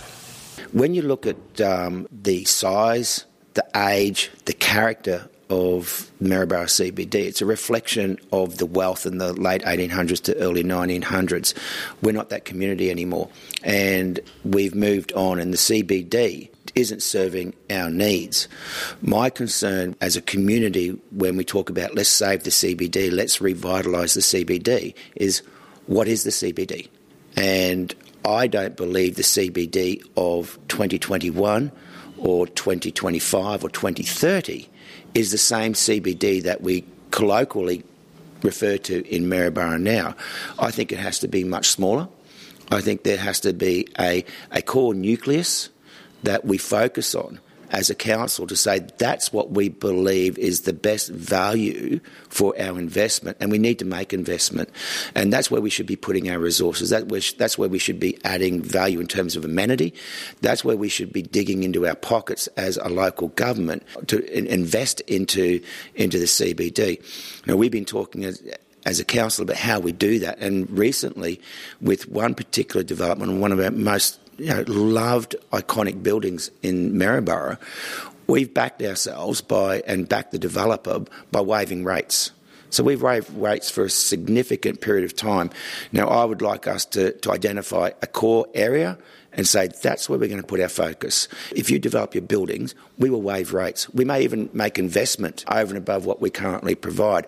When 0.72 0.94
you 0.94 1.02
look 1.02 1.26
at 1.26 1.60
um, 1.60 2.06
the 2.10 2.44
size, 2.44 3.24
the 3.54 3.66
age, 3.74 4.30
the 4.44 4.52
character 4.52 5.28
of 5.48 6.08
Maryborough 6.20 6.66
CBD. 6.66 7.14
It's 7.26 7.42
a 7.42 7.46
reflection 7.46 8.18
of 8.32 8.58
the 8.58 8.66
wealth 8.66 9.04
in 9.04 9.18
the 9.18 9.32
late 9.32 9.62
1800s 9.62 10.22
to 10.22 10.36
early 10.36 10.62
1900s. 10.62 11.54
We're 12.00 12.12
not 12.12 12.28
that 12.28 12.44
community 12.44 12.88
anymore, 12.88 13.28
and 13.64 14.20
we've 14.44 14.76
moved 14.76 15.12
on, 15.14 15.40
and 15.40 15.52
the 15.52 15.58
CBD 15.58 16.50
isn't 16.76 17.02
serving 17.02 17.52
our 17.68 17.90
needs. 17.90 18.46
My 19.02 19.28
concern 19.28 19.96
as 20.00 20.16
a 20.16 20.22
community 20.22 20.90
when 21.10 21.36
we 21.36 21.44
talk 21.44 21.68
about 21.68 21.96
let's 21.96 22.08
save 22.08 22.44
the 22.44 22.50
CBD, 22.50 23.10
let's 23.10 23.38
revitalise 23.38 24.14
the 24.14 24.20
CBD, 24.20 24.94
is 25.16 25.42
what 25.90 26.06
is 26.06 26.22
the 26.22 26.30
CBD? 26.30 26.88
And 27.34 27.92
I 28.24 28.46
don't 28.46 28.76
believe 28.76 29.16
the 29.16 29.24
CBD 29.24 30.00
of 30.16 30.56
2021 30.68 31.72
or 32.16 32.46
2025 32.46 33.64
or 33.64 33.68
2030 33.68 34.68
is 35.14 35.32
the 35.32 35.38
same 35.38 35.72
CBD 35.72 36.44
that 36.44 36.60
we 36.60 36.84
colloquially 37.10 37.82
refer 38.44 38.78
to 38.78 39.04
in 39.12 39.28
Maryborough 39.28 39.80
now. 39.80 40.14
I 40.60 40.70
think 40.70 40.92
it 40.92 41.00
has 41.00 41.18
to 41.18 41.28
be 41.28 41.42
much 41.42 41.70
smaller. 41.70 42.08
I 42.70 42.80
think 42.80 43.02
there 43.02 43.16
has 43.16 43.40
to 43.40 43.52
be 43.52 43.88
a, 43.98 44.24
a 44.52 44.62
core 44.62 44.94
nucleus 44.94 45.70
that 46.22 46.44
we 46.44 46.56
focus 46.56 47.16
on 47.16 47.40
as 47.70 47.90
a 47.90 47.94
council 47.94 48.46
to 48.46 48.56
say 48.56 48.80
that's 48.98 49.32
what 49.32 49.50
we 49.50 49.68
believe 49.68 50.38
is 50.38 50.62
the 50.62 50.72
best 50.72 51.08
value 51.10 52.00
for 52.28 52.54
our 52.60 52.78
investment, 52.78 53.36
and 53.40 53.50
we 53.50 53.58
need 53.58 53.78
to 53.78 53.84
make 53.84 54.12
investment, 54.12 54.68
and 55.14 55.32
that's 55.32 55.50
where 55.50 55.60
we 55.60 55.70
should 55.70 55.86
be 55.86 55.96
putting 55.96 56.30
our 56.30 56.38
resources. 56.38 56.90
That 56.90 57.08
that's 57.38 57.58
where 57.58 57.68
we 57.68 57.78
should 57.78 58.00
be 58.00 58.18
adding 58.24 58.62
value 58.62 59.00
in 59.00 59.06
terms 59.06 59.36
of 59.36 59.44
amenity. 59.44 59.94
That's 60.40 60.64
where 60.64 60.76
we 60.76 60.88
should 60.88 61.12
be 61.12 61.22
digging 61.22 61.62
into 61.62 61.86
our 61.86 61.94
pockets 61.96 62.48
as 62.56 62.76
a 62.78 62.88
local 62.88 63.28
government 63.28 63.84
to 64.08 64.24
invest 64.32 65.00
into 65.02 65.60
into 65.94 66.18
the 66.18 66.26
CBD. 66.26 67.02
Now 67.46 67.56
we've 67.56 67.72
been 67.72 67.84
talking 67.84 68.24
as 68.24 68.42
as 68.86 69.00
a 69.00 69.04
council 69.04 69.42
about 69.42 69.56
how 69.56 69.78
we 69.78 69.92
do 69.92 70.18
that. 70.20 70.38
And 70.38 70.70
recently, 70.70 71.40
with 71.80 72.08
one 72.08 72.34
particular 72.34 72.82
development, 72.82 73.40
one 73.40 73.52
of 73.52 73.60
our 73.60 73.70
most 73.70 74.19
you 74.40 74.54
know, 74.54 74.64
loved 74.66 75.36
iconic 75.52 76.02
buildings 76.02 76.50
in 76.62 76.94
Maryborough, 76.94 77.58
we've 78.26 78.52
backed 78.52 78.82
ourselves 78.82 79.40
by 79.40 79.82
and 79.86 80.08
backed 80.08 80.32
the 80.32 80.38
developer 80.38 81.04
by 81.30 81.40
waiving 81.40 81.84
rates. 81.84 82.32
So 82.70 82.84
we've 82.84 83.02
waived 83.02 83.30
rates 83.34 83.68
for 83.68 83.84
a 83.84 83.90
significant 83.90 84.80
period 84.80 85.04
of 85.04 85.14
time. 85.14 85.50
Now, 85.92 86.08
I 86.08 86.24
would 86.24 86.40
like 86.40 86.66
us 86.66 86.84
to, 86.86 87.12
to 87.12 87.32
identify 87.32 87.90
a 88.00 88.06
core 88.06 88.46
area 88.54 88.96
and 89.32 89.46
say 89.46 89.68
that's 89.68 90.08
where 90.08 90.18
we're 90.18 90.28
going 90.28 90.40
to 90.40 90.46
put 90.46 90.60
our 90.60 90.68
focus. 90.68 91.28
If 91.54 91.70
you 91.70 91.78
develop 91.78 92.14
your 92.14 92.22
buildings, 92.22 92.74
we 92.98 93.10
will 93.10 93.22
waive 93.22 93.52
rates. 93.52 93.92
We 93.92 94.04
may 94.04 94.22
even 94.22 94.48
make 94.52 94.78
investment 94.78 95.44
over 95.48 95.68
and 95.74 95.78
above 95.78 96.06
what 96.06 96.20
we 96.20 96.30
currently 96.30 96.74
provide. 96.74 97.26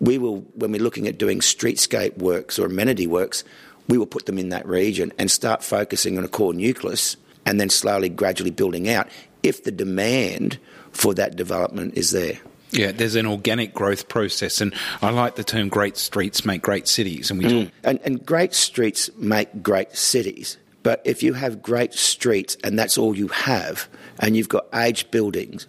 We 0.00 0.18
will, 0.18 0.40
when 0.54 0.72
we're 0.72 0.82
looking 0.82 1.08
at 1.08 1.18
doing 1.18 1.40
streetscape 1.40 2.18
works 2.18 2.58
or 2.58 2.66
amenity 2.66 3.06
works, 3.06 3.44
we 3.88 3.98
will 3.98 4.06
put 4.06 4.26
them 4.26 4.38
in 4.38 4.50
that 4.50 4.66
region 4.66 5.12
and 5.18 5.30
start 5.30 5.62
focusing 5.62 6.18
on 6.18 6.24
a 6.24 6.28
core 6.28 6.54
nucleus 6.54 7.16
and 7.46 7.60
then 7.60 7.68
slowly, 7.68 8.08
gradually 8.08 8.50
building 8.50 8.88
out 8.88 9.08
if 9.42 9.64
the 9.64 9.70
demand 9.70 10.58
for 10.92 11.14
that 11.14 11.36
development 11.36 11.94
is 11.96 12.10
there. 12.10 12.38
Yeah, 12.70 12.90
there's 12.90 13.14
an 13.14 13.26
organic 13.26 13.72
growth 13.72 14.08
process, 14.08 14.60
and 14.60 14.74
I 15.00 15.10
like 15.10 15.36
the 15.36 15.44
term 15.44 15.68
"great 15.68 15.96
streets 15.96 16.44
make 16.44 16.60
great 16.60 16.88
cities." 16.88 17.30
And 17.30 17.38
we 17.38 17.44
mm. 17.44 17.70
and, 17.84 18.00
and 18.04 18.26
great 18.26 18.52
streets 18.52 19.10
make 19.16 19.62
great 19.62 19.94
cities. 19.94 20.58
But 20.82 21.00
if 21.04 21.22
you 21.22 21.34
have 21.34 21.62
great 21.62 21.94
streets 21.94 22.56
and 22.64 22.76
that's 22.76 22.98
all 22.98 23.16
you 23.16 23.28
have, 23.28 23.88
and 24.18 24.36
you've 24.36 24.48
got 24.48 24.66
aged 24.74 25.12
buildings 25.12 25.68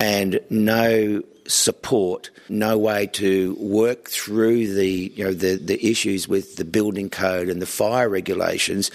and 0.00 0.40
no 0.50 1.22
support, 1.46 2.30
no 2.48 2.78
way 2.78 3.06
to 3.06 3.56
work 3.58 4.08
through 4.08 4.72
the 4.74 5.12
you 5.14 5.24
know 5.24 5.32
the, 5.32 5.56
the 5.56 5.84
issues 5.86 6.28
with 6.28 6.56
the 6.56 6.64
building 6.64 7.10
code 7.10 7.48
and 7.48 7.60
the 7.60 7.66
fire 7.66 8.08
regulations, 8.08 8.90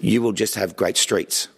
you 0.00 0.22
will 0.22 0.32
just 0.32 0.54
have 0.54 0.76
great 0.76 0.96
streets, 0.96 1.48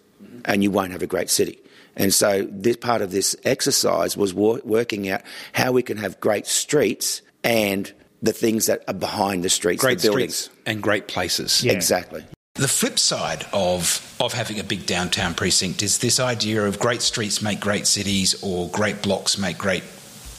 and 0.45 0.63
you 0.63 0.71
won't 0.71 0.91
have 0.91 1.01
a 1.01 1.07
great 1.07 1.29
city. 1.29 1.59
And 1.95 2.13
so 2.13 2.47
this 2.51 2.77
part 2.77 3.01
of 3.01 3.11
this 3.11 3.35
exercise 3.45 4.17
was 4.17 4.33
wor- 4.33 4.61
working 4.63 5.09
out 5.09 5.21
how 5.53 5.71
we 5.71 5.81
can 5.81 5.97
have 5.97 6.19
great 6.19 6.45
streets 6.45 7.21
and 7.43 7.91
the 8.21 8.33
things 8.33 8.65
that 8.65 8.83
are 8.87 8.93
behind 8.93 9.43
the 9.43 9.49
streets, 9.49 9.81
great 9.81 9.99
the 9.99 10.09
buildings, 10.09 10.35
streets 10.35 10.59
and 10.65 10.81
great 10.81 11.07
places. 11.07 11.63
Yeah. 11.63 11.73
Exactly. 11.73 12.23
The 12.55 12.67
flip 12.69 12.97
side 12.97 13.45
of, 13.51 14.15
of 14.19 14.31
having 14.31 14.59
a 14.59 14.63
big 14.63 14.85
downtown 14.85 15.33
precinct 15.33 15.83
is 15.83 15.97
this 15.97 16.21
idea 16.21 16.63
of 16.63 16.79
great 16.79 17.01
streets 17.01 17.41
make 17.41 17.59
great 17.59 17.85
cities 17.85 18.41
or 18.41 18.69
great 18.69 19.01
blocks 19.01 19.37
make 19.37 19.57
great 19.57 19.83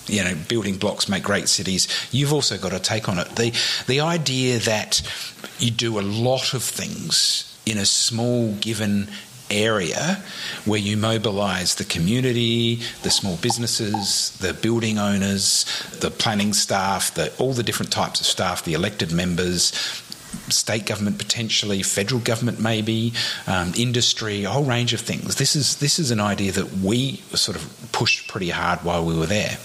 you 0.06 0.22
know, 0.22 0.34
building 0.48 0.76
blocks 0.76 1.08
make 1.08 1.22
great 1.22 1.48
cities. 1.48 1.88
You've 2.12 2.32
also 2.32 2.58
got 2.58 2.72
a 2.72 2.78
take 2.78 3.08
on 3.08 3.18
it. 3.18 3.28
The 3.36 3.52
the 3.86 4.00
idea 4.00 4.58
that 4.60 5.02
you 5.58 5.70
do 5.70 5.98
a 5.98 6.02
lot 6.02 6.54
of 6.54 6.62
things 6.62 7.58
in 7.64 7.78
a 7.78 7.86
small 7.86 8.52
given 8.54 9.08
area 9.50 10.22
where 10.64 10.78
you 10.78 10.96
mobilise 10.96 11.76
the 11.76 11.84
community, 11.84 12.76
the 13.02 13.10
small 13.10 13.36
businesses, 13.36 14.36
the 14.38 14.54
building 14.54 14.98
owners, 14.98 15.64
the 16.00 16.10
planning 16.10 16.52
staff, 16.52 17.14
the, 17.14 17.32
all 17.38 17.52
the 17.52 17.62
different 17.62 17.92
types 17.92 18.20
of 18.20 18.26
staff, 18.26 18.64
the 18.64 18.74
elected 18.74 19.12
members, 19.12 19.72
state 20.48 20.86
government 20.86 21.18
potentially, 21.18 21.82
federal 21.82 22.20
government 22.20 22.60
maybe, 22.60 23.12
um, 23.46 23.72
industry, 23.76 24.44
a 24.44 24.50
whole 24.50 24.64
range 24.64 24.92
of 24.92 25.00
things. 25.00 25.36
This 25.36 25.56
is 25.56 25.76
this 25.76 25.98
is 25.98 26.10
an 26.10 26.20
idea 26.20 26.52
that 26.52 26.72
we 26.78 27.16
sort 27.34 27.56
of 27.56 27.88
pushed 27.92 28.28
pretty 28.28 28.50
hard 28.50 28.80
while 28.80 29.04
we 29.04 29.16
were 29.16 29.26
there. 29.26 29.58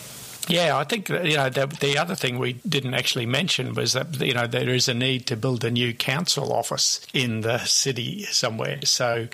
Yeah, 0.48 0.78
I 0.78 0.84
think 0.84 1.08
you 1.10 1.38
know 1.38 1.50
the, 1.50 1.68
the, 1.68 1.98
other 1.98 2.16
thing 2.16 2.40
we 2.40 2.54
didn't 2.68 2.96
actually 2.96 3.26
mention 3.26 3.74
was 3.74 3.94
that 3.94 4.20
you 4.20 4.34
know 4.34 4.48
there 4.48 4.70
is 4.70 4.88
a 4.88 4.94
need 4.94 5.28
to 5.28 5.38
build 5.38 5.64
a 5.64 5.72
new 5.72 5.94
council 5.94 6.52
office 6.52 7.00
in 7.14 7.42
the 7.42 7.60
city 7.60 8.24
somewhere. 8.24 8.80
So, 8.84 9.28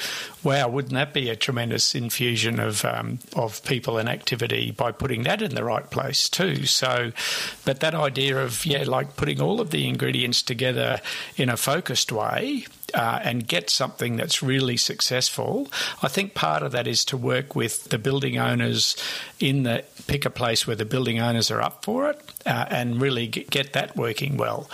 wow, 0.43 0.68
wouldn't 0.68 0.93
that 0.93 1.14
be 1.14 1.30
a 1.30 1.36
tremendous 1.36 1.95
infusion 1.95 2.60
of 2.60 2.84
um, 2.84 3.20
of 3.36 3.64
people 3.64 3.97
and 3.97 4.10
activity 4.10 4.72
by 4.72 4.91
putting 4.91 5.24
that 5.24 5.41
in 5.41 5.55
the 5.55 5.64
right 5.64 5.89
place 5.89 6.28
too? 6.28 6.66
So, 6.66 7.14
but 7.64 7.80
that 7.80 7.95
idea 7.95 8.38
of 8.43 8.66
yeah, 8.66 8.84
like 8.84 9.16
putting 9.16 9.41
all 9.41 9.62
of 9.62 9.72
the 9.72 9.88
ingredients 9.88 10.41
together 10.41 10.99
in 11.38 11.49
a 11.49 11.58
focused 11.58 12.12
way 12.12 12.66
uh, 12.93 13.19
and 13.23 13.47
get 13.47 13.69
something 13.69 14.15
that's 14.15 14.41
really 14.41 14.77
successful, 14.77 15.67
I 16.01 16.07
think 16.07 16.33
part 16.33 16.63
of 16.63 16.71
that 16.71 16.88
is 16.88 17.03
to 17.05 17.17
work 17.17 17.55
with 17.55 17.85
the 17.85 17.97
building 17.97 18.38
owners 18.38 18.95
in 19.39 19.63
the 19.63 19.83
pick 20.07 20.25
a 20.25 20.29
place 20.29 20.65
where 20.65 20.75
the 20.75 20.85
building 20.85 21.19
owners 21.19 21.51
are 21.51 21.61
up 21.61 21.83
for 21.83 22.09
it 22.09 22.19
uh, 22.45 22.65
and 22.69 23.01
really 23.01 23.27
get 23.27 23.73
that 23.73 23.95
working 23.95 24.38
well. 24.38 24.69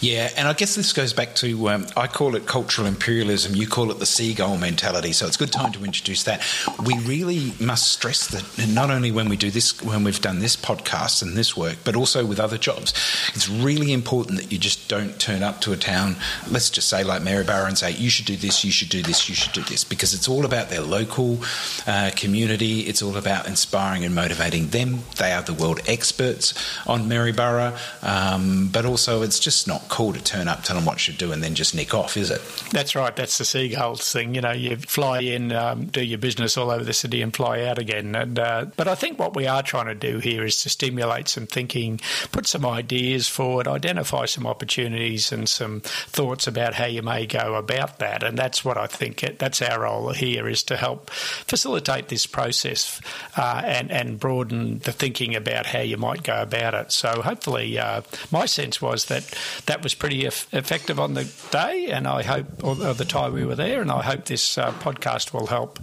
Yeah, 0.00 0.30
and 0.36 0.48
I 0.48 0.52
guess 0.52 0.74
this 0.74 0.92
goes 0.92 1.12
back 1.12 1.34
to 1.36 1.68
um, 1.68 1.86
I 1.96 2.06
call 2.06 2.34
it 2.36 2.46
cultural 2.46 2.86
imperialism. 2.86 3.54
You 3.54 3.66
call 3.66 3.90
it 3.90 3.98
the 3.98 4.06
seagull 4.06 4.58
mentality. 4.58 5.12
So 5.12 5.26
it's 5.26 5.36
a 5.36 5.38
good 5.38 5.52
time 5.52 5.72
to 5.72 5.84
introduce 5.84 6.24
that. 6.24 6.42
We 6.84 6.98
really 7.00 7.52
must 7.60 7.92
stress 7.92 8.26
that 8.28 8.68
not 8.68 8.90
only 8.90 9.10
when 9.10 9.28
we 9.28 9.36
do 9.36 9.50
this, 9.50 9.80
when 9.82 10.04
we've 10.04 10.20
done 10.20 10.40
this 10.40 10.56
podcast 10.56 11.22
and 11.22 11.36
this 11.36 11.56
work, 11.56 11.78
but 11.84 11.96
also 11.96 12.24
with 12.26 12.40
other 12.40 12.58
jobs. 12.58 12.92
It's 13.34 13.48
really 13.48 13.92
important 13.92 14.38
that 14.38 14.52
you 14.52 14.58
just 14.58 14.88
don't 14.88 15.18
turn 15.18 15.42
up 15.42 15.60
to 15.62 15.72
a 15.72 15.76
town. 15.76 16.16
Let's 16.50 16.70
just 16.70 16.88
say 16.88 17.04
like 17.04 17.22
Maryborough 17.22 17.68
and 17.68 17.78
say 17.78 17.92
you 17.92 18.10
should 18.10 18.26
do 18.26 18.36
this, 18.36 18.64
you 18.64 18.70
should 18.70 18.88
do 18.88 19.02
this, 19.02 19.28
you 19.28 19.34
should 19.34 19.52
do 19.52 19.62
this, 19.62 19.84
because 19.84 20.14
it's 20.14 20.28
all 20.28 20.44
about 20.44 20.68
their 20.68 20.80
local 20.80 21.38
uh, 21.86 22.10
community. 22.16 22.80
It's 22.80 23.02
all 23.02 23.16
about 23.16 23.46
inspiring 23.46 24.04
and 24.04 24.14
motivating 24.14 24.68
them. 24.68 25.00
They 25.16 25.32
are 25.32 25.42
the 25.42 25.54
world 25.54 25.80
experts 25.86 26.54
on 26.86 27.08
Maryborough, 27.08 27.76
um, 28.02 28.68
but 28.72 28.84
also 28.84 29.22
it's 29.22 29.38
just 29.38 29.61
not 29.66 29.88
cool 29.88 30.12
to 30.12 30.22
turn 30.22 30.48
up, 30.48 30.62
tell 30.62 30.76
them 30.76 30.84
what 30.84 31.06
you 31.06 31.14
do, 31.14 31.32
and 31.32 31.42
then 31.42 31.54
just 31.54 31.74
nick 31.74 31.94
off, 31.94 32.16
is 32.16 32.30
it? 32.30 32.40
That's 32.70 32.94
right. 32.94 33.14
That's 33.14 33.38
the 33.38 33.44
seagulls 33.44 34.12
thing. 34.12 34.34
You 34.34 34.40
know, 34.40 34.52
you 34.52 34.76
fly 34.76 35.20
in, 35.20 35.52
um, 35.52 35.86
do 35.86 36.04
your 36.04 36.18
business 36.18 36.56
all 36.56 36.70
over 36.70 36.84
the 36.84 36.92
city, 36.92 37.22
and 37.22 37.34
fly 37.34 37.64
out 37.64 37.78
again. 37.78 38.14
And 38.14 38.38
uh, 38.38 38.66
but 38.76 38.88
I 38.88 38.94
think 38.94 39.18
what 39.18 39.36
we 39.36 39.46
are 39.46 39.62
trying 39.62 39.86
to 39.86 39.94
do 39.94 40.18
here 40.18 40.44
is 40.44 40.60
to 40.60 40.70
stimulate 40.70 41.28
some 41.28 41.46
thinking, 41.46 42.00
put 42.30 42.46
some 42.46 42.66
ideas 42.66 43.28
forward, 43.28 43.68
identify 43.68 44.26
some 44.26 44.46
opportunities, 44.46 45.32
and 45.32 45.48
some 45.48 45.80
thoughts 45.80 46.46
about 46.46 46.74
how 46.74 46.86
you 46.86 47.02
may 47.02 47.26
go 47.26 47.54
about 47.54 47.98
that. 47.98 48.22
And 48.22 48.38
that's 48.38 48.64
what 48.64 48.76
I 48.76 48.86
think. 48.86 49.22
It, 49.22 49.38
that's 49.38 49.62
our 49.62 49.82
role 49.82 50.12
here 50.12 50.48
is 50.48 50.62
to 50.64 50.76
help 50.76 51.10
facilitate 51.10 52.08
this 52.08 52.26
process 52.26 53.00
uh, 53.36 53.62
and 53.64 53.90
and 53.90 54.18
broaden 54.18 54.78
the 54.78 54.92
thinking 54.92 55.34
about 55.34 55.66
how 55.66 55.80
you 55.80 55.96
might 55.96 56.22
go 56.22 56.42
about 56.42 56.74
it. 56.74 56.92
So 56.92 57.22
hopefully, 57.22 57.78
uh, 57.78 58.02
my 58.30 58.46
sense 58.46 58.80
was 58.80 59.06
that 59.06 59.22
that 59.66 59.82
was 59.82 59.94
pretty 59.94 60.24
effective 60.24 60.98
on 60.98 61.14
the 61.14 61.30
day, 61.50 61.88
and 61.90 62.06
I 62.06 62.22
hope, 62.22 62.46
or 62.62 62.74
the 62.74 63.04
time 63.04 63.32
we 63.32 63.44
were 63.44 63.54
there, 63.54 63.80
and 63.80 63.90
I 63.90 64.02
hope 64.02 64.24
this 64.24 64.58
uh, 64.58 64.72
podcast 64.72 65.32
will 65.32 65.46
help 65.46 65.78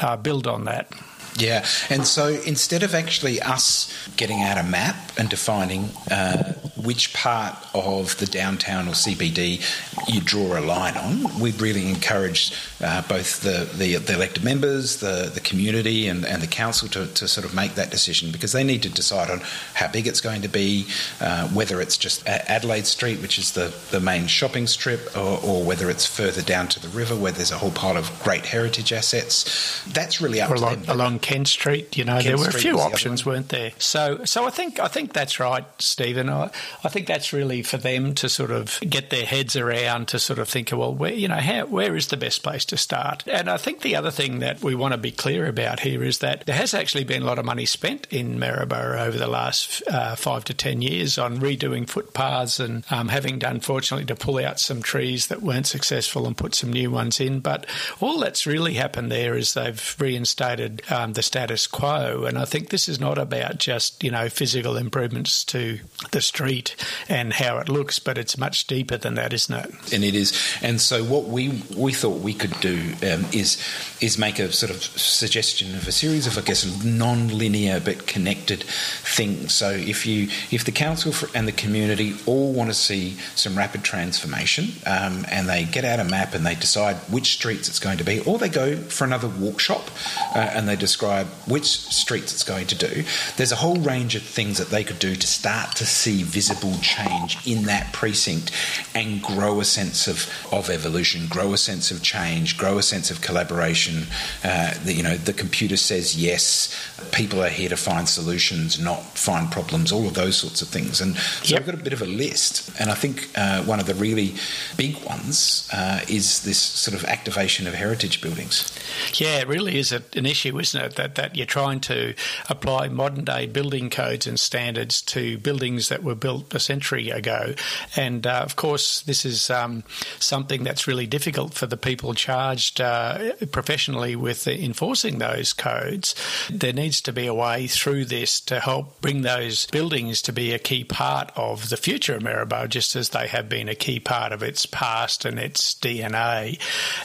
uh, 0.00 0.16
build 0.16 0.46
on 0.46 0.64
that. 0.64 0.92
Yeah, 1.36 1.66
and 1.88 2.06
so 2.06 2.28
instead 2.28 2.82
of 2.82 2.94
actually 2.94 3.40
us 3.40 3.92
getting 4.16 4.42
out 4.42 4.58
a 4.58 4.62
map 4.62 4.96
and 5.18 5.28
defining 5.28 5.90
uh, 6.10 6.54
which 6.76 7.12
part 7.14 7.56
of 7.74 8.16
the 8.18 8.26
downtown 8.26 8.88
or 8.88 8.92
CBD 8.92 9.62
you 10.08 10.20
draw 10.20 10.58
a 10.58 10.60
line 10.60 10.96
on. 10.96 11.40
We 11.40 11.52
really 11.52 11.88
encourage 11.88 12.52
uh, 12.82 13.02
both 13.02 13.42
the, 13.42 13.68
the, 13.76 13.96
the, 13.96 14.14
elected 14.14 14.44
members, 14.44 14.96
the, 14.96 15.30
the 15.32 15.40
community, 15.40 16.08
and, 16.08 16.24
and 16.24 16.42
the 16.42 16.46
council 16.46 16.88
to, 16.88 17.06
to 17.06 17.28
sort 17.28 17.44
of 17.44 17.54
make 17.54 17.74
that 17.74 17.90
decision 17.90 18.32
because 18.32 18.52
they 18.52 18.64
need 18.64 18.82
to 18.82 18.88
decide 18.88 19.30
on 19.30 19.40
how 19.74 19.88
big 19.90 20.06
it's 20.06 20.20
going 20.20 20.42
to 20.42 20.48
be, 20.48 20.86
uh, 21.20 21.48
whether 21.48 21.80
it's 21.80 21.96
just 21.96 22.26
Adelaide 22.26 22.86
Street, 22.86 23.20
which 23.20 23.38
is 23.38 23.52
the, 23.52 23.74
the 23.90 24.00
main 24.00 24.26
shopping 24.26 24.66
strip, 24.66 25.16
or, 25.16 25.40
or, 25.44 25.64
whether 25.64 25.90
it's 25.90 26.06
further 26.06 26.42
down 26.42 26.66
to 26.66 26.80
the 26.80 26.88
river 26.88 27.14
where 27.14 27.32
there's 27.32 27.52
a 27.52 27.58
whole 27.58 27.70
pile 27.70 27.96
of 27.96 28.10
great 28.22 28.46
heritage 28.46 28.92
assets. 28.92 29.84
That's 29.92 30.20
really 30.20 30.40
up 30.40 30.50
or 30.50 30.54
along, 30.54 30.82
them. 30.82 30.96
Along 30.96 31.18
Kent 31.20 31.48
Street, 31.48 31.96
you 31.96 32.04
know, 32.04 32.14
Kent 32.14 32.24
there 32.24 32.38
were 32.38 32.50
Street 32.50 32.56
a 32.56 32.62
few 32.62 32.78
options, 32.80 33.24
weren't 33.24 33.48
there? 33.48 33.72
So, 33.78 34.24
so 34.24 34.46
I 34.46 34.50
think 34.50 34.80
I 34.80 34.88
think 34.88 35.12
that's 35.12 35.38
right, 35.38 35.64
Stephen. 35.78 36.28
I, 36.28 36.50
I 36.84 36.88
think 36.88 37.06
that's 37.06 37.32
really 37.32 37.62
for 37.62 37.76
them 37.76 38.14
to 38.16 38.28
sort 38.28 38.50
of 38.50 38.78
get 38.88 39.10
their 39.10 39.26
heads 39.26 39.56
around 39.56 40.08
to 40.08 40.18
sort 40.18 40.38
of 40.38 40.48
think, 40.48 40.70
well, 40.72 40.94
where 40.94 41.12
you 41.12 41.28
know, 41.28 41.36
how, 41.36 41.66
where 41.66 41.96
is 41.96 42.08
the 42.08 42.16
best 42.16 42.42
place 42.42 42.64
to 42.66 42.76
start? 42.76 43.24
And 43.26 43.48
I 43.48 43.56
think 43.56 43.82
the 43.82 43.96
other 43.96 44.10
thing 44.10 44.40
that 44.40 44.62
we 44.62 44.74
want 44.74 44.92
to 44.92 44.98
be 44.98 45.12
clear 45.12 45.46
about 45.46 45.80
here 45.80 46.02
is 46.02 46.18
that 46.18 46.46
there 46.46 46.56
has 46.56 46.74
actually 46.74 47.04
been 47.04 47.22
a 47.22 47.26
lot 47.26 47.38
of 47.38 47.44
money 47.44 47.66
spent 47.66 48.06
in 48.10 48.38
Maryborough 48.38 49.00
over 49.00 49.18
the 49.18 49.26
last 49.26 49.82
uh, 49.88 50.16
five 50.16 50.44
to 50.44 50.54
ten 50.54 50.82
years 50.82 51.18
on 51.18 51.38
redoing 51.38 51.88
footpaths 51.88 52.60
and 52.60 52.84
um, 52.90 53.08
having 53.08 53.38
done, 53.38 53.60
fortunately, 53.60 54.06
to 54.06 54.16
pull 54.16 54.38
out 54.38 54.58
some 54.58 54.82
trees 54.82 55.28
that 55.28 55.42
weren't 55.42 55.66
successful 55.66 56.26
and 56.26 56.36
put 56.36 56.54
some 56.54 56.72
new 56.72 56.90
ones 56.90 57.20
in. 57.20 57.40
But 57.40 57.66
all 58.00 58.18
that's 58.18 58.46
really 58.46 58.74
happened 58.74 59.10
there 59.10 59.36
is 59.36 59.54
they've 59.54 59.96
reinstated 59.98 60.82
um, 60.90 61.09
the 61.12 61.22
status 61.22 61.66
quo, 61.66 62.24
and 62.24 62.38
I 62.38 62.44
think 62.44 62.70
this 62.70 62.88
is 62.88 63.00
not 63.00 63.18
about 63.18 63.58
just 63.58 64.02
you 64.02 64.10
know 64.10 64.28
physical 64.28 64.76
improvements 64.76 65.44
to 65.46 65.80
the 66.12 66.20
street 66.20 66.76
and 67.08 67.32
how 67.32 67.58
it 67.58 67.68
looks, 67.68 67.98
but 67.98 68.18
it's 68.18 68.38
much 68.38 68.66
deeper 68.66 68.96
than 68.96 69.14
that, 69.14 69.32
isn't 69.32 69.54
it? 69.54 69.92
And 69.92 70.04
it 70.04 70.14
is. 70.14 70.32
And 70.62 70.80
so 70.80 71.04
what 71.04 71.24
we 71.24 71.62
we 71.76 71.92
thought 71.92 72.20
we 72.20 72.34
could 72.34 72.58
do 72.60 72.78
um, 73.02 73.26
is 73.32 73.62
is 74.00 74.18
make 74.18 74.38
a 74.38 74.52
sort 74.52 74.70
of 74.70 74.82
suggestion 74.82 75.74
of 75.74 75.86
a 75.86 75.92
series 75.92 76.26
of 76.26 76.38
I 76.38 76.42
guess 76.42 76.84
non-linear 76.84 77.80
but 77.80 78.06
connected 78.06 78.62
things. 78.62 79.54
So 79.54 79.70
if 79.70 80.06
you 80.06 80.28
if 80.50 80.64
the 80.64 80.72
council 80.72 81.12
and 81.34 81.46
the 81.46 81.52
community 81.52 82.14
all 82.26 82.52
want 82.52 82.70
to 82.70 82.74
see 82.74 83.16
some 83.34 83.56
rapid 83.56 83.82
transformation, 83.84 84.68
um, 84.86 85.24
and 85.30 85.48
they 85.48 85.64
get 85.64 85.84
out 85.84 86.00
a 86.00 86.04
map 86.04 86.34
and 86.34 86.44
they 86.44 86.54
decide 86.54 86.96
which 87.10 87.32
streets 87.32 87.68
it's 87.68 87.78
going 87.78 87.98
to 87.98 88.04
be, 88.04 88.20
or 88.20 88.38
they 88.38 88.48
go 88.48 88.76
for 88.76 89.04
another 89.04 89.28
workshop 89.28 89.90
uh, 90.34 90.38
and 90.38 90.68
they 90.68 90.76
describe 90.76 90.99
which 91.46 91.64
streets 91.64 92.32
it's 92.32 92.44
going 92.44 92.66
to 92.66 92.74
do. 92.74 93.04
There's 93.36 93.52
a 93.52 93.56
whole 93.56 93.76
range 93.76 94.14
of 94.14 94.22
things 94.22 94.58
that 94.58 94.68
they 94.68 94.84
could 94.84 94.98
do 94.98 95.14
to 95.14 95.26
start 95.26 95.76
to 95.76 95.86
see 95.86 96.22
visible 96.22 96.74
change 96.82 97.38
in 97.46 97.64
that 97.64 97.92
precinct 97.92 98.52
and 98.94 99.22
grow 99.22 99.60
a 99.60 99.64
sense 99.64 100.06
of, 100.06 100.28
of 100.52 100.70
evolution, 100.70 101.26
grow 101.28 101.52
a 101.52 101.58
sense 101.58 101.90
of 101.90 102.02
change, 102.02 102.56
grow 102.56 102.78
a 102.78 102.82
sense 102.82 103.10
of 103.10 103.20
collaboration. 103.20 104.04
Uh, 104.44 104.74
the, 104.84 104.92
you 104.92 105.02
know, 105.02 105.16
the 105.16 105.32
computer 105.32 105.76
says 105.76 106.16
yes, 106.16 106.74
people 107.12 107.42
are 107.42 107.48
here 107.48 107.68
to 107.68 107.76
find 107.76 108.08
solutions, 108.08 108.78
not 108.78 109.02
find 109.16 109.50
problems, 109.50 109.92
all 109.92 110.06
of 110.06 110.14
those 110.14 110.36
sorts 110.36 110.62
of 110.62 110.68
things. 110.68 111.00
And 111.00 111.16
so 111.16 111.54
yep. 111.54 111.60
I've 111.60 111.66
got 111.66 111.74
a 111.74 111.82
bit 111.82 111.92
of 111.92 112.02
a 112.02 112.06
list. 112.06 112.70
And 112.80 112.90
I 112.90 112.94
think 112.94 113.30
uh, 113.36 113.62
one 113.64 113.80
of 113.80 113.86
the 113.86 113.94
really 113.94 114.34
big 114.76 115.02
ones 115.04 115.68
uh, 115.72 116.00
is 116.08 116.42
this 116.42 116.58
sort 116.58 116.96
of 116.96 117.04
activation 117.04 117.66
of 117.66 117.74
heritage 117.74 118.20
buildings. 118.20 118.70
Yeah, 119.14 119.40
it 119.40 119.48
really 119.48 119.78
is 119.78 119.92
a, 119.92 120.02
an 120.14 120.26
issue, 120.26 120.58
isn't 120.58 120.80
it? 120.80 120.89
That, 120.96 121.14
that 121.16 121.36
you're 121.36 121.46
trying 121.46 121.80
to 121.80 122.14
apply 122.48 122.88
modern 122.88 123.24
day 123.24 123.46
building 123.46 123.90
codes 123.90 124.26
and 124.26 124.38
standards 124.38 125.02
to 125.02 125.38
buildings 125.38 125.88
that 125.88 126.02
were 126.02 126.14
built 126.14 126.54
a 126.54 126.60
century 126.60 127.10
ago. 127.10 127.54
And 127.96 128.26
uh, 128.26 128.40
of 128.44 128.56
course, 128.56 129.00
this 129.02 129.24
is 129.24 129.50
um, 129.50 129.84
something 130.18 130.64
that's 130.64 130.86
really 130.86 131.06
difficult 131.06 131.54
for 131.54 131.66
the 131.66 131.76
people 131.76 132.14
charged 132.14 132.80
uh, 132.80 133.34
professionally 133.52 134.16
with 134.16 134.46
enforcing 134.46 135.18
those 135.18 135.52
codes. 135.52 136.14
There 136.50 136.72
needs 136.72 137.00
to 137.02 137.12
be 137.12 137.26
a 137.26 137.34
way 137.34 137.66
through 137.66 138.06
this 138.06 138.40
to 138.42 138.60
help 138.60 139.00
bring 139.00 139.22
those 139.22 139.66
buildings 139.66 140.22
to 140.22 140.32
be 140.32 140.52
a 140.52 140.58
key 140.58 140.84
part 140.84 141.30
of 141.36 141.68
the 141.68 141.76
future 141.76 142.14
of 142.14 142.22
Maryborough, 142.22 142.68
just 142.68 142.96
as 142.96 143.10
they 143.10 143.26
have 143.28 143.48
been 143.48 143.68
a 143.68 143.74
key 143.74 144.00
part 144.00 144.32
of 144.32 144.42
its 144.42 144.66
past 144.66 145.24
and 145.24 145.38
its 145.38 145.74
DNA. 145.74 146.60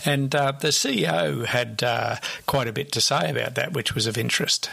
And 0.05 0.33
uh, 0.36 0.53
the 0.53 0.69
CEO 0.69 1.45
had 1.45 1.83
uh, 1.83 2.17
quite 2.45 2.67
a 2.67 2.73
bit 2.73 2.91
to 2.93 3.01
say 3.01 3.29
about 3.29 3.55
that, 3.55 3.73
which 3.76 3.93
was 3.93 4.07
of 4.07 4.17
interest. 4.17 4.69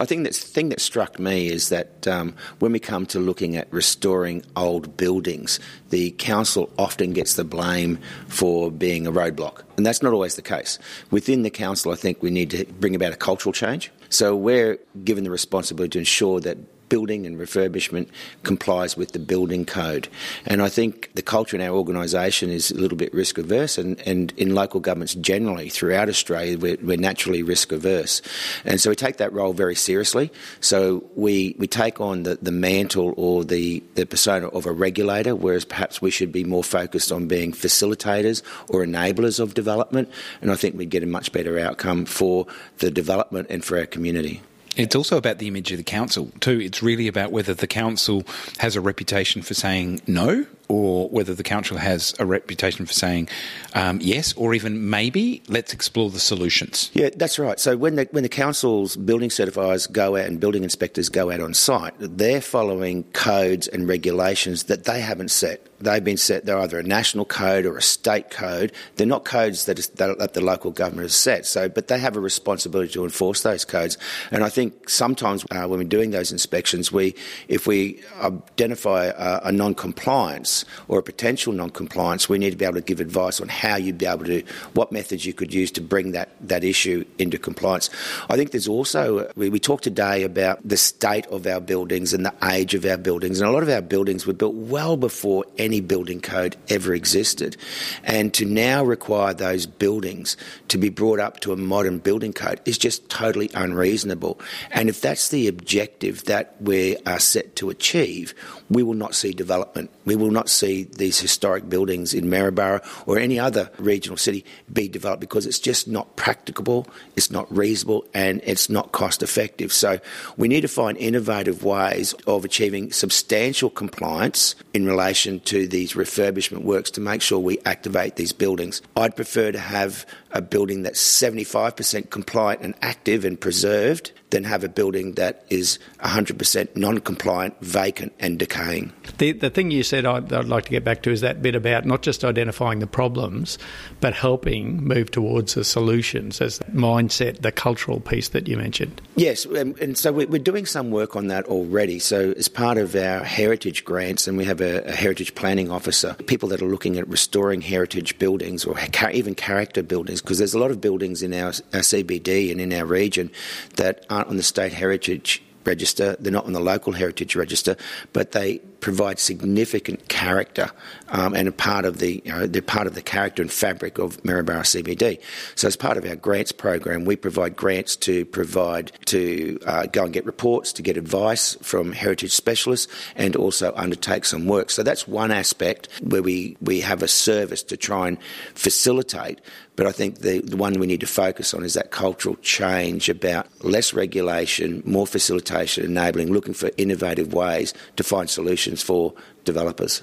I 0.00 0.04
think 0.04 0.24
the 0.24 0.32
thing 0.32 0.68
that 0.68 0.80
struck 0.80 1.18
me 1.18 1.48
is 1.48 1.70
that 1.70 2.06
um, 2.06 2.34
when 2.58 2.72
we 2.72 2.78
come 2.78 3.06
to 3.06 3.18
looking 3.18 3.56
at 3.56 3.72
restoring 3.72 4.44
old 4.54 4.96
buildings, 4.96 5.58
the 5.90 6.12
council 6.12 6.70
often 6.78 7.12
gets 7.12 7.34
the 7.34 7.44
blame 7.44 7.98
for 8.28 8.70
being 8.70 9.06
a 9.06 9.12
roadblock. 9.12 9.62
And 9.76 9.84
that's 9.84 10.02
not 10.02 10.12
always 10.12 10.36
the 10.36 10.42
case. 10.42 10.78
Within 11.10 11.42
the 11.42 11.50
council, 11.50 11.90
I 11.90 11.96
think 11.96 12.22
we 12.22 12.30
need 12.30 12.50
to 12.50 12.64
bring 12.64 12.94
about 12.94 13.12
a 13.12 13.16
cultural 13.16 13.52
change. 13.52 13.90
So 14.08 14.36
we're 14.36 14.78
given 15.04 15.24
the 15.24 15.30
responsibility 15.30 15.90
to 15.90 15.98
ensure 15.98 16.40
that 16.40 16.58
building 16.88 17.26
and 17.26 17.38
refurbishment 17.38 18.08
complies 18.42 18.96
with 18.96 19.12
the 19.12 19.18
building 19.18 19.64
code. 19.64 20.08
And 20.46 20.62
I 20.62 20.68
think 20.68 21.10
the 21.14 21.22
culture 21.22 21.56
in 21.56 21.62
our 21.62 21.74
organisation 21.74 22.50
is 22.50 22.70
a 22.70 22.76
little 22.76 22.96
bit 22.96 23.12
risk 23.14 23.38
averse, 23.38 23.78
and, 23.78 24.00
and 24.06 24.32
in 24.36 24.54
local 24.54 24.80
governments 24.80 25.14
generally 25.14 25.68
throughout 25.68 26.08
Australia, 26.08 26.58
we're, 26.58 26.78
we're, 26.82 26.98
naturally 26.98 27.44
risk 27.44 27.70
averse. 27.70 28.20
And 28.64 28.80
so 28.80 28.90
we 28.90 28.96
take 28.96 29.18
that 29.18 29.32
role 29.32 29.52
very 29.52 29.76
seriously. 29.76 30.32
So 30.60 31.04
we, 31.14 31.54
we 31.58 31.68
take 31.68 32.00
on 32.00 32.24
the, 32.24 32.38
the 32.42 32.50
mantle 32.50 33.14
or 33.16 33.44
the, 33.44 33.82
the 33.94 34.04
persona 34.04 34.48
of 34.48 34.66
a 34.66 34.72
regulator, 34.72 35.36
whereas 35.36 35.64
perhaps 35.64 36.02
we 36.02 36.10
should 36.10 36.32
be 36.32 36.42
more 36.42 36.64
focused 36.64 37.12
on 37.12 37.28
being 37.28 37.52
facilitators 37.52 38.42
or 38.68 38.84
enablers 38.84 39.38
of 39.38 39.54
development. 39.54 40.10
And 40.42 40.50
I 40.50 40.56
think 40.56 40.76
we'd 40.76 40.90
get 40.90 41.02
a 41.02 41.06
much 41.06 41.30
better 41.32 41.58
outcome 41.58 42.04
for 42.04 42.46
the 42.78 42.90
development 42.90 43.46
and 43.50 43.64
for 43.64 43.78
our 43.78 43.86
community. 43.86 44.42
It's 44.78 44.94
also 44.94 45.16
about 45.16 45.38
the 45.38 45.48
image 45.48 45.72
of 45.72 45.78
the 45.78 45.84
council, 45.84 46.30
too. 46.38 46.60
It's 46.60 46.82
really 46.82 47.08
about 47.08 47.32
whether 47.32 47.52
the 47.52 47.66
council 47.66 48.22
has 48.58 48.76
a 48.76 48.80
reputation 48.80 49.42
for 49.42 49.52
saying 49.52 50.00
no 50.06 50.46
or 50.68 51.08
whether 51.08 51.34
the 51.34 51.42
council 51.42 51.76
has 51.76 52.14
a 52.18 52.26
reputation 52.26 52.86
for 52.86 52.92
saying 52.92 53.28
um, 53.74 53.98
yes, 54.02 54.32
or 54.34 54.54
even 54.54 54.90
maybe 54.90 55.42
let's 55.48 55.72
explore 55.72 56.10
the 56.10 56.20
solutions. 56.20 56.90
Yeah, 56.94 57.10
that's 57.14 57.38
right. 57.38 57.58
So 57.58 57.76
when 57.76 57.96
the 57.96 58.08
when 58.10 58.22
the 58.22 58.28
council's 58.28 58.96
building 58.96 59.30
certifiers 59.30 59.90
go 59.90 60.16
out 60.16 60.26
and 60.26 60.38
building 60.38 60.64
inspectors 60.64 61.08
go 61.08 61.30
out 61.30 61.40
on 61.40 61.54
site, 61.54 61.94
they're 61.98 62.40
following 62.40 63.04
codes 63.12 63.68
and 63.68 63.88
regulations 63.88 64.64
that 64.64 64.84
they 64.84 65.00
haven't 65.00 65.30
set. 65.30 65.66
They've 65.80 66.02
been 66.02 66.16
set. 66.16 66.44
They're 66.44 66.58
either 66.58 66.78
a 66.78 66.82
national 66.82 67.24
code 67.24 67.64
or 67.64 67.76
a 67.76 67.82
state 67.82 68.30
code. 68.30 68.72
They're 68.96 69.06
not 69.06 69.24
codes 69.24 69.66
that, 69.66 69.78
is, 69.78 69.88
that 69.90 70.32
the 70.34 70.40
local 70.40 70.72
government 70.72 71.04
has 71.04 71.14
set. 71.14 71.46
So, 71.46 71.68
but 71.68 71.86
they 71.86 71.98
have 72.00 72.16
a 72.16 72.20
responsibility 72.20 72.92
to 72.94 73.04
enforce 73.04 73.42
those 73.42 73.64
codes. 73.64 73.96
And 74.32 74.42
I 74.42 74.48
think 74.48 74.88
sometimes 74.88 75.44
uh, 75.50 75.66
when 75.68 75.78
we're 75.78 75.84
doing 75.84 76.10
those 76.10 76.32
inspections, 76.32 76.90
we 76.90 77.14
if 77.46 77.66
we 77.66 78.02
identify 78.20 79.06
a, 79.06 79.40
a 79.44 79.52
non-compliance 79.52 80.57
or 80.88 80.98
a 80.98 81.02
potential 81.02 81.52
non-compliance, 81.52 82.28
we 82.28 82.38
need 82.38 82.50
to 82.50 82.56
be 82.56 82.64
able 82.64 82.74
to 82.74 82.80
give 82.80 83.00
advice 83.00 83.40
on 83.40 83.48
how 83.48 83.76
you'd 83.76 83.98
be 83.98 84.06
able 84.06 84.24
to, 84.24 84.42
what 84.74 84.92
methods 84.92 85.24
you 85.26 85.32
could 85.32 85.52
use 85.52 85.70
to 85.72 85.80
bring 85.80 86.12
that, 86.12 86.30
that 86.40 86.64
issue 86.64 87.04
into 87.18 87.38
compliance. 87.38 87.90
I 88.28 88.36
think 88.36 88.50
there's 88.50 88.68
also, 88.68 89.30
we, 89.36 89.48
we 89.48 89.58
talked 89.58 89.84
today 89.84 90.22
about 90.22 90.66
the 90.66 90.76
state 90.76 91.26
of 91.26 91.46
our 91.46 91.60
buildings 91.60 92.12
and 92.12 92.24
the 92.24 92.34
age 92.44 92.74
of 92.74 92.84
our 92.84 92.96
buildings, 92.96 93.40
and 93.40 93.48
a 93.48 93.52
lot 93.52 93.62
of 93.62 93.68
our 93.68 93.82
buildings 93.82 94.26
were 94.26 94.32
built 94.32 94.54
well 94.54 94.96
before 94.96 95.44
any 95.56 95.80
building 95.80 96.20
code 96.20 96.56
ever 96.68 96.94
existed. 96.94 97.56
And 98.04 98.32
to 98.34 98.44
now 98.44 98.84
require 98.84 99.34
those 99.34 99.66
buildings 99.66 100.36
to 100.68 100.78
be 100.78 100.88
brought 100.88 101.20
up 101.20 101.40
to 101.40 101.52
a 101.52 101.56
modern 101.56 101.98
building 101.98 102.32
code 102.32 102.60
is 102.64 102.78
just 102.78 103.08
totally 103.08 103.50
unreasonable. 103.54 104.40
And 104.70 104.88
if 104.88 105.00
that's 105.00 105.28
the 105.28 105.48
objective 105.48 106.24
that 106.24 106.56
we 106.60 106.96
are 107.06 107.18
set 107.18 107.56
to 107.56 107.70
achieve, 107.70 108.34
we 108.70 108.82
will 108.82 108.94
not 108.94 109.14
see 109.14 109.32
development. 109.32 109.90
We 110.04 110.16
will 110.16 110.30
not 110.30 110.48
see 110.48 110.84
these 110.84 111.18
historic 111.18 111.68
buildings 111.68 112.14
in 112.14 112.28
Maryborough 112.28 112.82
or 113.06 113.18
any 113.18 113.38
other 113.38 113.70
regional 113.78 114.16
city 114.16 114.44
be 114.72 114.88
developed 114.88 115.20
because 115.20 115.46
it's 115.46 115.58
just 115.58 115.88
not 115.88 116.16
practicable, 116.16 116.86
it's 117.16 117.30
not 117.30 117.54
reasonable, 117.54 118.04
and 118.14 118.40
it's 118.44 118.68
not 118.68 118.92
cost 118.92 119.22
effective. 119.22 119.72
So 119.72 119.98
we 120.36 120.48
need 120.48 120.62
to 120.62 120.68
find 120.68 120.96
innovative 120.98 121.64
ways 121.64 122.12
of 122.26 122.44
achieving 122.44 122.92
substantial 122.92 123.70
compliance 123.70 124.54
in 124.74 124.86
relation 124.86 125.40
to 125.40 125.66
these 125.66 125.94
refurbishment 125.94 126.62
works 126.62 126.90
to 126.92 127.00
make 127.00 127.22
sure 127.22 127.38
we 127.38 127.58
activate 127.64 128.16
these 128.16 128.32
buildings. 128.32 128.82
I'd 128.96 129.16
prefer 129.16 129.52
to 129.52 129.58
have 129.58 130.06
a 130.32 130.42
building 130.42 130.82
that's 130.82 131.00
75% 131.00 132.10
compliant 132.10 132.62
and 132.62 132.74
active 132.82 133.24
and 133.24 133.40
preserved 133.40 134.12
than 134.30 134.44
have 134.44 134.64
a 134.64 134.68
building 134.68 135.12
that 135.12 135.44
is 135.48 135.78
100% 136.00 136.76
non-compliant, 136.76 137.54
vacant 137.60 138.12
and 138.18 138.38
decaying. 138.38 138.92
The, 139.18 139.32
the 139.32 139.50
thing 139.50 139.70
you 139.70 139.82
said 139.82 140.04
I'd, 140.06 140.32
I'd 140.32 140.46
like 140.46 140.64
to 140.64 140.70
get 140.70 140.84
back 140.84 141.02
to 141.02 141.10
is 141.10 141.20
that 141.22 141.42
bit 141.42 141.54
about 141.54 141.84
not 141.84 142.02
just 142.02 142.24
identifying 142.24 142.78
the 142.80 142.86
problems, 142.86 143.58
but 144.00 144.14
helping 144.14 144.82
move 144.82 145.10
towards 145.10 145.54
the 145.54 145.64
solutions 145.64 146.40
as 146.40 146.58
the 146.58 146.64
mindset, 146.66 147.40
the 147.42 147.52
cultural 147.52 148.00
piece 148.00 148.28
that 148.30 148.48
you 148.48 148.56
mentioned. 148.56 149.00
Yes, 149.16 149.44
and, 149.44 149.78
and 149.78 149.96
so 149.96 150.12
we're 150.12 150.38
doing 150.38 150.66
some 150.66 150.90
work 150.90 151.16
on 151.16 151.28
that 151.28 151.46
already. 151.46 151.98
So 151.98 152.32
as 152.36 152.48
part 152.48 152.78
of 152.78 152.94
our 152.94 153.24
heritage 153.24 153.84
grants, 153.84 154.28
and 154.28 154.36
we 154.36 154.44
have 154.44 154.60
a, 154.60 154.82
a 154.82 154.92
heritage 154.92 155.34
planning 155.34 155.70
officer, 155.70 156.14
people 156.26 156.48
that 156.50 156.62
are 156.62 156.66
looking 156.66 156.98
at 156.98 157.08
restoring 157.08 157.60
heritage 157.60 158.18
buildings 158.18 158.64
or 158.64 158.76
even 159.12 159.34
character 159.34 159.82
buildings, 159.82 160.20
because 160.20 160.38
there's 160.38 160.54
a 160.54 160.58
lot 160.58 160.70
of 160.70 160.80
buildings 160.80 161.22
in 161.22 161.32
our, 161.34 161.48
our 161.48 161.80
CBD 161.80 162.50
and 162.50 162.60
in 162.60 162.72
our 162.72 162.84
region 162.84 163.30
that 163.76 164.04
aren't 164.18 164.28
on 164.28 164.36
the 164.36 164.42
state 164.42 164.72
heritage 164.72 165.42
register. 165.68 166.16
They're 166.18 166.32
not 166.32 166.46
on 166.46 166.54
the 166.54 166.60
local 166.60 166.92
heritage 166.92 167.36
register, 167.36 167.76
but 168.12 168.32
they 168.32 168.58
provide 168.80 169.18
significant 169.18 170.08
character 170.08 170.70
um, 171.08 171.34
and 171.34 171.48
a 171.48 171.52
part 171.52 171.84
of 171.84 171.98
the 171.98 172.22
you 172.24 172.32
know, 172.32 172.46
they're 172.46 172.62
part 172.62 172.86
of 172.86 172.94
the 172.94 173.02
character 173.02 173.42
and 173.42 173.52
fabric 173.52 173.98
of 173.98 174.22
Maryborough 174.22 174.62
CBD. 174.62 175.20
So 175.56 175.68
as 175.68 175.76
part 175.76 175.96
of 175.96 176.04
our 176.06 176.16
grants 176.16 176.52
program, 176.52 177.04
we 177.04 177.16
provide 177.16 177.56
grants 177.56 177.96
to 177.96 178.24
provide 178.24 178.92
to 179.06 179.58
uh, 179.66 179.86
go 179.86 180.04
and 180.04 180.12
get 180.12 180.24
reports, 180.26 180.72
to 180.74 180.82
get 180.82 180.96
advice 180.96 181.56
from 181.60 181.92
heritage 181.92 182.32
specialists, 182.32 182.86
and 183.16 183.36
also 183.36 183.72
undertake 183.76 184.24
some 184.24 184.46
work. 184.46 184.70
So 184.70 184.82
that's 184.82 185.06
one 185.06 185.30
aspect 185.30 185.88
where 186.02 186.22
we 186.22 186.56
we 186.60 186.80
have 186.80 187.02
a 187.02 187.08
service 187.08 187.62
to 187.64 187.76
try 187.76 188.08
and 188.08 188.18
facilitate. 188.54 189.40
But 189.78 189.86
I 189.86 189.92
think 189.92 190.18
the, 190.18 190.40
the 190.40 190.56
one 190.56 190.74
we 190.80 190.88
need 190.88 191.00
to 191.00 191.06
focus 191.06 191.54
on 191.54 191.64
is 191.64 191.74
that 191.74 191.92
cultural 191.92 192.34
change 192.42 193.08
about 193.08 193.46
less 193.64 193.94
regulation, 193.94 194.82
more 194.84 195.06
facilitation, 195.06 195.84
enabling, 195.84 196.32
looking 196.32 196.52
for 196.52 196.70
innovative 196.76 197.32
ways 197.32 197.72
to 197.96 198.02
find 198.02 198.28
solutions 198.28 198.58
solutions 198.58 198.82
for 198.82 199.14
developers. 199.44 200.02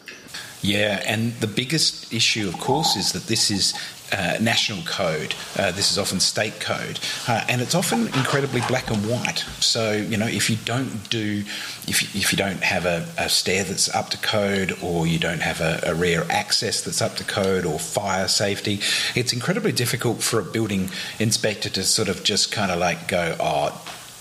Yeah, 0.65 1.03
and 1.05 1.33
the 1.33 1.47
biggest 1.47 2.11
issue, 2.11 2.47
of 2.47 2.59
course, 2.59 2.95
is 2.95 3.11
that 3.11 3.27
this 3.27 3.51
is 3.51 3.75
uh, 4.11 4.37
national 4.41 4.81
code. 4.83 5.35
Uh, 5.55 5.71
this 5.71 5.91
is 5.91 5.99
often 5.99 6.19
state 6.19 6.59
code, 6.59 6.99
uh, 7.27 7.45
and 7.47 7.61
it's 7.61 7.75
often 7.75 8.07
incredibly 8.07 8.61
black 8.67 8.89
and 8.89 9.07
white. 9.07 9.45
So 9.59 9.91
you 9.93 10.17
know, 10.17 10.25
if 10.25 10.49
you 10.49 10.57
don't 10.65 11.07
do, 11.11 11.43
if 11.87 12.01
you, 12.01 12.19
if 12.19 12.31
you 12.31 12.37
don't 12.37 12.63
have 12.63 12.85
a, 12.85 13.07
a 13.19 13.29
stair 13.29 13.63
that's 13.63 13.93
up 13.93 14.09
to 14.09 14.17
code, 14.17 14.75
or 14.81 15.05
you 15.05 15.19
don't 15.19 15.41
have 15.41 15.61
a, 15.61 15.81
a 15.83 15.93
rear 15.93 16.25
access 16.31 16.81
that's 16.81 17.01
up 17.01 17.15
to 17.17 17.23
code, 17.23 17.63
or 17.63 17.77
fire 17.77 18.27
safety, 18.27 18.79
it's 19.13 19.33
incredibly 19.33 19.71
difficult 19.71 20.23
for 20.23 20.39
a 20.39 20.43
building 20.43 20.89
inspector 21.19 21.69
to 21.69 21.83
sort 21.83 22.09
of 22.09 22.23
just 22.23 22.51
kind 22.51 22.71
of 22.71 22.79
like 22.79 23.07
go, 23.07 23.35
oh 23.39 23.69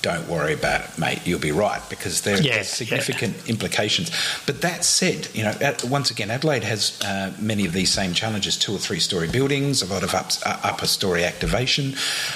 don't 0.04 0.28
worry 0.28 0.52
about 0.52 0.82
it, 0.82 0.98
mate. 0.98 1.20
You'll 1.24 1.40
be 1.40 1.50
right 1.50 1.80
because 1.88 2.20
there 2.20 2.36
are 2.36 2.62
significant 2.62 3.34
yeah. 3.38 3.52
implications. 3.52 4.10
But 4.44 4.60
that 4.60 4.84
said, 4.84 5.28
you 5.32 5.44
know, 5.44 5.54
once 5.84 6.10
again, 6.10 6.30
Adelaide 6.30 6.62
has 6.62 7.00
uh, 7.00 7.32
many 7.40 7.64
of 7.64 7.72
these 7.72 7.90
same 7.90 8.12
challenges: 8.12 8.58
two 8.58 8.74
or 8.74 8.78
three 8.78 9.00
story 9.00 9.28
buildings, 9.28 9.80
a 9.80 9.86
lot 9.86 10.02
of 10.02 10.14
up, 10.14 10.30
uh, 10.44 10.60
upper 10.62 10.86
story 10.86 11.24
activation, 11.24 11.94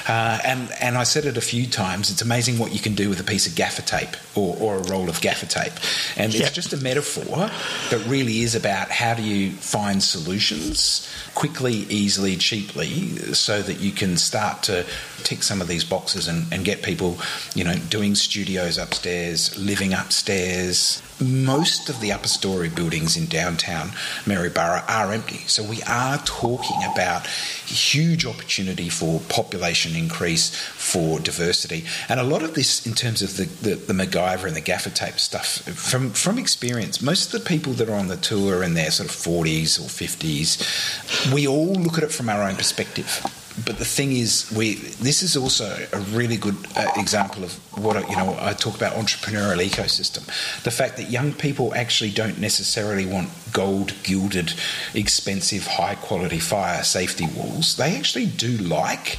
uh, 0.08 0.38
and 0.46 0.72
and 0.80 0.96
I 0.96 1.02
said 1.02 1.26
it 1.26 1.36
a 1.36 1.42
few 1.42 1.66
times. 1.66 2.10
It's 2.10 2.22
amazing 2.22 2.58
what 2.58 2.72
you 2.72 2.80
can 2.80 2.94
do 2.94 3.10
with 3.10 3.20
a 3.20 3.24
piece 3.24 3.46
of 3.46 3.54
gaffer 3.54 3.82
tape 3.82 4.16
or, 4.34 4.56
or 4.58 4.76
a 4.78 4.82
roll 4.84 5.10
of 5.10 5.20
gaffer 5.20 5.46
tape, 5.46 5.74
and 6.16 6.34
it's 6.34 6.50
just 6.52 6.72
a 6.72 6.78
metaphor 6.78 7.50
that 7.90 8.02
really 8.06 8.40
is 8.40 8.54
about 8.54 8.90
how 8.90 9.12
do 9.12 9.22
you 9.22 9.52
find 9.52 10.02
solutions 10.02 11.06
quickly, 11.34 11.74
easily, 11.90 12.34
cheaply, 12.36 13.18
so 13.34 13.60
that 13.60 13.78
you 13.78 13.92
can 13.92 14.16
start 14.16 14.62
to 14.62 14.86
tick 15.22 15.42
some 15.42 15.60
of 15.60 15.68
these 15.68 15.84
boxes 15.84 16.28
and, 16.28 16.52
and 16.52 16.64
get 16.64 16.82
people, 16.82 17.18
you 17.54 17.64
know, 17.64 17.74
doing 17.88 18.14
studios 18.14 18.78
upstairs, 18.78 19.56
living 19.58 19.92
upstairs. 19.92 21.02
Most 21.20 21.88
of 21.88 22.00
the 22.00 22.12
upper 22.12 22.28
story 22.28 22.68
buildings 22.68 23.16
in 23.16 23.26
downtown 23.26 23.90
Maryborough 24.24 24.84
are 24.88 25.12
empty. 25.12 25.38
So 25.46 25.62
we 25.62 25.82
are 25.82 26.18
talking 26.18 26.76
about 26.92 27.26
huge 27.26 28.24
opportunity 28.24 28.88
for 28.88 29.20
population 29.28 29.96
increase, 29.96 30.54
for 30.54 31.18
diversity. 31.18 31.84
And 32.08 32.20
a 32.20 32.24
lot 32.24 32.42
of 32.42 32.54
this 32.54 32.86
in 32.86 32.94
terms 32.94 33.22
of 33.22 33.36
the, 33.36 33.44
the, 33.44 33.74
the 33.74 33.92
MacGyver 33.92 34.46
and 34.46 34.54
the 34.54 34.60
gaffer 34.60 34.90
tape 34.90 35.18
stuff, 35.18 35.62
from, 35.62 36.10
from 36.10 36.38
experience, 36.38 37.02
most 37.02 37.34
of 37.34 37.42
the 37.42 37.48
people 37.48 37.72
that 37.74 37.88
are 37.88 37.94
on 37.94 38.08
the 38.08 38.16
tour 38.16 38.62
in 38.62 38.74
their 38.74 38.90
sort 38.90 39.08
of 39.08 39.14
40s 39.14 39.80
or 39.80 39.88
50s. 39.88 41.32
We 41.32 41.48
all 41.48 41.74
look 41.74 41.98
at 41.98 42.04
it 42.04 42.12
from 42.12 42.28
our 42.28 42.42
own 42.42 42.56
perspective 42.56 43.24
but 43.64 43.78
the 43.78 43.84
thing 43.84 44.12
is, 44.12 44.52
we 44.56 44.74
this 44.74 45.22
is 45.22 45.36
also 45.36 45.66
a 45.92 46.00
really 46.16 46.36
good 46.36 46.56
uh, 46.76 46.90
example 46.96 47.44
of 47.44 47.52
what 47.76 48.08
you 48.08 48.16
know. 48.16 48.36
I 48.40 48.52
talk 48.52 48.76
about 48.76 48.94
entrepreneurial 48.94 49.64
ecosystem. 49.66 50.24
The 50.62 50.70
fact 50.70 50.96
that 50.96 51.10
young 51.10 51.32
people 51.32 51.74
actually 51.74 52.10
don't 52.10 52.38
necessarily 52.38 53.06
want 53.06 53.30
gold 53.52 53.94
gilded, 54.02 54.54
expensive, 54.94 55.66
high 55.66 55.94
quality 55.94 56.38
fire 56.38 56.82
safety 56.82 57.26
walls. 57.36 57.76
They 57.76 57.96
actually 57.96 58.26
do 58.26 58.56
like 58.58 59.18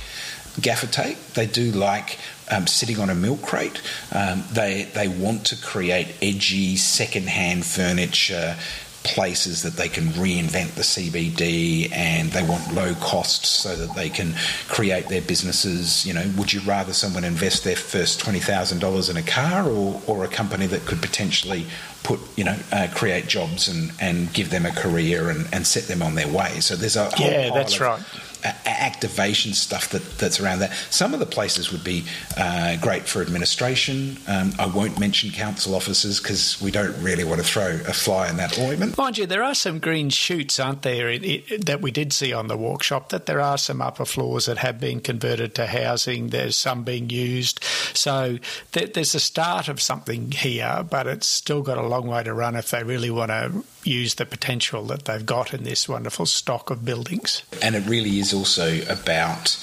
gaffer 0.62 0.88
tape. 0.88 1.18
They 1.34 1.48
do 1.48 1.72
like 1.72 2.18
um, 2.52 2.68
sitting 2.68 3.00
on 3.00 3.10
a 3.10 3.16
milk 3.16 3.42
crate. 3.42 3.82
Um, 4.12 4.44
they 4.52 4.84
they 4.94 5.08
want 5.08 5.46
to 5.48 5.62
create 5.62 6.08
edgy 6.22 6.76
second-hand 6.76 7.66
furniture 7.66 8.58
places 9.14 9.64
that 9.64 9.74
they 9.74 9.90
can 9.90 10.06
reinvent 10.10 10.76
the 10.76 10.82
CBD 10.82 11.92
and 11.92 12.32
they 12.32 12.44
want 12.44 12.74
low 12.74 12.94
costs 12.96 13.48
so 13.48 13.76
that 13.76 13.96
they 13.96 14.10
can 14.10 14.34
create 14.68 15.08
their 15.08 15.22
businesses. 15.22 16.06
You 16.06 16.14
know, 16.14 16.32
would 16.38 16.54
you 16.54 16.62
rather 16.62 16.94
someone 16.94 17.24
invest 17.24 17.64
their 17.64 17.76
first 17.76 18.20
$20,000 18.22 19.10
in 19.10 19.18
a 19.18 19.24
car 19.24 19.70
or, 19.70 20.02
or 20.08 20.24
a 20.24 20.28
company 20.28 20.68
that 20.68 20.86
could 20.86 21.02
potentially 21.02 21.66
put, 22.04 22.20
you 22.36 22.44
know, 22.44 22.58
uh, 22.72 22.88
create 22.94 23.28
jobs 23.28 23.68
and, 23.68 23.92
and 24.00 24.32
give 24.34 24.50
them 24.50 24.66
a 24.66 24.72
career 24.72 25.30
and, 25.30 25.48
and 25.54 25.66
set 25.66 25.84
them 25.84 26.02
on 26.02 26.16
their 26.16 26.28
way? 26.28 26.60
So 26.60 26.76
there's 26.76 26.98
a 26.98 27.12
yeah, 27.18 27.52
that's 27.54 27.80
right 27.80 28.02
activation 28.44 29.54
stuff 29.54 29.90
that, 29.90 30.04
that's 30.18 30.40
around 30.40 30.60
that. 30.60 30.74
Some 30.90 31.14
of 31.14 31.20
the 31.20 31.26
places 31.26 31.72
would 31.72 31.84
be 31.84 32.06
uh, 32.38 32.78
great 32.78 33.04
for 33.04 33.22
administration. 33.22 34.18
Um, 34.28 34.54
I 34.60 34.68
won't 34.68 35.00
mention 35.00 35.32
council 35.32 35.76
offices 35.76 36.20
because 36.20 36.62
we 36.62 36.72
don't 36.72 36.96
really 37.02 37.24
want 37.24 37.42
to 37.42 37.48
throw 37.48 37.68
a 37.88 37.94
fly 37.94 38.30
in 38.30 38.38
that 38.38 38.58
ointment. 38.60 38.98
Mind 38.98 39.18
you, 39.18 39.26
there 39.26 39.44
are 39.44 39.56
some 39.56 39.80
green 39.80 40.10
shoots, 40.10 40.60
aren't 40.60 40.82
there, 40.82 41.10
it, 41.10 41.24
it, 41.24 41.66
that 41.66 41.82
we 41.82 41.92
did 41.92 42.14
see 42.14 42.34
on 42.34 42.48
the 42.48 42.58
workshop, 42.58 43.10
that 43.10 43.26
there 43.26 43.42
are 43.42 43.58
some 43.58 43.82
upper 43.82 44.06
floors 44.06 44.46
that 44.46 44.58
have 44.58 44.80
been 44.80 45.00
converted 45.00 45.56
to 45.56 45.68
housing. 45.68 46.28
There's 46.28 46.58
some 46.58 46.84
being 46.84 47.10
used. 47.10 47.64
So 47.94 48.40
th- 48.72 48.94
there's 48.94 49.16
a 49.16 49.20
start 49.20 49.68
of 49.68 49.82
something 49.82 50.32
here, 50.32 50.86
but 50.90 51.08
it's 51.08 51.28
still 51.28 51.62
got 51.62 51.78
a 51.78 51.88
long 51.88 52.08
way 52.08 52.24
to 52.24 52.34
run 52.34 52.56
if 52.56 52.72
they 52.72 52.84
really 52.84 53.10
want 53.10 53.32
to 53.32 53.64
use 53.90 54.16
the 54.16 54.26
potential 54.26 54.84
that 54.86 55.06
they've 55.06 55.26
got 55.26 55.54
in 55.54 55.64
this 55.64 55.90
wonderful 55.90 56.26
stock 56.26 56.70
of 56.70 56.86
buildings. 56.86 57.44
And 57.62 57.76
it 57.76 57.86
really 57.88 58.20
is 58.20 58.34
also 58.34 58.82
about 58.88 59.58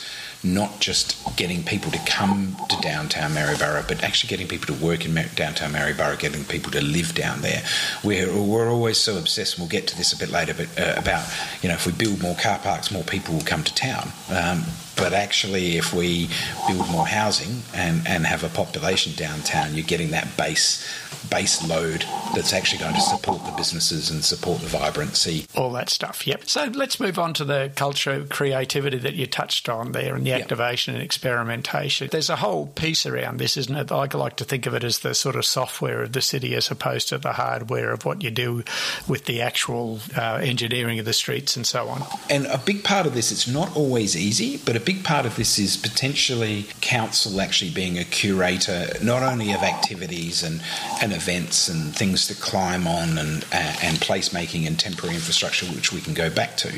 not 0.45 0.81
just 0.81 1.17
getting 1.37 1.63
people 1.65 1.91
to 1.91 1.99
come 2.07 2.57
to 2.69 2.77
downtown 2.81 3.33
Maryborough, 3.33 3.85
but 3.89 4.05
actually 4.05 4.29
getting 4.29 4.47
people 4.47 4.75
to 4.75 4.85
work 4.85 5.05
in 5.05 5.15
downtown 5.35 5.73
Maryborough, 5.73 6.19
getting 6.19 6.45
people 6.45 6.71
to 6.73 6.81
live 6.81 7.15
down 7.15 7.41
there. 7.41 7.63
We're, 8.05 8.33
we're 8.33 8.71
always 8.71 8.99
so 8.99 9.19
obsessed, 9.19 9.55
and 9.55 9.63
we'll 9.63 9.71
get 9.71 9.89
to 9.89 9.97
this 9.97 10.13
a 10.13 10.19
bit 10.19 10.31
later, 10.31 10.55
but 10.55 10.69
uh, 10.79 10.95
about, 10.99 11.27
you 11.63 11.69
know, 11.69 11.75
if 11.75 11.87
we 11.87 11.93
build 11.93 12.23
more 12.23 12.37
car 12.37 12.59
parks, 12.59 12.91
more 12.91 13.03
people 13.03 13.35
will 13.35 13.45
come 13.45 13.65
to 13.65 13.75
town. 13.75 14.11
Um, 14.31 14.65
but 14.97 15.13
actually, 15.13 15.77
if 15.77 15.93
we 15.93 16.29
build 16.67 16.91
more 16.91 17.07
housing 17.07 17.63
and, 17.75 18.07
and 18.07 18.27
have 18.27 18.45
a 18.45 18.49
population 18.49 19.13
downtown, 19.15 19.75
you're 19.75 19.85
getting 19.85 20.11
that 20.11 20.37
base 20.37 20.87
base 21.31 21.67
load 21.67 22.05
that's 22.35 22.53
actually 22.53 22.79
going 22.79 22.95
to 22.95 23.01
support 23.01 23.45
the 23.45 23.53
businesses 23.53 24.11
and 24.11 24.25
support 24.25 24.61
the 24.61 24.69
vibrancy. 24.69 25.47
All 25.57 25.73
that 25.73 25.89
stuff, 25.89 26.27
yep. 26.27 26.49
So 26.49 26.65
let's 26.67 27.01
move 27.01 27.19
on 27.19 27.35
to 27.35 27.45
the 27.45 27.73
culture, 27.75 28.25
creativity 28.29 28.99
that 28.99 29.15
you 29.15 29.27
touched 29.27 29.69
on 29.69 29.93
there 29.93 30.15
and 30.15 30.25
the 30.25 30.31
yep. 30.31 30.43
activation 30.43 30.95
and 30.95 31.03
experimentation. 31.03 32.09
There's 32.11 32.31
a 32.31 32.37
whole 32.37 32.67
piece 32.67 33.07
around 33.07 33.39
this, 33.39 33.57
isn't 33.57 33.75
it? 33.75 33.93
I 33.93 34.07
like 34.07 34.37
to 34.37 34.45
think 34.45 34.67
of 34.67 34.75
it 34.75 34.85
as 34.85 35.01
the 35.01 35.15
sort 35.15 35.37
of 35.37 35.45
software 35.45 36.03
of 36.03 36.13
the 36.13 36.23
city 36.23 36.55
as 36.55 36.71
opposed 36.71 37.09
to 37.09 37.19
the 37.19 37.33
hardware 37.33 37.93
of 37.93 38.05
what 38.05 38.23
you 38.23 38.31
do 38.31 38.63
with 39.09 39.25
the 39.25 39.43
actual 39.43 40.01
uh, 40.17 40.39
engineering 40.43 40.99
of 40.99 41.05
the 41.05 41.13
streets 41.13 41.57
and 41.57 41.67
so 41.67 41.89
on. 41.89 42.05
And 42.31 42.47
a 42.47 42.59
big 42.59 42.85
part 42.85 43.07
of 43.07 43.15
this, 43.15 43.33
it's 43.33 43.49
not 43.49 43.75
always 43.77 44.17
easy, 44.17 44.59
but 44.59 44.77
a 44.77 44.81
big 44.87 45.03
part 45.03 45.27
of 45.27 45.35
this 45.35 45.59
is 45.59 45.77
potentially 45.77 46.65
council 46.81 47.41
actually 47.41 47.73
being 47.73 47.99
a 47.99 48.05
curator 48.05 48.87
not 49.03 49.21
only 49.21 49.53
of 49.53 49.61
activities 49.65 50.45
and, 50.45 50.63
and 51.03 51.13
events 51.13 51.69
and 51.69 51.95
things 51.95 52.29
to 52.29 52.35
climb 52.37 52.87
on 52.87 53.19
and, 53.19 53.43
uh, 53.53 53.77
and 53.83 53.99
placemaking 53.99 54.65
and 54.65 54.79
temporary 54.79 55.17
infrastructure, 55.17 55.67
which 55.67 55.93
we 55.93 56.01
can 56.01 56.15
go 56.15 56.31
back 56.31 56.57
to, 56.57 56.73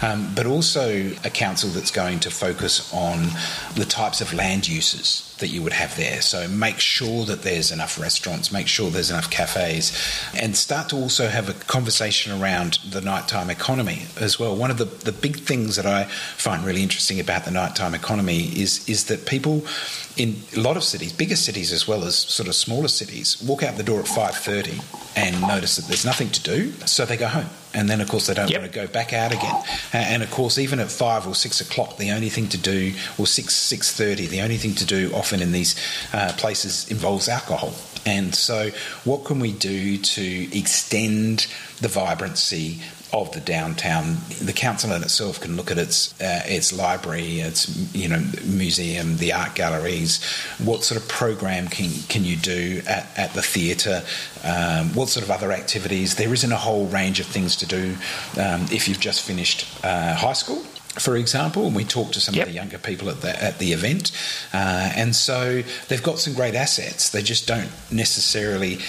um, 0.00 0.32
but 0.34 0.46
also 0.46 1.12
a 1.22 1.30
council 1.30 1.68
that's 1.68 1.90
going 1.90 2.18
to 2.18 2.30
focus 2.30 2.90
on 2.94 3.28
the 3.74 3.84
types 3.84 4.22
of 4.22 4.32
land 4.32 4.66
uses 4.66 5.29
that 5.40 5.48
you 5.48 5.62
would 5.62 5.72
have 5.72 5.96
there. 5.96 6.22
So 6.22 6.48
make 6.48 6.78
sure 6.78 7.24
that 7.26 7.42
there's 7.42 7.70
enough 7.72 7.98
restaurants, 7.98 8.52
make 8.52 8.68
sure 8.68 8.90
there's 8.90 9.10
enough 9.10 9.30
cafes, 9.30 9.92
and 10.34 10.56
start 10.56 10.88
to 10.90 10.96
also 10.96 11.28
have 11.28 11.48
a 11.48 11.54
conversation 11.66 12.40
around 12.40 12.78
the 12.88 13.00
nighttime 13.00 13.50
economy 13.50 14.02
as 14.18 14.38
well. 14.38 14.56
One 14.56 14.70
of 14.70 14.78
the, 14.78 14.84
the 14.84 15.12
big 15.12 15.40
things 15.40 15.76
that 15.76 15.86
I 15.86 16.04
find 16.04 16.64
really 16.64 16.82
interesting 16.82 17.20
about 17.20 17.44
the 17.44 17.50
nighttime 17.50 17.94
economy 17.94 18.44
is 18.58 18.88
is 18.88 19.04
that 19.06 19.26
people 19.26 19.64
in 20.16 20.36
a 20.56 20.60
lot 20.60 20.76
of 20.76 20.84
cities, 20.84 21.12
bigger 21.12 21.36
cities 21.36 21.72
as 21.72 21.88
well 21.88 22.04
as 22.04 22.16
sort 22.16 22.48
of 22.48 22.54
smaller 22.54 22.88
cities, 22.88 23.42
walk 23.42 23.62
out 23.62 23.76
the 23.76 23.82
door 23.82 24.00
at 24.00 24.08
five 24.08 24.34
thirty 24.34 24.80
and 25.16 25.40
notice 25.40 25.76
that 25.76 25.86
there's 25.86 26.04
nothing 26.04 26.30
to 26.30 26.42
do, 26.42 26.72
so 26.86 27.04
they 27.04 27.16
go 27.16 27.26
home. 27.26 27.48
And 27.72 27.88
then, 27.88 28.00
of 28.00 28.08
course, 28.08 28.26
they 28.26 28.34
don't 28.34 28.50
yep. 28.50 28.60
want 28.60 28.72
to 28.72 28.78
go 28.78 28.86
back 28.86 29.12
out 29.12 29.32
again. 29.32 29.62
And 29.92 30.22
of 30.22 30.30
course, 30.30 30.58
even 30.58 30.80
at 30.80 30.90
five 30.90 31.26
or 31.26 31.34
six 31.34 31.60
o'clock, 31.60 31.98
the 31.98 32.10
only 32.10 32.28
thing 32.28 32.48
to 32.48 32.58
do, 32.58 32.92
or 33.18 33.26
six 33.26 33.54
six 33.54 33.92
thirty, 33.92 34.26
the 34.26 34.40
only 34.40 34.56
thing 34.56 34.74
to 34.74 34.84
do 34.84 35.12
often 35.14 35.40
in 35.40 35.52
these 35.52 35.76
uh, 36.12 36.32
places 36.36 36.90
involves 36.90 37.28
alcohol. 37.28 37.72
And 38.04 38.34
so, 38.34 38.70
what 39.04 39.24
can 39.24 39.40
we 39.40 39.52
do 39.52 39.98
to 39.98 40.58
extend 40.58 41.46
the 41.80 41.88
vibrancy 41.88 42.80
of 43.12 43.32
the 43.32 43.40
downtown. 43.40 44.18
The 44.40 44.52
council 44.52 44.92
in 44.92 45.02
itself 45.02 45.40
can 45.40 45.56
look 45.56 45.70
at 45.70 45.78
its 45.78 46.18
uh, 46.20 46.42
its 46.46 46.72
library, 46.72 47.40
its 47.40 47.68
you 47.94 48.08
know 48.08 48.22
museum, 48.44 49.16
the 49.16 49.32
art 49.32 49.54
galleries. 49.54 50.22
What 50.58 50.84
sort 50.84 51.00
of 51.00 51.08
program 51.08 51.68
can 51.68 51.90
can 52.08 52.24
you 52.24 52.36
do 52.36 52.82
at, 52.86 53.06
at 53.16 53.34
the 53.34 53.42
theatre? 53.42 54.02
Um, 54.44 54.94
what 54.94 55.08
sort 55.08 55.24
of 55.24 55.30
other 55.30 55.52
activities? 55.52 56.16
There 56.16 56.32
isn't 56.32 56.52
a 56.52 56.56
whole 56.56 56.86
range 56.86 57.20
of 57.20 57.26
things 57.26 57.56
to 57.56 57.66
do 57.66 57.96
um, 58.38 58.66
if 58.72 58.88
you've 58.88 59.00
just 59.00 59.22
finished 59.22 59.66
uh, 59.84 60.14
high 60.14 60.34
school 60.34 60.64
for 60.98 61.16
example, 61.16 61.66
and 61.66 61.76
we 61.76 61.84
talked 61.84 62.14
to 62.14 62.20
some 62.20 62.34
yep. 62.34 62.46
of 62.46 62.52
the 62.52 62.54
younger 62.54 62.78
people 62.78 63.08
at 63.08 63.20
the 63.20 63.42
at 63.42 63.58
the 63.58 63.72
event, 63.72 64.10
uh, 64.52 64.92
and 64.96 65.14
so 65.14 65.62
they've 65.88 66.02
got 66.02 66.18
some 66.18 66.34
great 66.34 66.54
assets. 66.56 67.10
They 67.10 67.22
just 67.22 67.46
don't 67.46 67.70
necessarily 67.92 68.80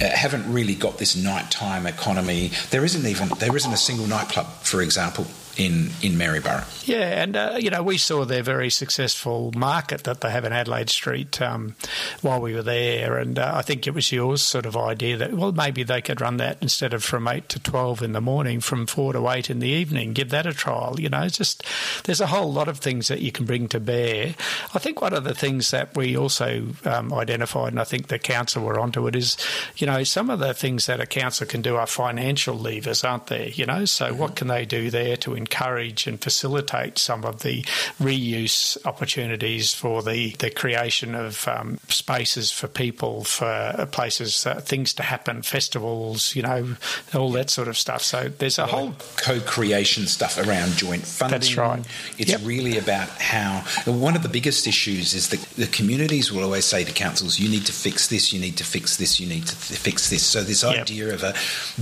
uh, 0.00 0.08
haven't 0.08 0.50
really 0.52 0.74
got 0.74 0.98
this 0.98 1.16
nighttime 1.16 1.86
economy. 1.86 2.52
There 2.70 2.84
isn't 2.84 3.06
even 3.06 3.28
there 3.38 3.56
isn't 3.56 3.72
a 3.72 3.76
single 3.76 4.06
nightclub, 4.06 4.46
for 4.62 4.82
example, 4.82 5.26
in, 5.58 5.90
in 6.02 6.16
Maryborough. 6.16 6.64
Yeah, 6.84 7.22
and 7.22 7.36
uh, 7.36 7.56
you 7.58 7.68
know 7.68 7.82
we 7.82 7.98
saw 7.98 8.24
their 8.24 8.42
very 8.42 8.70
successful 8.70 9.52
market 9.54 10.04
that 10.04 10.20
they 10.20 10.30
have 10.30 10.44
in 10.44 10.52
Adelaide 10.52 10.88
Street 10.88 11.42
um, 11.42 11.74
while 12.22 12.40
we 12.40 12.54
were 12.54 12.62
there, 12.62 13.18
and 13.18 13.38
uh, 13.38 13.52
I 13.54 13.62
think 13.62 13.86
it 13.86 13.94
was 13.94 14.10
yours 14.12 14.40
sort 14.40 14.64
of 14.64 14.76
idea 14.76 15.16
that 15.18 15.34
well 15.34 15.52
maybe 15.52 15.82
they 15.82 16.00
could 16.00 16.20
run 16.20 16.36
that 16.38 16.58
instead 16.62 16.94
of 16.94 17.02
from 17.02 17.26
eight 17.26 17.48
to 17.50 17.58
twelve 17.58 18.02
in 18.02 18.12
the 18.12 18.20
morning, 18.20 18.60
from 18.60 18.86
four 18.86 19.12
to 19.12 19.28
eight 19.30 19.50
in 19.50 19.58
the 19.58 19.68
evening. 19.68 20.12
Give 20.12 20.30
that 20.30 20.46
a 20.46 20.54
trial. 20.54 20.94
You 20.98 21.08
know, 21.08 21.28
just 21.28 21.64
there's 22.04 22.20
a 22.20 22.28
whole 22.28 22.52
lot 22.52 22.68
of 22.68 22.78
things 22.78 23.08
that 23.08 23.20
you 23.20 23.32
can 23.32 23.44
bring 23.44 23.68
to 23.68 23.80
bear. 23.80 24.34
I 24.74 24.78
think 24.78 25.02
one 25.02 25.12
of 25.12 25.24
the 25.24 25.34
things 25.34 25.72
that 25.72 25.96
we 25.96 26.16
also 26.16 26.68
um, 26.84 27.12
identified, 27.12 27.72
and 27.72 27.80
I 27.80 27.84
think 27.84 28.06
the 28.06 28.18
council 28.18 28.64
were 28.64 28.78
onto 28.78 29.06
it, 29.08 29.16
is 29.16 29.36
you 29.76 29.86
know 29.86 30.04
some 30.04 30.30
of 30.30 30.38
the 30.38 30.54
things 30.54 30.86
that 30.86 31.00
a 31.00 31.06
council 31.06 31.46
can 31.46 31.62
do 31.62 31.74
are 31.76 31.86
financial 31.86 32.56
levers, 32.56 33.02
aren't 33.02 33.26
there? 33.26 33.48
You 33.48 33.66
know, 33.66 33.84
so 33.84 34.06
mm-hmm. 34.06 34.18
what 34.18 34.36
can 34.36 34.46
they 34.46 34.64
do 34.64 34.90
there 34.90 35.16
to 35.18 35.34
encourage 35.48 36.06
and 36.06 36.20
facilitate 36.20 36.98
some 36.98 37.24
of 37.24 37.42
the 37.42 37.62
reuse 38.00 38.76
opportunities 38.84 39.72
for 39.72 40.02
the, 40.02 40.30
the 40.38 40.50
creation 40.50 41.14
of 41.14 41.48
um, 41.48 41.78
spaces 41.88 42.52
for 42.52 42.68
people, 42.68 43.24
for 43.24 43.88
places, 43.90 44.46
uh, 44.46 44.60
things 44.60 44.92
to 44.92 45.02
happen, 45.02 45.42
festivals, 45.42 46.34
you 46.36 46.42
know, 46.42 46.76
all 47.14 47.32
that 47.32 47.48
sort 47.48 47.68
of 47.68 47.78
stuff. 47.78 48.02
So 48.02 48.28
there's 48.28 48.58
a 48.58 48.66
well, 48.66 48.76
whole 48.76 48.94
co-creation 49.16 50.06
stuff 50.06 50.38
around 50.38 50.72
joint 50.72 51.06
funding. 51.06 51.38
That's 51.38 51.56
right. 51.56 51.84
It's 52.18 52.30
yep. 52.30 52.40
really 52.44 52.76
about 52.76 53.08
how 53.08 53.64
one 53.86 54.16
of 54.16 54.22
the 54.22 54.28
biggest 54.28 54.66
issues 54.66 55.14
is 55.14 55.28
that 55.28 55.40
the 55.56 55.66
communities 55.66 56.30
will 56.30 56.44
always 56.44 56.64
say 56.64 56.84
to 56.84 56.92
councils, 56.92 57.38
"You 57.38 57.48
need 57.48 57.66
to 57.66 57.72
fix 57.72 58.08
this. 58.08 58.32
You 58.32 58.40
need 58.40 58.56
to 58.58 58.64
fix 58.64 58.96
this. 58.96 59.18
You 59.18 59.26
need 59.26 59.46
to 59.46 59.56
fix 59.56 60.10
this." 60.10 60.24
So 60.24 60.42
this 60.42 60.62
yep. 60.62 60.82
idea 60.82 61.14
of 61.14 61.22
a 61.22 61.34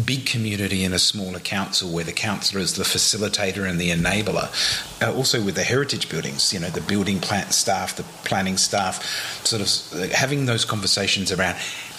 big 0.05 0.26
community 0.26 0.84
and 0.84 0.94
a 0.94 0.98
smaller 0.98 1.40
council, 1.40 1.90
where 1.90 2.05
the 2.05 2.12
councillor 2.12 2.60
is 2.60 2.74
the 2.74 2.84
facilitator 2.84 3.56
and 3.65 3.81
the 3.81 3.91
enabler. 3.91 4.51
Uh, 5.03 5.15
also 5.15 5.43
with 5.43 5.55
the 5.55 5.62
heritage 5.62 6.09
buildings, 6.09 6.53
you 6.53 6.61
know, 6.61 6.69
the 6.69 6.81
building 6.81 7.20
plant 7.20 7.53
staff, 7.53 7.97
the 7.97 8.03
planning 8.24 8.57
staff, 8.57 9.05
sort 9.45 9.62
of 9.62 10.01
uh, 10.01 10.15
having 10.15 10.47
those 10.47 10.65
conversations 10.65 11.33
around 11.33 11.57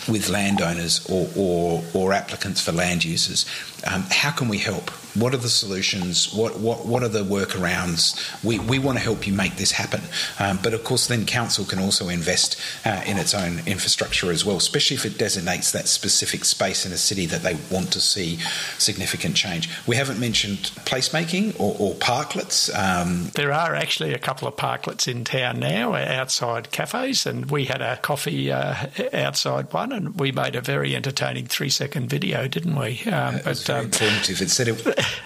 with 0.08 0.30
landowners 0.30 1.06
or, 1.10 1.30
or, 1.36 1.84
or 1.94 2.14
applicants 2.14 2.62
for 2.62 2.72
land 2.72 3.04
uses. 3.04 3.46
Um, 3.86 4.06
how 4.10 4.32
can 4.32 4.48
we 4.48 4.58
help? 4.58 4.90
What 5.16 5.34
are 5.34 5.38
the 5.38 5.50
solutions? 5.50 6.32
What, 6.34 6.60
what, 6.60 6.86
what 6.86 7.02
are 7.02 7.08
the 7.08 7.24
workarounds? 7.24 8.16
We, 8.44 8.60
we 8.60 8.78
want 8.78 8.98
to 8.98 9.04
help 9.04 9.26
you 9.26 9.34
make 9.34 9.56
this 9.56 9.72
happen. 9.72 10.02
Um, 10.40 10.60
but 10.62 10.74
of 10.74 10.84
course, 10.84 11.08
then 11.08 11.26
council 11.26 11.66
can 11.66 11.80
also 11.80 12.10
invest 12.10 12.60
uh, 12.86 13.02
in 13.06 13.18
its 13.18 13.34
own 13.34 13.62
infrastructure 13.66 14.32
as 14.32 14.46
well, 14.46 14.58
especially 14.58 14.96
if 14.96 15.06
it 15.06 15.18
designates 15.18 15.72
that 15.72 15.88
specific 15.88 16.46
space 16.46 16.86
in 16.86 16.92
a 16.92 16.98
city 16.98 17.26
that 17.28 17.42
they 17.42 17.56
want 17.72 17.92
to 17.94 18.00
see 18.00 18.38
significant 18.78 19.36
change. 19.36 19.70
We 19.88 19.96
haven't 19.96 20.20
mentioned 20.20 20.72
placemaking 20.86 21.60
or, 21.60 21.76
or 21.80 21.96
parklets. 21.96 22.70
Um, 22.78 23.32
there 23.34 23.52
are 23.52 23.74
actually 23.74 24.14
a 24.14 24.20
couple 24.20 24.48
of 24.48 24.56
parklets 24.56 25.08
in 25.08 25.24
town 25.24 25.60
now, 25.60 25.96
outside 25.96 26.72
cafes, 26.72 27.26
and 27.26 27.50
we 27.50 27.66
had 27.66 27.82
a 27.82 27.98
coffee 27.98 28.52
uh, 28.52 28.76
outside 29.14 29.74
one, 29.74 29.92
and 29.98 30.20
we 30.20 30.32
made 30.32 30.56
a 30.56 30.62
very 30.62 30.96
entertaining 30.96 31.48
three 31.48 31.70
second 31.70 32.10
video, 32.10 32.48
didn't 32.48 32.76
we? 32.76 33.02
Um, 33.12 33.40
but 33.44 33.58
very 33.58 33.80
um, 33.80 33.86
informative. 33.86 34.42
It 34.42 34.50
said 34.50 34.68
it, 34.70 34.78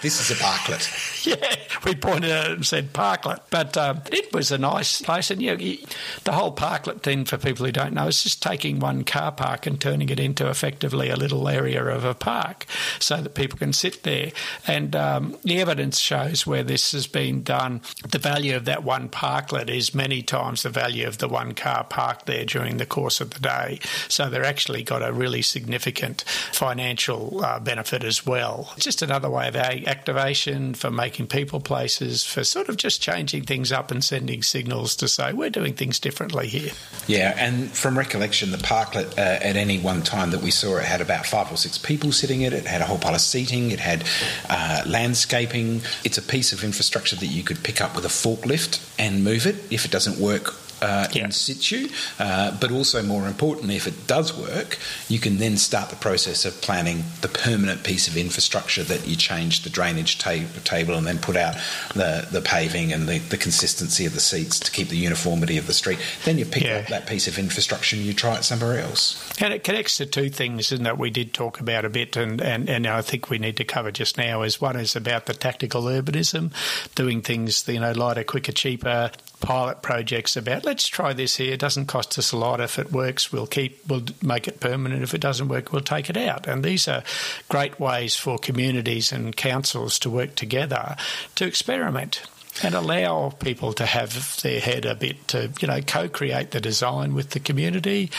this 0.02 0.20
is 0.20 0.30
a 0.30 0.42
parklet. 0.42 1.26
yeah, 1.26 1.56
we 1.84 1.94
pointed 1.94 2.30
it 2.30 2.50
and 2.50 2.66
said 2.66 2.92
parklet. 2.92 3.40
But 3.50 3.76
um, 3.76 4.02
it 4.10 4.32
was 4.32 4.50
a 4.50 4.58
nice 4.58 5.02
place. 5.02 5.30
And 5.30 5.40
you 5.40 5.56
know, 5.56 5.76
the 6.24 6.32
whole 6.32 6.54
parklet 6.54 7.02
thing, 7.02 7.24
for 7.24 7.38
people 7.38 7.66
who 7.66 7.72
don't 7.72 7.92
know, 7.92 8.08
is 8.08 8.22
just 8.22 8.42
taking 8.42 8.80
one 8.80 9.04
car 9.04 9.30
park 9.30 9.66
and 9.66 9.80
turning 9.80 10.08
it 10.08 10.18
into 10.18 10.48
effectively 10.48 11.10
a 11.10 11.16
little 11.16 11.48
area 11.48 11.84
of 11.84 12.04
a 12.04 12.14
park 12.14 12.66
so 12.98 13.20
that 13.20 13.34
people 13.34 13.58
can 13.58 13.72
sit 13.72 14.02
there. 14.02 14.32
And 14.66 14.96
um, 14.96 15.36
the 15.44 15.60
evidence 15.60 15.98
shows 15.98 16.46
where 16.46 16.62
this 16.62 16.92
has 16.92 17.06
been 17.06 17.42
done, 17.42 17.82
the 18.08 18.18
value 18.18 18.56
of 18.56 18.64
that 18.64 18.82
one 18.82 19.08
parklet 19.08 19.68
is 19.68 19.94
many 19.94 20.22
times 20.22 20.62
the 20.62 20.70
value 20.70 21.06
of 21.06 21.18
the 21.18 21.28
one 21.28 21.52
car 21.52 21.84
parked 21.84 22.26
there 22.26 22.44
during 22.44 22.78
the 22.78 22.86
course 22.86 23.20
of 23.20 23.30
the 23.30 23.40
day. 23.40 23.78
So 24.08 24.30
they're 24.30 24.44
actually 24.44 24.61
got 24.82 25.02
a 25.02 25.12
really 25.12 25.42
significant 25.42 26.22
financial 26.52 27.44
uh, 27.44 27.58
benefit 27.60 28.04
as 28.04 28.26
well 28.26 28.32
well. 28.32 28.72
Just 28.78 29.02
another 29.02 29.28
way 29.28 29.48
of 29.48 29.56
activation 29.56 30.74
for 30.74 30.90
making 30.90 31.26
people 31.26 31.60
places, 31.60 32.24
for 32.24 32.44
sort 32.44 32.68
of 32.68 32.76
just 32.76 33.02
changing 33.02 33.42
things 33.42 33.70
up 33.70 33.90
and 33.90 34.02
sending 34.02 34.42
signals 34.42 34.96
to 34.96 35.06
say 35.08 35.32
we're 35.32 35.50
doing 35.50 35.74
things 35.74 36.00
differently 36.00 36.48
here. 36.48 36.72
Yeah, 37.06 37.34
and 37.36 37.70
from 37.70 37.98
recollection, 37.98 38.50
the 38.50 38.56
parklet 38.56 39.18
uh, 39.18 39.20
at 39.20 39.56
any 39.56 39.78
one 39.78 40.02
time 40.02 40.30
that 40.30 40.40
we 40.40 40.50
saw 40.50 40.78
it 40.78 40.84
had 40.84 41.00
about 41.00 41.26
five 41.26 41.52
or 41.52 41.56
six 41.56 41.78
people 41.78 42.10
sitting 42.10 42.40
in 42.42 42.52
it. 42.52 42.60
It 42.60 42.66
had 42.66 42.80
a 42.80 42.84
whole 42.84 42.98
pile 42.98 43.14
of 43.14 43.20
seating. 43.20 43.70
It 43.70 43.80
had 43.80 44.04
uh, 44.48 44.82
landscaping. 44.86 45.82
It's 46.04 46.18
a 46.18 46.22
piece 46.22 46.52
of 46.52 46.64
infrastructure 46.64 47.16
that 47.16 47.26
you 47.26 47.42
could 47.42 47.62
pick 47.62 47.80
up 47.80 47.94
with 47.94 48.04
a 48.04 48.08
forklift 48.08 48.80
and 48.98 49.22
move 49.22 49.46
it 49.46 49.56
if 49.70 49.84
it 49.84 49.90
doesn't 49.90 50.18
work 50.18 50.54
uh, 50.82 51.08
yeah. 51.12 51.24
in 51.24 51.32
situ, 51.32 51.88
uh, 52.18 52.56
but 52.60 52.70
also 52.70 53.02
more 53.02 53.26
importantly, 53.26 53.76
if 53.76 53.86
it 53.86 54.06
does 54.06 54.36
work, 54.36 54.78
you 55.08 55.18
can 55.18 55.38
then 55.38 55.56
start 55.56 55.90
the 55.90 55.96
process 55.96 56.44
of 56.44 56.60
planning 56.60 57.04
the 57.20 57.28
permanent 57.28 57.84
piece 57.84 58.08
of 58.08 58.16
infrastructure 58.16 58.82
that 58.82 59.06
you 59.06 59.16
change 59.16 59.62
the 59.62 59.70
drainage 59.70 60.18
ta- 60.18 60.44
table 60.64 60.94
and 60.94 61.06
then 61.06 61.18
put 61.18 61.36
out 61.36 61.54
the, 61.94 62.26
the 62.30 62.40
paving 62.40 62.92
and 62.92 63.08
the, 63.08 63.18
the 63.18 63.36
consistency 63.36 64.06
of 64.06 64.14
the 64.14 64.20
seats 64.20 64.58
to 64.58 64.70
keep 64.70 64.88
the 64.88 64.96
uniformity 64.96 65.56
of 65.56 65.66
the 65.66 65.72
street. 65.72 65.98
Then 66.24 66.38
you 66.38 66.44
pick 66.44 66.64
yeah. 66.64 66.78
up 66.78 66.86
that 66.88 67.06
piece 67.06 67.28
of 67.28 67.38
infrastructure 67.38 67.96
and 67.96 68.04
you 68.04 68.12
try 68.12 68.36
it 68.36 68.44
somewhere 68.44 68.80
else. 68.80 69.32
And 69.40 69.54
it 69.54 69.64
connects 69.64 69.96
to 69.98 70.06
two 70.06 70.30
things 70.30 70.72
in 70.72 70.82
that 70.82 70.98
we 70.98 71.10
did 71.10 71.32
talk 71.32 71.60
about 71.60 71.84
a 71.84 71.90
bit, 71.90 72.16
and, 72.16 72.40
and, 72.40 72.68
and 72.68 72.86
I 72.86 73.02
think 73.02 73.30
we 73.30 73.38
need 73.38 73.56
to 73.56 73.64
cover 73.64 73.90
just 73.90 74.16
now. 74.18 74.42
Is 74.42 74.60
one 74.60 74.76
is 74.76 74.96
about 74.96 75.26
the 75.26 75.34
tactical 75.34 75.82
urbanism, 75.82 76.52
doing 76.94 77.22
things 77.22 77.66
you 77.68 77.80
know 77.80 77.92
lighter, 77.92 78.24
quicker, 78.24 78.52
cheaper, 78.52 79.10
pilot 79.42 79.82
projects 79.82 80.36
about 80.36 80.64
let's 80.64 80.86
try 80.86 81.12
this 81.12 81.36
here. 81.36 81.52
It 81.52 81.60
doesn't 81.60 81.86
cost 81.86 82.18
us 82.18 82.32
a 82.32 82.38
lot. 82.38 82.60
If 82.60 82.78
it 82.78 82.92
works, 82.92 83.30
we'll 83.30 83.46
keep, 83.46 83.86
we'll 83.86 84.04
make 84.22 84.48
it 84.48 84.60
permanent. 84.60 85.02
If 85.02 85.12
it 85.12 85.20
doesn't 85.20 85.48
work, 85.48 85.72
we'll 85.72 85.82
take 85.82 86.08
it 86.08 86.16
out. 86.16 86.46
And 86.46 86.64
these 86.64 86.88
are 86.88 87.02
great 87.48 87.78
ways 87.78 88.16
for 88.16 88.38
communities 88.38 89.12
and 89.12 89.36
councils 89.36 89.98
to 89.98 90.10
work 90.10 90.34
together 90.36 90.96
to 91.34 91.44
experiment 91.44 92.22
and 92.62 92.74
allow 92.74 93.30
people 93.30 93.72
to 93.72 93.86
have 93.86 94.40
their 94.42 94.60
head 94.60 94.84
a 94.84 94.94
bit 94.94 95.26
to 95.28 95.50
you 95.60 95.68
know 95.68 95.80
co-create 95.80 96.50
the 96.50 96.60
design 96.60 97.14
with 97.14 97.30
the 97.30 97.40
community, 97.40 98.10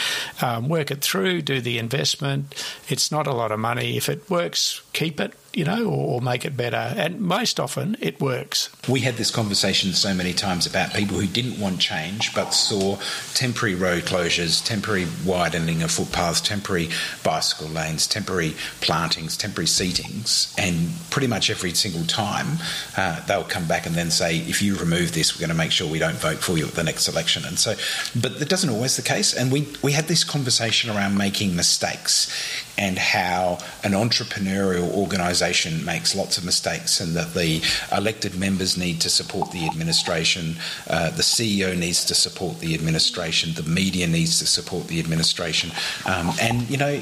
um, 0.41 0.67
work 0.69 0.91
it 0.91 1.01
through, 1.01 1.41
do 1.41 1.61
the 1.61 1.77
investment. 1.77 2.53
It's 2.89 3.11
not 3.11 3.27
a 3.27 3.33
lot 3.33 3.51
of 3.51 3.59
money. 3.59 3.95
If 3.95 4.09
it 4.09 4.29
works, 4.29 4.81
keep 4.91 5.19
it 5.19 5.33
you 5.53 5.63
know, 5.63 5.85
or, 5.85 6.15
or 6.15 6.21
make 6.21 6.45
it 6.45 6.57
better. 6.57 6.93
And 6.97 7.21
most 7.21 7.59
often 7.59 7.95
it 7.99 8.19
works. 8.19 8.69
We 8.88 9.01
had 9.01 9.15
this 9.15 9.31
conversation 9.31 9.93
so 9.93 10.13
many 10.13 10.34
times 10.34 10.65
about 10.65 10.93
people 10.93 11.19
who 11.19 11.27
didn't 11.27 11.59
want 11.59 11.80
change 11.80 12.34
but 12.34 12.51
saw 12.51 12.97
temporary 13.34 13.75
road 13.75 14.03
closures, 14.03 14.65
temporary 14.65 15.07
widening 15.25 15.84
of 15.84 15.91
footpaths, 15.91 16.41
temporary 16.41 16.89
bicycle 17.23 17.67
lanes, 17.67 18.07
temporary 18.07 18.55
plantings, 18.81 19.38
temporary 19.38 19.67
seatings, 19.67 20.53
and 20.57 20.89
pretty 21.11 21.27
much 21.27 21.49
every 21.49 21.73
single 21.73 22.05
time 22.05 22.57
uh, 22.97 23.23
they'll 23.25 23.43
come 23.43 23.67
back 23.67 23.85
and 23.85 23.95
then 23.95 24.09
say, 24.09 24.38
if 24.38 24.61
you 24.61 24.75
remove 24.75 25.13
this, 25.13 25.35
we're 25.35 25.39
going 25.39 25.49
to 25.49 25.55
make 25.55 25.71
sure 25.71 25.89
we 25.89 25.99
don't 25.99 26.17
vote 26.17 26.38
for 26.38 26.57
you 26.57 26.65
at 26.65 26.73
the 26.73 26.84
next 26.84 27.07
election. 27.07 27.45
And 27.45 27.59
so, 27.59 27.75
but 28.19 28.39
that 28.39 28.49
doesn't 28.49 28.69
always 28.69 28.95
the 28.95 29.03
case. 29.03 29.34
And 29.34 29.51
we, 29.51 29.67
we 29.81 29.91
had 29.91 30.05
this 30.05 30.23
conversation 30.23 30.89
around 30.89 31.17
making 31.17 31.55
mistakes 31.55 32.31
and 32.77 32.97
how 32.97 33.59
an 33.83 33.91
entrepreneurial 33.91 34.91
organisation 34.93 35.83
makes 35.85 36.15
lots 36.15 36.37
of 36.37 36.45
mistakes 36.45 36.99
and 36.99 37.15
that 37.15 37.33
the 37.33 37.61
elected 37.95 38.37
members 38.37 38.77
need 38.77 38.99
to 39.01 39.09
support 39.09 39.51
the 39.51 39.65
administration, 39.65 40.55
uh, 40.89 41.09
the 41.11 41.21
CEO 41.21 41.77
needs 41.77 42.05
to 42.05 42.15
support 42.15 42.59
the 42.59 42.73
administration, 42.73 43.53
the 43.53 43.63
media 43.63 44.07
needs 44.07 44.39
to 44.39 44.47
support 44.47 44.87
the 44.87 44.99
administration. 44.99 45.71
Um, 46.05 46.31
and, 46.41 46.69
you 46.69 46.77
know, 46.77 46.99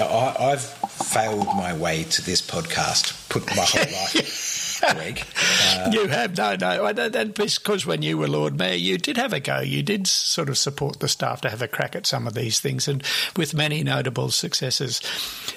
I, 0.00 0.36
I've 0.38 0.62
failed 0.62 1.46
my 1.56 1.76
way 1.76 2.04
to 2.04 2.22
this 2.24 2.40
podcast, 2.40 3.28
put 3.28 3.46
my 3.48 3.64
whole 3.64 3.92
life. 4.02 4.53
Greg. 4.80 5.24
Uh, 5.66 5.90
you 5.92 6.06
have 6.08 6.36
no, 6.36 6.54
no. 6.56 6.92
Because 6.92 7.86
when 7.86 8.02
you 8.02 8.18
were 8.18 8.28
Lord 8.28 8.58
Mayor, 8.58 8.76
you 8.76 8.98
did 8.98 9.16
have 9.16 9.32
a 9.32 9.40
go. 9.40 9.60
You 9.60 9.82
did 9.82 10.06
sort 10.06 10.48
of 10.48 10.58
support 10.58 11.00
the 11.00 11.08
staff 11.08 11.40
to 11.40 11.50
have 11.50 11.62
a 11.62 11.68
crack 11.68 11.96
at 11.96 12.06
some 12.06 12.26
of 12.26 12.34
these 12.34 12.60
things, 12.60 12.86
and 12.86 13.02
with 13.36 13.54
many 13.54 13.82
notable 13.82 14.30
successes. 14.30 15.00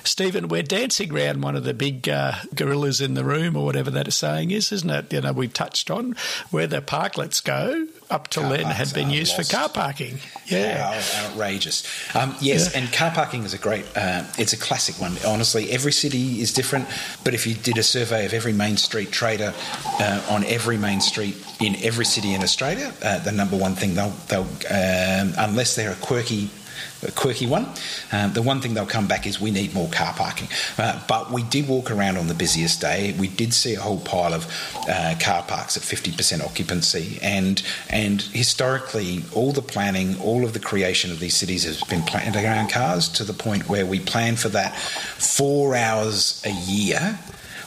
Stephen, 0.04 0.48
we're 0.48 0.64
dancing 0.64 1.14
around 1.14 1.42
one 1.42 1.56
of 1.56 1.66
the 1.66 1.74
big 1.74 2.08
uh, 2.10 2.34
gorillas 2.56 3.02
in 3.02 3.14
the 3.16 3.24
room, 3.24 3.56
or 3.56 3.66
whatever 3.66 3.92
that 3.92 4.12
saying 4.14 4.52
is, 4.52 4.72
isn't 4.72 4.90
it? 4.90 5.14
You 5.14 5.22
know, 5.22 5.34
we 5.34 5.48
touched 5.48 5.92
on 5.92 6.16
where 6.50 6.68
the 6.68 6.82
parklets 6.82 7.44
go 7.44 7.88
up 8.10 8.30
till 8.30 8.44
car 8.44 8.58
then 8.58 8.66
had 8.66 8.94
been 8.94 9.10
used 9.10 9.38
lost. 9.38 9.52
for 9.52 9.58
car 9.58 9.70
parking. 9.70 10.20
Yeah, 10.46 10.94
How 10.94 11.28
outrageous. 11.28 11.84
Um, 12.16 12.36
yes, 12.40 12.74
yeah. 12.74 12.80
and 12.80 12.94
car 12.94 13.12
parking 13.12 13.44
is 13.44 13.54
a 13.54 13.58
great. 13.58 13.86
Uh, 13.96 14.24
it's 14.38 14.54
a 14.54 14.58
classic 14.58 15.00
one. 15.00 15.16
Honestly, 15.26 15.70
every 15.72 15.92
city 15.92 16.40
is 16.42 16.54
different, 16.54 16.88
but 17.24 17.34
if 17.34 17.46
you 17.46 17.54
did 17.56 17.78
a 17.78 17.84
survey 17.84 18.26
of 18.26 18.34
every 18.34 18.54
main 18.54 18.78
street 18.78 19.12
trader 19.12 19.54
uh, 20.00 20.26
on 20.30 20.44
every 20.46 20.78
main 20.78 21.02
street 21.02 21.36
in 21.60 21.76
every 21.84 22.06
city 22.06 22.34
in 22.34 22.44
Australia, 22.44 22.94
uh, 23.04 23.20
the 23.20 23.32
number 23.32 23.58
one 23.58 23.76
thing 23.76 23.94
they'll, 23.96 24.14
they'll 24.30 24.42
um, 24.70 25.34
unless 25.38 25.76
they're 25.76 25.92
a 25.92 25.96
quirky 25.96 26.50
a 27.04 27.12
quirky 27.12 27.46
one. 27.46 27.68
Um, 28.12 28.34
the 28.34 28.42
one 28.42 28.62
thing 28.62 28.74
they'll 28.74 28.86
come 28.86 29.08
back 29.08 29.28
is 29.28 29.40
we 29.40 29.52
need 29.52 29.74
more 29.74 29.90
car 29.90 30.14
parking. 30.14 30.48
Uh, 30.78 31.02
but 31.08 31.32
we 31.32 31.44
did 31.44 31.68
walk 31.68 31.92
around 31.92 32.18
on 32.18 32.28
the 32.28 32.34
busiest 32.34 32.82
day. 32.82 33.16
We 33.18 33.28
did 33.28 33.54
see 33.54 33.76
a 33.76 33.82
whole 33.82 34.00
pile 34.00 34.34
of 34.34 34.46
uh, 34.90 35.16
car 35.20 35.44
parks 35.44 35.78
at 35.78 35.84
50% 35.84 36.44
occupancy. 36.44 37.20
And, 37.22 37.62
and 37.90 38.22
historically, 38.22 39.24
all 39.34 39.52
the 39.52 39.62
planning, 39.62 40.20
all 40.22 40.44
of 40.44 40.54
the 40.54 40.60
creation 40.60 41.12
of 41.12 41.20
these 41.20 41.36
cities 41.36 41.64
has 41.64 41.84
been 41.84 42.04
planned 42.04 42.36
around 42.36 42.70
cars 42.70 43.08
to 43.10 43.24
the 43.24 43.34
point 43.34 43.70
where 43.70 43.86
we 43.86 44.00
plan 44.00 44.36
for 44.36 44.50
that 44.50 44.76
four 44.78 45.76
hours 45.76 46.42
a 46.46 46.52
year 46.52 47.20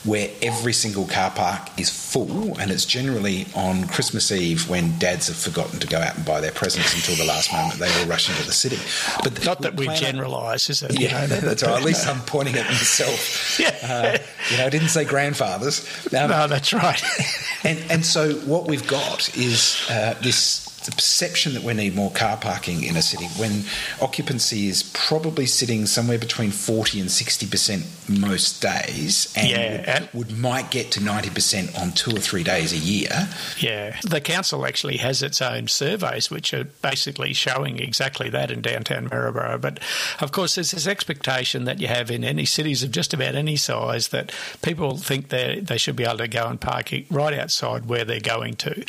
where 0.04 0.30
every 0.40 0.72
single 0.72 1.06
car 1.06 1.30
park 1.30 1.68
is 1.78 1.90
full, 1.90 2.58
and 2.58 2.70
it's 2.70 2.86
generally 2.86 3.46
on 3.54 3.86
Christmas 3.88 4.32
Eve 4.32 4.68
when 4.68 4.98
dads 4.98 5.28
have 5.28 5.36
forgotten 5.36 5.78
to 5.78 5.86
go 5.86 5.98
out 5.98 6.16
and 6.16 6.24
buy 6.24 6.40
their 6.40 6.52
presents 6.52 6.94
until 6.94 7.16
the 7.16 7.30
last 7.30 7.52
moment. 7.52 7.78
They 7.78 7.92
all 8.00 8.06
rush 8.06 8.30
into 8.30 8.44
the 8.46 8.52
city. 8.52 8.78
But 9.22 9.44
not 9.44 9.60
that 9.60 9.76
we 9.76 9.88
generalise, 9.88 10.70
is 10.70 10.82
it? 10.82 10.98
Yeah, 10.98 11.22
you 11.22 11.28
know, 11.28 11.40
that's 11.40 11.62
right. 11.62 11.78
At 11.78 11.84
least 11.84 12.06
I'm 12.08 12.20
pointing 12.20 12.56
at 12.56 12.66
myself. 12.66 13.58
yeah. 13.60 13.76
Uh, 13.82 14.18
you 14.50 14.56
know, 14.56 14.66
I 14.66 14.70
didn't 14.70 14.88
say 14.88 15.04
grandfathers. 15.04 15.86
Um, 16.14 16.30
no, 16.30 16.46
that's 16.46 16.72
right. 16.72 17.02
and 17.64 17.78
and 17.90 18.04
so 18.04 18.34
what 18.46 18.68
we've 18.68 18.86
got 18.86 19.36
is 19.36 19.86
uh, 19.90 20.14
this 20.22 20.69
the 20.84 20.92
perception 20.92 21.54
that 21.54 21.62
we 21.62 21.74
need 21.74 21.94
more 21.94 22.10
car 22.10 22.36
parking 22.36 22.84
in 22.84 22.96
a 22.96 23.02
city 23.02 23.26
when 23.38 23.64
occupancy 24.00 24.68
is 24.68 24.82
probably 24.94 25.46
sitting 25.46 25.86
somewhere 25.86 26.18
between 26.18 26.50
40 26.50 27.00
and 27.00 27.08
60% 27.08 28.20
most 28.20 28.62
days 28.62 29.32
and, 29.36 29.50
yeah. 29.50 30.00
would, 30.00 30.28
would, 30.28 30.38
might 30.38 30.70
get 30.70 30.90
to 30.92 31.00
90% 31.00 31.78
on 31.80 31.92
two 31.92 32.16
or 32.16 32.20
three 32.20 32.42
days 32.42 32.72
a 32.72 32.78
year. 32.78 33.28
Yeah. 33.58 33.98
The 34.02 34.20
council 34.20 34.66
actually 34.66 34.96
has 34.98 35.22
its 35.22 35.42
own 35.42 35.68
surveys 35.68 36.30
which 36.30 36.54
are 36.54 36.64
basically 36.64 37.34
showing 37.34 37.78
exactly 37.78 38.30
that 38.30 38.50
in 38.50 38.62
downtown 38.62 39.08
Maryborough. 39.08 39.60
But 39.60 39.80
of 40.20 40.32
course, 40.32 40.54
there's 40.54 40.70
this 40.70 40.86
expectation 40.86 41.64
that 41.64 41.80
you 41.80 41.88
have 41.88 42.10
in 42.10 42.24
any 42.24 42.44
cities 42.44 42.82
of 42.82 42.90
just 42.90 43.12
about 43.12 43.34
any 43.34 43.56
size 43.56 44.08
that 44.08 44.32
people 44.62 44.96
think 44.96 45.28
they 45.28 45.60
they 45.60 45.78
should 45.78 45.96
be 45.96 46.04
able 46.04 46.18
to 46.18 46.28
go 46.28 46.46
and 46.46 46.60
park 46.60 46.90
right 47.10 47.34
outside 47.34 47.86
where 47.86 48.04
they're 48.04 48.20
going 48.20 48.54
to. 48.56 48.84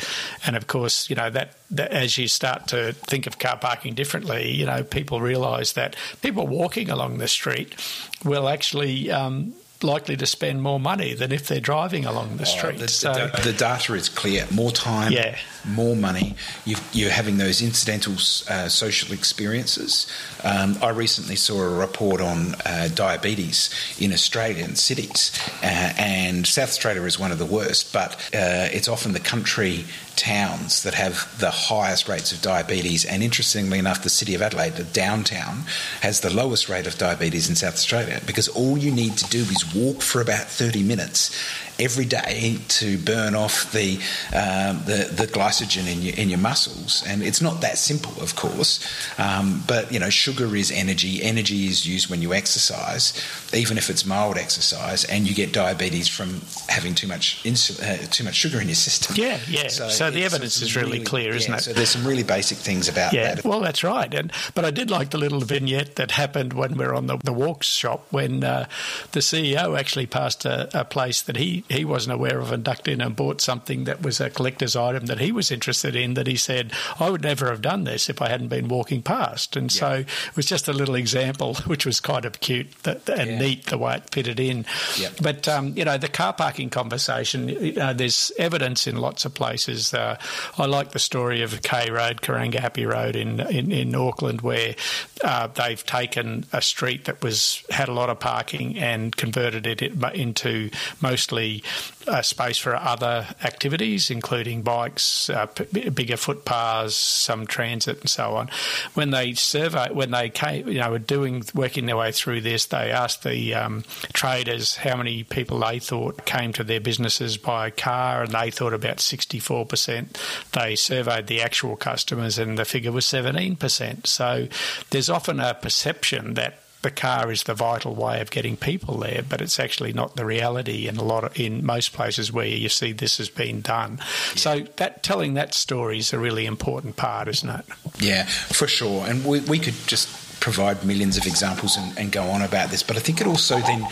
And 0.45 0.55
of 0.55 0.67
course, 0.67 1.09
you 1.09 1.15
know, 1.15 1.29
that 1.29 1.57
as 1.79 2.17
you 2.17 2.27
start 2.27 2.67
to 2.67 2.93
think 2.93 3.27
of 3.27 3.39
car 3.39 3.57
parking 3.57 3.93
differently, 3.93 4.51
you 4.51 4.65
know, 4.65 4.83
people 4.83 5.21
realise 5.21 5.73
that 5.73 5.95
people 6.21 6.47
walking 6.47 6.89
along 6.89 7.17
the 7.17 7.27
street 7.27 7.75
will 8.23 8.47
actually 8.47 9.11
um, 9.11 9.53
likely 9.83 10.15
to 10.17 10.25
spend 10.25 10.61
more 10.61 10.79
money 10.79 11.13
than 11.13 11.31
if 11.31 11.47
they're 11.47 11.59
driving 11.59 12.05
along 12.05 12.37
the 12.37 12.45
street. 12.45 12.75
Oh, 12.75 12.81
the, 12.81 12.87
so, 12.87 13.13
the, 13.13 13.41
the, 13.51 13.53
data 13.53 13.93
is 13.93 14.09
clear. 14.09 14.45
More 14.51 14.71
time, 14.71 15.11
yeah. 15.11 15.37
more 15.65 15.95
money. 15.95 16.35
you 16.65 17.07
are 17.07 17.11
having 17.11 17.37
those 17.37 17.61
incidental 17.61 18.13
uh, 18.13 18.67
social 18.67 19.13
experiences. 19.13 20.11
Um, 20.43 20.77
I 20.81 20.89
recently 20.89 21.35
saw 21.35 21.61
a 21.61 21.69
report 21.69 22.21
on 22.21 22.55
uh, 22.65 22.89
diabetes 22.93 23.69
in 23.99 24.13
Australian 24.13 24.75
cities, 24.75 25.31
uh, 25.63 25.93
and 25.97 26.45
South 26.45 26.69
Australia 26.69 27.03
is 27.03 27.19
one 27.19 27.31
of 27.31 27.39
the 27.39 27.45
worst, 27.45 27.93
but 27.93 28.13
uh, 28.33 28.69
it's 28.71 28.87
often 28.87 29.13
the 29.13 29.19
country 29.19 29.85
towns 30.21 30.83
that 30.83 30.93
have 30.93 31.27
the 31.39 31.49
highest 31.49 32.07
rates 32.07 32.31
of 32.31 32.41
diabetes. 32.43 33.05
And 33.05 33.23
interestingly 33.23 33.79
enough, 33.79 34.03
the 34.03 34.09
city 34.09 34.35
of 34.35 34.41
Adelaide, 34.43 34.75
the 34.75 34.83
downtown, 34.83 35.63
has 36.01 36.19
the 36.19 36.29
lowest 36.29 36.69
rate 36.69 36.85
of 36.85 36.97
diabetes 36.97 37.49
in 37.49 37.55
South 37.55 37.73
Australia 37.73 38.21
because 38.27 38.47
all 38.47 38.77
you 38.77 38.91
need 38.91 39.17
to 39.17 39.27
do 39.31 39.39
is 39.39 39.73
walk 39.73 40.03
for 40.03 40.21
about 40.21 40.45
30 40.45 40.83
minutes 40.83 41.35
every 41.81 42.05
day 42.05 42.57
to 42.67 42.97
burn 42.99 43.35
off 43.35 43.71
the 43.71 43.95
um, 44.33 44.83
the, 44.85 45.09
the, 45.11 45.27
glycogen 45.27 45.91
in 45.91 46.01
your 46.01 46.15
in 46.15 46.29
your 46.29 46.39
muscles. 46.39 47.03
And 47.07 47.23
it's 47.23 47.41
not 47.41 47.61
that 47.61 47.77
simple, 47.77 48.21
of 48.21 48.35
course. 48.35 48.79
Um, 49.17 49.63
but 49.67 49.91
you 49.91 49.99
know, 49.99 50.09
sugar 50.09 50.55
is 50.55 50.71
energy. 50.71 51.21
Energy 51.23 51.65
is 51.67 51.87
used 51.87 52.09
when 52.09 52.21
you 52.21 52.33
exercise, 52.33 53.13
even 53.53 53.77
if 53.77 53.89
it's 53.89 54.05
mild 54.05 54.37
exercise, 54.37 55.03
and 55.05 55.27
you 55.27 55.35
get 55.35 55.51
diabetes 55.51 56.07
from 56.07 56.41
having 56.69 56.95
too 56.95 57.07
much 57.07 57.43
insul- 57.43 57.81
uh, 57.81 58.05
too 58.11 58.23
much 58.23 58.35
sugar 58.35 58.61
in 58.61 58.67
your 58.67 58.75
system. 58.75 59.15
Yeah, 59.17 59.39
yeah. 59.47 59.67
So, 59.67 59.89
so 59.89 60.11
the 60.11 60.23
evidence 60.23 60.61
is 60.61 60.75
really, 60.75 60.91
really 60.91 61.05
clear, 61.05 61.33
isn't 61.33 61.53
it? 61.53 61.61
So 61.61 61.73
there's 61.73 61.89
some 61.89 62.05
really 62.05 62.23
basic 62.23 62.57
things 62.57 62.87
about 62.87 63.13
yeah, 63.13 63.35
that. 63.35 63.45
Well, 63.45 63.59
that's 63.59 63.83
right. 63.83 64.13
And 64.13 64.31
but 64.53 64.65
I 64.65 64.71
did 64.71 64.91
like 64.91 65.09
the 65.09 65.17
little 65.17 65.41
vignette 65.41 65.95
that 65.95 66.11
happened 66.11 66.53
when 66.53 66.77
we 66.77 66.85
are 66.85 66.93
on 66.93 67.07
the, 67.07 67.17
the 67.23 67.33
walk 67.33 67.63
shop 67.63 68.07
when 68.11 68.43
uh, 68.43 68.67
the 69.11 69.19
CEO 69.19 69.77
actually 69.77 70.05
passed 70.05 70.45
a, 70.45 70.69
a 70.79 70.85
place 70.85 71.21
that 71.21 71.37
he 71.37 71.63
he 71.71 71.85
wasn't 71.85 72.13
aware 72.13 72.39
of 72.39 72.51
and 72.51 72.63
ducked 72.63 72.87
in 72.87 73.01
and 73.01 73.15
bought 73.15 73.41
something 73.41 73.85
that 73.85 74.01
was 74.01 74.19
a 74.19 74.29
collector's 74.29 74.75
item 74.75 75.05
that 75.05 75.19
he 75.19 75.31
was 75.31 75.51
interested 75.51 75.95
in 75.95 76.15
that 76.15 76.27
he 76.27 76.35
said, 76.35 76.71
I 76.99 77.09
would 77.09 77.21
never 77.21 77.49
have 77.49 77.61
done 77.61 77.83
this 77.83 78.09
if 78.09 78.21
I 78.21 78.29
hadn't 78.29 78.49
been 78.49 78.67
walking 78.67 79.01
past. 79.01 79.55
And 79.55 79.73
yeah. 79.73 79.79
so 79.79 79.91
it 79.93 80.35
was 80.35 80.45
just 80.45 80.67
a 80.67 80.73
little 80.73 80.95
example, 80.95 81.55
which 81.65 81.85
was 81.85 81.99
kind 81.99 82.25
of 82.25 82.39
cute 82.39 82.67
and 82.85 83.01
yeah. 83.07 83.39
neat 83.39 83.65
the 83.67 83.77
way 83.77 83.95
it 83.95 84.09
fitted 84.11 84.39
in. 84.39 84.65
Yep. 84.99 85.13
But, 85.21 85.47
um, 85.47 85.73
you 85.77 85.85
know, 85.85 85.97
the 85.97 86.07
car 86.07 86.33
parking 86.33 86.69
conversation, 86.69 87.49
you 87.49 87.73
know, 87.73 87.93
there's 87.93 88.31
evidence 88.37 88.87
in 88.87 88.97
lots 88.97 89.25
of 89.25 89.33
places. 89.33 89.93
Uh, 89.93 90.17
I 90.57 90.65
like 90.65 90.91
the 90.91 90.99
story 90.99 91.41
of 91.41 91.61
K 91.61 91.89
Road, 91.89 92.21
Karangahape 92.21 92.87
Road 92.87 93.15
in, 93.15 93.39
in, 93.39 93.71
in 93.71 93.95
Auckland, 93.95 94.41
where 94.41 94.75
uh, 95.23 95.47
they've 95.47 95.83
taken 95.85 96.45
a 96.51 96.61
street 96.61 97.05
that 97.05 97.23
was 97.23 97.63
had 97.69 97.89
a 97.89 97.93
lot 97.93 98.09
of 98.09 98.19
parking 98.19 98.77
and 98.77 99.15
converted 99.15 99.67
it 99.67 99.81
into 100.13 100.69
mostly 101.01 101.60
uh, 102.07 102.21
space 102.21 102.57
for 102.57 102.75
other 102.75 103.27
activities, 103.43 104.09
including 104.09 104.61
bikes, 104.61 105.29
uh, 105.29 105.45
p- 105.45 105.89
bigger 105.89 106.17
footpaths, 106.17 106.95
some 106.95 107.45
transit, 107.45 107.99
and 108.01 108.09
so 108.09 108.35
on. 108.35 108.49
When 108.93 109.11
they 109.11 109.33
survey, 109.33 109.89
when 109.91 110.11
they 110.11 110.29
came, 110.29 110.67
you 110.67 110.79
know, 110.79 110.91
were 110.91 110.99
doing 110.99 111.43
working 111.53 111.85
their 111.85 111.97
way 111.97 112.11
through 112.11 112.41
this, 112.41 112.65
they 112.65 112.91
asked 112.91 113.23
the 113.23 113.53
um, 113.53 113.83
traders 114.13 114.77
how 114.77 114.97
many 114.97 115.23
people 115.23 115.59
they 115.59 115.79
thought 115.79 116.25
came 116.25 116.53
to 116.53 116.63
their 116.63 116.81
businesses 116.81 117.37
by 117.37 117.69
car, 117.69 118.23
and 118.23 118.31
they 118.31 118.51
thought 118.51 118.73
about 118.73 118.99
sixty-four 118.99 119.65
percent. 119.65 120.19
They 120.53 120.75
surveyed 120.75 121.27
the 121.27 121.41
actual 121.41 121.75
customers, 121.75 122.37
and 122.37 122.57
the 122.57 122.65
figure 122.65 122.91
was 122.91 123.05
seventeen 123.05 123.55
percent. 123.55 124.07
So 124.07 124.47
there's 124.89 125.09
often 125.09 125.39
a 125.39 125.53
perception 125.53 126.33
that 126.35 126.59
the 126.81 126.91
car 126.91 127.31
is 127.31 127.43
the 127.43 127.53
vital 127.53 127.93
way 127.95 128.21
of 128.21 128.31
getting 128.31 128.57
people 128.57 128.97
there, 128.97 129.23
but 129.27 129.41
it's 129.41 129.59
actually 129.59 129.93
not 129.93 130.15
the 130.15 130.25
reality 130.25 130.87
in 130.87 130.97
a 130.97 131.03
lot 131.03 131.23
of, 131.23 131.39
in 131.39 131.65
most 131.65 131.93
places 131.93 132.31
where 132.31 132.45
you 132.45 132.69
see 132.69 132.91
this 132.91 133.17
has 133.17 133.29
been 133.29 133.61
done. 133.61 133.97
Yeah. 133.99 134.35
So 134.35 134.59
that 134.77 135.03
telling 135.03 135.35
that 135.35 135.53
story 135.53 135.99
is 135.99 136.13
a 136.13 136.19
really 136.19 136.45
important 136.45 136.95
part, 136.95 137.27
isn't 137.27 137.49
it? 137.49 137.65
Yeah, 137.99 138.25
for 138.25 138.67
sure. 138.67 139.05
And 139.05 139.23
we, 139.25 139.41
we 139.41 139.59
could 139.59 139.75
just 139.85 140.09
provide 140.39 140.83
millions 140.83 141.17
of 141.17 141.27
examples 141.27 141.77
and, 141.77 141.97
and, 141.97 142.11
go 142.11 142.23
on 142.23 142.41
about 142.41 142.71
this. 142.71 142.81
But 142.81 142.97
I 142.97 142.99
think 142.99 143.21
it 143.21 143.27
also 143.27 143.59
then 143.59 143.87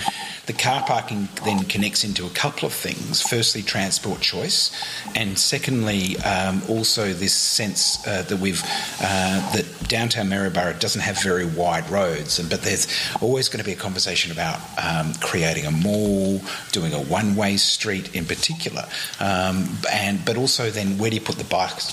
the 0.50 0.54
car 0.54 0.82
parking 0.82 1.30
then 1.46 1.64
connects 1.66 2.04
into 2.04 2.26
a 2.26 2.30
couple 2.32 2.66
of 2.66 2.74
things. 2.74 3.22
Firstly, 3.22 3.62
transport 3.62 4.20
choice, 4.20 4.72
and 5.14 5.38
secondly, 5.38 6.18
um, 6.22 6.64
also 6.68 7.14
this 7.14 7.36
sense 7.36 8.06
uh, 8.08 8.24
that 8.24 8.40
we've 8.40 8.64
uh, 9.00 9.52
that 9.54 9.66
downtown 9.88 10.28
Maryborough 10.28 10.80
doesn't 10.80 11.02
have 11.02 11.22
very 11.22 11.46
wide 11.46 11.88
roads, 11.92 12.40
but 12.50 12.64
there's 12.64 12.88
always 13.22 13.48
going 13.48 13.60
to 13.60 13.64
be 13.64 13.74
a 13.74 13.76
conversation 13.76 14.32
about 14.32 14.60
um, 14.84 15.14
creating 15.22 15.68
a 15.68 15.72
mall, 15.72 16.42
doing 16.72 16.94
a 16.94 17.00
one-way 17.00 17.56
street 17.58 18.16
in 18.16 18.26
particular, 18.26 18.86
um, 19.20 19.78
and 19.94 20.26
but 20.26 20.36
also 20.36 20.72
then 20.72 20.98
where 20.98 21.12
do 21.12 21.16
you 21.16 21.22
put 21.22 21.36
the 21.36 21.44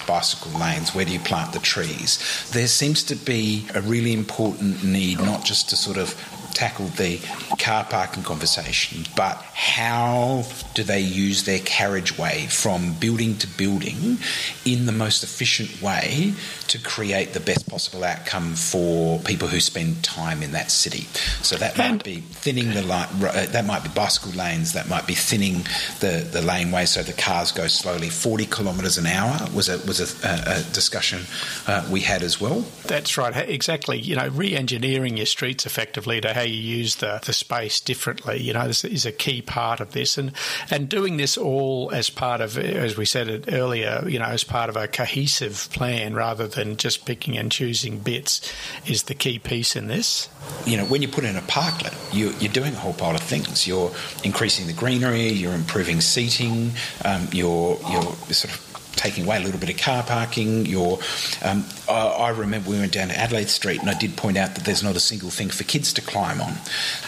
bicycle 0.07 0.59
lanes? 0.59 0.95
Where 0.95 1.05
do 1.05 1.13
you 1.13 1.21
plant 1.21 1.53
the 1.53 1.59
trees? 1.59 2.49
There 2.53 2.69
seems 2.69 3.03
to 3.05 3.17
be 3.17 3.67
a 3.75 3.83
really 3.83 4.15
important 4.15 4.83
need 4.83 5.21
not 5.21 5.45
just 5.45 5.69
to 5.69 5.77
sort 5.77 5.99
of 5.99 6.15
tackle 6.57 6.87
the 6.87 7.19
car 7.59 7.85
parking 7.85 8.23
conversation, 8.23 9.05
but 9.15 9.37
how 9.53 10.43
do 10.73 10.83
they 10.83 11.01
use 11.01 11.45
their 11.45 11.59
carriageway 11.59 12.47
from 12.47 12.95
building 12.95 13.37
to 13.37 13.47
building 13.47 14.17
in 14.65 14.87
the 14.87 14.93
most 14.93 15.23
efficient 15.23 15.83
way 15.83 16.33
to 16.69 16.79
create 16.79 17.35
the 17.35 17.41
best 17.41 17.69
possible 17.69 18.03
outcome 18.05 18.55
for 18.55 19.19
people 19.21 19.49
who 19.49 19.61
spend 19.61 20.03
time 20.03 20.43
in 20.43 20.53
that 20.53 20.71
city? 20.71 21.03
So 21.43 21.57
that 21.57 21.77
might 21.77 22.03
be 22.03 22.21
thinning 22.21 22.73
the 22.73 22.83
line, 22.83 23.09
uh, 23.23 23.47
that 23.51 23.67
might 23.67 23.83
be 23.83 23.91
bicycle 23.91 24.33
lanes, 24.33 24.73
that 24.73 24.89
might 24.89 25.07
be 25.07 25.15
thinning 25.15 25.67
the, 26.01 26.27
the 26.33 26.41
laneway 26.41 26.87
so 26.87 27.03
the 27.03 27.13
cars 27.13 27.53
go 27.53 27.67
slowly. 27.67 28.09
40 28.09 28.47
kilometres 28.47 28.97
an 28.97 29.05
hour 29.05 29.47
was 29.55 29.69
a, 29.69 29.77
was 29.87 30.01
a, 30.01 30.27
a 30.27 30.63
discussion 30.73 31.21
uh, 31.67 31.87
we 31.91 32.01
had 32.01 32.23
as 32.23 32.41
well. 32.41 32.65
That's 32.85 33.19
right, 33.19 33.37
exactly. 33.37 33.99
You 34.01 34.17
know, 34.17 34.29
re 34.29 34.57
engineering 34.57 35.19
your 35.19 35.27
streets 35.27 35.67
effectively 35.67 36.23
to 36.23 36.33
how 36.33 36.46
you 36.47 36.79
use 36.79 36.97
the, 36.97 37.21
the 37.25 37.33
space 37.33 37.81
differently. 37.81 38.41
You 38.41 38.53
know, 38.53 38.67
this 38.67 38.85
is 38.85 39.07
a 39.07 39.13
key 39.13 39.43
part 39.43 39.81
of 39.81 39.93
this, 39.93 40.19
and 40.19 40.33
and 40.71 40.89
doing 40.89 41.17
this 41.17 41.37
all 41.37 41.91
as 41.93 42.11
part 42.11 42.41
of, 42.41 42.59
as 42.59 42.97
we 42.97 43.05
said 43.05 43.29
it 43.29 43.53
earlier, 43.53 44.05
you 44.07 44.19
know, 44.19 44.27
as 44.27 44.45
part 44.45 44.69
of 44.69 44.77
a 44.77 44.89
cohesive 44.89 45.69
plan 45.73 46.15
rather 46.15 46.47
than 46.47 46.77
just 46.77 47.07
picking 47.07 47.37
and 47.37 47.51
choosing 47.51 47.99
bits 47.99 48.53
is 48.87 49.05
the 49.05 49.15
key 49.15 49.39
piece 49.39 49.77
in 49.77 49.87
this. 49.87 50.29
You 50.65 50.77
know, 50.77 50.85
when 50.85 51.03
you 51.03 51.09
put 51.09 51.25
in 51.25 51.37
a 51.37 51.41
parklet, 51.43 51.95
you, 52.15 52.29
are 52.29 52.53
doing 52.53 52.75
a 52.75 52.79
whole 52.79 52.95
pile 52.95 53.15
of 53.15 53.21
things. 53.21 53.67
You're 53.67 53.93
increasing 54.25 54.67
the 54.67 54.73
greenery, 54.73 55.29
you're 55.29 55.55
improving 55.55 56.01
seating, 56.01 56.73
um, 57.05 57.29
you're 57.33 57.79
you're 57.91 58.03
sort 58.33 58.55
of 58.55 58.76
taking 58.97 59.25
away 59.25 59.37
a 59.37 59.41
little 59.41 59.61
bit 59.61 59.71
of 59.71 59.77
car 59.77 60.03
parking. 60.03 60.67
Your, 60.67 60.99
um, 61.45 61.65
I, 61.89 62.07
I, 62.07 62.31
remember 62.31 62.71
we 62.71 62.79
went 62.79 62.93
down 62.93 63.09
to 63.09 63.19
Adelaide 63.19 63.49
Street 63.49 63.81
and 63.81 63.89
I 63.89 63.95
did 63.95 64.17
point 64.17 64.37
out 64.37 64.55
that 64.55 64.65
there's 64.65 64.83
not 64.83 64.97
a 64.97 65.01
single 65.01 65.31
thing 65.31 65.51
for 65.51 65.65
kids 65.65 65.93
to 65.95 66.03
climb 66.03 66.41
on. 66.41 66.55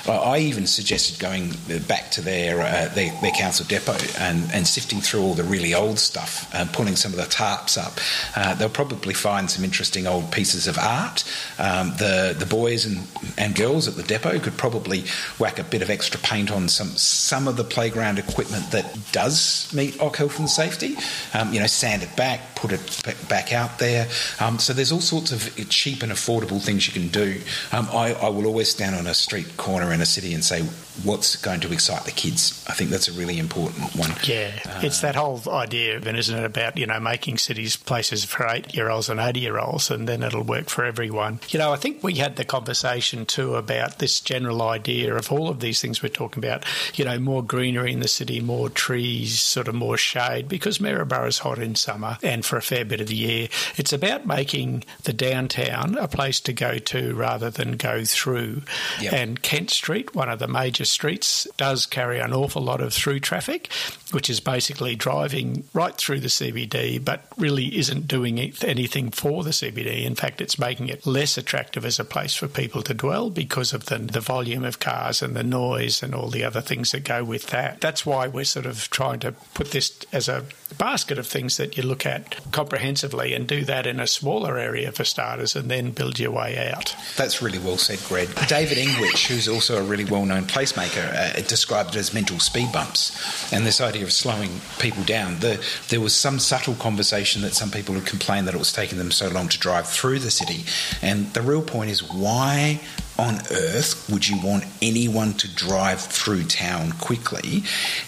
I 0.06 0.38
even 0.38 0.66
suggested 0.66 1.18
going 1.18 1.54
back 1.88 2.10
to 2.12 2.20
their 2.20 2.60
uh, 2.60 2.88
their, 2.94 3.12
their, 3.20 3.32
council 3.32 3.66
depot 3.66 3.96
and, 4.18 4.50
and 4.52 4.66
sifting 4.66 5.00
through 5.00 5.20
all 5.22 5.34
the 5.34 5.44
really 5.44 5.74
old 5.74 5.98
stuff 5.98 6.52
and 6.54 6.72
pulling 6.72 6.96
some 6.96 7.12
of 7.12 7.18
the 7.18 7.24
tarps 7.24 7.78
up. 7.78 7.98
Uh, 8.36 8.54
they'll 8.54 8.68
probably 8.68 9.14
find 9.14 9.50
some 9.50 9.64
interesting 9.64 10.06
old 10.06 10.30
pieces 10.32 10.66
of 10.66 10.78
art. 10.78 11.24
Um, 11.58 11.90
the 11.98 12.34
the 12.38 12.46
boys 12.46 12.84
and, 12.84 13.06
and 13.36 13.54
girls 13.54 13.88
at 13.88 13.94
the 13.94 14.02
depot 14.02 14.38
could 14.38 14.56
probably 14.56 15.04
whack 15.38 15.58
a 15.58 15.64
bit 15.64 15.82
of 15.82 15.90
extra 15.90 16.20
paint 16.20 16.50
on 16.50 16.68
some 16.68 16.88
some 16.96 17.48
of 17.48 17.56
the 17.56 17.64
playground 17.64 18.18
equipment 18.18 18.70
that 18.70 18.96
does 19.12 19.72
meet 19.72 20.00
OC 20.00 20.16
health 20.16 20.38
and 20.38 20.48
safety. 20.48 20.96
Um, 21.34 21.52
you 21.52 21.60
know, 21.60 21.66
sand 21.78 22.02
it 22.02 22.16
back, 22.16 22.40
put 22.58 22.72
it 22.72 23.28
back 23.28 23.52
out 23.52 23.78
there. 23.78 24.08
Um, 24.40 24.58
so 24.58 24.72
there's 24.72 24.90
all 24.90 25.00
sorts 25.00 25.30
of 25.30 25.68
cheap 25.68 26.02
and 26.02 26.10
affordable 26.10 26.60
things 26.60 26.88
you 26.88 26.92
can 26.92 27.08
do. 27.08 27.40
Um, 27.72 27.88
I, 27.92 28.14
I, 28.14 28.28
will 28.30 28.46
always 28.46 28.68
stand 28.68 28.96
on 28.96 29.06
a 29.06 29.14
street 29.14 29.56
corner 29.56 29.92
in 29.92 30.00
a 30.00 30.06
city 30.06 30.34
and 30.34 30.44
say, 30.44 30.62
what's 31.04 31.36
going 31.36 31.60
to 31.60 31.72
excite 31.72 32.04
the 32.04 32.10
kids? 32.10 32.64
I 32.68 32.72
think 32.72 32.90
that's 32.90 33.08
a 33.08 33.12
really 33.12 33.38
important 33.38 33.94
one. 33.94 34.10
Yeah, 34.24 34.50
uh, 34.66 34.80
it's 34.82 35.00
that 35.02 35.14
whole 35.14 35.40
idea, 35.48 36.00
then, 36.00 36.16
isn't 36.16 36.36
it, 36.36 36.44
about 36.44 36.76
you 36.76 36.86
know 36.86 36.98
making 36.98 37.38
cities 37.38 37.76
places 37.76 38.24
for 38.24 38.48
eight-year-olds 38.48 39.08
and 39.08 39.20
eighty-year-olds, 39.20 39.90
and 39.90 40.08
then 40.08 40.22
it'll 40.22 40.42
work 40.42 40.68
for 40.68 40.84
everyone. 40.84 41.40
You 41.50 41.58
know, 41.58 41.72
I 41.72 41.76
think 41.76 42.02
we 42.02 42.14
had 42.14 42.36
the 42.36 42.44
conversation 42.44 43.26
too 43.26 43.54
about 43.54 43.98
this 43.98 44.20
general 44.20 44.62
idea 44.62 45.14
of 45.14 45.30
all 45.30 45.48
of 45.48 45.60
these 45.60 45.80
things 45.80 46.02
we're 46.02 46.08
talking 46.08 46.42
about. 46.44 46.64
You 46.94 47.04
know, 47.04 47.18
more 47.18 47.42
greenery 47.42 47.92
in 47.92 48.00
the 48.00 48.08
city, 48.08 48.40
more 48.40 48.68
trees, 48.68 49.40
sort 49.40 49.68
of 49.68 49.74
more 49.74 49.96
shade, 49.96 50.48
because 50.48 50.80
Maryborough 50.80 51.28
is 51.28 51.38
hot 51.38 51.58
in 51.58 51.74
summer 51.74 52.18
and 52.22 52.44
for 52.48 52.56
a 52.56 52.62
fair 52.62 52.84
bit 52.84 53.00
of 53.00 53.06
the 53.06 53.16
year. 53.16 53.48
It's 53.76 53.92
about 53.92 54.26
making 54.26 54.84
the 55.04 55.12
downtown 55.12 55.96
a 55.98 56.08
place 56.08 56.40
to 56.40 56.52
go 56.52 56.78
to 56.78 57.14
rather 57.14 57.50
than 57.50 57.76
go 57.76 58.04
through. 58.04 58.62
Yep. 59.00 59.12
And 59.12 59.42
Kent 59.42 59.70
Street, 59.70 60.14
one 60.14 60.28
of 60.28 60.38
the 60.38 60.48
major 60.48 60.84
streets, 60.84 61.46
does 61.56 61.86
carry 61.86 62.18
an 62.18 62.32
awful 62.32 62.62
lot 62.62 62.80
of 62.80 62.92
through 62.92 63.20
traffic, 63.20 63.72
which 64.12 64.30
is 64.30 64.40
basically 64.40 64.96
driving 64.96 65.64
right 65.74 65.94
through 65.94 66.20
the 66.20 66.28
CBD, 66.28 67.04
but 67.04 67.26
really 67.36 67.76
isn't 67.78 68.08
doing 68.08 68.38
anything 68.38 69.10
for 69.10 69.44
the 69.44 69.50
CBD. 69.50 70.04
In 70.04 70.14
fact, 70.14 70.40
it's 70.40 70.58
making 70.58 70.88
it 70.88 71.06
less 71.06 71.36
attractive 71.36 71.84
as 71.84 71.98
a 71.98 72.04
place 72.04 72.34
for 72.34 72.48
people 72.48 72.82
to 72.82 72.94
dwell 72.94 73.30
because 73.30 73.72
of 73.72 73.86
the, 73.86 73.98
the 73.98 74.20
volume 74.20 74.64
of 74.64 74.80
cars 74.80 75.22
and 75.22 75.36
the 75.36 75.44
noise 75.44 76.02
and 76.02 76.14
all 76.14 76.28
the 76.28 76.44
other 76.44 76.60
things 76.60 76.92
that 76.92 77.04
go 77.04 77.22
with 77.22 77.48
that. 77.48 77.80
That's 77.80 78.06
why 78.06 78.26
we're 78.26 78.44
sort 78.44 78.66
of 78.66 78.88
trying 78.90 79.20
to 79.20 79.32
put 79.54 79.72
this 79.72 79.98
as 80.12 80.28
a 80.28 80.44
basket 80.76 81.18
of 81.18 81.26
things 81.26 81.56
that 81.56 81.76
you 81.76 81.82
look 81.82 82.06
at 82.06 82.37
comprehensively 82.52 83.34
and 83.34 83.46
do 83.46 83.64
that 83.64 83.86
in 83.86 84.00
a 84.00 84.06
smaller 84.06 84.58
area 84.58 84.92
for 84.92 85.04
starters 85.04 85.56
and 85.56 85.70
then 85.70 85.90
build 85.90 86.18
your 86.18 86.30
way 86.30 86.70
out. 86.70 86.94
That's 87.16 87.42
really 87.42 87.58
well 87.58 87.78
said, 87.78 88.00
Greg. 88.08 88.28
David 88.48 88.78
Engwicht, 88.78 89.26
who's 89.26 89.48
also 89.48 89.78
a 89.78 89.82
really 89.82 90.04
well 90.04 90.24
known 90.24 90.44
placemaker, 90.44 91.14
uh, 91.14 91.40
described 91.42 91.90
it 91.90 91.98
as 91.98 92.14
mental 92.14 92.38
speed 92.38 92.72
bumps 92.72 93.52
and 93.52 93.66
this 93.66 93.80
idea 93.80 94.02
of 94.02 94.12
slowing 94.12 94.60
people 94.78 95.02
down. 95.04 95.38
The, 95.40 95.64
there 95.88 96.00
was 96.00 96.14
some 96.14 96.38
subtle 96.38 96.74
conversation 96.74 97.42
that 97.42 97.54
some 97.54 97.70
people 97.70 97.94
had 97.94 98.06
complained 98.06 98.46
that 98.48 98.54
it 98.54 98.58
was 98.58 98.72
taking 98.72 98.98
them 98.98 99.10
so 99.10 99.28
long 99.28 99.48
to 99.48 99.58
drive 99.58 99.88
through 99.88 100.20
the 100.20 100.30
city. 100.30 100.64
And 101.02 101.32
the 101.34 101.42
real 101.42 101.62
point 101.62 101.90
is 101.90 102.02
why 102.02 102.80
on 103.18 103.40
earth 103.50 104.08
would 104.10 104.28
you 104.28 104.40
want 104.40 104.64
anyone 104.80 105.32
to 105.34 105.52
drive 105.52 106.00
through 106.00 106.44
town 106.44 106.92
quickly? 106.92 107.64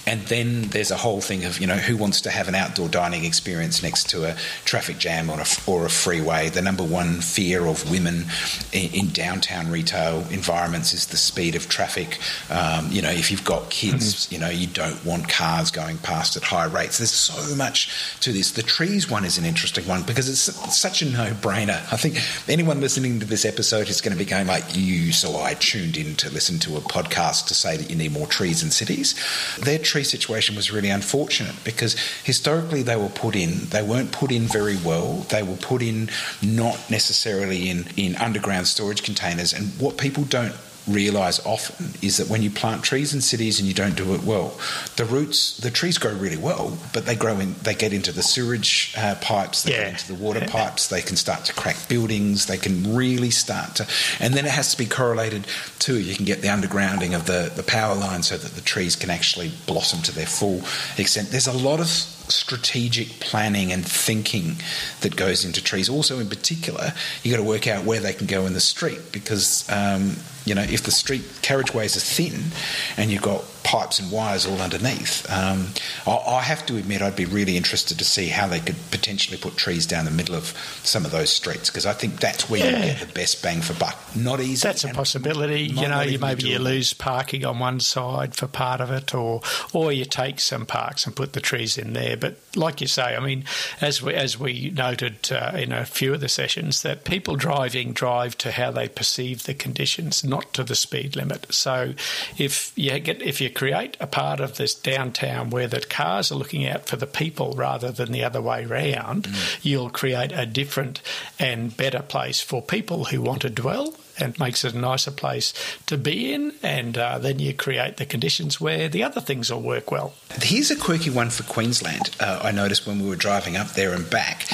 And 0.07 0.23
then 0.23 0.63
there's 0.69 0.93
a 0.93 0.97
whole 0.97 1.21
thing 1.21 1.45
of, 1.45 1.61
you 1.61 1.67
know, 1.67 1.77
who 1.77 1.97
wants 1.97 2.21
to 2.23 2.31
have 2.31 2.47
an 2.47 2.55
outdoor 2.55 2.89
dining 2.89 3.25
experience 3.25 3.83
next 3.83 4.09
to 4.11 4.25
a 4.25 4.37
traffic 4.65 4.99
jam 4.99 5.29
or 5.29 5.41
a, 5.41 5.47
or 5.67 5.85
a 5.85 5.91
freeway? 5.91 6.49
The 6.49 6.63
number 6.63 6.85
one 6.85 7.21
fear 7.21 7.67
of 7.67 7.91
women 7.91 8.27
in, 8.73 8.95
in 8.95 9.09
downtown 9.09 9.71
retail 9.71 10.27
environments 10.31 10.93
is 10.93 11.07
the 11.07 11.17
speed 11.17 11.57
of 11.57 11.69
traffic. 11.69 12.19
Um, 12.49 12.89
you 12.91 13.03
know, 13.03 13.11
if 13.11 13.33
you've 13.33 13.45
got 13.45 13.69
kids, 13.69 14.27
mm-hmm. 14.27 14.35
you 14.35 14.41
know, 14.41 14.51
you 14.51 14.69
don't 14.69 15.05
want 15.05 15.29
cars 15.29 15.73
going 15.73 15.99
past 15.99 16.37
at 16.37 16.45
high 16.45 16.67
rates. 16.67 16.99
There's 16.99 17.11
so 17.11 17.57
much 17.57 18.21
to 18.21 18.33
this. 18.33 18.53
The 18.53 18.63
trees 18.63 19.11
one 19.11 19.25
is 19.25 19.39
an 19.39 19.45
interesting 19.45 19.89
one 19.89 20.05
because 20.05 20.29
it's 20.29 20.41
such 20.77 21.03
a 21.03 21.07
no 21.07 21.33
brainer. 21.33 21.81
I 21.93 21.97
think 21.97 22.21
anyone 22.49 22.81
listening 22.81 23.19
to 23.21 23.27
this 23.27 23.45
episode 23.45 23.89
is 23.89 24.01
going 24.01 24.17
to 24.17 24.19
be 24.19 24.25
going 24.25 24.47
like, 24.47 24.77
you 24.77 25.00
so 25.13 25.41
I 25.41 25.55
tuned 25.55 25.97
in 25.97 26.15
to 26.17 26.31
listen 26.31 26.59
to 26.61 26.77
a 26.77 26.81
podcast 26.81 27.47
to 27.47 27.55
say 27.55 27.77
that 27.77 27.91
you 27.91 27.97
need 27.97 28.13
more 28.13 28.27
trees 28.27 28.63
in 28.63 28.71
cities. 28.71 29.15
Their 29.59 29.79
tree 29.79 30.05
situation 30.05 30.57
was 30.57 30.71
really 30.71 30.91
unfortunate 30.91 31.55
because 31.65 31.99
historically 32.23 32.83
they 32.83 32.97
were 32.97 33.09
put 33.09 33.35
in, 33.35 33.67
they 33.71 33.83
weren't 33.83 34.13
put 34.13 34.31
in 34.31 34.43
very 34.43 34.77
well. 34.77 35.27
They 35.31 35.43
were 35.43 35.57
put 35.57 35.83
in 35.83 36.11
not 36.43 36.91
necessarily 36.91 37.71
in, 37.71 37.87
in 37.97 38.17
underground 38.17 38.67
storage 38.67 39.03
containers. 39.03 39.53
And 39.53 39.69
what 39.81 39.97
people 39.97 40.25
don't 40.25 40.55
realise 40.93 41.45
often 41.47 41.87
is 42.03 42.17
that 42.19 42.29
when 42.29 42.43
you 42.43 42.51
plant 42.51 42.83
trees 42.83 43.15
in 43.15 43.21
cities 43.21 43.59
and 43.59 43.69
you 43.69 43.75
don't 43.75 43.97
do 43.97 44.15
it 44.15 44.23
well, 44.23 44.59
the 44.97 45.05
roots, 45.05 45.57
the 45.59 45.71
trees 45.71 45.99
grow 45.99 46.15
really 46.15 46.37
well, 46.37 46.77
but 46.93 47.07
they 47.07 47.15
grow 47.15 47.39
in, 47.39 47.55
they 47.63 47.75
get 47.75 47.93
into 47.93 48.13
the 48.13 48.23
sewage 48.23 48.95
uh, 48.97 49.15
pipes, 49.21 49.63
they 49.63 49.73
yeah. 49.73 49.85
get 49.85 49.89
into 49.89 50.13
the 50.13 50.23
water 50.23 50.41
pipes, 50.49 50.89
they 50.89 51.03
can 51.03 51.17
start 51.17 51.45
to 51.45 51.55
crack 51.55 51.77
buildings, 51.89 52.47
they 52.47 52.59
can 52.59 52.95
really 52.95 53.31
start 53.31 53.77
to, 53.77 53.87
and 54.21 54.35
then 54.35 54.45
it 54.45 54.53
has 54.53 54.73
to 54.73 54.79
be 54.79 54.87
correlated 54.87 55.47
too. 55.79 56.01
You 56.01 56.15
can 56.15 56.25
get 56.25 56.43
the 56.43 56.49
undergrounding 56.49 57.15
of 57.15 57.27
the, 57.27 57.53
the 57.55 57.63
power 57.63 57.95
line 57.95 58.23
so 58.23 58.37
that 58.37 58.53
the 58.53 58.61
trees 58.61 58.97
can 58.97 59.11
actually 59.11 59.53
blossom 59.67 60.03
to 60.03 60.13
their 60.13 60.27
full 60.27 60.63
extent. 60.99 61.31
There's 61.31 61.47
a 61.47 61.53
lot 61.53 61.81
of 61.81 61.89
strategic 62.31 63.21
planning 63.21 63.73
and 63.73 63.87
thinking 63.87 64.57
that 65.01 65.17
goes 65.17 65.45
into 65.45 65.63
trees. 65.63 65.89
Also, 65.89 66.19
in 66.19 66.29
particular, 66.29 66.93
you've 67.23 67.37
got 67.37 67.43
to 67.43 67.49
work 67.49 67.67
out 67.67 67.85
where 67.85 68.01
they 68.01 68.13
can 68.13 68.27
go 68.27 68.47
in 68.47 68.53
the 68.53 68.61
street 68.61 69.01
because, 69.13 69.69
um, 69.71 70.17
you 70.45 70.55
know, 70.55 70.63
if 70.63 70.83
the 70.83 70.91
street 70.91 71.23
carriageways 71.43 71.97
are 71.97 72.01
thin 72.01 72.53
and 72.97 73.11
you've 73.11 73.23
got 73.23 73.45
pipes 73.63 73.99
and 73.99 74.11
wires 74.11 74.47
all 74.47 74.61
underneath. 74.61 75.31
Um, 75.31 75.69
I, 76.07 76.17
I, 76.17 76.43
have 76.43 76.65
to 76.67 76.77
admit, 76.77 77.03
I'd 77.03 77.17
be 77.17 77.25
really 77.25 77.57
interested 77.57 77.99
to 77.99 78.05
see 78.05 78.29
how 78.29 78.47
they 78.47 78.61
could 78.61 78.77
potentially 78.91 79.37
put 79.37 79.57
trees 79.57 79.87
down 79.87 80.05
the 80.05 80.11
middle 80.11 80.35
of 80.35 80.47
some 80.83 81.05
of 81.05 81.11
those 81.11 81.31
streets 81.31 81.69
because 81.69 81.87
I 81.87 81.93
think 81.93 82.21
that's 82.21 82.49
where 82.49 82.61
yeah. 82.61 82.79
you 82.79 82.85
get 82.85 83.01
the 83.01 83.13
best 83.13 83.43
bang 83.43 83.61
for 83.61 83.75
buck. 83.75 83.99
Not 84.17 84.41
easy. 84.41 84.67
That's 84.67 84.85
a 84.85 84.89
possibility. 84.89 85.63
You 85.63 85.89
know, 85.89 86.01
you 86.01 86.19
maybe 86.19 86.49
you 86.49 86.59
lose 86.59 86.95
parking 86.95 87.45
on 87.45 87.59
one 87.59 87.81
side 87.81 88.35
for 88.35 88.47
part 88.47 88.81
of 88.81 88.91
it, 88.91 89.15
or 89.15 89.41
or 89.73 89.93
you 89.93 90.05
take 90.05 90.41
some 90.41 90.67
parks 90.67 91.07
and 91.07 91.15
put 91.15 91.33
the 91.33 91.41
trees 91.41 91.79
in 91.79 91.93
there. 91.93 92.17
But 92.17 92.37
like 92.57 92.81
you 92.81 92.87
say, 92.87 93.15
I 93.15 93.21
mean, 93.21 93.45
as 93.81 94.03
we 94.03 94.15
as 94.15 94.39
we 94.39 94.71
noted 94.71 95.31
uh, 95.31 95.53
in 95.55 95.73
a 95.73 95.85
few 95.85 96.15
of 96.15 96.21
the 96.21 96.29
sessions, 96.29 96.83
that 96.83 97.05
people 97.05 97.37
driving 97.37 97.93
drive 97.93 98.37
to 98.39 98.51
how 98.51 98.71
they 98.71 98.89
perceive 98.89 99.45
the 99.45 99.55
conditions, 99.55 100.25
not 100.31 100.55
to 100.55 100.65
the 100.65 100.75
speed 100.75 101.17
limit. 101.17 101.47
So 101.51 101.95
if 102.39 102.73
you 102.77 102.99
get 103.01 103.21
if 103.21 103.41
you 103.41 103.51
create 103.51 103.97
a 104.01 104.07
part 104.07 104.41
of 104.41 104.57
this 104.57 104.75
downtown 104.75 105.51
where 105.51 105.69
the 105.69 105.81
cars 105.81 106.33
are 106.33 106.37
looking 106.37 106.67
out 106.67 106.87
for 106.87 106.97
the 106.97 107.07
people 107.07 107.53
rather 107.57 107.91
than 107.91 108.13
the 108.13 108.25
other 108.25 108.41
way 108.41 108.65
round, 108.65 109.25
mm. 109.25 109.59
you'll 109.63 109.91
create 109.91 110.33
a 110.33 110.47
different 110.47 111.03
and 111.39 111.77
better 111.77 112.03
place 112.03 112.41
for 112.41 112.63
people 112.63 113.07
who 113.07 113.21
want 113.21 113.43
to 113.43 113.51
dwell 113.51 113.95
and 114.19 114.39
makes 114.39 114.65
it 114.65 114.75
a 114.75 114.79
nicer 114.79 115.11
place 115.11 115.53
to 115.87 115.97
be 115.97 116.33
in. 116.33 116.53
And 116.63 116.97
uh, 116.97 117.19
then 117.19 117.39
you 117.39 117.55
create 117.55 117.97
the 117.97 118.07
conditions 118.07 118.61
where 118.61 118.89
the 118.89 119.03
other 119.03 119.21
things 119.21 119.51
will 119.51 119.63
work 119.63 119.91
well. 119.91 120.15
Here's 120.43 120.71
a 120.71 120.77
quirky 120.77 121.11
one 121.11 121.31
for 121.31 121.43
Queensland. 121.45 122.11
Uh, 122.21 122.41
I 122.43 122.51
noticed 122.51 122.87
when 122.87 123.01
we 123.01 123.09
were 123.09 123.17
driving 123.17 123.57
up 123.57 123.69
there 123.69 123.93
and 123.93 124.09
back 124.09 124.47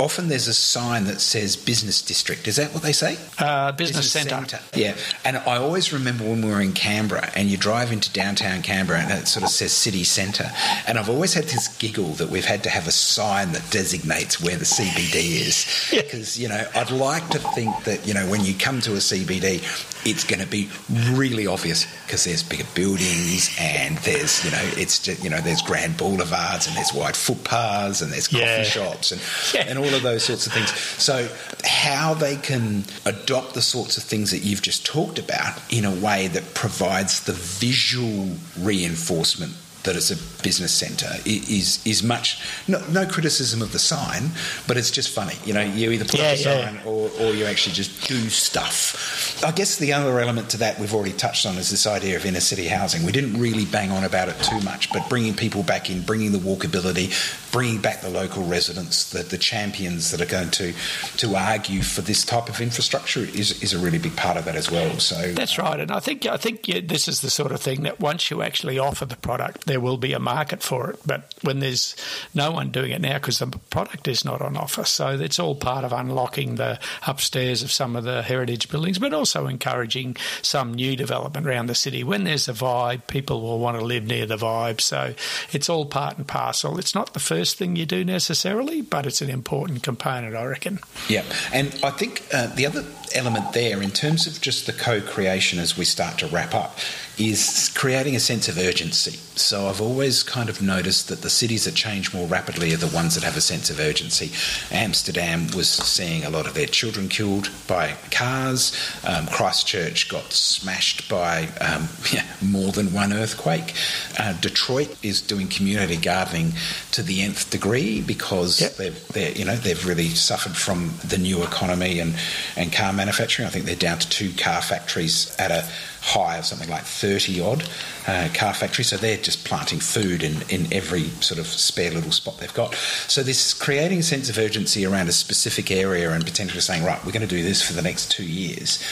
often 0.00 0.28
there's 0.28 0.48
a 0.48 0.54
sign 0.54 1.04
that 1.04 1.20
says 1.20 1.56
business 1.56 2.00
district. 2.00 2.48
Is 2.48 2.56
that 2.56 2.72
what 2.72 2.82
they 2.82 2.92
say? 2.92 3.18
Uh, 3.38 3.70
business, 3.72 4.12
business 4.12 4.30
centre. 4.30 4.58
Yeah. 4.74 4.96
And 5.24 5.36
I 5.36 5.56
always 5.56 5.92
remember 5.92 6.24
when 6.24 6.42
we 6.42 6.50
were 6.50 6.60
in 6.60 6.72
Canberra 6.72 7.30
and 7.36 7.48
you 7.48 7.56
drive 7.56 7.92
into 7.92 8.10
downtown 8.12 8.62
Canberra 8.62 9.00
and 9.00 9.12
it 9.12 9.28
sort 9.28 9.44
of 9.44 9.50
says 9.50 9.72
city 9.72 10.04
centre. 10.04 10.50
And 10.88 10.98
I've 10.98 11.10
always 11.10 11.34
had 11.34 11.44
this 11.44 11.68
giggle 11.76 12.14
that 12.14 12.30
we've 12.30 12.44
had 12.44 12.62
to 12.64 12.70
have 12.70 12.88
a 12.88 12.92
sign 12.92 13.52
that 13.52 13.70
designates 13.70 14.42
where 14.42 14.56
the 14.56 14.64
CBD 14.64 15.46
is. 15.46 15.66
Because, 16.10 16.38
you 16.40 16.48
know, 16.48 16.66
I'd 16.74 16.90
like 16.90 17.28
to 17.30 17.38
think 17.38 17.84
that, 17.84 18.06
you 18.06 18.14
know, 18.14 18.28
when 18.28 18.44
you 18.44 18.54
come 18.54 18.80
to 18.80 18.92
a 18.92 18.96
CBD, 18.96 19.62
it's 20.04 20.24
going 20.24 20.40
to 20.40 20.46
be 20.46 20.68
really 21.12 21.46
obvious 21.46 21.86
because 22.06 22.24
there's 22.24 22.42
bigger 22.42 22.64
buildings 22.74 23.54
and 23.60 23.98
there's 23.98 24.44
you 24.44 24.50
know 24.50 24.60
it's 24.80 24.98
just, 24.98 25.22
you 25.22 25.30
know 25.30 25.40
there's 25.40 25.62
grand 25.62 25.96
boulevards 25.96 26.66
and 26.66 26.76
there's 26.76 26.92
wide 26.94 27.14
footpaths 27.14 28.00
and 28.00 28.12
there's 28.12 28.28
coffee 28.28 28.42
yeah. 28.42 28.62
shops 28.62 29.12
and 29.12 29.20
yeah. 29.54 29.68
and 29.68 29.78
all 29.78 29.89
of 29.94 30.02
those 30.02 30.24
sorts 30.24 30.46
of 30.46 30.52
things. 30.52 30.70
So 30.72 31.28
how 31.64 32.14
they 32.14 32.36
can 32.36 32.84
adopt 33.04 33.54
the 33.54 33.62
sorts 33.62 33.96
of 33.96 34.02
things 34.02 34.30
that 34.30 34.38
you've 34.38 34.62
just 34.62 34.86
talked 34.86 35.18
about 35.18 35.60
in 35.72 35.84
a 35.84 35.94
way 35.94 36.28
that 36.28 36.54
provides 36.54 37.24
the 37.24 37.32
visual 37.32 38.36
reinforcement 38.58 39.54
that 39.84 39.96
it's 39.96 40.10
a 40.10 40.42
business 40.42 40.72
centre 40.72 41.10
is 41.24 41.84
is 41.86 42.02
much 42.02 42.42
no, 42.68 42.82
no, 42.90 43.06
criticism 43.06 43.62
of 43.62 43.72
the 43.72 43.78
sign, 43.78 44.30
but 44.66 44.76
it's 44.76 44.90
just 44.90 45.10
funny. 45.10 45.34
You 45.44 45.54
know, 45.54 45.62
you 45.62 45.90
either 45.90 46.04
put 46.04 46.20
yeah, 46.20 46.26
up 46.26 46.34
a 46.34 46.38
yeah. 46.38 46.64
sign 46.64 46.80
or, 46.86 47.10
or 47.20 47.32
you 47.32 47.44
actually 47.44 47.74
just 47.74 48.08
do 48.08 48.28
stuff. 48.28 49.42
I 49.44 49.52
guess 49.52 49.76
the 49.76 49.92
other 49.92 50.18
element 50.20 50.50
to 50.50 50.58
that 50.58 50.78
we've 50.78 50.94
already 50.94 51.12
touched 51.12 51.46
on 51.46 51.56
is 51.56 51.70
this 51.70 51.86
idea 51.86 52.16
of 52.16 52.24
inner 52.24 52.40
city 52.40 52.66
housing. 52.66 53.04
We 53.04 53.12
didn't 53.12 53.40
really 53.40 53.64
bang 53.64 53.90
on 53.90 54.04
about 54.04 54.28
it 54.28 54.38
too 54.42 54.60
much, 54.60 54.92
but 54.92 55.08
bringing 55.08 55.34
people 55.34 55.62
back 55.62 55.90
in, 55.90 56.02
bringing 56.02 56.32
the 56.32 56.38
walkability, 56.38 57.10
bringing 57.52 57.80
back 57.80 58.00
the 58.00 58.10
local 58.10 58.44
residents, 58.44 59.10
the, 59.10 59.22
the 59.22 59.38
champions 59.38 60.10
that 60.10 60.20
are 60.20 60.26
going 60.26 60.50
to 60.50 60.72
to 61.16 61.36
argue 61.36 61.82
for 61.82 62.02
this 62.02 62.24
type 62.24 62.48
of 62.48 62.60
infrastructure 62.60 63.20
is, 63.20 63.62
is 63.62 63.72
a 63.72 63.78
really 63.78 63.98
big 63.98 64.16
part 64.16 64.36
of 64.36 64.44
that 64.44 64.56
as 64.56 64.70
well. 64.70 64.98
So 64.98 65.32
that's 65.32 65.58
right, 65.58 65.80
and 65.80 65.90
I 65.90 66.00
think 66.00 66.26
I 66.26 66.36
think 66.36 66.68
yeah, 66.68 66.80
this 66.82 67.08
is 67.08 67.20
the 67.20 67.30
sort 67.30 67.52
of 67.52 67.60
thing 67.60 67.82
that 67.82 68.00
once 68.00 68.30
you 68.30 68.42
actually 68.42 68.78
offer 68.78 69.04
the 69.04 69.16
product 69.16 69.66
there 69.70 69.80
will 69.80 69.96
be 69.96 70.12
a 70.12 70.18
market 70.18 70.62
for 70.62 70.90
it. 70.90 70.98
But 71.06 71.32
when 71.42 71.60
there's 71.60 71.94
no 72.34 72.50
one 72.50 72.72
doing 72.72 72.90
it 72.90 73.00
now 73.00 73.14
because 73.14 73.38
the 73.38 73.46
product 73.46 74.08
is 74.08 74.24
not 74.24 74.42
on 74.42 74.56
offer, 74.56 74.84
so 74.84 75.10
it's 75.10 75.38
all 75.38 75.54
part 75.54 75.84
of 75.84 75.92
unlocking 75.92 76.56
the 76.56 76.80
upstairs 77.06 77.62
of 77.62 77.70
some 77.70 77.94
of 77.94 78.02
the 78.02 78.22
heritage 78.22 78.68
buildings, 78.68 78.98
but 78.98 79.14
also 79.14 79.46
encouraging 79.46 80.16
some 80.42 80.74
new 80.74 80.96
development 80.96 81.46
around 81.46 81.66
the 81.66 81.76
city. 81.76 82.02
When 82.02 82.24
there's 82.24 82.48
a 82.48 82.52
vibe, 82.52 83.06
people 83.06 83.40
will 83.40 83.60
want 83.60 83.78
to 83.78 83.84
live 83.84 84.04
near 84.04 84.26
the 84.26 84.36
vibe. 84.36 84.80
So 84.80 85.14
it's 85.52 85.68
all 85.68 85.86
part 85.86 86.18
and 86.18 86.26
parcel. 86.26 86.78
It's 86.78 86.94
not 86.94 87.14
the 87.14 87.20
first 87.20 87.56
thing 87.56 87.76
you 87.76 87.86
do 87.86 88.04
necessarily, 88.04 88.82
but 88.82 89.06
it's 89.06 89.22
an 89.22 89.30
important 89.30 89.84
component, 89.84 90.34
I 90.34 90.46
reckon. 90.46 90.80
Yeah, 91.08 91.24
and 91.52 91.68
I 91.84 91.90
think 91.90 92.26
uh, 92.34 92.48
the 92.48 92.66
other 92.66 92.84
element 93.14 93.52
there, 93.52 93.80
in 93.80 93.90
terms 93.90 94.26
of 94.26 94.40
just 94.40 94.66
the 94.66 94.72
co 94.72 95.00
creation 95.00 95.60
as 95.60 95.78
we 95.78 95.84
start 95.84 96.18
to 96.18 96.26
wrap 96.26 96.54
up, 96.54 96.76
is 97.18 97.70
creating 97.74 98.16
a 98.16 98.20
sense 98.20 98.48
of 98.48 98.58
urgency. 98.58 99.18
So 99.36 99.68
I've 99.68 99.80
always 99.80 100.22
kind 100.22 100.48
of 100.48 100.60
noticed 100.60 101.08
that 101.08 101.22
the 101.22 101.30
cities 101.30 101.64
that 101.64 101.74
change 101.74 102.12
more 102.12 102.26
rapidly 102.26 102.72
are 102.74 102.78
the 102.78 102.94
ones 102.94 103.14
that 103.14 103.24
have 103.24 103.36
a 103.36 103.40
sense 103.40 103.70
of 103.70 103.80
urgency. 103.80 104.30
Amsterdam 104.70 105.46
was 105.54 105.68
seeing 105.68 106.24
a 106.24 106.30
lot 106.30 106.46
of 106.46 106.54
their 106.54 106.66
children 106.66 107.08
killed 107.08 107.50
by 107.66 107.94
cars. 108.10 108.76
Um, 109.06 109.26
Christchurch 109.26 110.08
got 110.08 110.32
smashed 110.32 111.08
by 111.08 111.48
um, 111.60 111.88
yeah, 112.12 112.26
more 112.42 112.72
than 112.72 112.92
one 112.92 113.12
earthquake. 113.12 113.74
Uh, 114.18 114.34
Detroit 114.40 114.96
is 115.02 115.20
doing 115.20 115.48
community 115.48 115.96
gardening 115.96 116.52
to 116.92 117.02
the 117.02 117.22
nth 117.22 117.50
degree 117.50 118.00
because 118.00 118.60
yep. 118.60 118.74
they've 118.76 119.36
you 119.36 119.44
know 119.44 119.56
they've 119.56 119.86
really 119.86 120.08
suffered 120.08 120.56
from 120.56 120.92
the 121.04 121.18
new 121.18 121.42
economy 121.42 122.00
and, 122.00 122.14
and 122.56 122.72
car 122.72 122.92
manufacturing. 122.92 123.46
I 123.46 123.50
think 123.50 123.64
they're 123.64 123.76
down 123.76 123.98
to 123.98 124.08
two 124.08 124.32
car 124.32 124.60
factories 124.60 125.34
at 125.38 125.50
a 125.50 125.68
high 126.00 126.38
of 126.38 126.46
something 126.46 126.68
like 126.68 126.82
30 126.82 127.40
odd 127.40 127.68
uh, 128.06 128.28
car 128.34 128.54
factories. 128.54 128.88
So 128.88 128.96
they're 128.96 129.16
just 129.16 129.44
planting 129.44 129.80
food 129.80 130.22
in, 130.22 130.42
in 130.48 130.72
every 130.72 131.04
sort 131.20 131.38
of 131.38 131.46
spare 131.46 131.90
little 131.90 132.12
spot 132.12 132.38
they've 132.38 132.54
got. 132.54 132.74
So 132.74 133.22
this 133.22 133.54
creating 133.54 133.98
a 133.98 134.02
sense 134.02 134.28
of 134.28 134.38
urgency 134.38 134.86
around 134.86 135.08
a 135.08 135.12
specific 135.12 135.70
area 135.70 136.10
and 136.10 136.24
potentially 136.24 136.60
saying, 136.60 136.84
right, 136.84 137.04
we're 137.04 137.12
going 137.12 137.26
to 137.26 137.34
do 137.34 137.42
this 137.42 137.62
for 137.62 137.72
the 137.72 137.82
next 137.82 138.10
two 138.10 138.24
years 138.24 138.82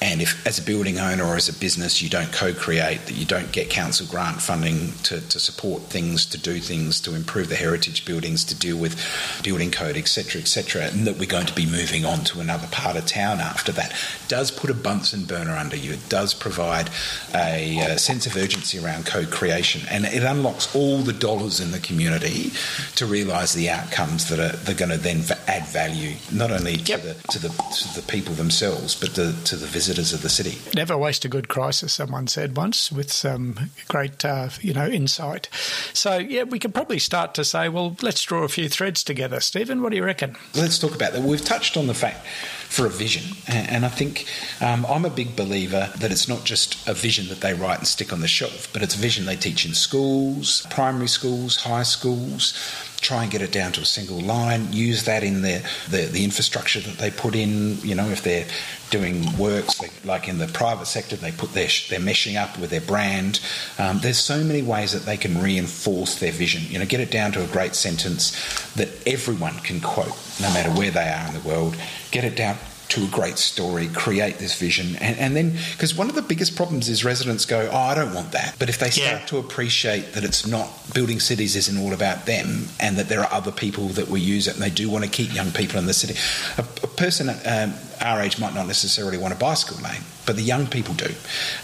and 0.00 0.22
if, 0.22 0.46
as 0.46 0.60
a 0.60 0.62
building 0.62 0.98
owner 0.98 1.24
or 1.24 1.34
as 1.34 1.48
a 1.48 1.52
business, 1.52 2.00
you 2.00 2.08
don't 2.08 2.32
co 2.32 2.54
create, 2.54 3.06
that 3.06 3.14
you 3.14 3.26
don't 3.26 3.50
get 3.50 3.68
council 3.68 4.06
grant 4.06 4.40
funding 4.40 4.92
to, 5.02 5.20
to 5.20 5.40
support 5.40 5.82
things, 5.82 6.24
to 6.26 6.38
do 6.38 6.60
things, 6.60 7.00
to 7.00 7.16
improve 7.16 7.48
the 7.48 7.56
heritage 7.56 8.04
buildings, 8.04 8.44
to 8.44 8.54
deal 8.54 8.76
with 8.76 8.96
building 9.42 9.72
code, 9.72 9.96
etc., 9.96 10.40
etc., 10.40 10.86
and 10.86 11.04
that 11.04 11.18
we're 11.18 11.26
going 11.26 11.46
to 11.46 11.54
be 11.54 11.66
moving 11.66 12.04
on 12.04 12.20
to 12.20 12.38
another 12.38 12.68
part 12.68 12.96
of 12.96 13.06
town 13.06 13.40
after 13.40 13.72
that, 13.72 13.92
does 14.28 14.52
put 14.52 14.70
a 14.70 14.74
Bunsen 14.74 15.24
burner 15.24 15.56
under 15.56 15.76
you. 15.76 15.92
It 15.94 16.08
does 16.08 16.32
provide 16.32 16.90
a, 17.34 17.80
a 17.80 17.98
sense 17.98 18.26
of 18.26 18.36
urgency 18.36 18.78
around 18.78 19.04
co 19.04 19.26
creation, 19.26 19.82
and 19.90 20.04
it 20.04 20.22
unlocks 20.22 20.74
all 20.76 20.98
the 20.98 21.12
dollars 21.12 21.58
in 21.58 21.72
the 21.72 21.80
community 21.80 22.52
to 22.94 23.04
realise 23.04 23.52
the 23.52 23.68
outcomes 23.68 24.28
that 24.28 24.38
are 24.38 24.56
they're 24.58 24.76
going 24.76 24.90
to 24.92 24.96
then 24.96 25.24
add 25.48 25.66
value, 25.66 26.14
not 26.30 26.52
only 26.52 26.76
to, 26.76 26.92
yep. 26.92 27.02
the, 27.02 27.14
to, 27.32 27.38
the, 27.40 27.48
to 27.48 28.00
the 28.00 28.04
people 28.06 28.34
themselves, 28.34 28.94
but 28.94 29.14
the, 29.16 29.36
to 29.44 29.56
the 29.56 29.66
visitors 29.66 29.87
visitors 29.88 30.12
of 30.12 30.20
the 30.20 30.28
city. 30.28 30.58
Never 30.74 30.98
waste 30.98 31.24
a 31.24 31.28
good 31.28 31.48
crisis, 31.48 31.94
someone 31.94 32.26
said 32.26 32.56
once, 32.56 32.92
with 32.92 33.10
some 33.10 33.70
great, 33.88 34.22
uh, 34.22 34.50
you 34.60 34.74
know, 34.74 34.86
insight. 34.86 35.48
So, 35.94 36.18
yeah, 36.18 36.42
we 36.42 36.58
could 36.58 36.74
probably 36.74 36.98
start 36.98 37.32
to 37.34 37.44
say, 37.44 37.70
well, 37.70 37.96
let's 38.02 38.22
draw 38.22 38.42
a 38.42 38.48
few 38.48 38.68
threads 38.68 39.02
together. 39.02 39.40
Stephen, 39.40 39.80
what 39.80 39.90
do 39.90 39.96
you 39.96 40.04
reckon? 40.04 40.36
Let's 40.54 40.78
talk 40.78 40.94
about 40.94 41.14
that. 41.14 41.22
We've 41.22 41.42
touched 41.42 41.78
on 41.78 41.86
the 41.86 41.94
fact 41.94 42.26
for 42.68 42.84
a 42.84 42.90
vision. 42.90 43.34
And 43.46 43.86
I 43.86 43.88
think 43.88 44.26
um, 44.60 44.84
I'm 44.86 45.06
a 45.06 45.10
big 45.10 45.34
believer 45.34 45.90
that 45.96 46.12
it's 46.12 46.28
not 46.28 46.44
just 46.44 46.86
a 46.86 46.92
vision 46.92 47.28
that 47.28 47.40
they 47.40 47.54
write 47.54 47.78
and 47.78 47.86
stick 47.86 48.12
on 48.12 48.20
the 48.20 48.28
shelf, 48.28 48.70
but 48.74 48.82
it's 48.82 48.94
a 48.94 48.98
vision 48.98 49.24
they 49.24 49.36
teach 49.36 49.64
in 49.64 49.72
schools, 49.72 50.66
primary 50.68 51.08
schools, 51.08 51.56
high 51.56 51.82
schools. 51.82 52.52
Try 53.00 53.22
and 53.22 53.32
get 53.32 53.42
it 53.42 53.52
down 53.52 53.72
to 53.72 53.80
a 53.80 53.84
single 53.84 54.20
line. 54.20 54.72
Use 54.72 55.04
that 55.04 55.22
in 55.22 55.42
the, 55.42 55.64
the 55.88 56.24
infrastructure 56.24 56.80
that 56.80 56.98
they 56.98 57.10
put 57.10 57.34
in. 57.34 57.78
You 57.80 57.94
know, 57.94 58.08
if 58.08 58.22
they're 58.22 58.46
doing 58.90 59.36
works 59.36 59.80
like, 59.80 59.92
like 60.04 60.28
in 60.28 60.38
the 60.38 60.48
private 60.48 60.86
sector, 60.86 61.16
they 61.16 61.32
put 61.32 61.52
their 61.52 61.68
their 61.88 62.00
meshing 62.00 62.36
up 62.36 62.58
with 62.58 62.70
their 62.70 62.80
brand. 62.80 63.40
Um, 63.78 64.00
there's 64.00 64.18
so 64.18 64.42
many 64.42 64.62
ways 64.62 64.92
that 64.92 65.04
they 65.04 65.16
can 65.16 65.40
reinforce 65.40 66.18
their 66.18 66.32
vision. 66.32 66.62
You 66.70 66.80
know, 66.80 66.86
get 66.86 67.00
it 67.00 67.10
down 67.10 67.32
to 67.32 67.44
a 67.44 67.46
great 67.46 67.74
sentence 67.74 68.32
that 68.74 68.88
everyone 69.06 69.58
can 69.58 69.80
quote, 69.80 70.16
no 70.40 70.52
matter 70.52 70.70
where 70.70 70.90
they 70.90 71.08
are 71.08 71.28
in 71.28 71.34
the 71.34 71.48
world 71.48 71.76
get 72.10 72.24
it 72.24 72.36
down 72.36 72.56
to 72.88 73.04
a 73.04 73.08
great 73.08 73.38
story, 73.38 73.88
create 73.88 74.38
this 74.38 74.58
vision, 74.58 74.96
and, 74.96 75.18
and 75.18 75.36
then 75.36 75.56
because 75.72 75.94
one 75.94 76.08
of 76.08 76.14
the 76.14 76.22
biggest 76.22 76.56
problems 76.56 76.88
is 76.88 77.04
residents 77.04 77.44
go, 77.44 77.68
"Oh, 77.70 77.76
I 77.76 77.94
don't 77.94 78.14
want 78.14 78.32
that." 78.32 78.56
But 78.58 78.68
if 78.68 78.78
they 78.78 78.90
start 78.90 79.20
yeah. 79.20 79.26
to 79.26 79.38
appreciate 79.38 80.12
that 80.14 80.24
it's 80.24 80.46
not 80.46 80.70
building 80.94 81.20
cities 81.20 81.56
isn't 81.56 81.78
all 81.78 81.92
about 81.92 82.26
them, 82.26 82.68
and 82.80 82.96
that 82.96 83.08
there 83.08 83.20
are 83.20 83.32
other 83.32 83.52
people 83.52 83.88
that 83.88 84.08
will 84.08 84.18
use 84.18 84.46
it, 84.48 84.54
and 84.54 84.62
they 84.62 84.70
do 84.70 84.88
want 84.88 85.04
to 85.04 85.10
keep 85.10 85.34
young 85.34 85.50
people 85.52 85.78
in 85.78 85.86
the 85.86 85.92
city. 85.94 86.14
A, 86.56 86.62
a 86.82 86.86
person 86.86 87.28
um, 87.28 87.74
our 88.02 88.20
age 88.20 88.38
might 88.38 88.54
not 88.54 88.66
necessarily 88.66 89.18
want 89.18 89.34
a 89.34 89.36
bicycle 89.36 89.82
lane, 89.82 90.02
but 90.26 90.36
the 90.36 90.42
young 90.42 90.66
people 90.66 90.94
do. 90.94 91.12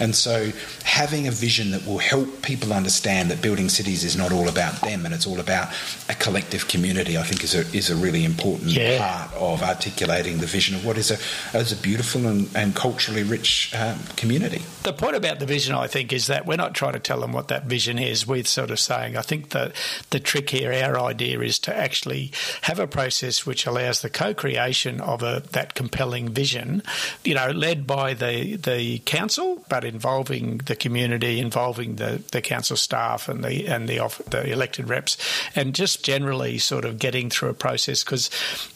And 0.01 0.15
so 0.15 0.51
having 0.85 1.27
a 1.28 1.31
vision 1.31 1.70
that 1.73 1.86
will 1.86 1.98
help 1.98 2.43
people 2.43 2.73
understand 2.73 3.31
that 3.31 3.43
building 3.43 3.69
cities 3.69 4.05
is 4.05 4.16
not 4.16 4.32
all 4.32 4.48
about 4.48 4.81
them 4.81 5.05
and 5.05 5.15
it's 5.15 5.27
all 5.27 5.40
about 5.40 5.69
a 6.09 6.15
collective 6.15 6.69
community, 6.69 7.19
I 7.19 7.23
think 7.23 7.43
is 7.44 7.55
a, 7.55 7.61
is 7.77 7.90
a 7.90 7.97
really 7.97 8.24
important 8.24 8.70
Yeah. 8.70 8.98
part 8.98 9.35
of 9.35 9.62
articulating 9.62 10.39
the 10.39 10.47
vision 10.47 10.74
of 10.74 10.85
what 10.85 10.97
is 10.98 11.11
a, 11.11 11.19
is 11.59 11.73
a 11.73 11.77
beautiful 11.77 12.27
and, 12.27 12.48
and 12.55 12.74
culturally 12.74 13.23
rich 13.23 13.73
um, 13.74 13.98
community. 14.16 14.62
The 14.82 14.93
point 14.93 15.16
about 15.16 15.39
the 15.40 15.47
vision, 15.47 15.74
I 15.74 15.86
think, 15.86 16.12
is 16.12 16.27
that 16.28 16.47
we're 16.47 16.56
not 16.56 16.74
trying 16.74 16.93
to 16.94 16.98
tell 16.98 17.20
them 17.20 17.32
what 17.32 17.48
that 17.48 17.65
vision 17.65 17.98
is. 17.98 18.27
We're 18.27 18.44
sort 18.44 18.70
of 18.70 18.78
saying, 18.81 19.16
I 19.16 19.23
think 19.23 19.51
that 19.51 19.73
the 20.11 20.20
trick 20.20 20.51
here, 20.51 20.73
our 20.73 20.98
idea 21.01 21.40
is 21.40 21.59
to 21.61 21.74
actually 21.77 22.32
have 22.62 22.78
a 22.78 22.86
process 22.86 23.44
which 23.47 23.66
allows 23.66 24.01
the 24.02 24.11
co-creation 24.11 25.01
of 25.01 25.23
a, 25.23 25.43
that 25.52 25.74
compelling 25.74 26.23
vision, 26.28 26.82
you 27.24 27.34
know, 27.34 27.51
led 27.51 27.86
by 27.86 28.14
the 28.14 28.56
the 28.56 28.98
council, 29.01 29.64
but 29.68 29.84
involving 29.84 30.59
the 30.59 30.76
community, 30.76 31.40
involving 31.40 31.96
the, 31.96 32.22
the 32.32 32.40
council 32.40 32.76
staff 32.76 33.28
and 33.28 33.44
the 33.44 33.66
and 33.66 33.88
the 33.88 33.98
off, 33.98 34.18
the 34.26 34.51
elected 34.51 34.88
reps, 34.88 35.16
and 35.55 35.74
just 35.74 36.05
generally 36.05 36.59
sort 36.59 36.84
of 36.84 36.98
getting 36.98 37.30
through 37.30 37.51
a 37.51 37.55
process. 37.55 38.05
Because 38.05 38.30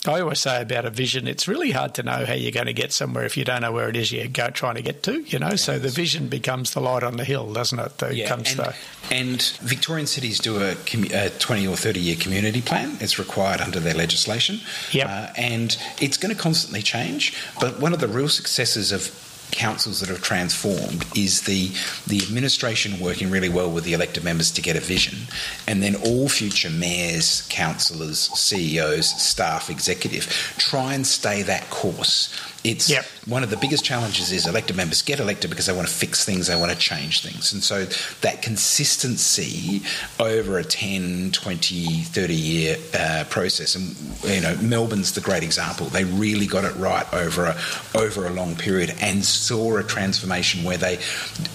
I 0.07 0.21
always 0.21 0.41
say 0.41 0.63
about 0.63 0.85
a 0.85 0.91
vision, 0.91 1.27
it's 1.27 1.49
really 1.49 1.71
hard 1.71 1.95
to 1.95 2.03
know 2.03 2.25
how 2.25 2.35
you're 2.35 2.53
going 2.53 2.67
to 2.67 2.73
get 2.73 2.93
somewhere 2.93 3.25
if 3.25 3.37
you 3.37 3.45
don't 3.45 3.63
know 3.63 3.73
where 3.73 3.89
it 3.89 3.97
is 3.97 4.13
you're 4.13 4.29
go, 4.29 4.51
trying 4.51 4.77
to 4.77 4.83
get 4.83 5.03
to. 5.05 5.21
You 5.23 5.39
know, 5.39 5.57
so 5.57 5.79
the 5.79 5.89
vision 5.89 6.29
becomes 6.29 6.73
the 6.73 6.81
light 6.81 7.03
on 7.03 7.17
the 7.17 7.25
hill, 7.25 7.53
doesn't 7.53 7.79
it? 7.79 7.99
The, 7.99 8.25
comes 8.27 8.51
and, 8.51 8.59
the, 8.59 8.75
and 9.11 9.43
Victorian 9.63 10.07
cities 10.07 10.39
do 10.39 10.57
a, 10.57 10.75
commu- 10.75 11.13
a 11.13 11.31
20 11.39 11.67
or 11.67 11.77
30 11.77 12.01
year 12.01 12.17
community 12.17 12.61
plan. 12.61 12.97
It's 13.01 13.19
required 13.19 13.61
under 13.61 13.81
their 13.81 13.95
legislation. 13.95 14.61
Yep. 14.93 15.09
Uh, 15.09 15.27
and 15.37 15.77
it's 16.01 16.17
going 16.17 16.35
to 16.35 16.41
constantly 16.41 16.83
change. 16.83 17.35
But 17.61 17.81
one 17.81 17.93
of 17.93 18.01
the 18.01 18.09
real 18.09 18.29
successes 18.29 18.93
of 18.93 19.03
councils 19.51 20.01
that 20.01 20.09
have 20.09 20.23
transformed 20.23 21.05
is 21.17 21.43
the 21.43 21.71
the 22.07 22.23
administration 22.23 23.01
working 23.01 23.31
really 23.31 23.49
well 23.49 23.71
with 23.71 23.85
the 23.85 23.93
elected 23.93 24.25
members 24.25 24.51
to 24.51 24.63
get 24.63 24.77
a 24.77 24.81
vision 24.81 25.19
and 25.67 25.83
then 25.83 25.95
all 25.97 26.29
future 26.29 26.71
mayors 26.71 27.47
councillors 27.49 28.19
CEOs 28.19 29.07
staff 29.23 29.71
executive 29.71 30.27
try 30.59 30.95
and 30.95 31.07
stay 31.07 31.43
that 31.43 31.69
course 31.71 32.35
it's 32.65 32.91
Yep. 32.91 33.05
one 33.27 33.43
of 33.45 33.51
the 33.51 33.57
biggest 33.57 33.85
challenges 33.85 34.33
is 34.33 34.47
elected 34.47 34.77
members 34.77 35.03
get 35.03 35.21
elected 35.21 35.49
because 35.49 35.67
they 35.67 35.73
want 35.73 35.87
to 35.87 35.95
fix 35.95 36.25
things, 36.25 36.49
they 36.49 36.57
want 36.57 36.73
to 36.73 36.77
change 36.77 37.23
things. 37.23 37.53
And 37.53 37.63
so 37.63 37.85
that 38.21 38.43
consistency 38.43 39.83
over 40.19 40.59
a 40.59 40.65
10, 40.65 41.31
20, 41.33 42.03
30 42.03 42.35
year 42.35 42.77
uh, 42.99 43.25
process, 43.31 43.75
and 43.77 43.97
you 44.25 44.41
know, 44.41 44.57
Melbourne's 44.57 45.13
the 45.13 45.21
great 45.21 45.43
example. 45.43 45.87
They 45.87 46.05
really 46.05 46.47
got 46.47 46.65
it 46.65 46.75
right 46.77 47.07
over 47.15 47.47
a, 47.47 47.57
over 47.97 48.27
a 48.27 48.31
long 48.31 48.57
period 48.57 48.95
and 49.01 49.25
saw 49.39 49.77
a 49.77 49.85
transformation 49.85 50.65
where 50.65 50.77
they 50.77 50.99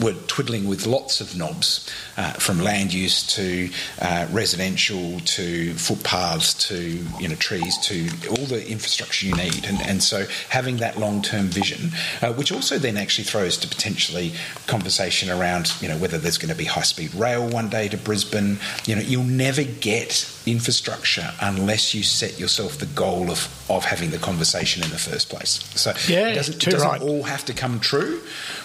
were 0.02 0.14
twiddling 0.28 0.68
with 0.68 0.86
lots 0.86 1.22
of 1.22 1.36
knobs 1.36 1.90
uh, 2.18 2.34
from 2.34 2.60
land 2.62 2.94
use 2.94 3.26
to 3.36 3.70
uh, 4.02 4.28
residential 4.32 5.20
to 5.22 5.74
footpaths 5.76 6.54
to 6.70 7.06
you 7.20 7.28
know 7.28 7.36
trees 7.36 7.78
to 7.80 8.10
all 8.30 8.46
the 8.46 8.66
infrastructure 8.68 9.26
you 9.26 9.36
need. 9.36 9.66
And, 9.66 9.82
and 9.82 10.04
so 10.04 10.26
having 10.50 10.78
that 10.78 10.98
long 10.98 11.22
term 11.22 11.48
vision, 11.48 11.92
uh, 12.22 12.34
which 12.34 12.52
also 12.52 12.78
then 12.78 12.98
actually 12.98 13.26
throws 13.26 13.58
to 13.58 13.68
potentially 13.68 14.34
conversation 14.68 15.30
around 15.30 15.74
you 15.82 15.88
know 15.88 15.98
whether 15.98 16.18
there's 16.18 16.38
going 16.38 16.50
to 16.50 16.58
be 16.58 16.66
high 16.66 16.82
speed 16.82 17.14
rail 17.14 17.48
one 17.48 17.70
day 17.70 17.88
to 17.88 17.98
Brisbane. 17.98 18.60
You 18.86 18.96
know 18.96 19.02
you'll 19.02 19.24
never 19.24 19.64
get 19.64 20.30
infrastructure 20.46 21.32
unless 21.42 21.94
you 21.94 22.04
set 22.04 22.40
yourself 22.40 22.78
the 22.78 22.86
goal 22.88 23.30
of, 23.32 23.48
of 23.70 23.86
having 23.86 24.12
the 24.12 24.18
conversation 24.18 24.84
in 24.84 24.90
the 24.90 24.98
first 24.98 25.30
place. 25.30 25.64
So 25.76 25.94
Yeah, 26.08 26.30
it 26.30 26.36
doesn't, 26.36 26.68
it 26.68 26.70
doesn't 26.72 26.88
right. 26.88 27.02
all 27.02 27.24
have 27.24 27.46
to 27.46 27.54
come 27.54 27.80
true, 27.80 28.22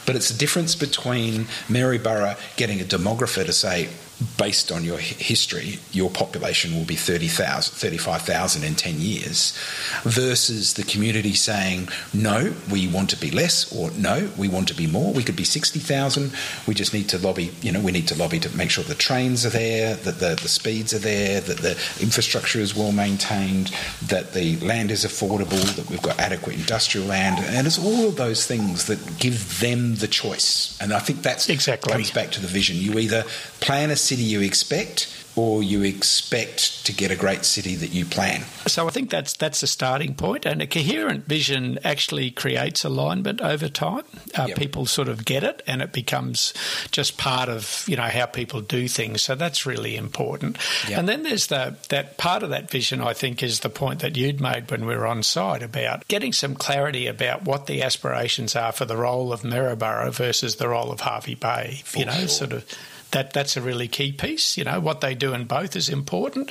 but 0.06 0.16
it's 0.16 0.28
the 0.28 0.38
difference 0.38 0.74
between 0.74 1.46
Maryborough 1.68 2.36
getting 2.56 2.80
a 2.80 2.84
demographer 2.84 3.44
to 3.44 3.52
say, 3.52 3.88
based 4.36 4.72
on 4.72 4.84
your 4.84 4.98
history, 4.98 5.78
your 5.92 6.10
population 6.10 6.74
will 6.74 6.84
be 6.84 6.96
30,000, 6.96 7.72
35,000 7.74 8.64
in 8.64 8.74
10 8.74 9.00
years, 9.00 9.56
versus 10.02 10.74
the 10.74 10.82
community 10.82 11.34
saying, 11.34 11.88
no, 12.12 12.52
we 12.70 12.88
want 12.88 13.10
to 13.10 13.16
be 13.16 13.30
less, 13.30 13.72
or 13.72 13.90
no, 13.92 14.28
we 14.36 14.48
want 14.48 14.68
to 14.68 14.74
be 14.74 14.86
more. 14.86 15.12
We 15.12 15.22
could 15.22 15.36
be 15.36 15.44
60,000. 15.44 16.32
We 16.66 16.74
just 16.74 16.92
need 16.92 17.08
to 17.10 17.18
lobby, 17.18 17.52
you 17.62 17.70
know, 17.70 17.80
we 17.80 17.92
need 17.92 18.08
to 18.08 18.18
lobby 18.18 18.40
to 18.40 18.56
make 18.56 18.70
sure 18.70 18.82
the 18.84 18.94
trains 18.94 19.46
are 19.46 19.50
there, 19.50 19.94
that 19.94 20.18
the, 20.18 20.38
the 20.40 20.48
speeds 20.48 20.92
are 20.92 20.98
there, 20.98 21.40
that 21.40 21.58
the 21.58 21.72
infrastructure 22.00 22.58
is 22.58 22.74
well 22.74 22.92
maintained, 22.92 23.72
that 24.06 24.32
the 24.32 24.56
land 24.56 24.90
is 24.90 25.04
affordable, 25.04 25.62
that 25.76 25.88
we've 25.90 26.02
got 26.02 26.18
adequate 26.18 26.56
industrial 26.56 27.06
land. 27.06 27.38
And 27.44 27.66
it's 27.66 27.78
all 27.78 28.08
of 28.08 28.16
those 28.16 28.46
things 28.46 28.86
that 28.86 29.18
give 29.18 29.60
them 29.60 29.96
the 29.96 30.08
choice. 30.08 30.76
And 30.80 30.92
I 30.92 30.98
think 30.98 31.22
that's 31.22 31.48
Exactly. 31.48 31.92
comes 31.92 32.10
back 32.10 32.30
to 32.32 32.40
the 32.40 32.48
vision. 32.48 32.76
You 32.76 32.98
either 32.98 33.24
plan 33.60 33.90
a 33.90 33.96
city 34.09 34.22
you 34.22 34.40
expect 34.40 35.06
or 35.39 35.62
you 35.62 35.85
expect 35.85 36.85
to 36.85 36.93
get 36.93 37.12
a 37.12 37.16
great 37.16 37.44
city 37.44 37.76
that 37.76 37.93
you 37.93 38.05
plan. 38.05 38.43
So 38.66 38.89
I 38.89 38.90
think 38.90 39.09
that's 39.09 39.35
that's 39.35 39.62
a 39.62 39.68
starting 39.68 40.16
point, 40.16 40.44
and 40.44 40.60
a 40.60 40.66
coherent 40.66 41.26
vision 41.26 41.78
actually 41.85 42.32
creates 42.32 42.85
alignment 42.85 43.40
over 43.40 43.68
time. 43.68 44.05
Uh, 44.36 44.47
Yep. 44.48 44.56
People 44.56 44.86
sort 44.86 45.09
of 45.09 45.24
get 45.24 45.44
it, 45.44 45.62
and 45.66 45.82
it 45.82 45.93
becomes 45.93 46.55
just 46.90 47.18
part 47.18 47.48
of 47.48 47.85
you 47.86 47.97
know 47.97 48.02
how 48.02 48.26
people 48.26 48.60
do 48.62 48.89
things. 48.89 49.22
So 49.22 49.35
that's 49.35 49.66
really 49.66 49.94
important. 49.94 50.56
Yep. 50.89 50.98
And 50.98 51.09
then 51.09 51.22
there's 51.22 51.48
the 51.48 51.76
that 51.90 52.16
part 52.16 52.43
of 52.43 52.51
that 52.51 52.70
vision. 52.70 53.01
I 53.01 53.12
think 53.12 53.43
is 53.43 53.60
the 53.60 53.70
point 53.70 54.01
that 54.01 54.16
you'd 54.16 54.40
made 54.40 54.70
when 54.70 54.86
we 54.86 54.97
were 54.97 55.06
on 55.06 55.22
site 55.22 55.62
about 55.62 56.09
getting 56.09 56.32
some 56.32 56.55
clarity 56.55 57.06
about 57.06 57.44
what 57.44 57.66
the 57.66 57.82
aspirations 57.82 58.56
are 58.56 58.72
for 58.72 58.86
the 58.86 58.97
role 58.97 59.32
of 59.32 59.44
Maryborough 59.44 60.10
versus 60.12 60.56
the 60.56 60.68
role 60.68 60.90
of 60.90 61.01
Hervey 61.01 61.35
Bay. 61.35 61.82
you 61.94 62.06
know, 62.06 62.12
sure. 62.12 62.28
sort 62.28 62.52
of 62.52 62.64
that 63.12 63.32
that's 63.32 63.56
a 63.56 63.62
really 63.62 63.89
key 63.89 64.12
piece. 64.12 64.56
You 64.56 64.64
know, 64.64 64.80
what 64.80 65.01
they 65.01 65.14
do 65.14 65.35
in 65.35 65.44
both 65.44 65.76
is 65.76 65.89
important. 65.89 66.51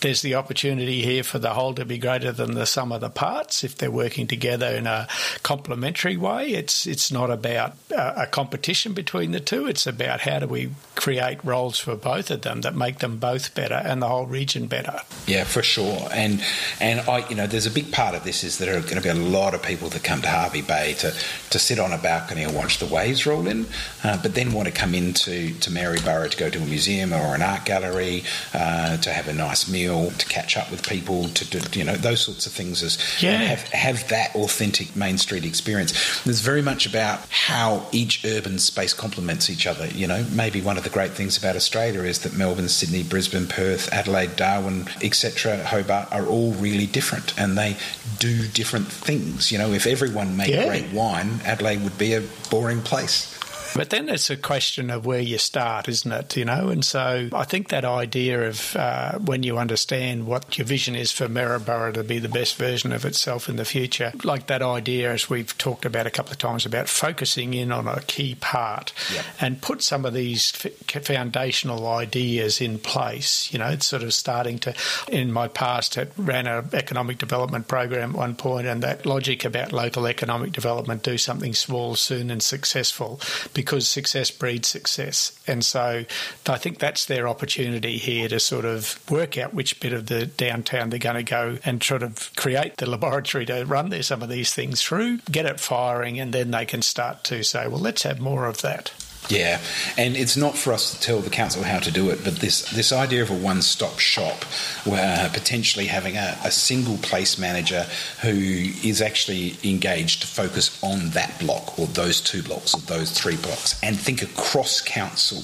There's 0.00 0.22
the 0.22 0.34
opportunity 0.34 1.02
here 1.02 1.22
for 1.22 1.38
the 1.38 1.54
whole 1.54 1.74
to 1.74 1.84
be 1.84 1.98
greater 1.98 2.32
than 2.32 2.54
the 2.54 2.66
sum 2.66 2.92
of 2.92 3.00
the 3.00 3.10
parts 3.10 3.64
if 3.64 3.76
they're 3.76 3.90
working 3.90 4.26
together 4.26 4.68
in 4.68 4.86
a 4.86 5.08
complementary 5.42 6.16
way. 6.16 6.50
It's 6.50 6.86
it's 6.86 7.10
not 7.10 7.30
about 7.30 7.74
uh, 7.94 8.12
a 8.16 8.26
competition 8.26 8.92
between 8.92 9.32
the 9.32 9.40
two. 9.40 9.66
It's 9.66 9.86
about 9.86 10.20
how 10.20 10.38
do 10.38 10.46
we 10.46 10.70
create 10.94 11.44
roles 11.44 11.78
for 11.78 11.96
both 11.96 12.30
of 12.30 12.42
them 12.42 12.60
that 12.62 12.74
make 12.74 12.98
them 12.98 13.18
both 13.18 13.54
better 13.54 13.74
and 13.74 14.02
the 14.02 14.08
whole 14.08 14.26
region 14.26 14.66
better. 14.66 15.00
Yeah, 15.26 15.44
for 15.44 15.62
sure. 15.62 16.08
And 16.12 16.42
and 16.80 17.00
I, 17.00 17.28
you 17.28 17.34
know, 17.34 17.46
there's 17.46 17.66
a 17.66 17.70
big 17.70 17.92
part 17.92 18.14
of 18.14 18.24
this 18.24 18.44
is 18.44 18.58
there 18.58 18.76
are 18.76 18.80
going 18.80 18.96
to 18.96 19.00
be 19.00 19.08
a 19.08 19.14
lot 19.14 19.54
of 19.54 19.62
people 19.62 19.88
that 19.90 20.04
come 20.04 20.22
to 20.22 20.28
Hervey 20.28 20.62
Bay 20.62 20.94
to, 20.98 21.12
to 21.50 21.58
sit 21.58 21.78
on 21.78 21.92
a 21.92 21.98
balcony 21.98 22.42
and 22.42 22.54
watch 22.54 22.78
the 22.78 22.86
waves 22.86 23.26
roll 23.26 23.46
in, 23.46 23.66
uh, 24.04 24.20
but 24.22 24.34
then 24.34 24.52
want 24.52 24.66
to 24.68 24.72
come 24.72 24.94
into 24.94 25.54
to 25.60 25.70
Maryborough 26.04 26.28
to 26.28 26.36
go 26.36 26.50
to 26.50 26.58
a 26.58 26.66
museum 26.66 27.12
or 27.12 27.34
an 27.34 27.42
art 27.42 27.64
gallery, 27.64 28.24
uh, 28.54 28.96
to 28.98 29.12
have 29.12 29.28
a 29.28 29.32
nice 29.32 29.68
meal, 29.68 30.10
to 30.12 30.26
catch 30.26 30.56
up 30.56 30.70
with 30.70 30.86
people, 30.86 31.28
to 31.28 31.44
do, 31.44 31.60
you 31.78 31.84
know 31.84 31.94
those 31.96 32.20
sorts 32.20 32.46
of 32.46 32.52
things. 32.52 32.82
As 32.82 32.98
Yeah. 33.20 33.36
have 33.38 33.62
have 33.72 34.08
that 34.08 34.34
authentic 34.34 34.94
Main 34.96 35.18
Street 35.18 35.44
experience. 35.44 35.92
There's 36.24 36.40
very 36.40 36.62
much 36.62 36.86
about 36.86 37.20
how 37.30 37.86
each 37.92 38.24
urban 38.24 38.58
space 38.58 38.92
complements 38.94 39.48
each 39.50 39.66
other. 39.66 39.86
You 39.88 40.06
know, 40.06 40.24
maybe 40.30 40.60
one 40.60 40.76
of 40.76 40.84
the 40.84 40.90
great 40.90 41.12
things 41.12 41.36
about 41.36 41.56
Australia 41.56 42.02
is 42.02 42.20
that 42.20 42.34
Melbourne, 42.34 42.68
Sydney, 42.68 43.02
Brisbane, 43.02 43.46
Perth, 43.46 43.92
Adelaide, 43.92 44.36
Darwin, 44.36 44.88
etc., 45.02 45.64
Hobart 45.64 46.08
are 46.12 46.26
all 46.26 46.52
really 46.52 46.86
different 46.86 47.32
and 47.38 47.56
they 47.56 47.76
do 48.18 48.46
different 48.48 48.88
things. 48.88 49.50
You 49.52 49.58
know, 49.58 49.72
if 49.72 49.86
everyone 49.86 50.36
made 50.36 50.50
Yeah. 50.50 50.66
great 50.66 50.88
wine, 50.92 51.40
Adelaide 51.44 51.82
would 51.82 51.98
be 51.98 52.12
a 52.14 52.22
boring 52.50 52.82
place. 52.82 53.28
But 53.74 53.90
then 53.90 54.08
it's 54.08 54.30
a 54.30 54.36
question 54.36 54.90
of 54.90 55.04
where 55.06 55.20
you 55.20 55.38
start, 55.38 55.88
isn't 55.88 56.10
it? 56.10 56.36
You 56.36 56.44
know, 56.44 56.68
and 56.68 56.84
so 56.84 57.28
I 57.32 57.44
think 57.44 57.68
that 57.68 57.84
idea 57.84 58.48
of 58.48 58.76
uh, 58.76 59.18
when 59.18 59.42
you 59.42 59.58
understand 59.58 60.26
what 60.26 60.56
your 60.58 60.66
vision 60.66 60.94
is 60.94 61.12
for 61.12 61.28
Maryborough 61.28 61.92
to 61.94 62.04
be 62.04 62.18
the 62.18 62.28
best 62.28 62.56
version 62.56 62.92
of 62.92 63.04
itself 63.04 63.48
in 63.48 63.56
the 63.56 63.64
future, 63.64 64.12
like 64.24 64.46
that 64.46 64.62
idea, 64.62 65.12
as 65.12 65.28
we've 65.28 65.56
talked 65.58 65.84
about 65.84 66.06
a 66.06 66.10
couple 66.10 66.32
of 66.32 66.38
times, 66.38 66.64
about 66.66 66.88
focusing 66.88 67.54
in 67.54 67.72
on 67.72 67.86
a 67.88 68.00
key 68.02 68.34
part 68.36 68.92
Yep. 69.12 69.24
and 69.40 69.62
put 69.62 69.82
some 69.82 70.04
of 70.04 70.14
these 70.14 70.52
f- 70.64 71.04
foundational 71.04 71.86
ideas 71.88 72.60
in 72.60 72.78
place. 72.78 73.52
You 73.52 73.58
know, 73.58 73.68
it's 73.68 73.86
sort 73.86 74.02
of 74.02 74.12
starting 74.14 74.58
to. 74.60 74.74
In 75.08 75.32
my 75.32 75.48
past, 75.48 75.96
it 75.96 76.12
ran 76.16 76.46
an 76.46 76.68
economic 76.72 77.18
development 77.18 77.68
program 77.68 78.10
at 78.10 78.16
one 78.16 78.34
point, 78.36 78.66
and 78.66 78.82
that 78.82 79.06
logic 79.06 79.44
about 79.44 79.72
local 79.72 80.06
economic 80.06 80.52
development: 80.52 81.02
do 81.02 81.18
something 81.18 81.54
small, 81.54 81.94
soon, 81.96 82.30
and 82.30 82.42
successful, 82.42 83.20
because 83.66 83.88
success 83.88 84.30
breeds 84.30 84.68
success. 84.68 85.38
And 85.46 85.64
so, 85.64 86.04
I 86.46 86.56
think 86.56 86.78
that's 86.78 87.04
their 87.04 87.28
opportunity 87.28 87.98
here 87.98 88.28
to 88.28 88.40
sort 88.40 88.64
of 88.64 88.98
work 89.10 89.36
out 89.36 89.52
which 89.52 89.80
bit 89.80 89.92
of 89.92 90.06
the 90.06 90.26
downtown 90.26 90.90
they're 90.90 90.98
going 90.98 91.16
to 91.16 91.22
go 91.22 91.58
and 91.64 91.82
sort 91.82 92.02
of 92.02 92.30
create 92.36 92.76
the 92.78 92.88
laboratory 92.88 93.44
to 93.46 93.64
run 93.64 93.90
there 93.90 94.02
some 94.02 94.22
of 94.22 94.28
these 94.28 94.54
things 94.54 94.80
through, 94.80 95.18
get 95.30 95.46
it 95.46 95.60
firing, 95.60 96.18
and 96.18 96.32
then 96.32 96.52
they 96.52 96.64
can 96.64 96.80
start 96.80 97.24
to 97.24 97.42
say, 97.42 97.66
well, 97.66 97.80
let's 97.80 98.04
have 98.04 98.20
more 98.20 98.46
of 98.46 98.62
that. 98.62 98.92
Yeah, 99.28 99.60
and 99.98 100.16
it's 100.16 100.36
not 100.36 100.56
for 100.56 100.72
us 100.72 100.94
to 100.94 101.00
tell 101.00 101.20
the 101.20 101.30
council 101.30 101.62
how 101.64 101.80
to 101.80 101.90
do 101.90 102.10
it, 102.10 102.22
but 102.22 102.36
this 102.36 102.70
this 102.70 102.92
idea 102.92 103.22
of 103.22 103.30
a 103.30 103.34
one 103.34 103.60
stop 103.62 103.98
shop, 103.98 104.44
where 104.84 105.28
potentially 105.30 105.86
having 105.86 106.16
a, 106.16 106.38
a, 106.44 106.50
single 106.50 106.96
place 106.98 107.36
manager 107.36 107.86
who 108.22 108.30
is 108.30 109.02
actually 109.02 109.56
engaged 109.64 110.20
to 110.20 110.26
focus 110.26 110.78
on 110.82 111.10
that 111.10 111.38
block 111.40 111.78
or 111.78 111.86
those 111.88 112.20
two 112.20 112.42
blocks 112.42 112.74
or 112.74 112.80
those 112.82 113.10
three 113.10 113.36
blocks, 113.36 113.80
and 113.82 113.98
think 113.98 114.22
across 114.22 114.80
council, 114.80 115.38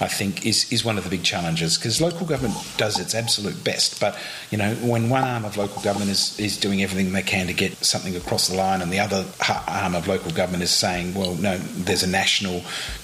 I 0.00 0.08
think 0.08 0.44
is 0.44 0.72
is 0.72 0.84
one 0.84 0.98
of 0.98 1.04
the 1.04 1.10
big 1.10 1.22
challenges 1.22 1.78
because 1.78 2.00
local 2.00 2.26
government 2.26 2.56
does 2.76 2.98
its 2.98 3.14
absolute 3.14 3.62
best, 3.62 4.00
but 4.00 4.18
you 4.50 4.58
know 4.58 4.74
when 4.76 5.08
one 5.08 5.22
arm 5.22 5.44
of 5.44 5.56
local 5.56 5.80
government 5.82 6.10
is 6.10 6.38
is 6.40 6.56
doing 6.56 6.82
everything 6.82 7.12
they 7.12 7.22
can 7.22 7.46
to 7.46 7.52
get 7.52 7.72
something 7.84 8.16
across 8.16 8.48
the 8.48 8.56
line, 8.56 8.82
and 8.82 8.90
the 8.90 8.98
other 8.98 9.24
arm 9.68 9.94
of 9.94 10.08
local 10.08 10.32
government 10.32 10.62
is 10.64 10.70
saying, 10.70 11.14
well, 11.14 11.34
no, 11.34 11.56
there's 11.58 12.02
a 12.02 12.08
national 12.08 12.62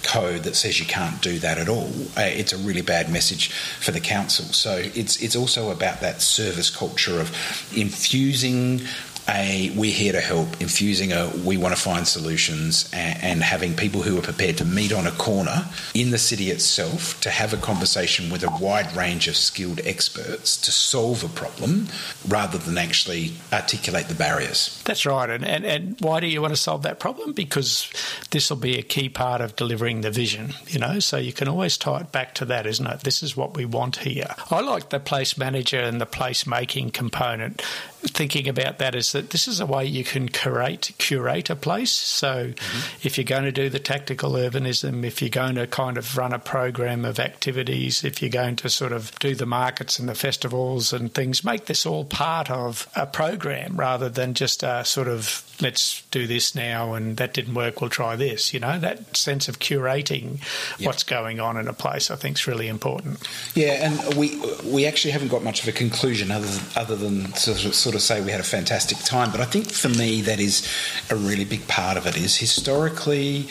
code 0.08 0.44
that 0.44 0.56
says 0.56 0.80
you 0.80 0.86
can't 0.86 1.20
do 1.20 1.38
that 1.38 1.58
at 1.58 1.68
all, 1.68 1.90
uh, 2.16 2.22
it's 2.22 2.52
a 2.52 2.58
really 2.58 2.80
bad 2.80 3.12
message 3.12 3.52
for 3.52 3.92
the 3.92 4.00
council. 4.00 4.46
So 4.46 4.82
it's 4.94 5.22
it's 5.22 5.36
also 5.36 5.70
about 5.70 6.00
that 6.00 6.22
service 6.22 6.70
culture 6.70 7.20
of 7.20 7.28
infusing 7.76 8.80
a 9.28 9.70
we're 9.76 9.92
here 9.92 10.12
to 10.12 10.20
help, 10.20 10.60
infusing 10.60 11.12
a 11.12 11.30
we 11.44 11.56
want 11.56 11.74
to 11.74 11.80
find 11.80 12.06
solutions, 12.06 12.88
and, 12.92 13.22
and, 13.22 13.42
having 13.42 13.74
people 13.74 14.02
who 14.02 14.18
are 14.18 14.22
prepared 14.22 14.58
to 14.58 14.64
meet 14.64 14.92
on 14.92 15.06
a 15.06 15.10
corner 15.12 15.66
in 15.94 16.10
the 16.10 16.18
city 16.18 16.50
itself 16.50 17.20
to 17.20 17.30
have 17.30 17.52
a 17.52 17.56
conversation 17.56 18.30
with 18.30 18.42
a 18.42 18.50
wide 18.60 18.94
range 18.96 19.28
of 19.28 19.36
skilled 19.36 19.80
experts 19.84 20.56
to 20.56 20.70
solve 20.70 21.24
a 21.24 21.28
problem 21.28 21.86
rather 22.26 22.58
than 22.58 22.76
actually 22.76 23.32
articulate 23.52 24.08
the 24.08 24.14
barriers. 24.14 24.82
That's 24.84 25.06
right. 25.06 25.30
And, 25.30 25.44
and, 25.44 25.64
and 25.64 25.96
why 26.00 26.20
do 26.20 26.26
you 26.26 26.42
want 26.42 26.52
to 26.52 26.60
solve 26.60 26.82
that 26.82 26.98
problem? 26.98 27.32
Because 27.32 27.90
this 28.30 28.50
will 28.50 28.56
be 28.56 28.78
a 28.78 28.82
key 28.82 29.08
part 29.08 29.40
of 29.40 29.56
delivering 29.56 30.02
the 30.02 30.10
vision, 30.10 30.54
you 30.66 30.78
know, 30.78 30.98
so 30.98 31.16
you 31.16 31.32
can 31.32 31.48
always 31.48 31.78
tie 31.78 32.00
it 32.00 32.12
back 32.12 32.34
to 32.36 32.44
that, 32.46 32.66
isn't 32.66 32.86
it? 32.86 33.00
This 33.00 33.22
is 33.22 33.36
what 33.36 33.56
we 33.56 33.64
want 33.64 33.96
here. 33.96 34.34
I 34.50 34.60
like 34.60 34.90
the 34.90 35.00
place 35.00 35.38
manager 35.38 35.80
and 35.80 36.00
the 36.00 36.06
place 36.06 36.46
making 36.46 36.90
component 36.90 37.62
thinking 38.02 38.48
about 38.48 38.78
that 38.78 38.94
is 38.94 39.12
that 39.12 39.30
this 39.30 39.48
is 39.48 39.60
a 39.60 39.66
way 39.66 39.84
you 39.84 40.04
can 40.04 40.28
curate 40.28 40.92
curate 40.98 41.50
a 41.50 41.56
place. 41.56 41.90
So, 41.90 42.48
mm-hmm. 42.48 43.06
if 43.06 43.18
you're 43.18 43.24
going 43.24 43.44
to 43.44 43.52
do 43.52 43.68
the 43.68 43.78
tactical 43.78 44.32
urbanism, 44.32 45.04
if 45.04 45.20
you're 45.20 45.28
going 45.28 45.56
to 45.56 45.66
kind 45.66 45.98
of 45.98 46.16
run 46.16 46.32
a 46.32 46.38
program 46.38 47.04
of 47.04 47.18
activities, 47.18 48.04
if 48.04 48.22
you're 48.22 48.30
going 48.30 48.56
to 48.56 48.68
sort 48.68 48.92
of 48.92 49.16
do 49.18 49.34
the 49.34 49.46
markets 49.46 49.98
and 49.98 50.08
the 50.08 50.14
festivals 50.14 50.92
and 50.92 51.12
things, 51.12 51.44
make 51.44 51.66
this 51.66 51.86
all 51.86 52.04
part 52.04 52.50
of 52.50 52.88
a 52.94 53.06
program 53.06 53.76
rather 53.76 54.08
than 54.08 54.34
just 54.34 54.62
a 54.62 54.84
sort 54.84 55.08
of 55.08 55.44
let's 55.60 56.02
do 56.10 56.26
this 56.26 56.54
now 56.54 56.94
and 56.94 57.16
that 57.16 57.34
didn't 57.34 57.54
work, 57.54 57.80
we'll 57.80 57.90
try 57.90 58.16
this. 58.16 58.52
You 58.54 58.60
know, 58.60 58.78
that 58.78 59.16
sense 59.16 59.48
of 59.48 59.58
curating 59.58 60.38
yep. 60.78 60.86
what's 60.86 61.02
going 61.02 61.40
on 61.40 61.56
in 61.56 61.68
a 61.68 61.72
place, 61.72 62.10
I 62.10 62.16
think, 62.16 62.36
is 62.36 62.46
really 62.46 62.68
important. 62.68 63.26
Yeah, 63.54 63.88
and 63.88 64.14
we 64.14 64.40
we 64.64 64.86
actually 64.86 65.10
haven't 65.12 65.28
got 65.28 65.42
much 65.42 65.62
of 65.62 65.68
a 65.68 65.72
conclusion 65.72 66.30
other 66.30 66.46
than, 66.46 66.64
other 66.76 66.96
than 66.96 67.34
sort 67.34 67.64
of, 67.64 67.74
sort 67.74 67.94
of 67.94 68.02
say 68.02 68.20
we 68.20 68.30
had 68.30 68.40
a 68.40 68.44
fantastic 68.44 68.98
time. 68.98 69.30
But 69.30 69.40
I 69.40 69.44
think 69.44 69.70
for 69.70 69.88
me, 69.88 70.22
that 70.22 70.40
is 70.40 70.66
a 71.10 71.16
really 71.16 71.44
big 71.44 71.66
part 71.68 71.96
of 71.96 72.06
it. 72.06 72.16
Is 72.16 72.36
historically 72.36 73.48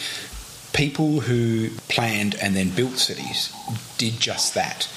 people 0.73 1.21
who 1.21 1.69
planned 1.89 2.35
and 2.35 2.55
then 2.55 2.69
built 2.69 2.97
cities 2.97 3.51
did 3.97 4.19
just 4.19 4.53
that 4.53 4.88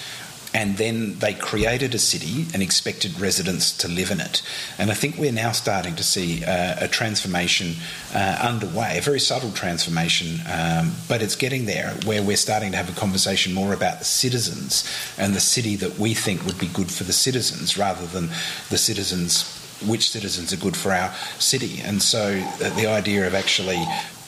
and 0.52 0.76
then 0.76 1.18
they 1.18 1.34
created 1.34 1.94
a 1.94 1.98
city 1.98 2.46
and 2.52 2.62
expected 2.62 3.18
residents 3.20 3.76
to 3.78 3.88
live 3.88 4.10
in 4.10 4.20
it. 4.20 4.42
And 4.78 4.90
I 4.90 4.94
think 4.94 5.16
we're 5.16 5.32
now 5.32 5.52
starting 5.52 5.94
to 5.96 6.02
see 6.02 6.44
uh, 6.44 6.76
a 6.80 6.88
transformation 6.88 7.74
uh, 8.14 8.38
underway, 8.42 8.98
a 8.98 9.00
very 9.00 9.20
subtle 9.20 9.52
transformation, 9.52 10.40
um, 10.50 10.92
but 11.08 11.22
it's 11.22 11.36
getting 11.36 11.66
there 11.66 11.90
where 12.04 12.22
we're 12.22 12.36
starting 12.36 12.72
to 12.72 12.76
have 12.76 12.88
a 12.88 12.98
conversation 12.98 13.54
more 13.54 13.72
about 13.72 13.98
the 14.00 14.04
citizens 14.04 14.88
and 15.18 15.34
the 15.34 15.40
city 15.40 15.76
that 15.76 15.98
we 15.98 16.14
think 16.14 16.44
would 16.44 16.58
be 16.58 16.68
good 16.68 16.90
for 16.90 17.04
the 17.04 17.12
citizens 17.12 17.78
rather 17.78 18.06
than 18.06 18.28
the 18.70 18.78
citizens 18.78 19.56
which 19.86 20.10
citizens 20.10 20.52
are 20.52 20.58
good 20.58 20.76
for 20.76 20.92
our 20.92 21.10
city. 21.38 21.80
And 21.82 22.02
so 22.02 22.38
uh, 22.62 22.70
the 22.76 22.86
idea 22.86 23.26
of 23.26 23.34
actually 23.34 23.82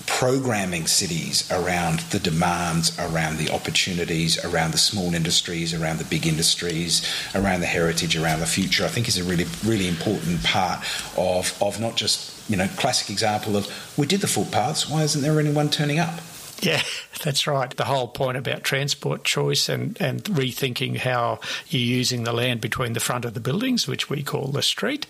programming 0.06 0.86
cities 0.86 1.50
around 1.50 2.00
the 2.10 2.18
demands, 2.18 2.96
around 2.98 3.38
the 3.38 3.50
opportunities, 3.50 4.42
around 4.44 4.72
the 4.72 4.78
small 4.78 5.14
industries, 5.14 5.74
around 5.74 5.98
the 5.98 6.04
big 6.04 6.26
industries, 6.26 7.06
around 7.34 7.60
the 7.60 7.66
heritage, 7.66 8.16
around 8.16 8.40
the 8.40 8.46
future, 8.46 8.84
I 8.84 8.88
think 8.88 9.08
is 9.08 9.18
a 9.18 9.24
really, 9.24 9.46
really 9.64 9.88
important 9.88 10.42
part 10.44 10.80
of, 11.16 11.56
of 11.62 11.80
not 11.80 11.96
just, 11.96 12.48
you 12.50 12.56
know, 12.56 12.68
classic 12.76 13.10
example 13.10 13.56
of 13.56 13.66
we 13.96 14.06
did 14.06 14.20
the 14.20 14.26
footpaths, 14.26 14.88
why 14.88 15.02
isn't 15.02 15.22
there 15.22 15.38
anyone 15.38 15.68
turning 15.68 15.98
up? 15.98 16.20
Yeah, 16.62 16.82
that's 17.24 17.46
right. 17.46 17.70
The 17.76 17.84
whole 17.84 18.08
point 18.08 18.36
about 18.36 18.62
transport 18.62 19.24
choice 19.24 19.68
and, 19.68 20.00
and 20.00 20.22
rethinking 20.24 20.96
how 20.96 21.40
you're 21.68 21.82
using 21.82 22.22
the 22.22 22.32
land 22.32 22.60
between 22.60 22.92
the 22.92 23.00
front 23.00 23.24
of 23.24 23.34
the 23.34 23.40
buildings, 23.40 23.88
which 23.88 24.08
we 24.08 24.22
call 24.22 24.48
the 24.48 24.62
street, 24.62 25.06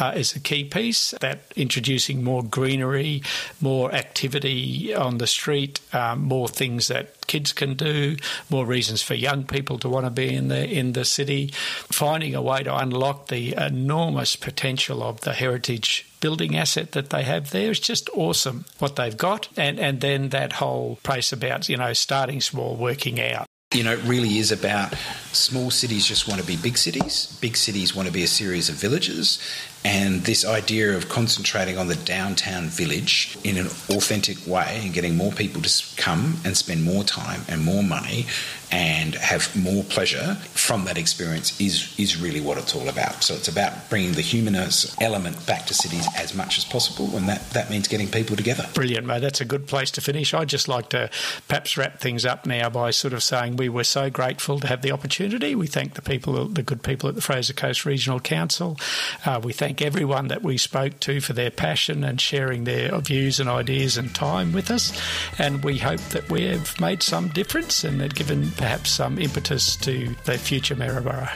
uh, 0.00 0.12
is 0.16 0.34
a 0.34 0.40
key 0.40 0.64
piece. 0.64 1.12
That 1.20 1.40
introducing 1.54 2.24
more 2.24 2.42
greenery, 2.42 3.22
more 3.60 3.92
activity 3.92 4.94
on 4.94 5.18
the 5.18 5.26
street, 5.26 5.80
um, 5.92 6.22
more 6.22 6.48
things 6.48 6.88
that 6.88 7.26
kids 7.28 7.52
can 7.52 7.74
do, 7.74 8.16
more 8.50 8.66
reasons 8.66 9.02
for 9.02 9.14
young 9.14 9.44
people 9.44 9.78
to 9.78 9.88
want 9.88 10.06
to 10.06 10.10
be 10.10 10.34
in 10.34 10.48
the 10.48 10.68
in 10.68 10.92
the 10.92 11.04
city, 11.04 11.48
finding 11.52 12.34
a 12.34 12.42
way 12.42 12.62
to 12.64 12.76
unlock 12.76 13.28
the 13.28 13.54
enormous 13.54 14.34
potential 14.36 15.02
of 15.02 15.20
the 15.20 15.32
heritage 15.32 16.06
building 16.26 16.56
asset 16.56 16.90
that 16.90 17.10
they 17.10 17.22
have 17.22 17.52
there 17.52 17.70
is 17.70 17.78
just 17.78 18.10
awesome 18.12 18.64
what 18.80 18.96
they've 18.96 19.16
got. 19.16 19.48
And, 19.56 19.78
and 19.78 20.00
then 20.00 20.30
that 20.30 20.54
whole 20.54 20.98
place 21.04 21.32
about, 21.32 21.68
you 21.68 21.76
know, 21.76 21.92
starting 21.92 22.40
small, 22.40 22.74
working 22.74 23.20
out. 23.20 23.46
You 23.72 23.84
know, 23.84 23.92
it 23.92 24.02
really 24.02 24.38
is 24.38 24.50
about 24.50 24.92
small 25.30 25.70
cities 25.70 26.04
just 26.04 26.26
want 26.26 26.40
to 26.40 26.46
be 26.46 26.56
big 26.56 26.78
cities, 26.78 27.38
big 27.40 27.56
cities 27.56 27.94
want 27.94 28.08
to 28.08 28.12
be 28.12 28.24
a 28.24 28.26
series 28.26 28.68
of 28.68 28.74
villages, 28.74 29.38
and 29.86 30.22
this 30.24 30.44
idea 30.44 30.96
of 30.96 31.08
concentrating 31.08 31.78
on 31.78 31.86
the 31.86 31.94
downtown 31.94 32.64
village 32.64 33.38
in 33.44 33.56
an 33.56 33.66
authentic 33.88 34.44
way 34.44 34.80
and 34.82 34.92
getting 34.92 35.16
more 35.16 35.30
people 35.30 35.62
to 35.62 35.84
come 35.96 36.38
and 36.44 36.56
spend 36.56 36.82
more 36.82 37.04
time 37.04 37.42
and 37.48 37.64
more 37.64 37.84
money 37.84 38.26
and 38.72 39.14
have 39.14 39.54
more 39.54 39.84
pleasure 39.84 40.34
from 40.54 40.84
that 40.86 40.98
experience 40.98 41.60
is 41.60 41.94
is 41.98 42.20
really 42.20 42.40
what 42.40 42.58
it's 42.58 42.74
all 42.74 42.88
about. 42.88 43.22
So 43.22 43.34
it's 43.34 43.48
about 43.48 43.88
bringing 43.88 44.12
the 44.12 44.22
humanist 44.22 45.00
element 45.00 45.46
back 45.46 45.66
to 45.66 45.74
cities 45.74 46.06
as 46.16 46.34
much 46.34 46.58
as 46.58 46.64
possible, 46.64 47.16
and 47.16 47.28
that, 47.28 47.48
that 47.50 47.70
means 47.70 47.86
getting 47.86 48.08
people 48.08 48.36
together. 48.36 48.68
Brilliant, 48.74 49.06
mate. 49.06 49.20
That's 49.20 49.40
a 49.40 49.44
good 49.44 49.66
place 49.68 49.90
to 49.92 50.00
finish. 50.00 50.34
I'd 50.34 50.48
just 50.48 50.66
like 50.66 50.88
to 50.90 51.10
perhaps 51.46 51.76
wrap 51.76 52.00
things 52.00 52.24
up 52.24 52.44
now 52.44 52.68
by 52.68 52.90
sort 52.90 53.14
of 53.14 53.22
saying 53.22 53.56
we 53.56 53.68
were 53.68 53.84
so 53.84 54.10
grateful 54.10 54.58
to 54.60 54.66
have 54.66 54.82
the 54.82 54.90
opportunity. 54.90 55.54
We 55.54 55.68
thank 55.68 55.94
the 55.94 56.02
people, 56.02 56.46
the 56.46 56.62
good 56.62 56.82
people 56.82 57.08
at 57.08 57.14
the 57.14 57.20
Fraser 57.20 57.52
Coast 57.54 57.86
Regional 57.86 58.18
Council. 58.18 58.76
Uh, 59.24 59.40
we 59.42 59.52
thank 59.52 59.75
thank 59.76 59.86
everyone 59.86 60.28
that 60.28 60.42
we 60.42 60.56
spoke 60.56 60.98
to 61.00 61.20
for 61.20 61.34
their 61.34 61.50
passion 61.50 62.02
and 62.02 62.18
sharing 62.18 62.64
their 62.64 62.98
views 63.00 63.38
and 63.38 63.46
ideas 63.46 63.98
and 63.98 64.14
time 64.14 64.54
with 64.54 64.70
us. 64.70 64.98
And 65.38 65.62
we 65.62 65.76
hope 65.76 66.00
that 66.10 66.30
we 66.30 66.46
have 66.46 66.80
made 66.80 67.02
some 67.02 67.28
difference 67.28 67.84
and 67.84 68.14
given 68.14 68.50
perhaps 68.52 68.90
some 68.90 69.18
impetus 69.18 69.76
to 69.76 70.16
the 70.24 70.38
future 70.38 70.76
Maryborough. 70.76 71.28